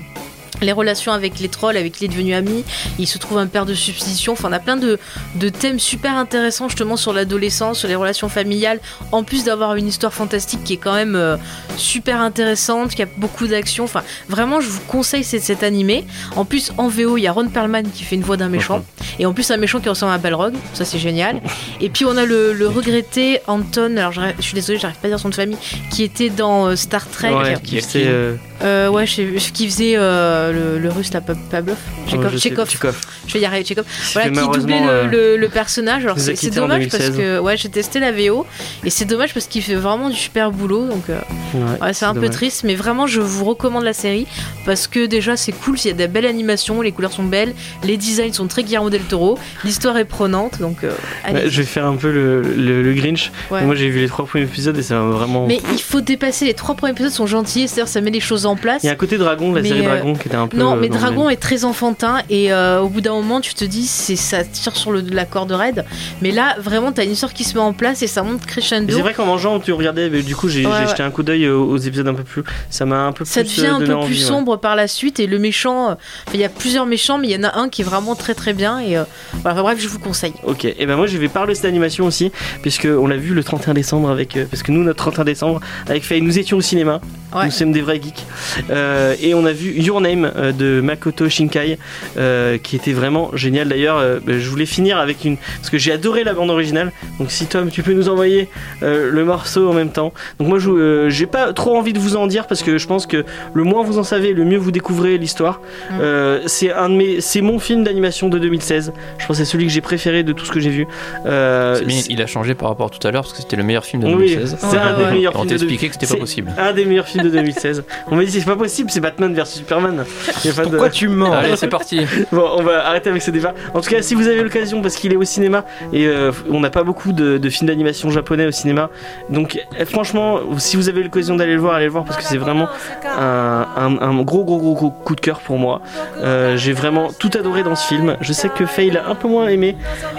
les 0.61 0.71
relations 0.71 1.11
avec 1.11 1.39
les 1.39 1.49
trolls, 1.49 1.77
avec 1.77 1.93
qui 1.93 2.05
il 2.05 2.05
est 2.05 2.13
devenu 2.15 2.33
ami, 2.33 2.63
il 2.99 3.07
se 3.07 3.17
trouve 3.17 3.37
un 3.37 3.47
père 3.47 3.65
de 3.65 3.73
substitution, 3.73 4.33
enfin 4.33 4.49
on 4.49 4.53
a 4.53 4.59
plein 4.59 4.77
de, 4.77 4.97
de 5.35 5.49
thèmes 5.49 5.79
super 5.79 6.15
intéressants 6.15 6.67
justement 6.69 6.97
sur 6.97 7.13
l'adolescence, 7.13 7.79
sur 7.79 7.87
les 7.87 7.95
relations 7.95 8.29
familiales, 8.29 8.79
en 9.11 9.23
plus 9.23 9.43
d'avoir 9.43 9.75
une 9.75 9.87
histoire 9.87 10.13
fantastique 10.13 10.63
qui 10.63 10.73
est 10.73 10.77
quand 10.77 10.93
même 10.93 11.15
euh, 11.15 11.37
super 11.77 12.21
intéressante, 12.21 12.91
qui 12.95 13.01
a 13.01 13.07
beaucoup 13.17 13.47
d'action, 13.47 13.83
enfin 13.83 14.03
vraiment 14.29 14.61
je 14.61 14.67
vous 14.69 14.81
conseille 14.87 15.23
cet, 15.23 15.43
cet 15.43 15.63
animé. 15.63 16.05
En 16.35 16.45
plus 16.45 16.71
en 16.77 16.87
VO 16.87 17.17
il 17.17 17.21
y 17.21 17.27
a 17.27 17.31
Ron 17.31 17.47
Perlman 17.49 17.83
qui 17.93 18.03
fait 18.03 18.15
une 18.15 18.23
voix 18.23 18.37
d'un 18.37 18.49
méchant, 18.49 18.83
et 19.19 19.25
en 19.25 19.33
plus 19.33 19.49
un 19.51 19.57
méchant 19.57 19.79
qui 19.79 19.89
ressemble 19.89 20.13
à 20.13 20.17
Balrog, 20.17 20.53
ça 20.73 20.85
c'est 20.85 20.99
génial. 20.99 21.41
Et 21.81 21.89
puis 21.89 22.05
on 22.05 22.17
a 22.17 22.25
le, 22.25 22.53
le 22.53 22.67
regretté 22.67 23.39
Anton, 23.47 23.95
alors 23.97 24.11
je 24.11 24.21
suis 24.41 24.53
désolée 24.55 24.79
j'arrive 24.79 24.97
pas 24.97 25.07
à 25.07 25.09
dire 25.11 25.19
son 25.19 25.27
nom 25.27 25.31
de 25.31 25.35
famille, 25.35 25.57
qui 25.91 26.03
était 26.03 26.29
dans 26.29 26.67
euh, 26.67 26.75
Star 26.75 27.07
Trek. 27.09 27.31
Ouais, 27.33 27.53
qui- 27.63 27.75
euh, 28.07 28.35
Euh, 28.63 28.89
ouais, 28.89 29.05
je 29.05 29.13
sais- 29.37 29.51
qui 29.53 29.67
faisait 29.69 29.93
euh, 29.97 30.36
le, 30.51 30.79
le 30.79 30.89
russe, 30.89 31.13
là, 31.13 31.21
Pa- 31.21 31.33
Pavlov 31.49 31.75
Chekhov, 32.07 32.31
je 32.31 32.37
sais- 32.37 32.49
Chekhov. 32.49 32.69
Tchekhov. 32.69 32.97
Je 33.27 33.33
vais 33.33 33.39
y 33.41 33.45
arriver, 33.45 33.65
Chekhov. 33.65 33.85
Qui 33.85 34.13
Voilà, 34.13 34.29
qui 34.29 34.35
doublait 34.59 34.79
le, 34.81 34.89
euh, 34.89 35.03
le- 35.07 35.37
le 35.37 35.49
personnage. 35.49 36.03
Alors 36.03 36.17
c'est 36.19 36.49
dommage 36.53 36.87
parce 36.89 37.03
2016. 37.03 37.17
que 37.17 37.39
ouais, 37.39 37.57
j'ai 37.57 37.69
testé 37.69 37.99
la 37.99 38.11
VO 38.11 38.45
et 38.83 38.89
c'est 38.89 39.05
dommage 39.05 39.33
parce 39.33 39.47
qu'il 39.47 39.61
fait 39.61 39.75
vraiment 39.75 40.09
du 40.09 40.15
super 40.15 40.51
boulot. 40.51 40.85
Donc 40.87 41.09
euh, 41.09 41.19
ouais, 41.53 41.61
ouais, 41.87 41.93
c'est 41.93 42.05
un 42.05 42.13
peu 42.13 42.29
triste, 42.29 42.63
mais 42.63 42.75
vraiment 42.75 43.07
je 43.07 43.21
vous 43.21 43.45
recommande 43.45 43.83
la 43.83 43.93
série 43.93 44.27
parce 44.65 44.87
que 44.87 45.05
déjà 45.05 45.35
c'est 45.37 45.51
cool, 45.51 45.77
il 45.83 45.87
y 45.87 45.91
a 45.91 45.93
des 45.93 46.07
belles 46.07 46.25
animations, 46.25 46.81
les 46.81 46.91
couleurs 46.91 47.11
sont 47.11 47.23
belles, 47.23 47.53
les 47.83 47.97
designs 47.97 48.33
sont 48.33 48.47
très 48.47 48.63
Guillermo 48.63 48.89
del 48.89 49.01
Toro, 49.01 49.37
l'histoire 49.63 49.97
est 49.97 50.05
prenante. 50.05 50.59
Donc 50.59 50.83
euh, 50.83 50.91
allez. 51.23 51.49
Je 51.49 51.57
vais 51.61 51.67
faire 51.67 51.85
un 51.85 51.95
peu 51.95 52.11
le, 52.11 52.93
Grinch. 52.93 53.31
Moi 53.51 53.75
j'ai 53.75 53.89
vu 53.89 53.99
les 53.99 54.07
trois 54.07 54.25
premiers 54.25 54.45
épisodes 54.45 54.77
et 54.77 54.83
ça 54.83 54.95
m'a 54.95 55.11
vraiment. 55.11 55.45
Mais 55.47 55.59
il 55.73 55.81
faut 55.81 56.01
dépasser 56.01 56.45
les 56.45 56.53
trois 56.53 56.75
premiers 56.75 56.91
épisodes 56.93 57.11
sont 57.11 57.27
gentils, 57.27 57.67
c'est-à-dire 57.67 57.87
ça 57.87 58.01
met 58.01 58.11
les 58.11 58.19
choses 58.19 58.45
en 58.45 58.55
place. 58.55 58.83
Il 58.83 58.87
y 58.87 58.89
a 58.89 58.93
un 58.93 58.95
côté 58.95 59.17
dragon, 59.17 59.53
la 59.53 59.63
série 59.63 59.81
euh, 59.85 59.89
Dragon 59.89 60.15
qui 60.27 60.33
était 60.33 60.41
un 60.41 60.47
peu. 60.47 60.57
Non, 60.57 60.73
euh, 60.75 60.79
mais 60.79 60.89
Dragon 60.89 61.23
même. 61.25 61.31
est 61.33 61.37
très 61.37 61.65
enfantin 61.65 62.17
et 62.29 62.51
euh, 62.51 62.81
au 62.81 62.89
bout 62.89 63.01
d'un 63.01 63.13
moment, 63.13 63.41
tu 63.41 63.53
te 63.53 63.63
dis 63.65 63.85
c'est 63.87 64.15
ça 64.15 64.43
tire 64.43 64.75
sur 64.75 64.91
le, 64.91 65.01
la 65.11 65.25
corde 65.25 65.51
raide. 65.51 65.85
Mais 66.21 66.31
là, 66.31 66.55
vraiment, 66.59 66.91
t'as 66.91 67.03
une 67.03 67.11
histoire 67.11 67.33
qui 67.33 67.43
se 67.43 67.53
met 67.55 67.61
en 67.61 67.73
place 67.73 68.01
et 68.01 68.07
ça 68.07 68.23
monte 68.23 68.45
crescendo. 68.45 68.93
C'est 68.95 69.01
vrai 69.01 69.13
qu'en 69.13 69.25
mangeant, 69.25 69.59
tu 69.59 69.71
regardais, 69.73 70.09
mais 70.09 70.21
du 70.21 70.35
coup 70.35 70.49
j'ai 70.49 70.65
Ouais, 70.65 70.71
j'ai 70.75 70.81
ouais. 70.83 70.87
jeté 70.89 71.03
un 71.03 71.11
coup 71.11 71.23
d'œil 71.23 71.47
aux, 71.49 71.65
aux 71.65 71.77
épisodes 71.77 72.07
un 72.07 72.13
peu 72.13 72.23
plus. 72.23 72.43
Ça 72.69 72.85
m'a 72.85 73.05
un 73.05 73.11
peu 73.11 73.25
Ça 73.25 73.41
plus. 73.41 73.55
devient 73.57 73.67
euh, 73.69 73.75
un 73.75 73.85
peu 73.85 73.93
envie, 73.95 74.07
plus 74.07 74.21
ouais. 74.23 74.27
sombre 74.27 74.57
par 74.57 74.75
la 74.75 74.87
suite 74.87 75.19
et 75.19 75.27
le 75.27 75.39
méchant, 75.39 75.91
euh, 75.91 75.95
il 76.33 76.39
y 76.39 76.43
a 76.43 76.49
plusieurs 76.49 76.85
méchants, 76.85 77.17
mais 77.17 77.27
il 77.27 77.31
y 77.31 77.37
en 77.37 77.47
a 77.47 77.57
un 77.57 77.69
qui 77.69 77.81
est 77.81 77.85
vraiment 77.85 78.15
très 78.15 78.33
très 78.33 78.53
bien 78.53 78.79
et 78.79 78.97
euh, 78.97 79.03
voilà, 79.43 79.53
enfin, 79.53 79.61
bref, 79.63 79.79
je 79.81 79.87
vous 79.87 79.99
conseille. 79.99 80.33
Ok, 80.43 80.65
et 80.65 80.85
ben 80.85 80.95
moi 80.95 81.07
je 81.07 81.17
vais 81.17 81.27
parler 81.29 81.53
de 81.53 81.55
cette 81.57 81.65
animation 81.65 82.05
aussi, 82.05 82.31
puisque 82.61 82.85
on 82.89 83.07
l'a 83.07 83.17
vu 83.17 83.33
le 83.33 83.43
31 83.43 83.73
décembre 83.73 84.09
avec. 84.09 84.35
euh, 84.35 84.45
parce 84.49 84.63
que 84.63 84.71
nous, 84.71 84.83
notre 84.83 84.97
31 84.97 85.23
décembre, 85.25 85.59
avec 85.87 86.03
Faye, 86.03 86.21
nous 86.21 86.37
étions 86.39 86.57
au 86.57 86.61
cinéma. 86.61 86.99
Ouais. 87.35 87.45
Nous 87.45 87.51
sommes 87.51 87.71
des 87.73 87.81
vrais 87.81 88.01
geeks. 88.01 88.25
Euh, 88.69 89.13
et 89.21 89.33
on 89.35 89.45
a 89.45 89.51
vu 89.51 89.71
Your 89.81 89.99
Name 90.01 90.16
euh, 90.25 90.51
de 90.51 90.81
Makoto 90.81 91.29
Shinkai, 91.29 91.77
euh, 92.17 92.57
qui 92.57 92.75
était 92.75 92.93
vraiment 92.93 93.31
génial. 93.33 93.69
D'ailleurs, 93.69 93.97
euh, 93.97 94.19
bah, 94.25 94.33
je 94.37 94.49
voulais 94.49 94.65
finir 94.65 94.97
avec 94.97 95.25
une. 95.25 95.37
Parce 95.37 95.69
que 95.69 95.77
j'ai 95.77 95.91
adoré 95.91 96.23
la 96.23 96.33
bande 96.33 96.49
originale. 96.49 96.91
Donc 97.19 97.31
si 97.31 97.45
Tom, 97.47 97.69
tu 97.69 97.83
peux 97.83 97.93
nous 97.93 98.09
envoyer 98.09 98.49
euh, 98.83 99.11
le 99.11 99.25
morceau 99.25 99.69
en 99.69 99.73
même 99.73 99.91
temps. 99.91 100.13
Donc 100.39 100.47
moi, 100.47 100.59
euh, 100.65 101.09
j'ai 101.09 101.25
pas 101.25 101.53
trop 101.53 101.77
envie 101.77 101.93
de 101.93 101.99
vous 101.99 102.15
en 102.15 102.27
dire, 102.27 102.47
parce 102.47 102.63
que 102.63 102.77
je 102.77 102.87
pense 102.87 103.05
que 103.07 103.25
le 103.53 103.63
moins 103.63 103.83
vous 103.83 103.97
en 103.97 104.03
savez, 104.03 104.33
le 104.33 104.45
mieux 104.45 104.57
vous 104.57 104.71
découvrez 104.71 105.17
l'histoire. 105.17 105.61
Mm. 105.91 105.93
Euh, 106.01 106.41
c'est 106.45 106.71
un 106.71 106.89
de 106.89 106.95
mes. 106.95 107.21
C'est 107.21 107.41
mon 107.41 107.59
film 107.59 107.83
d'animation 107.83 108.29
de 108.29 108.39
2016. 108.39 108.93
Je 109.17 109.25
pense 109.27 109.37
que 109.37 109.43
c'est 109.43 109.49
celui 109.49 109.65
que 109.65 109.71
j'ai 109.71 109.81
préféré 109.81 110.23
de 110.23 110.33
tout 110.33 110.45
ce 110.45 110.51
que 110.51 110.59
j'ai 110.59 110.69
vu. 110.69 110.87
Euh, 111.25 111.81
bien, 111.83 112.01
il 112.09 112.21
a 112.21 112.27
changé 112.27 112.55
par 112.55 112.69
rapport 112.69 112.87
à 112.87 112.89
tout 112.89 113.05
à 113.05 113.11
l'heure 113.11 113.23
parce 113.23 113.33
que 113.33 113.41
c'était 113.41 113.55
le 113.55 113.63
meilleur 113.63 113.85
film 113.85 114.03
de 114.03 114.07
oui, 114.07 114.35
2016. 114.35 114.57
c'est 114.59 114.77
un 114.77 114.97
des 114.97 115.05
meilleurs 115.15 115.33
On 115.35 115.45
que 115.45 115.57
c'était 115.57 116.07
pas 116.07 116.15
possible. 116.15 116.51
un 116.57 116.73
des 116.73 116.85
meilleurs 116.85 117.07
films 117.07 117.23
de 117.23 117.29
2016. 117.29 117.83
On 118.11 118.15
m'a 118.15 118.23
dit 118.23 118.31
c'est 118.31 118.45
pas 118.45 118.55
possible, 118.55 118.89
c'est 118.91 118.99
Batman 118.99 119.33
versus 119.33 119.57
Superman. 119.57 120.05
De- 120.45 120.61
Pourquoi 120.63 120.89
tu 120.89 121.07
mens 121.07 121.31
Allez, 121.33 121.55
c'est 121.55 121.67
parti. 121.67 122.01
Bon, 122.31 122.45
on 122.57 122.63
va 122.63 122.87
arrêter 122.87 123.09
avec 123.09 123.21
ce 123.21 123.31
débat. 123.31 123.53
En 123.73 123.81
tout 123.81 123.89
cas, 123.89 124.01
si 124.01 124.15
vous 124.15 124.27
avez 124.27 124.41
l'occasion, 124.43 124.81
parce 124.81 124.95
qu'il 124.95 125.11
est 125.13 125.17
au 125.17 125.23
cinéma, 125.23 125.63
et 125.93 126.07
euh, 126.07 126.31
on 126.49 126.59
n'a 126.59 126.69
pas 126.69 126.83
beaucoup 126.83 127.11
de, 127.13 127.37
de 127.37 127.49
films 127.49 127.67
d'animation 127.67 128.09
japonais 128.09 128.45
au 128.45 128.51
cinéma, 128.51 128.89
donc 129.29 129.59
eh, 129.79 129.85
franchement, 129.85 130.39
si 130.57 130.75
vous 130.77 130.89
avez 130.89 131.03
l'occasion 131.03 131.35
d'aller 131.35 131.53
le 131.55 131.59
voir, 131.61 131.75
allez 131.75 131.85
le 131.85 131.91
voir, 131.91 132.03
parce 132.05 132.17
que 132.17 132.23
c'est 132.23 132.37
vraiment 132.37 132.67
un, 133.05 133.65
un- 133.75 133.97
un 134.01 134.21
gros, 134.23 134.43
gros, 134.43 134.57
gros, 134.59 134.73
gros 134.73 134.89
coup 134.91 135.15
de 135.15 135.21
cœur 135.21 135.39
pour 135.39 135.57
moi. 135.57 135.81
Euh, 136.21 136.57
J'ai 136.57 136.73
vraiment 136.73 137.09
tout 137.17 137.31
adoré 137.37 137.63
dans 137.63 137.75
ce 137.75 137.87
film. 137.87 138.15
Je 138.21 138.33
sais 138.33 138.49
que 138.49 138.65
Faye 138.65 138.91
l'a 138.91 139.07
un 139.07 139.15
peu 139.15 139.27
moins 139.27 139.47
aimé. 139.47 139.75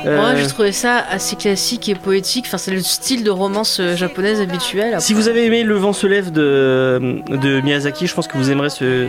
Euh, 0.07 0.17
Moi, 0.21 0.35
j'ai 0.37 0.47
trouvé 0.47 0.73
ça 0.73 1.05
assez 1.11 1.37
classique 1.37 1.89
et 1.89 1.95
poétique. 1.95 2.45
Enfin, 2.49 2.59
c'est 2.59 2.71
le 2.71 2.81
style 2.81 3.25
de 3.25 3.31
romance 3.31 3.79
euh, 3.81 3.97
japonaise 3.97 4.41
habituelle. 4.41 4.97
Si 5.01 5.15
vous 5.15 5.29
avez 5.29 5.45
aimé 5.47 5.63
Le 5.63 5.75
vent 5.75 5.93
se 5.93 6.07
lève 6.07 6.31
de, 6.33 7.21
de 7.29 7.61
Miyazaki, 7.61 8.07
je 8.07 8.15
pense 8.15 8.27
que 8.29 8.37
vous 8.37 8.51
aimerez 8.51 8.71
ce, 8.71 9.07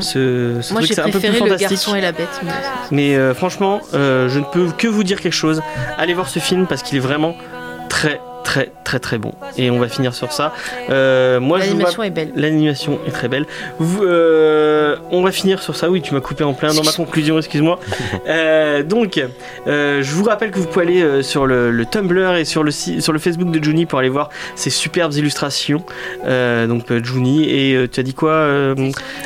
ce, 0.00 0.21
ce 0.62 0.72
Moi, 0.72 0.80
truc. 0.82 0.88
j'ai 0.88 0.94
C'est 0.94 1.00
un 1.00 1.04
peu 1.04 1.10
plus 1.18 1.28
préféré 1.28 1.50
le 1.50 1.56
garçon 1.56 1.94
et 1.94 2.00
la 2.00 2.12
bête. 2.12 2.28
mais- 2.42 2.50
Mais 2.90 3.16
euh, 3.16 3.34
franchement, 3.34 3.80
euh, 3.94 4.28
je 4.28 4.38
ne 4.38 4.44
peux 4.44 4.68
que 4.76 4.86
vous 4.88 5.04
dire 5.04 5.20
quelque 5.20 5.32
chose. 5.32 5.62
Allez 5.98 6.14
voir 6.14 6.28
ce 6.28 6.38
film 6.38 6.66
parce 6.66 6.82
qu'il 6.82 6.96
est 6.96 7.00
vraiment 7.00 7.36
très 7.88 8.20
très 8.44 8.72
très 8.84 8.98
très 8.98 9.18
bon. 9.18 9.32
Et 9.56 9.70
on 9.70 9.78
va 9.78 9.88
finir 9.88 10.14
sur 10.14 10.32
ça. 10.32 10.52
Euh, 10.90 11.40
moi, 11.40 11.58
L'animation 11.58 12.02
est 12.02 12.10
belle. 12.10 12.32
L'animation 12.36 12.98
est 13.06 13.10
très 13.10 13.28
belle. 13.28 13.46
Vous, 13.78 14.02
euh, 14.04 14.96
on 15.10 15.22
va 15.22 15.32
finir 15.32 15.62
sur 15.62 15.76
ça. 15.76 15.90
Oui, 15.90 16.02
tu 16.02 16.14
m'as 16.14 16.20
coupé 16.20 16.44
en 16.44 16.52
plein 16.54 16.74
dans 16.74 16.84
ma 16.84 16.92
conclusion, 16.92 17.38
excuse-moi. 17.38 17.78
Euh, 18.28 18.82
donc, 18.82 19.20
euh, 19.66 20.02
je 20.02 20.14
vous 20.14 20.24
rappelle 20.24 20.50
que 20.50 20.58
vous 20.58 20.66
pouvez 20.66 20.84
aller 20.84 21.02
euh, 21.02 21.22
sur 21.22 21.46
le, 21.46 21.70
le 21.70 21.86
Tumblr 21.86 22.34
et 22.36 22.44
sur 22.44 22.62
le, 22.62 22.70
sur 22.70 23.12
le 23.12 23.18
Facebook 23.18 23.50
de 23.50 23.62
Juni 23.62 23.84
pour 23.86 23.98
aller 23.98 24.08
voir 24.08 24.30
ces 24.54 24.70
superbes 24.70 25.12
illustrations. 25.14 25.84
Euh, 26.26 26.66
donc, 26.66 26.90
euh, 26.90 27.02
Juni, 27.02 27.48
et 27.48 27.74
euh, 27.74 27.88
tu 27.88 28.00
as 28.00 28.02
dit 28.02 28.14
quoi 28.14 28.30
euh, 28.30 28.74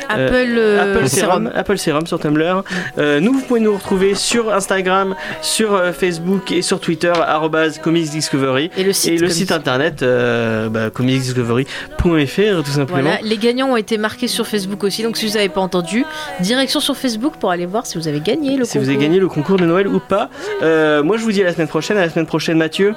Apple, 0.09 0.55
euh, 0.57 0.95
Apple 0.95 1.07
Serum, 1.07 1.43
Serum. 1.47 1.51
Apple 1.53 1.77
Serum 1.77 2.07
sur 2.07 2.19
Tumblr. 2.19 2.63
Euh, 2.97 3.19
nous, 3.19 3.33
vous 3.33 3.41
pouvez 3.41 3.59
nous 3.59 3.73
retrouver 3.75 4.15
sur 4.15 4.51
Instagram, 4.53 5.15
sur 5.41 5.73
euh, 5.73 5.91
Facebook 5.91 6.51
et 6.51 6.61
sur 6.61 6.79
Twitter, 6.79 7.13
arrobase 7.15 7.79
Comics 7.79 8.09
Discovery. 8.09 8.71
Et 8.77 8.83
le 8.83 8.93
site. 8.93 9.06
Et 9.07 9.17
le 9.17 9.29
site 9.29 9.51
internet, 9.51 10.03
euh, 10.03 10.69
bah, 10.69 10.89
comicsdiscovery.fr 10.89 12.63
tout 12.63 12.71
simplement. 12.71 13.01
Voilà, 13.01 13.19
les 13.23 13.37
gagnants 13.37 13.69
ont 13.71 13.77
été 13.77 13.97
marqués 13.97 14.27
sur 14.27 14.47
Facebook 14.47 14.83
aussi, 14.83 15.03
donc 15.03 15.17
si 15.17 15.25
vous 15.27 15.33
n'avez 15.33 15.49
pas 15.49 15.61
entendu, 15.61 16.05
direction 16.39 16.79
sur 16.79 16.95
Facebook 16.95 17.33
pour 17.39 17.51
aller 17.51 17.65
voir 17.65 17.85
si 17.85 17.97
vous 17.97 18.07
avez 18.07 18.19
gagné 18.19 18.57
le 18.57 18.65
si 18.65 18.77
vous 18.77 18.83
concours. 18.85 18.95
avez 18.95 19.03
gagné 19.05 19.19
le 19.19 19.27
concours 19.27 19.57
de 19.57 19.65
Noël 19.65 19.87
ou 19.87 19.99
pas. 19.99 20.29
Euh, 20.61 21.03
moi, 21.03 21.17
je 21.17 21.23
vous 21.23 21.31
dis 21.31 21.41
à 21.41 21.45
la 21.45 21.53
semaine 21.53 21.67
prochaine. 21.67 21.97
À 21.97 22.01
la 22.01 22.09
semaine 22.09 22.25
prochaine, 22.25 22.57
Mathieu. 22.57 22.93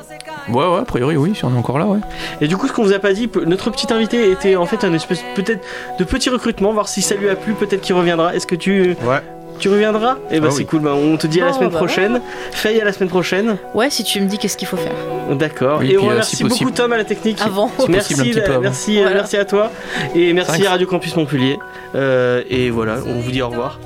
Ouais, 0.48 0.64
ouais, 0.66 0.78
a 0.80 0.84
priori, 0.84 1.16
oui, 1.16 1.32
si 1.34 1.44
on 1.44 1.54
est 1.54 1.58
encore 1.58 1.78
là, 1.78 1.86
ouais. 1.86 1.98
Et 2.40 2.48
du 2.48 2.56
coup, 2.56 2.66
ce 2.66 2.72
qu'on 2.72 2.82
vous 2.82 2.92
a 2.92 2.98
pas 2.98 3.12
dit, 3.12 3.28
notre 3.46 3.70
petit 3.70 3.92
invité 3.92 4.30
était 4.30 4.56
en 4.56 4.66
fait 4.66 4.84
un 4.84 4.92
espèce 4.94 5.22
peut-être 5.34 5.60
de 5.98 6.04
petit 6.04 6.30
recrutement, 6.30 6.72
voir 6.72 6.88
si 6.88 7.02
ça 7.02 7.14
lui 7.14 7.28
a 7.28 7.36
plu, 7.36 7.52
peut-être 7.54 7.80
qu'il 7.82 7.94
reviendra. 7.94 8.34
Est-ce 8.34 8.46
que 8.46 8.54
tu, 8.56 8.96
Ouais. 9.04 9.20
Tu 9.60 9.68
reviendras 9.68 10.16
Eh 10.30 10.40
ben, 10.40 10.48
Ah 10.48 10.50
c'est 10.50 10.58
oui. 10.58 10.66
cool. 10.66 10.80
Bah, 10.80 10.94
on 10.94 11.16
te 11.16 11.26
dit 11.26 11.40
à 11.40 11.46
la 11.46 11.52
semaine 11.52 11.70
bah, 11.70 11.76
prochaine. 11.78 12.20
Faye 12.52 12.80
à 12.80 12.84
la 12.84 12.92
semaine 12.92 13.08
prochaine. 13.08 13.56
Ouais, 13.74 13.90
si 13.90 14.02
tu 14.04 14.20
me 14.20 14.26
dis 14.26 14.38
qu'est-ce 14.38 14.56
qu'il 14.56 14.66
faut 14.68 14.76
faire. 14.76 14.92
D'accord. 15.36 15.78
Oui, 15.80 15.86
et 15.86 15.88
puis, 15.90 15.98
on 15.98 16.06
euh, 16.06 16.10
remercie 16.10 16.36
si 16.36 16.44
beaucoup 16.44 16.70
Tom 16.70 16.92
à 16.92 16.96
la 16.96 17.04
technique. 17.04 17.38
Avant. 17.40 17.70
Merci, 17.88 18.14
possible, 18.14 18.20
un 18.20 18.32
petit 18.40 18.40
peu 18.46 18.52
avant. 18.52 18.60
merci, 18.62 18.96
Voilà. 19.00 19.14
merci 19.14 19.36
à 19.36 19.44
toi 19.44 19.70
et 20.14 20.32
merci 20.32 20.52
Thanks. 20.52 20.66
à 20.66 20.70
Radio 20.70 20.86
Campus 20.86 21.14
Montpellier. 21.16 21.58
Euh, 21.94 22.42
et 22.48 22.70
voilà, 22.70 22.98
on 23.06 23.20
vous 23.20 23.30
dit 23.30 23.42
au 23.42 23.48
revoir. 23.48 23.78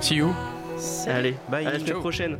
See 0.00 0.16
you. 0.16 0.32
Allez, 1.08 1.34
Bye. 1.50 1.66
à 1.66 1.70
la 1.72 1.78
semaine 1.78 1.88
Ciao. 1.88 2.00
prochaine. 2.00 2.36